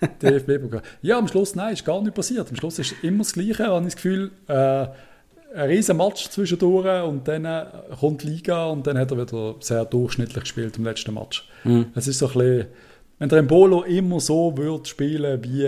DFB-Pokal. 0.22 0.82
Ja, 1.02 1.18
am 1.18 1.28
Schluss, 1.28 1.54
nein, 1.54 1.74
ist 1.74 1.84
gar 1.84 2.00
nicht 2.00 2.14
passiert. 2.14 2.48
Am 2.48 2.56
Schluss 2.56 2.78
ist 2.78 2.94
immer 3.02 3.18
das 3.18 3.34
Gleiche, 3.34 3.66
habe 3.66 3.80
ich 3.80 3.92
das 3.92 3.96
Gefühl. 3.96 4.30
Äh, 4.46 4.86
ein 5.52 5.68
riesen 5.68 5.96
Match 5.96 6.28
zwischendurch 6.30 7.02
und 7.02 7.26
dann 7.26 7.44
äh, 7.44 7.66
kommt 7.98 8.22
die 8.22 8.28
Liga 8.28 8.66
und 8.66 8.86
dann 8.86 8.96
hat 8.96 9.10
er 9.10 9.18
wieder 9.18 9.56
sehr 9.60 9.84
durchschnittlich 9.84 10.44
gespielt 10.44 10.78
im 10.78 10.84
letzten 10.84 11.12
Match. 11.12 11.48
Mhm. 11.64 11.86
Es 11.94 12.06
ist 12.06 12.18
so 12.18 12.28
ein 12.28 12.32
bisschen, 12.32 12.66
wenn 13.18 13.28
der 13.28 13.38
Embolo 13.40 13.82
immer 13.82 14.20
so 14.20 14.56
würde 14.56 14.88
spielen 14.88 15.42
wie 15.44 15.66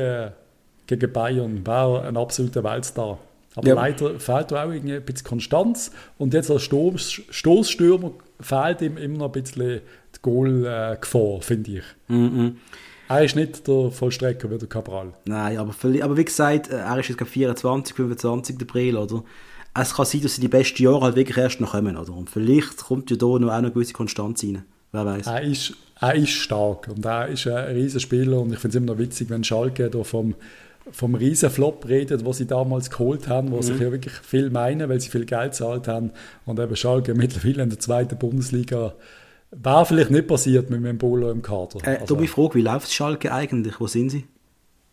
gegen 0.87 1.13
Bayern 1.13 1.67
war 1.67 2.05
ein 2.05 2.17
absoluter 2.17 2.65
Weltstar. 2.65 3.19
Aber 3.55 3.69
ja. 3.69 3.75
leider 3.75 4.19
fehlt 4.19 4.51
da 4.51 4.65
auch 4.65 4.71
irgendwie 4.71 4.95
ein 4.95 5.05
bisschen 5.05 5.27
Konstanz. 5.27 5.91
Und 6.19 6.33
jetzt 6.35 6.51
als 6.51 6.63
Stoß, 6.63 7.23
Stoßstürmer 7.31 8.13
fehlt 8.41 8.81
ihm 8.81 8.97
immer 8.97 9.19
noch 9.19 9.35
ein 9.35 9.43
bisschen 9.43 9.81
die 10.17 10.23
Goal-Gefahr, 10.23 11.43
finde 11.43 11.71
ich. 11.73 11.85
Mm. 12.09 12.57
Er 13.09 13.25
ist 13.25 13.37
nicht 13.37 13.69
der 13.69 13.91
Vollstrecker 13.91 14.51
wie 14.51 14.57
der 14.57 14.69
Cabral. 14.69 15.13
Nein, 15.27 15.59
aber, 15.59 15.75
aber 16.03 16.17
wie 16.17 16.25
gesagt, 16.25 16.71
äh, 16.71 16.77
er 16.77 16.99
ist 16.99 17.11
jetzt 17.11 17.23
24, 17.23 17.95
25 17.95 18.57
der 18.57 18.65
Brill, 18.65 18.97
oder? 18.97 19.23
Es 19.75 19.95
kann 19.95 20.07
sein, 20.07 20.23
dass 20.23 20.37
sie 20.37 20.41
die 20.41 20.49
besten 20.49 20.83
Jahre 20.83 21.03
halt 21.03 21.17
wirklich 21.17 21.37
erst 21.37 21.61
noch 21.61 21.73
kommen, 21.73 21.97
oder? 21.97 22.13
Und 22.13 22.31
vielleicht 22.31 22.79
kommt 22.79 23.11
ja 23.11 23.17
da 23.17 23.27
noch 23.27 23.49
auch 23.49 23.53
eine 23.53 23.71
gewisse 23.71 23.93
Konstanz 23.93 24.43
rein. 24.43 24.65
Wer 24.93 25.05
weiß. 25.05 25.27
Er 25.27 25.43
ist, 25.43 25.75
er 26.01 26.15
ist 26.15 26.31
stark 26.31 26.89
und 26.89 27.05
er 27.05 27.29
ist 27.29 27.47
ein 27.47 27.75
riesiger 27.75 28.01
Spieler 28.01 28.41
und 28.41 28.53
ich 28.53 28.59
finde 28.59 28.77
es 28.77 28.83
immer 28.83 28.93
noch 28.93 28.99
witzig, 28.99 29.31
wenn 29.31 29.45
Schalke 29.45 29.91
da 29.91 30.03
vom 30.05 30.35
vom 30.91 31.15
riesen 31.15 31.51
Flop 31.51 31.89
redet, 31.89 32.27
was 32.27 32.39
sie 32.39 32.47
damals 32.47 32.91
geholt 32.91 33.29
haben, 33.29 33.53
wo 33.53 33.57
mhm. 33.57 33.63
sich 33.63 33.81
ja 33.81 33.93
wirklich 33.93 34.15
viel 34.15 34.51
meinen, 34.51 34.89
weil 34.89 35.01
sie 35.01 35.11
viel 35.11 35.25
Geld 35.25 35.55
zahlt 35.55 35.87
haben 35.89 36.11
und 36.45 36.59
eben 36.59 36.75
Schalke 36.77 37.15
mittlerweile 37.15 37.63
in 37.63 37.71
der 37.71 37.79
zweiten 37.79 38.19
Bundesliga 38.19 38.95
war 39.53 39.85
vielleicht 39.85 40.11
nicht 40.11 40.27
passiert 40.27 40.71
mit 40.71 40.85
dem 40.85 40.99
Bolo 40.99 41.31
im 41.31 41.43
Kader. 41.43 41.79
Äh, 41.85 41.99
also, 41.99 42.15
dumme 42.15 42.27
Frage, 42.27 42.55
wie 42.55 42.63
läuft 42.63 42.91
Schalke 42.91 43.33
eigentlich? 43.33 43.81
Wo 43.81 43.87
sind 43.87 44.11
sie? 44.11 44.25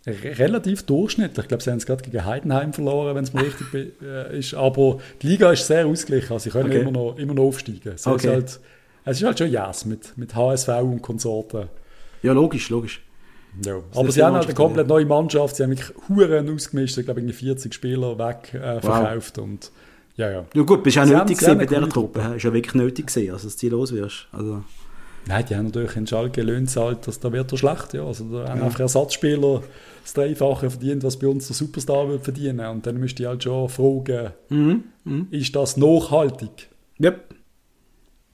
Relativ 0.06 0.84
durchschnittlich. 0.84 1.44
Ich 1.44 1.48
glaube, 1.48 1.64
sie 1.64 1.72
haben 1.72 1.78
es 1.78 1.86
gerade 1.86 2.04
gegen 2.04 2.26
Heidenheim 2.26 2.74
verloren, 2.74 3.16
wenn 3.16 3.24
es 3.24 3.34
mir 3.34 3.44
richtig 3.44 4.02
äh, 4.02 4.38
ist. 4.38 4.54
Aber 4.54 5.00
die 5.22 5.28
Liga 5.28 5.52
ist 5.52 5.68
sehr 5.68 5.86
ausgeglichen. 5.86 6.34
Also 6.34 6.46
sie 6.46 6.50
können 6.50 6.70
okay. 6.70 6.82
immer, 6.82 6.92
noch, 6.92 7.18
immer 7.18 7.34
noch 7.34 7.44
aufsteigen. 7.44 7.98
So 7.98 8.12
okay. 8.12 8.28
ist 8.28 8.34
halt, 8.34 8.60
es 9.06 9.18
ist 9.18 9.24
halt 9.24 9.40
schon 9.40 9.52
Yes 9.52 9.86
mit, 9.86 10.18
mit 10.18 10.36
HSV 10.36 10.70
und 10.82 11.02
Konsorten. 11.02 11.70
Ja, 12.24 12.34
logisch, 12.34 12.70
logisch. 12.70 13.02
Ja. 13.66 13.82
Aber 13.96 14.12
sie 14.12 14.24
haben 14.24 14.36
halt 14.36 14.46
eine 14.46 14.54
komplett 14.54 14.88
neue 14.88 15.06
Mannschaft, 15.06 15.56
sie 15.56 15.64
haben 15.64 15.72
wirklich 15.72 15.92
Huren 16.08 16.54
ausgemischt, 16.54 16.98
ich 16.98 17.06
glaube 17.06 17.22
40 17.22 17.74
Spieler 17.74 18.18
weg 18.18 18.54
äh, 18.54 18.80
verkauft 18.80 19.38
wow. 19.38 19.44
und 19.44 19.72
ja, 20.16 20.30
ja. 20.30 20.46
Ja 20.54 20.64
gut, 20.64 20.84
bist 20.84 20.98
du 20.98 21.02
auch 21.02 21.06
sie 21.06 21.16
nötig 21.16 21.48
haben, 21.48 21.58
bei 21.58 21.66
dieser 21.66 21.88
Truppe, 21.88 22.34
ist 22.36 22.44
ja 22.44 22.54
wirklich 22.54 22.76
nötig 22.76 23.08
gewesen, 23.08 23.32
also 23.32 23.48
dass 23.48 23.56
du 23.56 23.70
los 23.70 23.94
wirst. 23.94 24.28
Also. 24.32 24.64
Nein, 25.28 25.46
die 25.50 25.56
haben 25.56 25.66
natürlich 25.66 25.96
in 25.96 26.08
Schalke 26.08 26.42
Löhne 26.42 26.62
gezahlt, 26.62 27.08
dass 27.08 27.20
da 27.20 27.32
wird 27.32 27.52
er 27.52 27.58
schlecht, 27.58 27.94
ja. 27.94 28.04
Also 28.04 28.26
da 28.26 28.50
haben 28.50 28.60
ja. 28.60 28.66
einfach 28.66 28.82
Ersatzspieler 28.82 29.64
das 30.04 30.14
Dreifache 30.14 30.70
verdient, 30.70 31.04
was 31.04 31.18
bei 31.18 31.28
uns 31.28 31.48
der 31.48 31.56
Superstar 31.56 32.10
wird 32.10 32.24
verdienen 32.24 32.66
und 32.68 32.86
dann 32.86 32.98
müsste 32.98 33.24
ich 33.24 33.30
halt 33.30 33.44
schon 33.44 33.70
fragen, 33.70 34.32
mhm. 34.50 34.84
Mhm. 35.04 35.28
ist 35.32 35.56
das 35.56 35.78
nachhaltig? 35.78 36.70
Yep. 37.02 37.36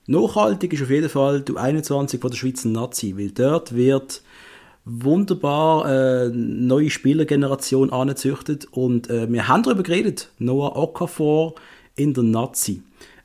Nachhaltig 0.08 0.74
ist 0.74 0.84
auf 0.84 0.90
jeden 0.90 1.10
Fall 1.10 1.42
du 1.42 1.58
21 1.58 2.22
von 2.22 2.30
der 2.30 2.38
Schweizer 2.38 2.70
Nazi, 2.70 3.16
weil 3.18 3.32
dort 3.32 3.76
wird 3.76 4.22
wunderbar 4.86 5.90
äh, 5.90 6.30
neue 6.30 6.92
Spielergeneration 6.92 7.92
angezüchtet 7.92 8.68
und 8.72 9.10
äh, 9.10 9.32
wir 9.32 9.48
haben 9.48 9.64
darüber 9.64 9.84
geredet, 9.84 10.30
Noah 10.38 10.76
Okafor 10.76 11.56
in 11.96 12.14
der 12.14 12.24
Nazi. 12.24 12.84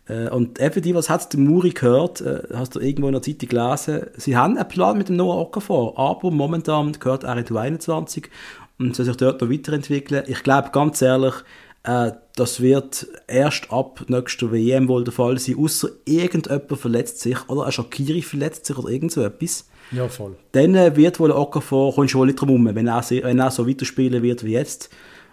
Äh, 0.09 0.31
und 0.31 0.59
effektiv, 0.59 0.95
was 0.95 1.11
hat 1.11 1.33
der 1.33 1.41
Muri 1.41 1.71
gehört, 1.71 2.23
äh, 2.23 2.43
hast 2.55 2.75
du 2.75 2.81
irgendwo 2.81 3.09
in 3.09 3.13
der 3.13 3.23
Zeitung 3.23 3.51
gelesen, 3.51 4.07
sie 4.17 4.37
haben 4.37 4.57
einen 4.57 4.69
Plan 4.69 4.97
mit 4.97 5.11
dem 5.11 5.17
Noah 5.17 5.39
Okafor, 5.39 5.99
aber 5.99 6.31
momentan 6.31 6.93
gehört 6.93 7.25
er 7.25 7.37
in 7.37 7.45
die 7.45 7.57
21 7.57 8.31
und 8.79 8.97
soll 8.97 9.05
sich 9.05 9.17
dort 9.17 9.43
noch 9.43 9.51
weiterentwickeln. 9.51 10.25
Ich 10.29 10.43
glaube 10.43 10.71
ganz 10.73 11.03
ehrlich, 11.03 11.35
äh, 11.83 12.13
das 12.37 12.61
wird 12.63 13.07
erst 13.27 13.71
ab 13.71 14.05
nächster 14.09 14.51
WM 14.51 14.89
wohl 14.89 15.05
der 15.05 15.13
Fall 15.13 15.39
sein, 15.39 15.57
außer 15.59 15.91
irgendjemand 16.07 16.79
verletzt 16.79 17.21
sich 17.21 17.49
oder 17.51 17.67
ein 17.67 17.73
Shakiri 17.73 18.23
verletzt 18.23 18.65
sich 18.65 18.79
oder 18.79 18.89
irgend 18.89 19.13
so 19.13 19.23
etwas. 19.23 19.70
Ja, 19.93 20.09
voll. 20.09 20.37
Dann 20.53 20.75
äh, 20.75 20.95
wird 20.97 21.19
wohl 21.21 21.31
Okafor, 21.31 21.95
kommst 21.95 22.15
du 22.15 22.19
wohl 22.19 22.27
nicht 22.27 22.41
drum 22.41 22.49
herum, 22.49 22.75
wenn 22.75 22.87
er, 22.87 23.03
wenn 23.03 23.39
er 23.39 23.51
so 23.51 23.69
weiterspielen 23.69 24.23
wird 24.23 24.45
wie 24.45 24.53
jetzt. 24.53 24.91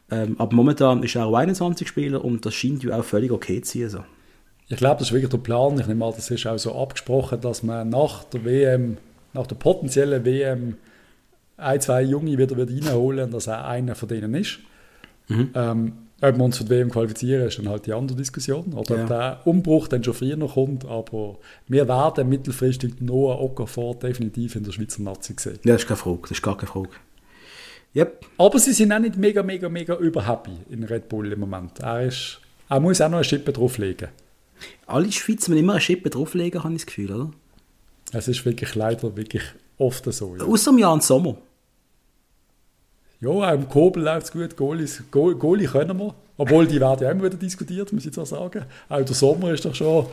Ähm, 0.09 0.35
aber 0.39 0.55
momentan 0.55 1.03
ist 1.03 1.15
er 1.15 1.25
auch 1.25 1.35
21 1.35 1.87
Spieler 1.87 2.23
und 2.23 2.45
das 2.45 2.53
scheint 2.53 2.83
ja 2.83 2.97
auch 2.97 3.03
völlig 3.03 3.31
okay 3.31 3.61
zu 3.61 3.79
sein. 3.79 3.89
So. 3.89 3.99
Ich 4.69 4.77
glaube, 4.77 4.99
das 4.99 5.09
ist 5.09 5.13
wirklich 5.13 5.29
der 5.29 5.37
Plan. 5.37 5.79
Ich 5.79 5.87
nehme 5.87 6.05
an, 6.05 6.13
das 6.15 6.29
ist 6.29 6.45
auch 6.45 6.57
so 6.57 6.75
abgesprochen, 6.75 7.41
dass 7.41 7.63
man 7.63 7.89
nach 7.89 8.23
der 8.25 8.43
WM, 8.43 8.97
nach 9.33 9.47
der 9.47 9.55
potenziellen 9.55 10.25
WM, 10.25 10.77
ein, 11.57 11.81
zwei 11.81 12.03
Junge 12.03 12.37
wieder 12.37 12.55
wird 12.55 12.69
reinholen 12.69 13.25
und 13.25 13.33
dass 13.33 13.47
er 13.47 13.65
einer 13.67 13.95
von 13.95 14.09
denen 14.09 14.33
ist. 14.35 14.59
Mhm. 15.27 15.49
Ähm, 15.55 15.93
ob 16.19 16.35
wir 16.35 16.43
uns 16.43 16.57
für 16.57 16.63
die 16.63 16.71
WM 16.71 16.89
qualifizieren, 16.89 17.47
ist 17.47 17.59
dann 17.59 17.69
halt 17.69 17.85
die 17.85 17.93
andere 17.93 18.17
Diskussion. 18.17 18.73
Oder 18.73 18.95
ja. 18.95 19.01
ob 19.03 19.07
der 19.07 19.41
Umbruch 19.45 19.87
dann 19.87 20.03
schon 20.03 20.15
früher 20.15 20.35
noch 20.35 20.55
kommt. 20.55 20.85
Aber 20.85 21.37
wir 21.67 21.87
werden 21.87 22.27
mittelfristig 22.27 22.99
Noah 23.01 23.39
Okafor 23.39 23.95
definitiv 23.95 24.55
in 24.55 24.63
der 24.63 24.71
Schweizer 24.71 25.03
Nazi 25.03 25.35
sehen. 25.37 25.59
Ja, 25.63 25.73
das 25.73 25.83
ist 25.83 25.87
keine 25.87 25.97
Frage. 25.97 26.19
Das 26.23 26.31
ist 26.31 26.41
gar 26.41 26.57
keine 26.57 26.71
Frage. 26.71 26.89
Yep. 27.95 28.25
Aber 28.37 28.59
sie 28.59 28.73
sind 28.73 28.91
auch 28.91 28.99
nicht 28.99 29.17
mega, 29.17 29.43
mega, 29.43 29.69
mega 29.69 29.95
überhappy 29.95 30.57
in 30.69 30.83
Red 30.83 31.07
Bull 31.07 31.31
im 31.31 31.39
Moment. 31.39 31.79
Er, 31.79 32.07
ist, 32.07 32.39
er 32.69 32.79
muss 32.79 32.99
auch 32.99 33.09
noch 33.09 33.17
eine 33.17 33.23
Schippe 33.23 33.53
drauflegen. 33.53 34.09
Alle 34.87 35.11
Schweizer 35.11 35.51
müssen 35.51 35.63
immer 35.63 35.73
eine 35.73 35.81
Schippe 35.81 36.09
drauflegen, 36.09 36.63
habe 36.63 36.73
ich 36.73 36.81
das 36.81 36.87
Gefühl, 36.87 37.11
oder? 37.11 37.31
Es 38.11 38.27
ist 38.27 38.45
wirklich 38.45 38.73
leider 38.75 39.15
wirklich 39.15 39.43
oft 39.77 40.11
so. 40.11 40.35
Ja. 40.35 40.45
Außer 40.45 40.71
im 40.71 40.79
Jahr 40.79 40.93
und 40.93 41.03
Sommer. 41.03 41.37
Ja, 43.19 43.29
auch 43.29 43.53
im 43.53 43.67
Kobel 43.67 44.03
läuft 44.03 44.27
es 44.27 44.31
gut. 44.31 44.55
Goalies, 44.55 45.03
Goalie 45.11 45.67
können 45.67 45.97
wir. 45.97 46.13
Obwohl, 46.37 46.67
die 46.67 46.79
werden 46.79 47.03
ja 47.03 47.11
immer 47.11 47.23
wieder 47.23 47.37
diskutiert, 47.37 47.91
muss 47.91 48.01
ich 48.01 48.07
jetzt 48.07 48.19
auch 48.19 48.25
sagen. 48.25 48.63
Auch 48.89 49.01
der 49.01 49.15
Sommer 49.15 49.51
ist 49.51 49.65
doch 49.65 49.73
schon 49.73 50.05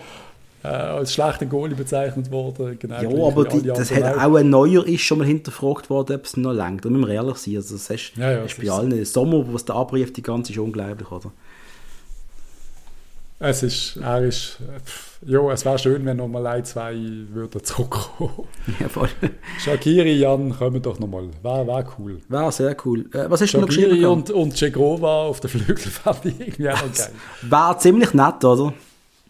äh, 0.63 0.69
als 0.69 1.13
schlechter 1.13 1.45
Goalie 1.45 1.77
bezeichnet 1.77 2.31
worden. 2.31 2.79
Genau 2.79 3.03
ja, 3.03 3.27
aber 3.27 3.45
die, 3.45 3.63
das 3.63 3.95
hat 3.95 4.17
auch 4.17 4.35
ein 4.35 4.49
Neuer 4.49 4.87
ist 4.87 5.03
schon 5.03 5.19
mal 5.19 5.27
hinterfragt 5.27 5.91
worden, 5.91 6.17
ob 6.17 6.25
es 6.25 6.39
noch 6.39 6.55
längt. 6.55 6.85
Da 6.85 6.89
müssen 6.89 7.07
wir 7.07 7.15
ehrlich 7.15 7.37
sein. 7.37 7.57
Also 7.57 7.75
das 7.75 7.91
hast, 7.91 8.15
ja, 8.17 8.33
ja, 8.33 8.45
ist 8.45 8.59
bei 8.59 8.71
allen. 8.71 8.89
Der 8.89 9.05
Sommer, 9.05 9.45
was 9.53 9.67
der 9.67 9.75
Abrief 9.75 10.13
die 10.15 10.23
ganze 10.23 10.53
ist 10.53 10.59
unglaublich, 10.59 11.11
oder? 11.11 11.31
Es 13.47 13.63
ist, 13.63 13.97
er 13.97 14.23
ist, 14.23 14.57
ja, 15.27 15.53
es 15.53 15.67
wäre 15.67 15.79
schön, 15.79 16.07
wenn 16.07 16.17
noch 16.17 16.29
mal 16.29 16.47
ein, 16.47 16.65
zwei 16.65 16.97
würden 17.31 17.63
zurückkommen. 17.63 18.49
Ja, 18.81 18.89
voll. 18.89 19.11
Shakiri, 19.59 20.15
Jan, 20.15 20.57
kommen 20.57 20.81
doch 20.81 20.99
noch 20.99 21.09
mal. 21.09 21.29
Wäre 21.43 21.67
wär 21.67 21.87
cool. 21.99 22.23
Wäre 22.29 22.51
sehr 22.53 22.75
cool. 22.87 23.05
Äh, 23.13 23.29
was 23.29 23.43
hast 23.43 23.51
Shakiri 23.51 23.53
du 23.53 23.61
noch 23.61 23.67
geschrieben? 23.67 24.07
und, 24.07 24.31
und 24.31 24.57
Cegrova 24.57 25.25
auf 25.25 25.41
der 25.41 25.51
Flügel 25.51 25.77
fand 25.77 26.25
ich 26.25 26.41
irgendwie 26.41 26.71
auch 26.71 26.81
geil. 26.81 27.11
Wäre 27.43 27.79
ziemlich 27.79 28.15
nett, 28.15 28.43
oder? 28.43 28.73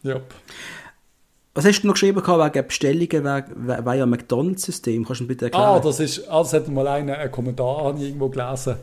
Ja. 0.04 0.20
Was 1.54 1.64
hast 1.64 1.82
du 1.82 1.88
noch 1.88 1.94
geschrieben 1.94 2.22
wegen 2.24 2.66
Bestellungen 2.66 3.44
via 3.84 4.06
McDonalds-System? 4.06 5.04
Kannst 5.04 5.22
du 5.22 5.26
bitte 5.26 5.46
erklären? 5.46 5.64
Ah, 5.64 5.80
das 5.80 5.98
ist, 5.98 6.28
also 6.28 6.56
hat 6.56 6.68
mal 6.68 6.86
einen, 6.86 7.10
einen 7.10 7.32
Kommentar 7.32 7.98
irgendwo 7.98 8.28
gelesen 8.28 8.76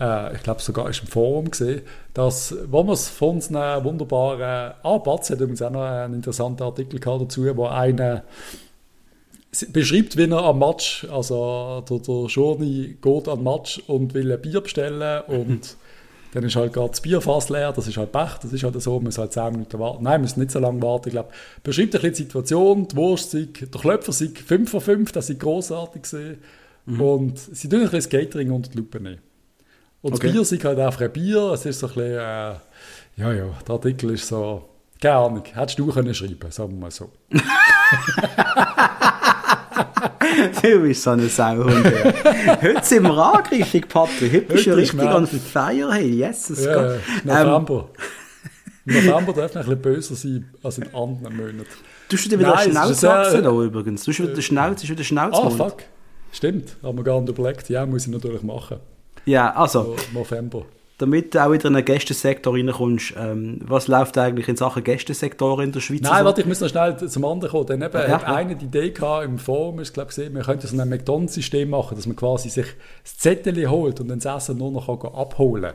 äh, 0.00 0.34
ich 0.34 0.42
glaube 0.42 0.60
sogar 0.60 0.88
ist 0.88 1.00
im 1.00 1.08
Forum 1.08 1.50
gesehen, 1.50 1.82
dass, 2.14 2.54
wo 2.70 2.82
man 2.82 2.94
es 2.94 3.08
von 3.08 3.36
uns 3.36 3.54
einen 3.54 3.84
wunderbaren, 3.84 4.74
ah, 4.82 4.98
Batz 4.98 5.30
hat 5.30 5.40
übrigens 5.40 5.62
auch 5.62 5.70
noch 5.70 5.82
einen 5.82 6.14
interessanten 6.14 6.62
Artikel 6.62 7.00
dazu, 7.00 7.56
wo 7.56 7.66
einer 7.66 8.24
beschreibt, 9.72 10.16
wie 10.16 10.30
er 10.30 10.44
am 10.44 10.58
Match, 10.58 11.06
also 11.10 11.84
der, 11.88 11.98
der 11.98 12.26
Journey 12.26 12.96
geht 13.00 13.28
am 13.28 13.42
Match 13.42 13.82
und 13.86 14.14
will 14.14 14.32
ein 14.32 14.40
Bier 14.40 14.60
bestellen 14.60 15.22
und 15.26 15.76
dann 16.32 16.44
ist 16.44 16.56
halt 16.56 16.72
gerade 16.72 16.88
das 16.88 17.02
Bier 17.02 17.20
fast 17.20 17.50
leer, 17.50 17.72
das 17.72 17.86
ist 17.86 17.98
halt 17.98 18.10
Pech, 18.10 18.38
das 18.40 18.52
ist 18.52 18.64
halt 18.64 18.80
so, 18.80 18.94
man 18.94 19.04
muss 19.04 19.18
halt 19.18 19.34
10 19.34 19.52
Minuten 19.52 19.78
warten. 19.78 20.02
Nein, 20.02 20.12
man 20.14 20.22
muss 20.22 20.38
nicht 20.38 20.50
so 20.50 20.58
lange 20.58 20.80
warten, 20.80 21.08
ich 21.08 21.12
glaube. 21.12 21.28
Beschreibt 21.62 21.94
ein 21.94 22.00
bisschen 22.00 22.14
die 22.14 22.22
Situation, 22.22 22.88
die 22.88 22.96
Wurst, 22.96 23.34
der 23.34 23.46
Klöpfer 23.46 24.12
sind 24.12 24.38
5 24.38 24.70
von 24.70 24.80
5, 24.80 25.12
das 25.12 25.28
ist 25.28 25.40
grossartig 25.40 26.02
gesehen. 26.02 26.38
Mhm. 26.86 27.00
Und 27.00 27.38
sie 27.38 27.68
tun 27.68 27.80
ein 27.80 27.90
bisschen 27.90 27.98
das 27.98 28.08
Catering 28.08 28.50
unter 28.50 28.70
die 28.70 28.78
Lupe 28.78 28.98
nehmen. 28.98 29.18
Und 30.02 30.14
okay. 30.14 30.26
das 30.26 30.32
Bier 30.32 30.58
ist 30.58 30.64
halt 30.64 30.78
einfach 30.78 31.00
ein 31.00 31.12
Bier. 31.12 31.52
Es 31.52 31.64
ist 31.64 31.78
so 31.78 31.86
ein 31.86 31.94
bisschen, 31.94 32.12
äh, 32.12 32.54
ja, 33.16 33.32
ja, 33.32 33.46
der 33.66 33.74
Artikel 33.74 34.10
ist 34.10 34.26
so, 34.26 34.68
keine 35.00 35.16
Ahnung, 35.16 35.44
hättest 35.54 35.78
du 35.78 35.86
können 35.92 36.12
schreiben, 36.14 36.50
sagen 36.50 36.72
wir 36.72 36.78
mal 36.78 36.90
so. 36.90 37.12
du 40.62 40.80
bist 40.80 41.02
so 41.02 41.10
eine 41.10 41.28
Sauhund. 41.28 41.86
Heute 42.62 42.84
sind 42.84 43.04
wir 43.04 43.16
angriffig, 43.16 43.88
Patrick. 43.88 44.32
Heute 44.32 44.40
bist 44.42 44.66
du 44.66 44.76
richtig 44.76 45.00
on 45.00 45.26
fire. 45.26 45.92
Hey, 45.92 46.10
yes, 46.10 46.50
es 46.50 46.64
ja, 46.64 46.96
November. 47.22 47.88
Ähm, 48.86 48.94
November 48.94 49.32
darf 49.32 49.54
ein 49.54 49.62
bisschen 49.62 49.82
böser 49.82 50.16
sein 50.16 50.52
als 50.64 50.78
in 50.78 50.92
anderen 50.92 51.36
Monaten. 51.36 51.66
Du 52.08 52.16
hast 52.16 52.24
wieder 52.24 52.40
wieder 52.40 52.58
Schnauze 52.58 53.06
wachsen 53.06 53.44
übrigens. 53.44 54.02
Du 54.04 54.10
hast 54.10 54.20
wieder 54.20 54.42
Schnauze, 54.42 54.88
wieder 54.88 55.04
Schnauze. 55.04 55.42
Ah, 55.42 55.50
fuck. 55.50 55.84
Stimmt, 56.32 56.76
haben 56.82 56.98
wir 56.98 57.04
gar 57.04 57.20
nicht 57.20 57.38
überlegt. 57.38 57.68
Ja, 57.68 57.86
muss 57.86 58.06
ich 58.06 58.12
natürlich 58.12 58.42
machen. 58.42 58.80
Ja, 59.24 59.54
also. 59.54 59.96
November. 60.12 60.64
Damit 60.98 61.34
du 61.34 61.44
auch 61.44 61.50
wieder 61.50 61.66
in 61.66 61.74
den 61.74 61.84
Gästesektor 61.84 62.54
reinkommst, 62.54 63.14
ähm, 63.18 63.58
was 63.64 63.88
läuft 63.88 64.16
eigentlich 64.18 64.46
in 64.46 64.56
Sachen 64.56 64.84
Gästesektor 64.84 65.60
in 65.60 65.72
der 65.72 65.80
Schweiz? 65.80 66.02
Nein, 66.02 66.20
so? 66.20 66.24
warte, 66.26 66.42
ich 66.42 66.46
muss 66.46 66.60
noch 66.60 66.68
schnell 66.68 66.96
zum 66.96 67.24
anderen 67.24 67.50
kommen. 67.50 67.66
Dann 67.66 67.82
eben, 67.82 67.92
ja, 67.92 68.08
hat 68.08 68.22
ja. 68.22 68.34
eine 68.34 68.54
die 68.54 68.66
Idee 68.66 68.90
gehabt, 68.90 69.24
im 69.24 69.38
Forum, 69.38 69.80
ich 69.80 69.92
glaube, 69.92 70.16
wir 70.16 70.42
könnten 70.42 70.66
so 70.66 70.80
ein 70.80 70.88
McDonalds-System 70.88 71.70
machen, 71.70 71.96
dass 71.96 72.06
man 72.06 72.14
quasi 72.14 72.50
sich 72.50 72.66
das 73.02 73.16
Zettel 73.18 73.68
holt 73.68 74.00
und 74.00 74.08
dann 74.08 74.20
das 74.20 74.44
Essen 74.44 74.58
nur 74.58 74.70
noch 74.70 74.88
abholen 74.88 75.62
kann. 75.62 75.74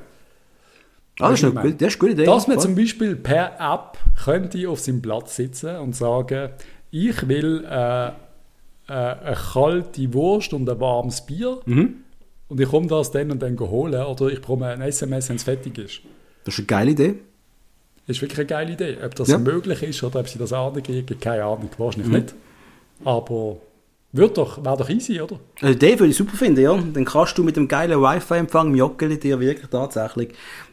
Ah, 1.19 1.31
das, 1.31 1.41
ist 1.41 1.57
eine, 1.57 1.73
das 1.73 1.93
ist 1.93 1.95
eine 1.95 1.99
gute 1.99 2.11
Idee. 2.13 2.25
Dass 2.25 2.47
man 2.47 2.59
zum 2.59 2.75
Beispiel 2.75 3.15
per 3.15 3.59
App 3.59 3.97
könnte 4.23 4.69
auf 4.69 4.79
seinem 4.79 5.01
Platz 5.01 5.35
sitzen 5.35 5.75
und 5.77 5.95
sagen, 5.95 6.51
ich 6.91 7.27
will 7.27 7.65
äh, 7.69 8.07
äh, 8.07 8.11
eine 8.87 9.35
kalte 9.35 10.13
Wurst 10.13 10.53
und 10.53 10.69
ein 10.69 10.79
warmes 10.79 11.25
Bier. 11.25 11.59
Mhm 11.65 12.03
und 12.49 12.59
ich 12.59 12.69
komme 12.69 12.87
das 12.87 13.11
dann 13.11 13.31
und 13.31 13.41
dann 13.41 13.59
holen 13.59 14.01
oder 14.01 14.27
ich 14.27 14.39
bekomme 14.39 14.67
ein 14.67 14.81
SMS, 14.81 15.29
wenn 15.29 15.35
es 15.35 15.43
fertig 15.43 15.77
ist. 15.77 16.01
Das 16.45 16.53
ist 16.53 16.59
eine 16.59 16.67
geile 16.67 16.91
Idee. 16.91 17.15
Das 18.05 18.15
ist 18.15 18.21
wirklich 18.21 18.39
eine 18.39 18.47
geile 18.47 18.73
Idee. 18.73 18.97
Ob 19.03 19.15
das 19.15 19.27
ja. 19.27 19.37
möglich 19.37 19.83
ist 19.83 20.01
oder 20.03 20.21
ob 20.21 20.29
sie 20.29 20.39
das 20.39 20.53
ankriegen, 20.53 21.19
keine 21.19 21.43
Ahnung, 21.43 21.69
wahrscheinlich 21.77 22.07
mhm. 22.07 22.15
nicht. 22.15 22.35
Aber 23.03 23.57
wird 24.13 24.37
doch, 24.37 24.63
wäre 24.63 24.77
doch 24.77 24.89
easy, 24.89 25.19
oder? 25.19 25.39
Also 25.61 25.73
Idee 25.73 25.99
würde 25.99 26.11
ich 26.11 26.15
super 26.15 26.37
finden, 26.37 26.61
ja. 26.61 26.73
Dann 26.75 27.03
kannst 27.03 27.37
du 27.37 27.43
mit 27.43 27.57
dem 27.57 27.67
geilen 27.67 28.01
Wi-Fi-Empfang 28.01 28.69
im 28.69 28.75
Joggeli 28.75 29.19
dir 29.19 29.39
wirklich 29.41 29.69
tatsächlich 29.69 30.29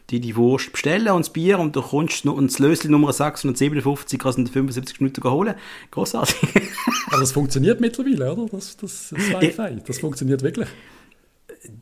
die, 0.09 0.21
die 0.21 0.35
Wurst 0.37 0.71
bestellen 0.71 1.09
und 1.09 1.25
das 1.25 1.33
Bier 1.33 1.59
und 1.59 1.75
du 1.75 1.81
kommst 1.81 2.25
und 2.25 2.51
das 2.51 2.59
Lösli 2.59 2.89
Nummer 2.89 3.11
657 3.11 4.17
kannst 4.17 4.37
du 4.37 4.43
in 4.43 4.47
75 4.47 5.01
Minuten 5.01 5.23
holen. 5.29 5.55
Großartig. 5.91 6.61
Aber 7.07 7.19
das 7.19 7.33
funktioniert 7.33 7.81
mittlerweile, 7.81 8.33
oder? 8.33 8.45
Das, 8.49 8.77
das, 8.77 9.09
das 9.09 9.41
Wi-Fi, 9.41 9.81
das 9.85 9.99
funktioniert 9.99 10.41
wirklich. 10.41 10.69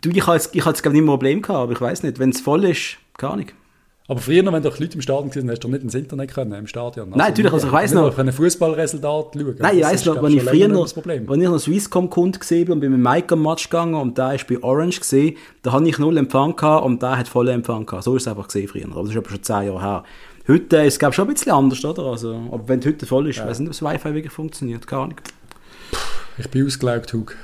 Du, 0.02 0.10
ich 0.10 0.26
hatte 0.28 0.50
ich 0.54 0.66
jetzt 0.66 0.84
nicht 0.84 0.94
mehr 0.94 1.02
ein 1.02 1.06
Problem 1.06 1.42
gehabt, 1.42 1.60
aber 1.60 1.72
ich 1.74 1.82
weiß 1.82 2.04
nicht, 2.04 2.20
wenn 2.20 2.30
es 2.30 2.42
voll 2.42 2.66
ist, 2.66 2.98
keine 3.18 3.34
Ahnung. 3.34 3.48
Aber 4.06 4.20
früher, 4.20 4.46
wenn 4.52 4.62
doch 4.62 4.78
Leute 4.80 4.96
im 4.96 5.02
Stadion 5.02 5.34
waren, 5.34 5.50
hast 5.50 5.64
du 5.64 5.70
nicht 5.70 5.82
ins 5.82 5.96
Internet 5.96 6.34
können, 6.34 6.52
im 6.52 6.68
Stadion. 6.68 7.08
Also 7.08 7.18
Nein, 7.18 7.30
natürlich, 7.30 7.54
also 7.54 7.68
ich 7.68 7.74
weiß 7.74 7.94
noch. 7.94 8.18
ein 8.18 8.34
Fußballresultat 8.34 9.28
schauen. 9.34 9.56
Nein, 9.60 9.78
ich 9.78 9.84
weiß 9.84 10.06
noch, 10.06 10.22
wenn 10.22 10.34
ich 10.34 10.44
früher 10.44 10.68
noch, 10.68 10.88
wenn 11.06 11.42
ich 11.42 11.48
noch 11.48 11.58
Swisscom-Kund 11.58 12.38
gesehen 12.38 12.66
bin 12.66 12.74
und 12.74 12.80
bin 12.82 12.92
mit 12.92 13.00
Mike 13.00 13.34
am 13.34 13.44
Match 13.44 13.70
gegangen 13.70 13.96
und 13.96 14.18
der 14.18 14.36
ist 14.36 14.46
bei 14.48 14.62
Orange 14.62 15.00
gesehen, 15.00 15.38
da 15.62 15.72
hatte 15.72 15.88
ich 15.88 15.98
null 16.00 16.18
Empfang 16.18 16.54
gehabt 16.54 16.86
und 16.86 17.02
der 17.02 17.18
hat 17.18 17.30
voll 17.30 17.48
Empfang 17.48 17.86
gehabt. 17.86 18.04
So 18.04 18.18
ist 18.18 18.24
es 18.24 18.28
einfach 18.28 18.48
gesehen 18.48 18.68
früher. 18.68 18.86
Aber 18.92 19.04
das 19.04 19.12
ist 19.12 19.18
aber 19.18 19.30
schon 19.30 19.42
zehn 19.44 19.64
Jahre 19.68 19.82
her. 19.82 20.04
Heute 20.50 20.78
ist 20.78 20.94
es, 20.94 21.00
glaube 21.00 21.14
schon 21.14 21.30
ein 21.30 21.34
bisschen 21.34 21.54
anders, 21.54 21.86
oder? 21.86 22.04
Also, 22.04 22.36
aber 22.52 22.68
wenn 22.68 22.80
es 22.80 22.86
heute 22.86 23.06
voll 23.06 23.30
ist, 23.30 23.38
ja. 23.38 23.48
weiß 23.48 23.60
nicht, 23.60 23.70
ob 23.70 23.74
das 23.74 23.82
Wi-Fi 23.82 24.14
wirklich 24.14 24.34
funktioniert. 24.34 24.86
Keine 24.86 25.04
Ahnung. 25.04 25.22
Ich 26.38 26.50
bin 26.50 26.66
ausgelaugt, 26.66 27.14
Hug. 27.14 27.38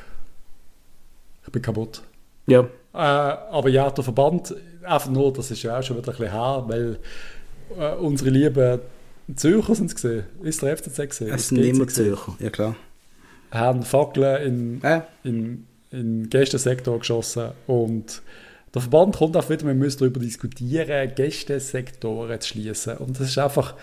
Ich 1.46 1.52
bin 1.54 1.62
kaputt. 1.62 2.02
Ja. 2.50 2.62
Äh, 2.94 2.98
aber 2.98 3.70
ja, 3.70 3.90
der 3.90 4.04
Verband, 4.04 4.56
einfach 4.84 5.10
nur, 5.10 5.32
das 5.34 5.52
ist 5.52 5.64
ja 5.64 5.80
auch 5.80 5.84
schon 5.84 5.98
wieder 5.98 6.12
ein 6.12 6.18
bisschen 6.18 6.32
her, 6.32 6.64
weil 6.68 6.98
äh, 7.78 7.96
unsere 7.96 8.30
lieben 8.30 8.80
Zürcher 9.36 9.76
sind 9.76 9.88
es 9.88 9.96
gesehen. 9.96 10.24
Ist 10.42 10.62
der 10.62 10.76
FCZ 10.76 10.98
gesehen? 11.10 11.34
Es 11.34 11.50
sind 11.50 11.60
immer 11.60 11.88
Zürcher, 11.88 12.36
ja 12.40 12.50
klar. 12.50 12.76
Haben 13.52 13.84
Fackeln 13.84 14.80
in, 14.82 14.84
äh. 14.84 15.02
in, 15.24 15.68
in 15.92 16.24
den 16.24 16.30
Gästensektor 16.30 17.00
geschossen 17.00 17.52
und 17.68 18.22
der 18.74 18.82
Verband 18.82 19.18
kommt 19.18 19.36
auch 19.36 19.50
wieder, 19.50 19.66
wir 19.66 19.74
müssen 19.74 20.00
darüber 20.00 20.20
diskutieren, 20.20 21.12
Gästesektoren 21.16 22.40
zu 22.40 22.50
schließen. 22.50 22.98
Und 22.98 23.20
das 23.20 23.30
ist 23.30 23.38
einfach, 23.40 23.74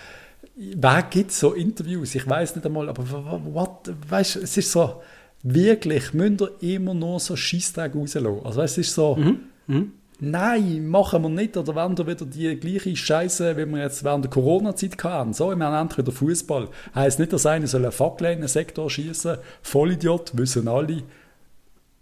wer 0.54 1.02
gibt 1.02 1.32
so 1.32 1.54
Interviews? 1.54 2.14
Ich 2.14 2.28
weiß 2.28 2.54
nicht 2.54 2.64
einmal, 2.64 2.88
aber 2.88 3.04
what, 3.52 3.92
weißt, 4.08 4.36
es 4.36 4.56
ist 4.56 4.70
so, 4.70 5.02
wirklich, 5.42 6.12
müsst 6.12 6.40
ihr 6.60 6.76
immer 6.76 6.94
nur 6.94 7.20
so 7.20 7.36
Scheissdreck 7.36 7.94
rauslassen. 7.94 8.40
Also 8.44 8.62
es 8.62 8.78
ist 8.78 8.94
so, 8.94 9.16
mhm. 9.16 9.40
Mhm. 9.66 9.92
nein, 10.20 10.86
machen 10.86 11.22
wir 11.22 11.28
nicht. 11.28 11.56
Oder 11.56 11.76
wenn 11.76 11.96
wir 11.96 12.06
wieder 12.06 12.26
die 12.26 12.56
gleiche 12.56 12.96
Scheiße, 12.96 13.56
wie 13.56 13.66
wir 13.66 13.82
jetzt 13.82 14.04
während 14.04 14.24
der 14.24 14.30
Corona-Zeit 14.30 15.02
hatten. 15.02 15.32
So, 15.32 15.54
wir 15.54 15.64
haben 15.64 15.82
endlich 15.82 15.98
wieder 15.98 16.12
Fußball. 16.12 16.68
Heißt 16.94 17.18
nicht, 17.18 17.32
dass 17.32 17.46
einer 17.46 17.66
soll 17.66 17.82
einen 17.82 17.92
Fackel 17.92 18.32
in 18.32 18.40
den 18.40 18.48
Sektor 18.48 18.90
schießen. 18.90 19.38
Vollidiot, 19.62 20.36
wissen 20.36 20.68
alle 20.68 21.02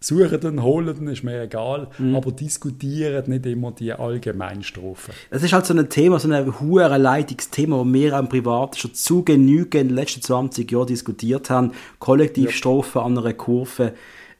suchen 0.06 0.40
den, 0.40 0.62
holen 0.62 0.94
den, 0.94 1.08
ist 1.08 1.24
mir 1.24 1.42
egal, 1.42 1.88
mhm. 1.98 2.16
aber 2.16 2.32
diskutieren 2.32 3.24
nicht 3.28 3.46
immer 3.46 3.72
die 3.72 3.92
Allgemeinstrophen. 3.92 5.14
Es 5.30 5.42
ist 5.42 5.52
halt 5.52 5.66
so 5.66 5.74
ein 5.74 5.88
Thema, 5.88 6.18
so 6.18 6.30
ein 6.30 6.60
hoher 6.60 6.96
Leitungsthema, 6.98 7.82
das 7.82 7.92
wir 7.92 8.20
auch 8.20 8.28
privat 8.28 8.76
schon 8.76 8.94
zu 8.94 9.22
genügend 9.22 9.74
in 9.74 9.88
den 9.88 9.96
letzten 9.96 10.22
20 10.22 10.70
Jahren 10.70 10.86
diskutiert 10.86 11.50
haben. 11.50 11.72
Kollektivstrophen 11.98 13.00
ja. 13.00 13.06
an 13.06 13.18
einer 13.18 13.32
Kurve. 13.32 13.94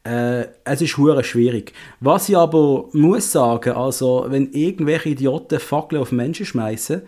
Äh, 0.05 0.45
es 0.63 0.81
ist 0.81 0.97
hure 0.97 1.23
schwierig. 1.23 1.73
Was 1.99 2.29
ich 2.29 2.37
aber 2.37 2.89
muss 2.93 3.31
sagen, 3.31 3.73
also 3.73 4.25
wenn 4.29 4.51
irgendwelche 4.51 5.09
Idioten 5.09 5.59
Fackeln 5.59 6.01
auf 6.01 6.11
Menschen 6.11 6.45
schmeißen, 6.45 7.01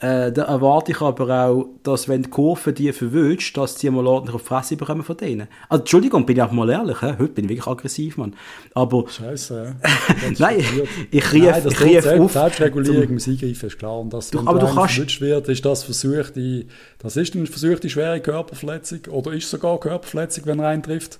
äh, 0.00 0.30
da 0.30 0.44
erwarte 0.44 0.92
ich 0.92 1.00
aber 1.00 1.46
auch, 1.46 1.66
dass 1.82 2.08
wenn 2.08 2.22
die 2.22 2.30
Kurve 2.30 2.72
die 2.72 2.92
verwünscht, 2.92 3.56
dass 3.56 3.74
die 3.74 3.90
mal 3.90 4.06
ordentlich 4.06 4.34
auf 4.36 4.42
die 4.42 4.46
Fresse 4.48 4.76
bekommen 4.76 5.02
von 5.02 5.16
denen. 5.16 5.48
Also, 5.68 5.80
Entschuldigung, 5.82 6.24
bin 6.24 6.36
ich 6.36 6.42
auch 6.42 6.52
mal 6.52 6.70
ehrlich, 6.70 7.00
he? 7.00 7.06
heute 7.18 7.28
bin 7.28 7.44
ich 7.46 7.50
wirklich 7.50 7.66
aggressiv, 7.66 8.16
Mann. 8.16 8.34
Aber, 8.74 9.08
Scheiße, 9.08 9.74
nein, 10.38 10.64
ich 11.10 11.32
rief, 11.32 11.44
Nein, 11.44 11.62
das 11.64 11.72
ich 11.72 11.80
rief 11.80 11.94
Konzept 12.04 12.20
auf. 12.20 12.32
Selbstregulierung 12.32 13.02
im 13.02 13.18
Eingreifen 13.18 13.66
ist 13.68 13.78
klar. 13.78 13.98
Und 13.98 14.12
dass, 14.12 14.30
Du- 14.30 14.38
wenn 14.38 14.46
aber 14.48 14.60
du 14.60 14.66
kannst- 14.66 14.94
verwünscht 14.94 15.20
wird, 15.20 15.48
ist 15.48 15.64
das 15.64 15.82
versuchte, 15.82 16.66
das 17.00 17.16
ist 17.16 17.34
eine 17.34 17.46
versuchte 17.46 17.90
schwere 17.90 18.20
Körperverletzung 18.20 19.00
oder 19.10 19.32
ist 19.32 19.50
sogar 19.50 19.80
Körperverletzung, 19.80 20.46
wenn 20.46 20.60
er 20.60 20.68
einen 20.68 20.82
trifft. 20.84 21.18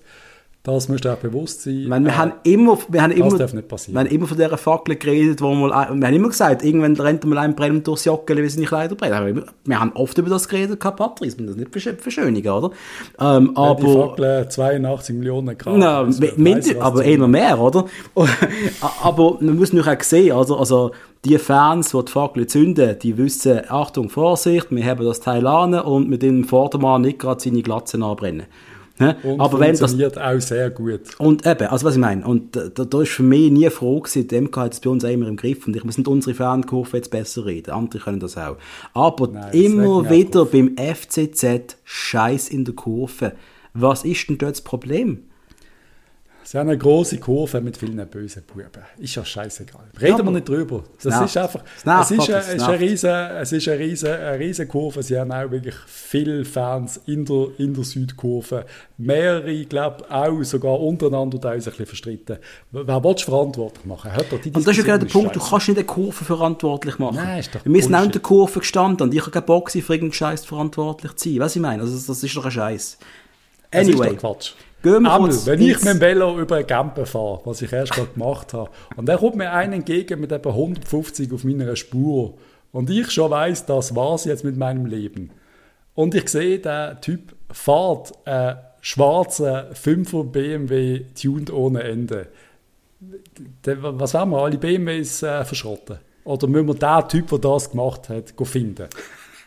Das 0.74 0.88
musst 0.88 1.04
du 1.04 1.12
auch 1.12 1.16
bewusst 1.16 1.62
sein. 1.62 1.86
Meine, 1.88 2.04
wir 2.06 2.12
Äh, 2.12 2.16
haben 2.16 2.32
immer, 2.44 2.78
wir 2.88 3.02
haben 3.02 3.12
immer, 3.12 3.36
darf 3.38 3.52
nicht 3.54 3.68
passieren. 3.68 3.94
wir 3.94 4.00
haben 4.00 4.14
immer 4.14 4.26
von 4.26 4.36
dieser 4.36 4.56
Fackel 4.58 4.96
geredet, 4.96 5.40
wo 5.40 5.54
mal, 5.54 5.72
ein- 5.72 6.00
wir 6.00 6.06
haben 6.06 6.14
immer 6.14 6.28
gesagt, 6.28 6.64
irgendwann 6.64 6.94
rennt 6.96 7.24
mal 7.24 7.38
ein 7.38 7.54
Brennen 7.56 7.82
durchs 7.82 8.04
Joggeli, 8.04 8.42
wie 8.42 8.48
seine 8.48 8.66
Kleider 8.66 8.94
brennen. 8.94 9.14
Aber 9.14 9.26
wir, 9.34 9.44
wir 9.64 9.80
haben 9.80 9.92
oft 9.94 10.16
über 10.18 10.30
das 10.30 10.48
geredet, 10.48 10.78
kein 10.80 10.94
Patrice, 10.96 11.38
wir 11.38 11.46
das 11.46 11.56
nicht 11.56 11.70
versch- 11.74 11.98
verschönigen, 12.00 12.52
oder? 12.52 12.70
Ähm, 13.18 13.48
wenn 13.48 13.54
die 13.54 13.56
aber, 13.86 14.08
Fackel 14.08 14.48
82 14.48 15.16
Millionen 15.16 15.56
Grad. 15.58 15.76
na, 15.76 15.98
also, 16.00 16.22
weiss, 16.22 16.76
aber 16.78 17.04
eher 17.04 17.26
mehr, 17.26 17.58
oder? 17.60 17.86
aber 19.02 19.38
man 19.40 19.56
muss 19.56 19.72
natürlich 19.72 19.98
auch 20.00 20.04
sehen, 20.04 20.32
also, 20.36 20.56
also 20.56 20.90
die 21.24 21.38
Fans, 21.38 21.90
die 21.90 22.04
die 22.04 22.12
Fackel 22.12 22.46
zünden, 22.46 22.96
die 23.02 23.16
wissen, 23.18 23.60
Achtung, 23.68 24.08
Vorsicht, 24.08 24.66
wir 24.70 24.84
haben 24.84 25.04
das 25.04 25.20
Teil 25.20 25.46
an 25.46 25.74
und 25.74 26.08
mit 26.08 26.22
dem 26.22 26.44
Vordermann 26.44 27.02
nicht 27.02 27.18
gerade 27.18 27.40
seine 27.40 27.62
Glatzen 27.62 28.02
anbrennen. 28.02 28.44
Ne? 28.98 29.16
Und 29.22 29.40
Aber 29.40 29.60
wenn 29.60 29.76
das 29.76 29.94
auch 30.18 30.40
sehr 30.40 30.70
gut. 30.70 31.00
Und 31.18 31.46
eben, 31.46 31.68
also 31.68 31.86
was 31.86 31.94
ich 31.94 32.00
meine, 32.00 32.26
und 32.26 32.56
da, 32.56 32.68
da 32.68 32.84
da 32.84 33.02
ist 33.02 33.12
für 33.12 33.22
mich 33.22 33.50
nie 33.50 33.66
eine 33.66 33.70
Frage 33.70 34.00
gewesen, 34.00 34.28
die 34.28 34.40
MK 34.40 34.56
hat 34.56 34.72
es 34.72 34.80
bei 34.80 34.90
uns 34.90 35.04
immer 35.04 35.28
im 35.28 35.36
Griff 35.36 35.66
und 35.66 35.76
ich 35.76 35.84
muss 35.84 35.98
nicht 35.98 36.08
unsere 36.08 36.34
Fankurve 36.34 36.96
jetzt 36.96 37.10
besser 37.10 37.46
reden, 37.46 37.70
andere 37.70 38.02
können 38.02 38.20
das 38.20 38.36
auch. 38.36 38.56
Aber 38.94 39.28
Nein, 39.28 39.52
immer 39.52 40.10
wieder 40.10 40.44
beim 40.44 40.76
FCZ 40.76 41.76
Scheiß 41.84 42.48
in 42.48 42.64
der 42.64 42.74
Kurve. 42.74 43.32
Was 43.74 44.04
ist 44.04 44.28
denn 44.28 44.38
dort 44.38 44.52
das 44.52 44.62
Problem? 44.62 45.27
Sie 46.50 46.56
haben 46.56 46.70
eine 46.70 46.78
große 46.78 47.18
Kurve 47.18 47.60
mit 47.60 47.76
vielen 47.76 48.06
bösen 48.06 48.42
Buben. 48.42 48.82
Ist 48.96 49.14
ja 49.16 49.22
scheißegal. 49.22 49.82
Reden 50.00 50.24
wir 50.24 50.30
nicht 50.30 50.48
drüber. 50.48 50.82
Das 50.96 51.04
nervt. 51.04 51.26
ist 51.26 51.36
einfach. 51.36 51.62
Es 51.76 51.84
nervt, 51.84 52.10
es 52.10 52.18
ist, 52.18 52.28
es 52.30 52.54
ist 52.54 52.62
eine 52.62 52.80
riesen, 52.80 53.10
es 53.10 53.52
ist 53.52 53.68
eine 53.68 53.78
riesen, 53.78 54.08
eine 54.08 54.38
riesen 54.38 54.66
Kurve. 54.66 55.02
Sie 55.02 55.18
haben 55.18 55.30
auch 55.30 55.50
wirklich 55.50 55.74
viele 55.86 56.46
Fans 56.46 57.02
in 57.04 57.26
der, 57.26 57.48
in 57.58 57.74
der 57.74 57.84
Südkurve. 57.84 58.64
Mehrere, 58.96 59.50
ich 59.50 59.68
glaube, 59.68 60.10
auch 60.10 60.42
sogar 60.42 60.80
untereinander 60.80 61.38
teils 61.38 61.66
ein 61.66 61.72
bisschen 61.72 61.84
verstritten. 61.84 62.38
Wer 62.70 63.04
willst 63.04 63.26
du 63.26 63.30
verantwortlich 63.30 63.84
machen? 63.84 64.12
Hört 64.12 64.32
doch 64.32 64.40
die 64.40 64.48
Und 64.48 64.66
das 64.66 64.72
ist 64.72 64.78
ja 64.78 64.84
genau 64.84 65.04
der 65.04 65.06
Punkt, 65.06 65.36
du 65.36 65.40
scheisse. 65.40 65.50
kannst 65.50 65.68
nicht 65.68 65.76
eine 65.76 65.86
Kurve 65.86 66.24
verantwortlich 66.24 66.98
machen. 66.98 67.16
Nein, 67.16 67.40
ist 67.40 67.54
doch 67.54 67.60
Wir 67.62 67.82
sind 67.82 67.94
auch 67.94 68.04
in 68.04 68.12
der 68.12 68.22
Kurve 68.22 68.60
gestanden 68.60 69.06
und 69.06 69.14
ich 69.14 69.20
habe 69.20 69.32
keinen 69.32 69.44
Bock, 69.44 69.70
für 69.70 69.76
irgendeinen 69.76 70.14
Scheiß 70.14 70.46
verantwortlich 70.46 71.14
zu 71.16 71.28
sein. 71.28 71.40
Was 71.40 71.56
ich 71.56 71.60
meine, 71.60 71.82
also 71.82 71.94
das 71.94 72.22
ist 72.22 72.34
doch 72.34 72.46
ein 72.46 72.50
Scheiß. 72.50 72.96
Das 73.70 73.86
ist 73.86 73.94
Anyway, 73.94 74.14
doch 74.14 74.34
Quatsch. 74.34 74.52
Gehen 74.82 75.02
wir 75.02 75.12
Einmal, 75.12 75.30
kurz 75.30 75.46
wenn 75.46 75.60
ich 75.60 75.78
mit 75.80 75.94
dem 75.94 76.00
Velo 76.00 76.38
über 76.38 76.62
Gampe 76.62 77.06
fahre, 77.06 77.40
was 77.44 77.62
ich 77.62 77.72
erst 77.72 77.92
gerade 77.92 78.08
gemacht 78.08 78.52
habe, 78.52 78.70
und 78.96 79.06
dann 79.06 79.18
kommt 79.18 79.36
mir 79.36 79.52
einer 79.52 79.74
entgegen 79.74 80.20
mit 80.20 80.32
etwa 80.32 80.50
150 80.50 81.32
auf 81.32 81.44
meiner 81.44 81.76
Spur 81.76 82.34
und 82.72 82.90
ich 82.90 83.10
schon 83.10 83.30
weiß, 83.30 83.66
das 83.66 83.94
war's 83.94 84.24
jetzt 84.24 84.44
mit 84.44 84.56
meinem 84.56 84.86
Leben. 84.86 85.30
Und 85.94 86.14
ich 86.14 86.28
sehe, 86.28 86.58
der 86.58 87.00
Typ 87.00 87.34
fährt 87.50 88.12
einen 88.24 88.58
schwarzen 88.80 89.46
5er 89.46 90.24
BMW 90.24 91.00
tuned 91.20 91.52
ohne 91.52 91.82
Ende. 91.82 92.28
Was 93.64 94.14
haben 94.14 94.32
wir? 94.32 94.38
Alle 94.38 94.58
BMWs 94.58 95.22
äh, 95.22 95.44
verschrotten? 95.44 95.98
Oder 96.24 96.46
müssen 96.46 96.68
wir 96.68 96.74
den 96.74 97.08
Typ, 97.08 97.28
der 97.28 97.38
das 97.38 97.70
gemacht 97.70 98.08
hat, 98.08 98.36
go 98.36 98.44
finden? 98.44 98.88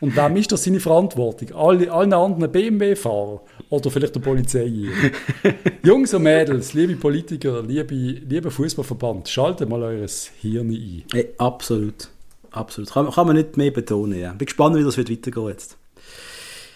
Und 0.01 0.15
wem 0.17 0.35
ist 0.35 0.51
das 0.51 0.63
seine 0.63 0.79
Verantwortung? 0.79 1.53
Alle, 1.55 1.91
allen 1.91 2.11
anderen 2.11 2.51
BMW-Fahrer? 2.51 3.41
Oder 3.69 3.91
vielleicht 3.91 4.15
der 4.15 4.19
Polizei? 4.19 4.65
Jungs 5.83 6.13
und 6.13 6.23
Mädels, 6.23 6.73
liebe 6.73 6.95
Politiker, 6.95 7.61
liebe, 7.61 7.93
liebe 7.95 8.51
Fußballverband, 8.51 9.29
schaltet 9.29 9.69
mal 9.69 9.81
eures 9.83 10.31
Hirn 10.41 10.71
ein. 10.71 11.03
Hey, 11.13 11.29
absolut. 11.37 12.09
Absolut. 12.49 12.91
Kann, 12.91 13.09
kann 13.11 13.27
man 13.27 13.35
nicht 13.37 13.55
mehr 13.57 13.71
betonen. 13.71 14.19
Ja. 14.19 14.31
Bin 14.33 14.45
gespannt, 14.47 14.75
wie 14.75 14.83
das 14.83 14.97
wird 14.97 15.09
weitergehen 15.09 15.47
jetzt. 15.49 15.77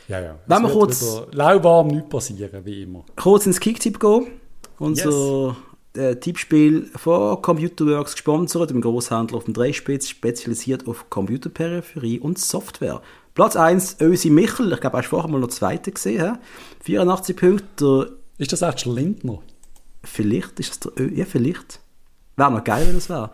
Ja, 0.08 0.22
ja. 0.22 0.36
Wenn 0.46 0.62
wir 0.62 0.70
kurz- 0.70 1.22
lauwarm 1.32 1.88
nichts 1.88 2.10
passieren, 2.10 2.64
wie 2.64 2.84
immer. 2.84 3.04
Kurz 3.16 3.46
ins 3.48 3.60
Kicktipp 3.60 4.00
gehen. 4.00 4.28
Unser 4.78 5.56
äh, 5.98 6.16
Tippspiel 6.16 6.90
von 6.96 7.42
Computerworks 7.42 8.14
gesponsert, 8.14 8.70
dem 8.70 8.82
Großhändler 8.82 9.38
auf 9.38 9.46
dem 9.46 9.54
Dreispitz, 9.54 10.10
spezialisiert 10.10 10.88
auf 10.88 11.10
Computerperipherie 11.10 12.20
und 12.20 12.38
Software. 12.40 13.02
Platz 13.34 13.56
1, 13.56 13.98
Ösi 14.00 14.30
Michel. 14.30 14.72
Ich 14.74 14.80
glaube, 14.80 14.98
hast 14.98 15.06
du 15.06 15.10
vorher 15.10 15.30
mal 15.30 15.40
noch 15.40 15.50
Zweite 15.50 15.92
gesehen. 15.92 16.36
He? 16.36 16.40
84 16.84 17.36
Punkte. 17.36 18.18
Ist 18.38 18.52
das 18.54 18.62
echt 18.62 18.86
Lindner? 18.86 19.42
vielleicht 20.06 20.60
ist 20.60 20.70
das 20.70 20.80
der 20.80 21.04
Ö 21.04 21.12
Ja, 21.14 21.26
vielleicht. 21.26 21.80
Wäre 22.38 22.52
noch 22.52 22.64
geil, 22.66 22.86
wenn 22.88 22.98
es 22.98 23.10
wäre. 23.10 23.32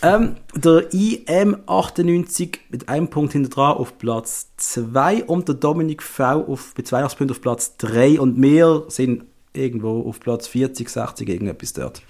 Ähm, 0.00 0.36
der 0.54 0.92
IM98 0.92 2.58
mit 2.70 2.88
einem 2.88 3.08
Punkt 3.08 3.32
hinter 3.32 3.50
dran 3.50 3.76
auf 3.76 3.98
Platz 3.98 4.52
2 4.58 5.24
und 5.24 5.48
der 5.48 5.56
Dominik 5.56 6.02
V 6.04 6.44
auf, 6.44 6.72
mit 6.76 6.86
82 6.86 7.18
Punkten 7.18 7.34
auf 7.34 7.40
Platz 7.40 7.76
3 7.78 8.20
und 8.20 8.40
wir 8.40 8.84
sind 8.88 9.24
irgendwo 9.54 10.08
auf 10.08 10.20
Platz 10.20 10.46
40, 10.48 10.88
60, 10.88 11.28
irgendetwas 11.28 11.72
dort. 11.72 12.02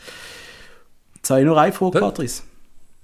Jetzt 1.17 1.31
habe 1.31 1.41
ich 1.41 1.47
nur 1.47 1.61
eine 1.61 1.73
Frage, 1.73 1.99
Patrice. 2.01 2.43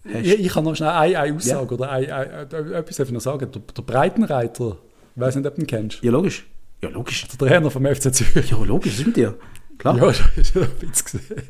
Hast- 0.05 0.25
Ich, 0.27 0.49
kann 0.53 0.65
noch 0.65 0.75
schnell 0.75 0.89
eine, 0.91 1.19
eine 1.19 1.37
Aussage 1.37 1.75
oder 1.75 1.91
ein, 1.91 2.11
ein, 2.11 2.31
ein, 2.53 2.73
etwas 2.73 2.97
darf 2.97 3.09
ich 3.09 3.13
noch 3.15 3.21
sagen. 3.21 3.51
Der, 3.53 3.61
der 3.61 3.83
Breitenreiter, 3.83 4.77
ich 5.15 5.21
weiß 5.21 5.37
nicht, 5.37 5.47
ob 5.47 5.55
du 5.55 5.61
ihn 5.63 5.67
kennst. 5.67 6.03
Ja, 6.03 6.11
logisch. 6.11 6.47
Ja, 6.83 6.89
logisch. 6.89 7.27
Der 7.29 7.39
Trainer 7.49 7.71
vom 7.71 7.85
FC 7.85 8.13
Zürich. 8.15 8.51
Ja, 8.51 8.57
logisch, 8.65 8.97
sind 8.97 9.15
wir. 9.17 9.37
Klar. 9.79 9.97
Ja, 9.99 10.07
das 10.07 10.21
ist 10.37 10.57
ein 10.57 10.67
bisschen 10.81 11.05
gesehen. 11.21 11.43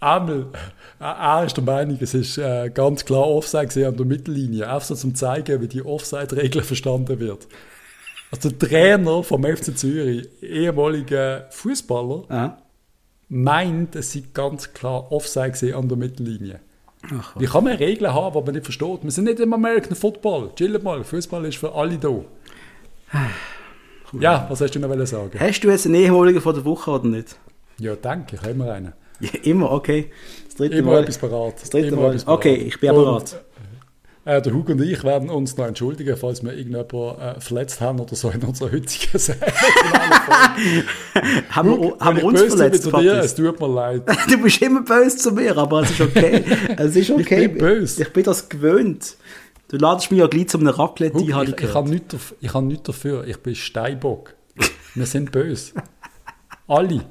Einmal, 0.00 0.46
äh, 1.00 1.04
er 1.04 1.44
ist 1.46 1.56
der 1.56 1.64
Meinung, 1.64 1.96
es 2.00 2.12
ist 2.14 2.36
äh, 2.38 2.70
ganz 2.72 3.04
klar 3.04 3.26
Offside 3.26 3.66
gesehen 3.66 3.86
an 3.88 3.96
der 3.96 4.04
Mittellinie. 4.06 4.66
Einfach 4.68 4.86
so 4.86 4.94
zum 4.94 5.14
zeigen, 5.14 5.60
wie 5.62 5.68
die 5.68 5.82
Offside-Regel 5.84 6.62
verstanden 6.64 7.18
wird. 7.20 7.46
Also 8.34 8.50
der 8.50 8.68
Trainer 8.68 9.22
vom 9.22 9.44
FC 9.44 9.76
Zürich, 9.78 10.28
ehemaliger 10.42 11.46
Fußballer, 11.50 12.24
Aha. 12.28 12.58
meint, 13.28 13.94
es 13.94 14.12
sei 14.12 14.24
ganz 14.34 14.72
klar 14.72 15.12
Offside 15.12 15.76
an 15.76 15.88
der 15.88 15.96
Mittellinie. 15.96 16.58
Ach, 17.16 17.36
Wie 17.38 17.44
kann 17.46 17.62
man 17.64 17.76
Regeln 17.76 18.12
haben, 18.12 18.36
die 18.36 18.44
man 18.44 18.54
nicht 18.54 18.64
versteht? 18.64 19.04
Wir 19.04 19.10
sind 19.12 19.24
nicht 19.24 19.38
im 19.38 19.52
American 19.52 19.94
Football. 19.94 20.50
Chillt 20.56 20.82
mal, 20.82 21.04
Fußball 21.04 21.44
ist 21.44 21.58
für 21.58 21.72
alle 21.74 21.96
da. 21.96 22.24
Ja, 24.18 24.46
was 24.48 24.60
hast 24.60 24.72
du 24.74 24.80
noch 24.80 25.06
sagen? 25.06 25.38
Hast 25.38 25.60
du 25.60 25.70
jetzt 25.70 25.86
einen 25.86 25.94
ehemaligen 25.94 26.40
von 26.40 26.54
der 26.54 26.64
Woche 26.64 26.90
oder 26.90 27.06
nicht? 27.06 27.36
Ja, 27.78 27.94
danke, 27.94 28.34
ich 28.36 28.42
habe 28.42 28.50
immer 28.52 28.72
einen. 28.72 28.92
Ja, 29.20 29.30
immer, 29.44 29.70
okay. 29.70 30.10
Das 30.46 30.56
dritte 30.56 30.76
Immer 30.76 30.90
Mal. 30.92 31.02
etwas 31.02 31.18
parat. 31.18 31.62
Das 31.62 31.70
dritte 31.70 31.86
Immer 31.88 32.08
Mal. 32.08 32.16
Okay, 32.26 32.54
ich 32.56 32.80
bin 32.80 32.90
Und, 32.90 33.04
bereit. 33.04 33.44
Äh, 34.26 34.40
der 34.40 34.54
Hugo 34.54 34.72
und 34.72 34.80
ich 34.80 35.04
werden 35.04 35.28
uns 35.28 35.56
noch 35.58 35.66
entschuldigen, 35.66 36.16
falls 36.16 36.42
wir 36.42 36.52
irgendjemanden 36.54 37.20
äh, 37.20 37.40
verletzt 37.40 37.80
haben 37.82 38.00
oder 38.00 38.16
so 38.16 38.30
in 38.30 38.42
unserer 38.42 38.72
heutigen 38.72 39.18
Sendung. 39.18 39.48
Haben 41.50 41.68
wir, 41.68 41.76
Hugo, 41.76 41.96
haben 42.00 42.16
wenn 42.16 42.16
wir 42.16 42.18
ich 42.18 42.24
uns 42.24 42.40
böse 42.40 42.48
bin 42.48 42.58
verletzt, 42.58 42.82
zu 42.84 42.90
dir, 42.90 43.12
es 43.18 43.34
tut 43.34 43.60
mir 43.60 43.68
leid. 43.68 44.02
Du 44.28 44.42
bist 44.42 44.62
immer 44.62 44.82
böse 44.82 45.16
zu 45.18 45.30
mir, 45.32 45.56
aber 45.58 45.82
es 45.82 45.90
ist 45.90 46.00
okay. 46.00 46.44
Es 46.78 46.96
ist 46.96 47.10
okay. 47.10 47.48
bin 47.48 47.58
böse. 47.58 48.02
Ich 48.02 48.12
bin 48.12 48.24
das 48.24 48.48
gewöhnt. 48.48 49.16
Du 49.68 49.76
ladest 49.76 50.10
mich 50.10 50.20
ja 50.20 50.26
gleich 50.26 50.48
zu 50.48 50.58
einem 50.58 50.68
Raclette 50.68 51.14
Hugo, 51.18 51.36
ein, 51.38 51.48
ich, 51.48 51.54
ich 51.54 51.62
ich, 51.64 51.74
habe 51.74 51.88
nichts, 51.90 52.14
daf- 52.14 52.34
ich 52.40 52.54
habe 52.54 52.66
nichts 52.66 52.82
dafür. 52.84 53.26
Ich 53.26 53.38
bin 53.38 53.54
Steinbock. 53.54 54.34
Wir 54.94 55.06
sind 55.06 55.32
böse. 55.32 55.72
Alle. 56.68 57.04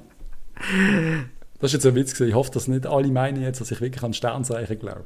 Das 1.59 1.69
ist 1.69 1.73
jetzt 1.73 1.85
ein 1.85 1.95
Witz 1.95 2.13
gewesen. 2.13 2.29
Ich 2.29 2.35
hoffe, 2.35 2.51
dass 2.51 2.67
nicht 2.67 2.85
alle 2.87 3.07
meinen 3.09 3.41
jetzt, 3.41 3.59
dass 3.61 3.69
ich 3.71 3.81
wirklich 3.81 4.03
an 4.03 4.13
Sternzeichen 4.13 4.79
glaube. 4.79 5.05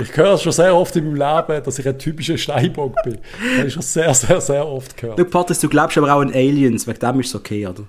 Ich 0.00 0.16
höre 0.16 0.38
schon 0.38 0.52
sehr 0.52 0.76
oft 0.76 0.94
in 0.94 1.12
meinem 1.12 1.16
Leben, 1.16 1.64
dass 1.64 1.78
ich 1.78 1.88
ein 1.88 1.98
typischer 1.98 2.38
Steinbock 2.38 3.02
bin. 3.02 3.18
Das 3.40 3.58
habe 3.58 3.66
ich 3.66 3.74
schon 3.74 3.82
sehr, 3.82 4.14
sehr, 4.14 4.40
sehr 4.40 4.66
oft 4.66 4.96
gehört. 4.96 5.18
Du, 5.18 5.24
Patrice, 5.24 5.60
du 5.62 5.68
glaubst 5.68 5.98
aber 5.98 6.14
auch 6.14 6.20
an 6.20 6.32
Aliens, 6.32 6.86
wegen 6.86 7.00
dem 7.00 7.20
ist 7.20 7.28
es 7.28 7.34
okay, 7.34 7.66
oder? 7.66 7.84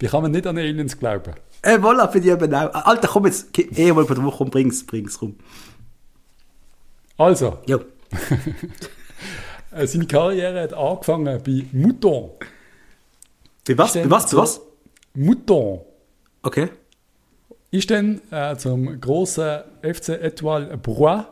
Wie 0.00 0.06
kann 0.06 0.22
man 0.22 0.32
nicht 0.32 0.46
an 0.46 0.58
Aliens 0.58 0.98
glauben? 0.98 1.34
Äh, 1.62 1.76
voilà, 1.76 2.10
für 2.10 2.20
die 2.20 2.30
eben 2.30 2.52
auch. 2.52 2.74
Alter, 2.74 3.06
komm 3.06 3.26
jetzt, 3.26 3.56
ehemalig 3.58 4.08
von 4.08 4.16
der 4.16 4.24
Woche, 4.24 4.38
komm, 4.38 4.50
bring's, 4.50 4.84
bring's, 4.84 5.18
komm. 5.18 5.36
Also, 7.16 7.58
Jo. 7.66 7.80
äh, 9.72 9.86
seine 9.86 10.06
Karriere 10.06 10.62
hat 10.62 10.72
angefangen 10.72 11.40
bei 11.44 11.64
Mouton. 11.70 12.30
Bei 13.68 13.78
was? 13.78 13.92
Bei 13.92 14.10
was? 14.10 14.30
Bei 14.30 14.36
was? 14.38 14.60
Mouton. 15.14 15.80
Okay. 16.42 16.70
Ist 17.70 17.90
dann 17.90 18.20
äh, 18.30 18.56
zum 18.56 19.00
großen 19.00 19.60
FC 19.82 20.10
Etoile 20.10 20.76
Brois 20.76 21.24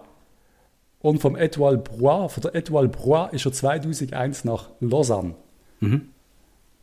und 1.01 1.21
vom 1.21 1.37
Etoile 1.37 1.79
Brois, 1.79 2.29
von 2.29 2.43
der 2.43 2.55
Etoile 2.55 2.89
Brois 2.89 3.29
ist 3.33 3.47
er 3.47 3.53
2001 3.53 4.45
nach 4.45 4.71
Lausanne. 4.81 5.35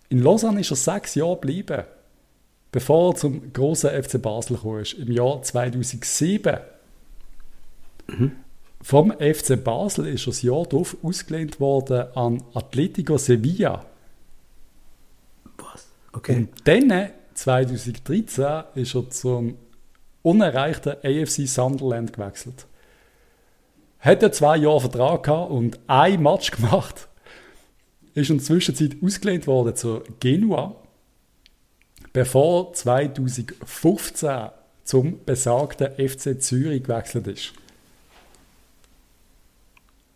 In 0.09 0.19
Lausanne 0.21 0.61
ist 0.61 0.71
er 0.71 0.77
sechs 0.77 1.15
Jahre 1.15 1.35
geblieben, 1.35 1.83
bevor 2.71 3.11
er 3.11 3.15
zum 3.15 3.53
großen 3.53 4.03
FC 4.03 4.21
Basel 4.21 4.57
kam, 4.57 4.83
im 4.97 5.11
Jahr 5.11 5.41
2007. 5.41 6.57
Vom 8.81 9.11
FC 9.11 9.61
Basel 9.61 10.07
ist 10.07 10.27
er 10.27 10.31
das 10.31 10.41
Jahr 10.41 10.63
darauf 10.65 10.95
ausgelehnt 11.01 11.59
worden 11.59 12.05
an 12.15 12.43
Atletico 12.53 13.17
Sevilla. 13.17 13.85
Was? 15.57 15.87
Okay. 16.13 16.35
Und 16.35 16.49
dann, 16.65 17.09
2013, 17.35 18.63
ist 18.75 18.95
er 18.95 19.09
zum 19.09 19.57
unerreichten 20.23 20.93
AFC 21.03 21.47
Sunderland 21.47 22.13
gewechselt. 22.13 22.65
Hat 23.99 24.23
er 24.23 24.31
zwei 24.31 24.57
Jahre 24.57 24.81
Vertrag 24.81 25.23
gehabt 25.23 25.51
und 25.51 25.79
ein 25.87 26.21
Match 26.21 26.51
gemacht. 26.51 27.07
Ist 28.13 28.29
in 28.29 28.37
der 28.37 28.45
Zwischenzeit 28.45 28.97
ausgelehnt 29.03 29.45
worden 29.45 29.75
zu 29.75 30.01
Genua, 30.19 30.75
bevor 32.13 32.73
2015 32.73 34.49
zum 34.83 35.23
besagten 35.25 35.89
FC 35.95 36.41
Zürich 36.41 36.83
gewechselt 36.83 37.27
ist. 37.27 37.53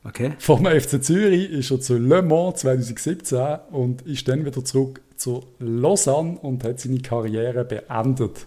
Okay. 0.03 0.33
Vom 0.39 0.65
FC 0.65 1.03
Zürich 1.03 1.49
ist 1.51 1.71
er 1.71 1.81
zu 1.81 1.97
Le 1.97 2.21
Mans 2.21 2.61
2017 2.61 3.59
und 3.71 4.01
ist 4.03 4.27
dann 4.27 4.45
wieder 4.45 4.63
zurück 4.63 5.01
zu 5.17 5.45
Lausanne 5.59 6.37
und 6.39 6.63
hat 6.63 6.79
seine 6.79 6.99
Karriere 6.99 7.65
beendet. 7.65 8.45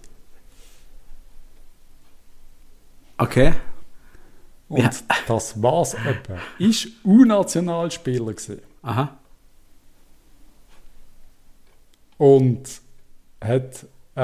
Okay. 3.18 3.52
Und 4.68 4.78
Ja. 4.82 4.90
das 5.28 5.62
war's 5.62 5.92
etwa. 5.94 6.38
Ist 6.58 6.88
U-Nationalspieler 7.04 8.32
gewesen 8.32 8.60
Aha. 8.82 9.18
und 12.16 12.62
hat 13.42 13.84
äh, 14.14 14.20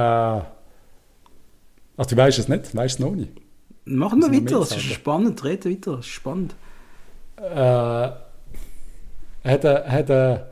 also 1.97 2.11
du 2.11 2.17
weißt 2.17 2.39
es 2.39 2.49
nicht, 2.49 2.75
weißt 2.75 2.95
es 2.95 2.99
noch 3.01 3.15
nicht. 3.15 3.33
Machen 3.85 4.21
wir 4.23 4.33
weiter, 4.33 4.61
es 4.61 4.71
ist 4.73 4.83
spannend, 4.85 5.43
reden 5.45 5.73
weiter, 5.73 5.93
es 5.95 6.07
ist 6.07 6.13
spannend. 6.13 6.55
Äh, 7.41 8.11
hat 9.49 9.65
er, 9.65 9.91
hat 9.91 10.11
er 10.11 10.51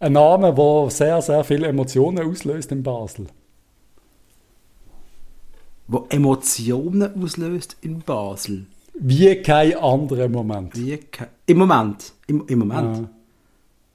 einen 0.00 0.14
Namen, 0.14 0.54
der 0.54 0.90
sehr, 0.90 1.22
sehr 1.22 1.44
viele 1.44 1.66
Emotionen 1.68 2.28
auslöst 2.28 2.72
in 2.72 2.82
Basel. 2.82 3.26
Wo 5.86 6.06
Emotionen 6.08 7.22
auslöst 7.22 7.76
in 7.82 8.00
Basel. 8.00 8.66
Wie 8.94 9.34
kein 9.42 9.76
anderer 9.76 10.28
Moment. 10.28 10.74
Wie 10.76 10.96
ke- 10.96 11.28
Im 11.46 11.58
Moment. 11.58 12.12
Im, 12.26 12.46
im 12.46 12.58
Moment. 12.60 12.96
Ja. 12.98 13.08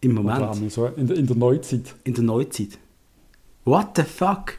Im 0.02 0.14
Moment. 0.14 0.72
so 0.72 0.86
in, 0.88 1.08
der- 1.08 1.18
in 1.18 1.26
der 1.28 1.36
Neuzeit. 1.36 1.96
In 2.04 2.14
der 2.14 2.24
Neuzeit. 2.24 2.78
What 3.66 3.88
the 3.96 4.04
fuck? 4.04 4.54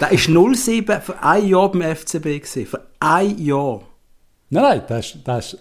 Der 0.00 0.12
ist 0.12 0.24
07 0.26 1.00
für 1.02 1.20
ein 1.22 1.46
Jahr 1.48 1.70
beim 1.72 1.82
FCB 1.96 2.22
gewesen. 2.40 2.66
Für 2.66 2.86
ein 3.00 3.38
Jahr. 3.38 3.80
Nein, 4.50 4.82
nein, 4.88 5.00
ist, 5.00 5.18
der 5.26 5.38
ist, 5.38 5.58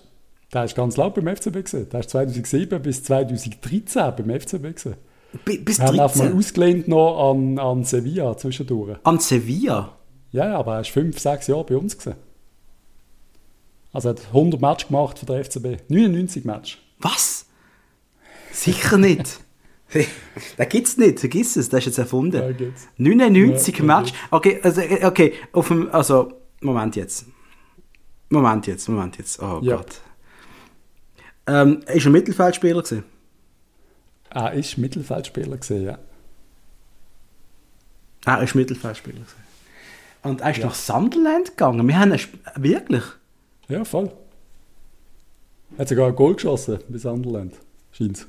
der 0.53 0.63
ist 0.65 0.75
ganz 0.75 0.95
laut 0.97 1.13
beim 1.15 1.27
FCB 1.35 1.53
gewesen. 1.53 1.89
Der 1.89 1.99
ist 1.99 2.09
2007 2.11 2.81
bis 2.81 3.03
2013 3.03 4.13
beim 4.17 4.29
FCB 4.39 4.61
gewesen. 4.61 4.95
Bi- 5.45 5.57
Bis 5.57 5.77
Wir 5.79 5.87
haben 5.87 5.99
einfach 5.99 6.15
mal 6.15 6.23
13. 6.29 6.37
ausgelehnt 6.37 6.87
noch 6.87 7.31
an, 7.31 7.59
an 7.59 7.83
Sevilla 7.83 8.37
zwischendurch. 8.37 8.97
An 9.03 9.19
Sevilla. 9.19 9.93
Ja, 10.31 10.57
aber 10.57 10.75
er 10.75 10.81
ist 10.81 10.89
fünf, 10.91 11.19
sechs 11.19 11.47
Jahre 11.47 11.65
bei 11.65 11.75
uns 11.77 11.97
gewesen. 11.97 12.15
Also 13.93 14.09
er 14.09 14.15
hat 14.15 14.27
100 14.27 14.61
Match 14.61 14.87
gemacht 14.87 15.19
für 15.19 15.25
den 15.25 15.43
FCB. 15.43 15.89
99 15.89 16.45
Match. 16.45 16.81
Was? 16.99 17.45
Sicher 18.51 18.97
nicht. 18.97 19.39
Den 19.93 20.69
gibt's 20.69 20.97
nicht, 20.97 21.19
vergiss 21.21 21.55
es, 21.55 21.69
das 21.69 21.79
ist 21.79 21.85
jetzt 21.85 21.97
erfunden. 21.97 22.35
Ja, 22.41 22.51
gibt's. 22.51 22.87
99 22.97 23.77
Ja, 23.77 23.83
Match. 23.85 24.11
Okay, 24.31 24.59
also, 24.61 24.81
äh, 24.81 25.05
okay, 25.05 25.33
auf 25.53 25.69
dem, 25.69 25.89
also, 25.91 26.33
Moment 26.59 26.97
jetzt. 26.97 27.25
Moment 28.29 28.67
jetzt, 28.67 28.89
Moment 28.89 29.17
jetzt. 29.17 29.41
Oh 29.41 29.59
Ja. 29.61 29.77
Gott. 29.77 30.01
Ähm, 31.47 31.81
ist 31.93 32.05
er 32.05 32.11
Mittelfeldspieler 32.11 32.81
gewesen? 32.83 33.03
Er 34.29 34.53
ist 34.53 34.77
Mittelfeldspieler 34.77 35.57
gewesen, 35.57 35.83
ja. 35.83 35.97
Er 38.25 38.43
ist 38.43 38.55
Mittelfeldspieler 38.55 39.19
gewesen. 39.19 39.43
Und 40.23 40.41
er 40.41 40.51
ist 40.51 40.59
nach 40.61 40.75
Sunderland 40.75 41.49
gegangen. 41.51 41.87
Wir 41.87 41.95
haben 41.97 42.11
einen 42.11 42.19
Sp- 42.19 42.37
wirklich. 42.55 43.03
Ja, 43.69 43.85
voll. 43.85 44.11
Er 45.77 45.79
hat 45.79 45.87
sogar 45.89 46.07
ein 46.07 46.15
Goal 46.15 46.33
geschossen 46.35 46.79
bei 46.89 46.97
Sunderland. 46.97 47.53
Scheint. 47.91 48.27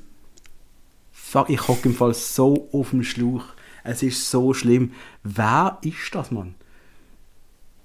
Fuck, 1.11 1.49
ich 1.49 1.67
hocke 1.67 1.89
im 1.89 1.95
Fall 1.95 2.13
so 2.13 2.69
auf 2.71 2.91
dem 2.91 3.03
Schlauch. 3.03 3.43
Es 3.83 4.01
ist 4.03 4.29
so 4.29 4.53
schlimm. 4.53 4.93
Wer 5.23 5.77
ist 5.81 6.13
das, 6.15 6.31
Mann? 6.31 6.55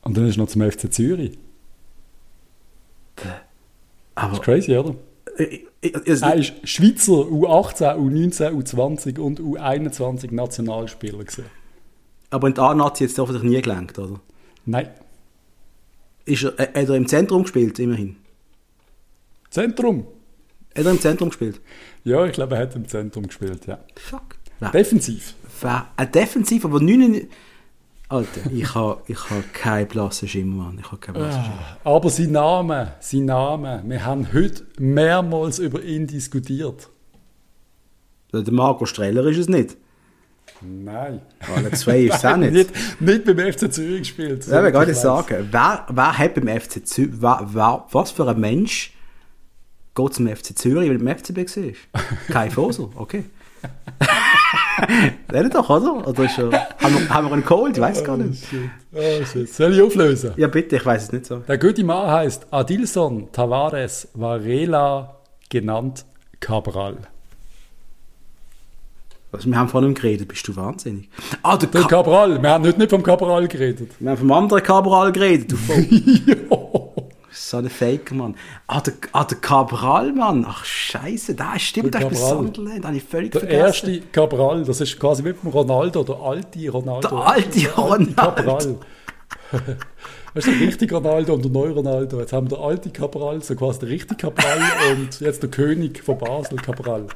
Und 0.03 0.17
dann 0.17 0.27
ist 0.29 0.37
er 0.37 0.43
noch 0.43 0.49
zum 0.49 0.63
FC 0.71 0.93
Zürich. 0.93 1.37
Aber, 4.15 4.39
Crazy, 4.41 4.77
oder? 4.77 4.95
Äh, 5.37 5.61
äh, 5.83 5.89
äh, 5.89 6.19
Er 6.21 6.35
ist 6.37 6.53
Schweizer 6.65 7.13
U18, 7.13 7.97
U19, 7.97 8.51
U20 8.53 9.19
und 9.19 9.41
U21 9.41 10.35
Nationalspieler 10.35 11.19
gewesen. 11.19 11.45
aber 12.31 12.49
in 12.49 12.55
der 12.55 12.65
A-Nazi 12.65 13.05
jetzt 13.05 13.19
hoffentlich 13.19 13.45
nie 13.45 13.61
gelenkt, 13.63 13.99
oder? 13.99 14.21
Nein. 14.67 14.91
Ist 16.25 16.43
er, 16.45 16.53
hat 16.53 16.75
er 16.75 16.95
im 16.95 17.07
Zentrum 17.07 17.43
gespielt, 17.43 17.79
immerhin? 17.79 18.17
Zentrum. 19.51 20.07
Hat 20.77 20.85
er 20.85 20.91
im 20.91 21.01
Zentrum 21.01 21.29
gespielt? 21.29 21.61
Ja, 22.03 22.25
ich 22.27 22.33
glaube, 22.33 22.57
er 22.57 22.63
hat 22.63 22.75
im 22.75 22.89
Zentrum 22.89 23.27
gespielt, 23.27 23.67
ja. 23.67 23.79
Fuck. 23.97 24.37
Defensiv. 24.73 25.35
ein 25.97 26.13
Defensiv, 26.13 26.65
aber 26.65 26.81
99... 26.81 27.29
Alter, 28.15 28.49
ich 28.53 28.75
habe 28.77 29.03
ich 29.09 29.19
ha 29.29 29.43
keinen 29.53 29.89
blassen 29.89 30.29
Schimmer, 30.29 30.65
Mann. 30.65 30.79
Ich 30.79 30.87
habe 30.87 30.99
keinen 30.99 31.15
blassen 31.15 31.43
Schimmer. 31.43 31.79
Aber 31.83 32.11
sein 32.11 32.31
Name, 32.31 32.93
sein 33.01 33.25
Name, 33.25 33.83
wir 33.85 34.05
haben 34.05 34.33
heute 34.33 34.63
mehrmals 34.79 35.59
über 35.59 35.83
ihn 35.83 36.07
diskutiert. 36.07 36.89
Der 38.33 38.53
Marco 38.53 38.87
Streller 38.87 39.27
ist 39.27 39.39
es 39.39 39.49
nicht. 39.49 39.77
Nein. 40.61 41.23
Alle 41.55 41.73
zwei 41.73 42.03
ist 42.03 42.15
es 42.15 42.25
auch 42.25 42.37
nicht. 42.37 42.53
nicht, 42.53 43.01
nicht 43.01 43.25
beim 43.25 43.53
FC 43.53 43.73
Zürich 43.73 44.03
gespielt. 44.03 44.47
Ja, 44.47 44.63
ich 44.65 44.69
ich 44.69 44.75
weiss. 44.75 45.03
sagen, 45.03 45.49
wer, 45.51 45.85
wer 45.89 46.19
hat 46.19 46.35
beim 46.35 46.61
FC 46.61 46.87
Zürich, 46.87 47.15
wer, 47.19 47.49
wer, 47.53 47.85
was 47.91 48.13
für 48.13 48.29
ein 48.29 48.39
Mensch 48.39 48.93
geht 49.97 50.15
zum 50.15 50.29
FC 50.29 50.57
Zürich, 50.57 50.89
weil 50.89 50.97
er 50.97 51.05
beim 51.05 51.19
FCB 51.19 51.39
war? 51.39 52.03
Kein 52.29 52.51
Vosel, 52.53 52.91
okay. 52.95 53.25
Reden 55.33 55.51
doch, 55.51 55.69
oder? 55.71 56.07
Oder 56.07 56.25
ist 56.25 56.39
er, 56.39 56.51
haben, 56.83 56.95
wir, 56.95 57.09
haben 57.09 57.27
wir 57.27 57.33
einen 57.33 57.45
geholt? 57.45 57.77
Ich 57.77 57.81
weiß 57.83 58.05
gar 58.05 58.15
Oh, 58.17 58.23
nicht. 58.23 58.45
shit. 58.47 58.71
Oh, 58.95 59.25
shit. 59.25 59.49
Soll 59.53 59.75
ich 59.75 59.83
auflösen? 59.83 60.33
Ja, 60.37 60.49
bitte, 60.49 60.77
ich 60.77 60.85
weiß 60.87 61.05
es 61.05 61.13
nicht 61.13 61.27
so. 61.27 61.39
Der 61.39 61.59
gute 61.59 61.83
Mann 61.85 62.11
heißt 62.11 62.47
Adilson 62.51 63.31
Tavares 63.33 64.09
Varela, 64.15 65.17
genannt 65.51 66.05
Cabral. 66.41 66.97
Also, 69.33 69.49
wir 69.49 69.57
haben 69.59 69.69
von 69.69 69.83
ihm 69.85 69.95
geredet, 69.95 70.29
bist 70.29 70.47
du 70.47 70.55
wahnsinnig? 70.55 71.09
Ah, 71.43 71.57
der 71.57 71.69
Der 71.69 71.83
Cabral, 71.83 72.41
wir 72.41 72.51
haben 72.51 72.65
heute 72.65 72.79
nicht 72.79 72.91
vom 72.91 73.03
Cabral 73.03 73.49
geredet. 73.49 73.91
wir 73.99 74.11
haben 74.11 74.19
vom 74.19 74.31
anderen 74.31 74.63
Cabral 74.63 75.11
geredet, 75.11 75.51
du 75.51 75.57
Voll. 75.57 75.85
So 77.55 77.59
ein 77.61 77.71
Faker, 77.71 78.17
Mann. 78.17 78.35
Ah, 78.67 78.81
der, 78.81 78.95
ah, 79.13 79.23
der 79.23 79.39
Cabral, 79.39 80.11
Mann. 80.11 80.45
Ach, 80.49 80.65
scheiße, 80.65 81.37
da 81.37 81.57
stimmt, 81.57 81.95
Der 81.95 82.01
der 82.01 82.11
ist. 82.11 82.29
Sunderland. 82.29 82.85
Habe 82.85 82.97
ich 82.97 83.05
völlig 83.05 83.31
Der 83.31 83.43
vergessen. 83.43 83.91
erste 83.91 84.01
Cabral, 84.11 84.65
das 84.65 84.81
ist 84.81 84.99
quasi 84.99 85.25
wie 85.25 85.35
beim 85.35 85.53
Ronaldo, 85.53 86.03
der 86.03 86.17
alte 86.17 86.69
Ronaldo. 86.69 87.09
Der 87.11 87.19
alte 87.19 87.73
Ronaldo. 87.77 88.13
Cabral. 88.17 88.77
Weißt 90.35 90.47
du, 90.49 90.51
der 90.51 90.61
richtige 90.67 90.97
Ronaldo 90.97 91.35
und 91.35 91.45
der 91.45 91.53
neue 91.53 91.71
Ronaldo. 91.71 92.19
Jetzt 92.19 92.33
haben 92.33 92.51
wir 92.51 92.57
der 92.57 92.67
alte 92.67 92.91
Cabral, 92.91 93.41
so 93.41 93.55
quasi 93.55 93.79
der 93.79 93.89
richtige 93.91 94.17
Cabral 94.17 94.59
und 94.91 95.21
jetzt 95.21 95.41
der 95.45 95.51
König 95.51 96.03
von 96.03 96.19
Basel, 96.19 96.57
Cabral. 96.59 97.07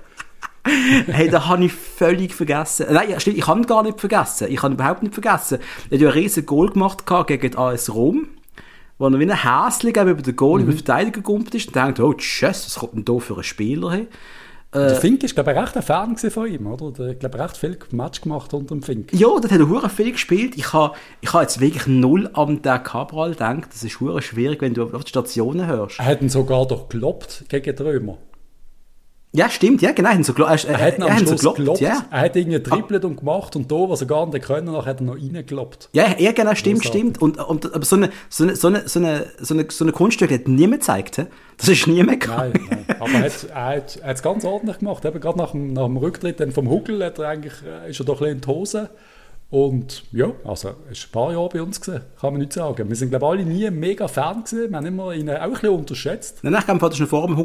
Hey, 1.07 1.29
da 1.31 1.49
habe 1.49 1.65
ich 1.65 1.73
völlig 1.73 2.33
vergessen. 2.33 2.87
Nein, 2.93 3.19
stimmt, 3.19 3.39
ich 3.39 3.47
habe 3.49 3.63
gar 3.63 3.83
nicht 3.83 3.99
vergessen. 3.99 4.47
Ich 4.53 4.63
habe 4.63 4.75
überhaupt 4.75 5.03
nicht 5.03 5.15
vergessen. 5.15 5.59
Er 5.91 5.97
hat 5.97 6.01
ja 6.01 6.09
ein 6.11 6.13
riesen 6.15 6.47
Goal 6.47 6.71
gemacht 6.71 7.05
gegen 7.27 7.57
AS 7.57 7.93
Rom, 7.93 8.29
wo 8.99 9.07
er 9.07 9.19
wie 9.19 9.31
ein 9.31 9.43
Häschen 9.43 9.91
über 9.91 10.15
den 10.15 10.37
Goal, 10.37 10.61
über 10.61 10.73
den 10.73 10.79
Verteidiger 10.79 11.21
gegumpelt 11.21 11.55
ist 11.55 11.69
und 11.69 11.77
denkt, 11.77 12.01
oh, 12.01 12.13
tschüss, 12.13 12.67
was 12.67 12.75
kommt 12.77 12.95
denn 12.95 13.05
da 13.05 13.19
für 13.19 13.37
ein 13.37 13.43
Spieler 13.43 13.93
hin? 13.93 14.09
der 14.75 14.97
Fink 14.97 15.25
ist, 15.25 15.35
glaube 15.35 15.53
ich, 15.53 15.59
recht 15.59 15.77
ein 15.77 15.83
Fan 15.83 16.17
von 16.17 16.47
ihm, 16.47 16.67
oder? 16.67 16.93
Der 16.93 17.11
hat, 17.11 17.21
glaube 17.21 17.39
ich, 17.39 17.43
recht 17.43 17.57
viel 17.57 17.79
Match 17.93 18.21
gemacht 18.21 18.53
unter 18.53 18.75
dem 18.75 18.83
Fink. 18.83 19.13
Ja, 19.15 19.29
das 19.41 19.51
hat 19.51 19.61
er 19.61 19.69
hure 19.69 19.89
viel 19.89 20.13
gespielt. 20.13 20.57
Ich 20.57 20.75
habe 20.75 20.95
ich 21.23 21.33
ha 21.33 21.41
jetzt 21.41 21.61
wirklich 21.61 21.87
null 21.87 22.29
an 22.35 22.61
den 22.61 22.83
Cabral 22.83 23.31
gedacht. 23.31 23.69
Das 23.73 23.83
ist 23.83 24.01
hure 24.01 24.21
schwierig, 24.21 24.61
wenn 24.61 24.75
du 24.75 24.83
auf 24.83 25.05
die 25.05 25.09
Stationen 25.09 25.67
hörst. 25.67 25.99
Er 25.99 26.05
hat 26.05 26.21
ihn 26.21 26.29
sogar 26.29 26.67
doch 26.67 26.91
gelobt 26.91 27.45
gegen 27.49 27.75
die 27.75 27.83
Römer. 27.83 28.19
Ja, 29.39 29.49
stimmt, 29.49 29.83
ja, 29.83 29.93
genau. 29.93 30.11
Er 30.11 30.25
so, 30.25 30.33
gelo- 30.33 30.47
Er 30.49 30.79
hat 30.81 30.99
ihn 30.99 31.05
am 31.05 31.17
Schluss 31.19 31.41
gelobt, 31.41 31.57
gelobt. 31.59 31.81
ja. 31.81 32.05
Er 32.11 32.21
hat 32.23 32.35
irgendwie 32.37 32.61
trippelt 32.63 33.05
und 33.05 33.17
gemacht 33.19 33.55
und 33.57 33.71
da, 33.71 33.77
was 33.89 34.01
er 34.01 34.09
gar 34.09 34.27
nicht 34.27 34.45
können, 34.45 34.73
nachher 34.73 34.91
hat 34.91 35.01
er 35.01 35.05
noch 35.05 35.15
reingeloppt. 35.15 35.91
Ja, 35.93 36.07
ja, 36.19 36.33
genau, 36.33 36.55
stimmt, 36.57 36.83
Großartig. 36.83 37.01
stimmt. 37.01 37.23
Und, 37.23 37.39
und 37.39 37.73
aber 37.75 37.85
so 37.85 37.97
eine, 37.97 38.11
so 38.29 38.45
eine, 38.45 38.57
so 38.57 38.67
eine, 38.69 38.89
so 38.89 38.99
eine, 38.99 39.27
so 39.41 39.55
eine, 39.55 39.67
so 39.71 39.85
eine 39.85 39.93
Kunststück 39.93 40.31
hat 40.33 40.49
niemand 40.49 40.81
gezeigt. 40.81 41.19
hä? 41.19 41.27
Das 41.57 41.69
ist 41.69 41.87
niemand 41.87 42.27
Nein, 42.27 42.53
gegangen. 42.53 42.85
nein. 42.89 42.97
Aber 43.01 43.11
er 43.13 43.23
hat, 43.25 43.45
er 43.49 43.65
hat, 43.67 43.97
er 44.03 44.09
hat 44.09 44.17
es 44.17 44.23
ganz 44.23 44.45
ordentlich 44.45 44.79
gemacht. 44.79 45.05
Eben 45.05 45.21
gerade 45.21 45.39
nach 45.39 45.53
dem, 45.53 45.73
nach 45.73 45.85
dem 45.87 45.97
Rücktritt 45.97 46.41
dann 46.41 46.51
vom 46.53 46.69
Huckel 46.69 47.05
hat 47.05 47.19
er 47.19 47.29
eigentlich, 47.29 47.55
äh, 47.65 47.91
ist 47.91 48.01
er 48.01 48.07
doch 48.07 48.21
ein 48.21 48.25
bisschen 48.25 48.35
in 48.37 48.41
die 48.43 48.49
Hose 48.49 48.91
Und 49.51 50.05
ja, 50.13 50.31
also 50.45 50.75
es 50.91 50.99
ist 50.99 51.09
ein 51.09 51.13
paar 51.13 51.33
Jahre 51.33 51.49
bei 51.49 51.63
uns 51.63 51.81
gewesen, 51.81 52.03
kann 52.21 52.35
man 52.35 52.41
nicht 52.41 52.53
sagen. 52.53 52.87
Wir 52.87 52.97
sind 52.97 53.09
glaube 53.09 53.25
ich 53.25 53.31
alle 53.31 53.45
nie 53.45 53.71
mega 53.71 54.07
Fan 54.07 54.45
gewesen, 54.45 54.71
wir 54.71 54.77
haben 54.77 54.87
immer 54.87 55.15
ihn 55.15 55.31
auch 55.31 55.41
ein 55.41 55.53
bisschen 55.53 55.71
unterschätzt. 55.71 56.41
Nein, 56.43 56.55
ich 56.59 56.67
glaube, 56.67 56.85
er 56.87 56.97
schon 56.97 57.07
vor 57.07 57.27
dem 57.27 57.37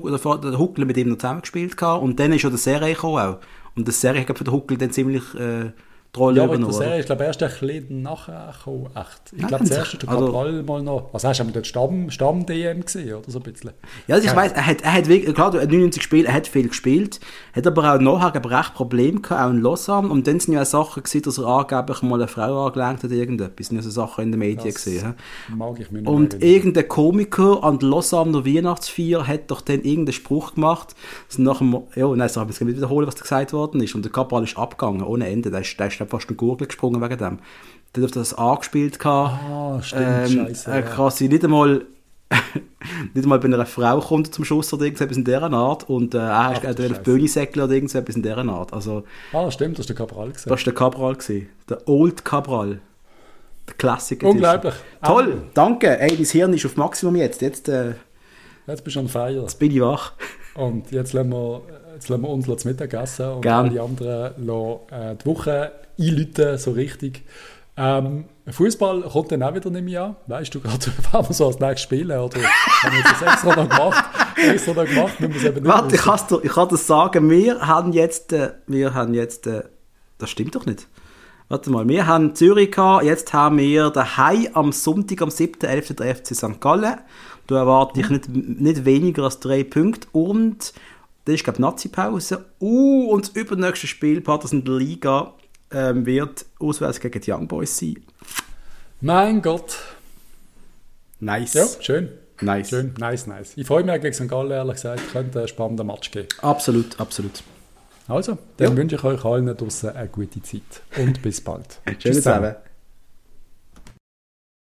der 0.42 0.60
Huckel 0.60 0.86
mit 0.86 0.98
ihm 0.98 1.10
noch 1.10 1.18
zusammengespielt 1.18 1.78
gehabt 1.78 2.04
und 2.04 2.20
dann 2.20 2.34
ist 2.34 2.42
schon 2.42 2.52
der 2.52 2.60
Serie 2.60 2.94
gekommen. 2.94 3.38
Und 3.76 3.88
der 3.88 3.94
Serie, 3.94 4.20
glaube, 4.26 4.38
für 4.38 4.44
den 4.44 4.54
Huckel 4.54 4.78
dann 4.78 4.92
ziemlich 4.92 5.24
äh, 5.36 5.72
die 6.16 6.20
Rolle 6.20 6.38
Ja, 6.38 6.46
übernommen. 6.46 6.72
Serie 6.74 6.88
oder? 6.90 7.00
ist 7.00 7.06
glaube 7.08 7.24
ich 7.24 7.28
erst 7.28 7.44
ein 7.44 7.50
bisschen 7.68 8.02
nachher 8.04 8.54
gekommen, 8.58 8.90
echt. 8.96 9.22
Ich 9.34 9.40
Nein, 9.40 9.48
glaube, 9.48 9.64
zuerst 9.66 9.94
ist 9.94 10.04
der 10.04 10.10
also- 10.10 10.26
Cabral 10.28 10.64
mal 10.64 10.84
noch, 10.84 11.10
was 11.12 11.24
hast 11.24 11.40
du, 11.40 11.44
dort 11.46 11.66
Stamm, 11.66 12.10
Stamm-DM 12.12 12.86
gesehen, 12.86 13.16
oder 13.16 13.32
so 13.32 13.40
ein 13.40 13.44
bisschen? 13.44 13.72
Ja, 14.08 14.16
also 14.16 14.28
ich 14.28 14.36
weiß, 14.36 14.52
er 14.52 14.66
hat, 14.68 14.82
er 14.84 14.94
hat 14.94 15.08
wirklich, 15.08 15.34
klar, 15.34 15.50
du 15.52 15.58
hast 15.58 15.66
99 15.68 16.00
gespielt, 16.02 16.28
er 16.28 16.34
hat 16.34 16.48
viel 16.48 16.68
gespielt, 16.68 17.20
hat 17.56 17.66
aber 17.66 17.96
auch 17.96 18.00
nachher 18.00 18.32
glaub 18.32 18.46
ich, 18.46 18.52
recht 18.52 18.74
Probleme 18.76 19.22
gehabt, 19.22 19.42
auch 19.42 19.50
in 19.50 19.62
Lausanne. 19.62 20.08
Und 20.10 20.28
dann 20.28 20.40
sind 20.40 20.54
ja 20.54 20.62
auch 20.62 20.66
Sachen 20.66 21.02
gewesen, 21.02 21.22
dass 21.24 21.38
er 21.40 21.46
angeblich 21.48 22.02
mal 22.04 22.16
eine 22.16 22.28
Frau 22.28 22.68
angelenkt 22.68 23.04
hat, 23.04 23.12
irgendetwas. 23.12 23.68
Sind 23.68 23.78
ja 23.78 23.82
so 23.82 23.90
Sachen 23.90 24.26
in 24.26 24.32
den 24.32 24.40
Medien 24.40 24.66
Das 24.66 24.76
gesehen. 24.76 25.16
Mag 25.56 25.80
ich 25.80 25.90
mir 25.92 26.02
nicht 26.02 26.08
Und 26.08 26.34
erinnern. 26.36 26.50
irgendein 26.56 26.88
Komiker 26.90 27.64
an 27.64 27.80
der 27.80 27.90
Lausanner 27.90 28.46
Weihnachtsfeier 28.46 29.26
hat 29.28 29.50
doch 29.50 29.62
dann 29.62 29.82
irgendeinen 29.82 30.14
Spruch 30.14 30.54
gemacht. 30.54 30.96
So 31.28 31.42
nach 31.42 31.58
dem, 31.58 31.76
ja, 31.96 32.08
nein, 32.08 32.28
ich 32.30 32.36
jetzt 32.36 32.62
nicht 32.62 32.78
wiederholen, 32.78 33.08
was 33.08 33.16
da 33.16 33.22
gesagt 33.22 33.52
worden 33.54 33.82
ist. 33.82 33.96
Und 33.96 34.06
der 34.06 34.12
Kapral 34.12 34.44
ist 34.44 34.58
abgegangen, 34.58 35.02
ohne 35.02 35.28
Ende. 35.28 35.50
Der 35.50 35.62
ist, 35.62 35.80
der 35.80 35.88
ist 35.88 36.03
glaub, 36.06 36.10
fast 36.12 36.30
in 36.30 36.36
den 36.36 36.38
Gurgel 36.38 36.68
gesprungen 36.68 37.02
wegen 37.02 37.18
dem. 37.18 37.40
Der 37.96 38.04
hat 38.04 38.16
das 38.16 38.34
angespielt 38.34 38.98
gehabt. 39.00 39.40
Ah, 39.44 39.82
stimmt, 39.82 40.04
ähm, 40.08 40.46
scheiße. 40.48 40.72
Er 40.72 40.80
ja. 40.80 40.82
quasi 40.88 41.28
nicht 41.30 41.44
einmal, 41.44 41.86
nicht 43.14 43.24
einmal 43.24 43.40
bei 43.40 43.46
einer 43.46 43.66
Frau 43.66 44.00
kommt 44.00 44.34
zum 44.34 44.44
Schuss 44.46 44.74
oder 44.74 44.86
irgendetwas 44.86 45.18
in 45.18 45.24
dieser 45.24 45.52
Art. 45.52 45.90
Und 45.90 46.16
äh, 46.16 46.18
er 46.20 46.60
gerade 46.60 46.90
auf 46.92 47.04
Bühne 47.04 47.28
säckeln 47.28 47.64
oder 47.66 47.74
irgendetwas 47.74 48.16
in 48.16 48.24
dieser 48.24 48.38
Art. 48.48 48.74
Also, 48.74 49.04
Ah, 49.32 49.50
stimmt, 49.52 49.78
das 49.78 49.84
ist 49.84 49.90
der 49.90 49.96
Cabral 49.96 50.32
gesehen. 50.32 50.50
das 50.50 50.60
war 50.60 50.64
der 50.64 50.74
Cabral. 50.74 51.14
Gewesen. 51.16 51.50
Der 51.70 51.88
Old 51.88 52.26
Cabral. 52.26 52.80
Der 53.68 53.76
Klassiker. 53.76 54.28
Unglaublich. 54.28 54.74
Toll, 55.06 55.44
danke. 55.54 56.00
Ey, 56.00 56.16
dein 56.18 56.26
Hirn 56.26 56.54
ist 56.54 56.66
auf 56.66 56.76
Maximum 56.78 57.16
jetzt. 57.16 57.42
Jetzt, 57.42 57.70
äh, 57.70 57.94
Jetzt 58.66 58.84
bist 58.84 58.96
du 58.96 59.02
on 59.02 59.08
fire. 59.10 59.42
jetzt 59.42 59.60
bin 59.60 59.72
ich 59.72 59.82
wach. 59.82 60.14
Und 60.56 60.90
jetzt 60.92 61.14
lassen 61.14 61.32
wir, 61.32 61.62
jetzt 61.94 62.10
lassen 62.10 62.22
wir 62.24 62.30
uns 62.30 62.46
zu 62.46 62.68
Mittag 62.68 62.94
essen 62.94 63.28
und 63.28 63.42
Gern. 63.42 63.70
alle 63.70 63.82
anderen 63.82 64.46
lassen, 64.46 64.80
äh, 64.92 65.16
die 65.16 65.26
Woche 65.26 65.72
einläuten, 66.00 66.58
so 66.58 66.72
richtig. 66.72 67.24
Ähm, 67.76 68.26
Fußball 68.50 69.02
kommt 69.04 69.32
dann 69.32 69.42
auch 69.42 69.56
wieder 69.56 69.70
nicht 69.72 69.86
mehr 69.86 70.04
an. 70.04 70.16
Weißt 70.28 70.54
du 70.54 70.60
gerade, 70.60 70.86
wann 71.12 71.28
wir 71.28 71.34
so 71.34 71.48
als 71.48 71.60
nächstes 71.60 71.82
spielen? 71.82 72.12
Oder 72.20 72.38
haben 72.38 72.96
wir 72.96 73.04
das 73.04 73.22
extra 73.22 73.56
noch 73.56 73.70
gemacht? 73.70 74.06
Extra 74.38 74.74
noch 74.74 74.86
gemacht, 74.86 75.14
wir 75.20 75.30
es 75.30 75.44
eben 75.44 75.56
nicht 75.56 75.66
Warte, 75.66 75.96
ich 75.96 76.02
dir- 76.02 76.44
ich 76.44 76.52
kann 76.52 76.70
das 76.70 76.86
sagen. 76.88 77.30
Wir 77.30 77.60
haben 77.62 77.94
jetzt, 77.94 78.32
äh, 78.34 78.52
wir 78.68 78.94
haben 78.94 79.14
jetzt, 79.14 79.48
äh, 79.48 79.64
das 80.20 80.30
stimmt 80.30 80.56
doch 80.56 80.66
nicht. 80.66 80.88
Warte 81.50 81.72
mal, 81.72 81.88
wir 81.88 82.06
haben 82.08 82.36
Zürich 82.36 82.72
gehabt, 82.72 83.04
jetzt 83.06 83.34
haben 83.34 83.58
wir 83.58 83.90
daheim 83.90 84.48
am 84.54 84.72
Sonntag, 84.72 85.22
am 85.22 85.30
7.11. 85.30 85.94
der 85.96 86.16
FC 86.16 86.36
St. 86.36 86.60
Gallen. 86.62 86.98
Da 87.48 87.58
erwarte 87.58 88.00
ich 88.00 88.10
nicht, 88.10 88.30
nicht 88.30 88.86
weniger 88.86 89.24
als 89.24 89.40
drei 89.40 89.64
Punkte 89.64 90.08
und 90.14 90.74
das 91.26 91.36
ist, 91.36 91.44
glaube 91.44 91.58
ich, 91.58 91.62
Nazi-Pause. 91.62 92.46
Uh, 92.60 93.10
und 93.12 93.28
das 93.28 93.36
übernächste 93.36 93.88
Spiel, 93.88 94.22
Partners 94.22 94.52
in 94.54 94.64
der 94.66 94.76
Liga, 94.76 95.34
ähm, 95.72 96.06
wird 96.06 96.46
auswärts 96.60 97.00
gegen 97.00 97.20
die 97.22 97.32
Young 97.32 97.48
Boys 97.48 97.78
sein. 97.78 98.04
Mein 99.02 99.42
Gott. 99.42 99.78
Nice. 101.20 101.54
Ja, 101.54 101.66
schön. 101.80 102.10
Nice. 102.42 102.70
Schön, 102.70 102.94
nice, 103.00 103.28
nice. 103.28 103.54
Ich 103.56 103.66
freue 103.68 103.84
mich 103.84 104.02
gegen 104.02 104.14
St. 104.14 104.28
Gallen, 104.28 104.52
ehrlich 104.52 104.76
gesagt. 104.76 105.02
Könnte 105.12 105.42
ein 105.42 105.48
spannender 105.48 105.84
Match 105.84 106.12
geben. 106.12 106.28
Absolut, 106.42 107.00
absolut. 107.00 107.44
Also, 108.08 108.38
dann 108.58 108.72
Ja. 108.72 108.78
wünsche 108.78 108.96
ich 108.98 109.04
euch 109.04 109.24
allen 109.24 109.46
draußen 109.56 109.92
eine 109.92 110.10
gute 110.10 110.42
Zeit. 110.42 110.62
Und 110.98 111.22
bis 111.22 111.40
bald. 111.42 111.80
Tschüss 112.00 112.18
zusammen. 112.18 112.56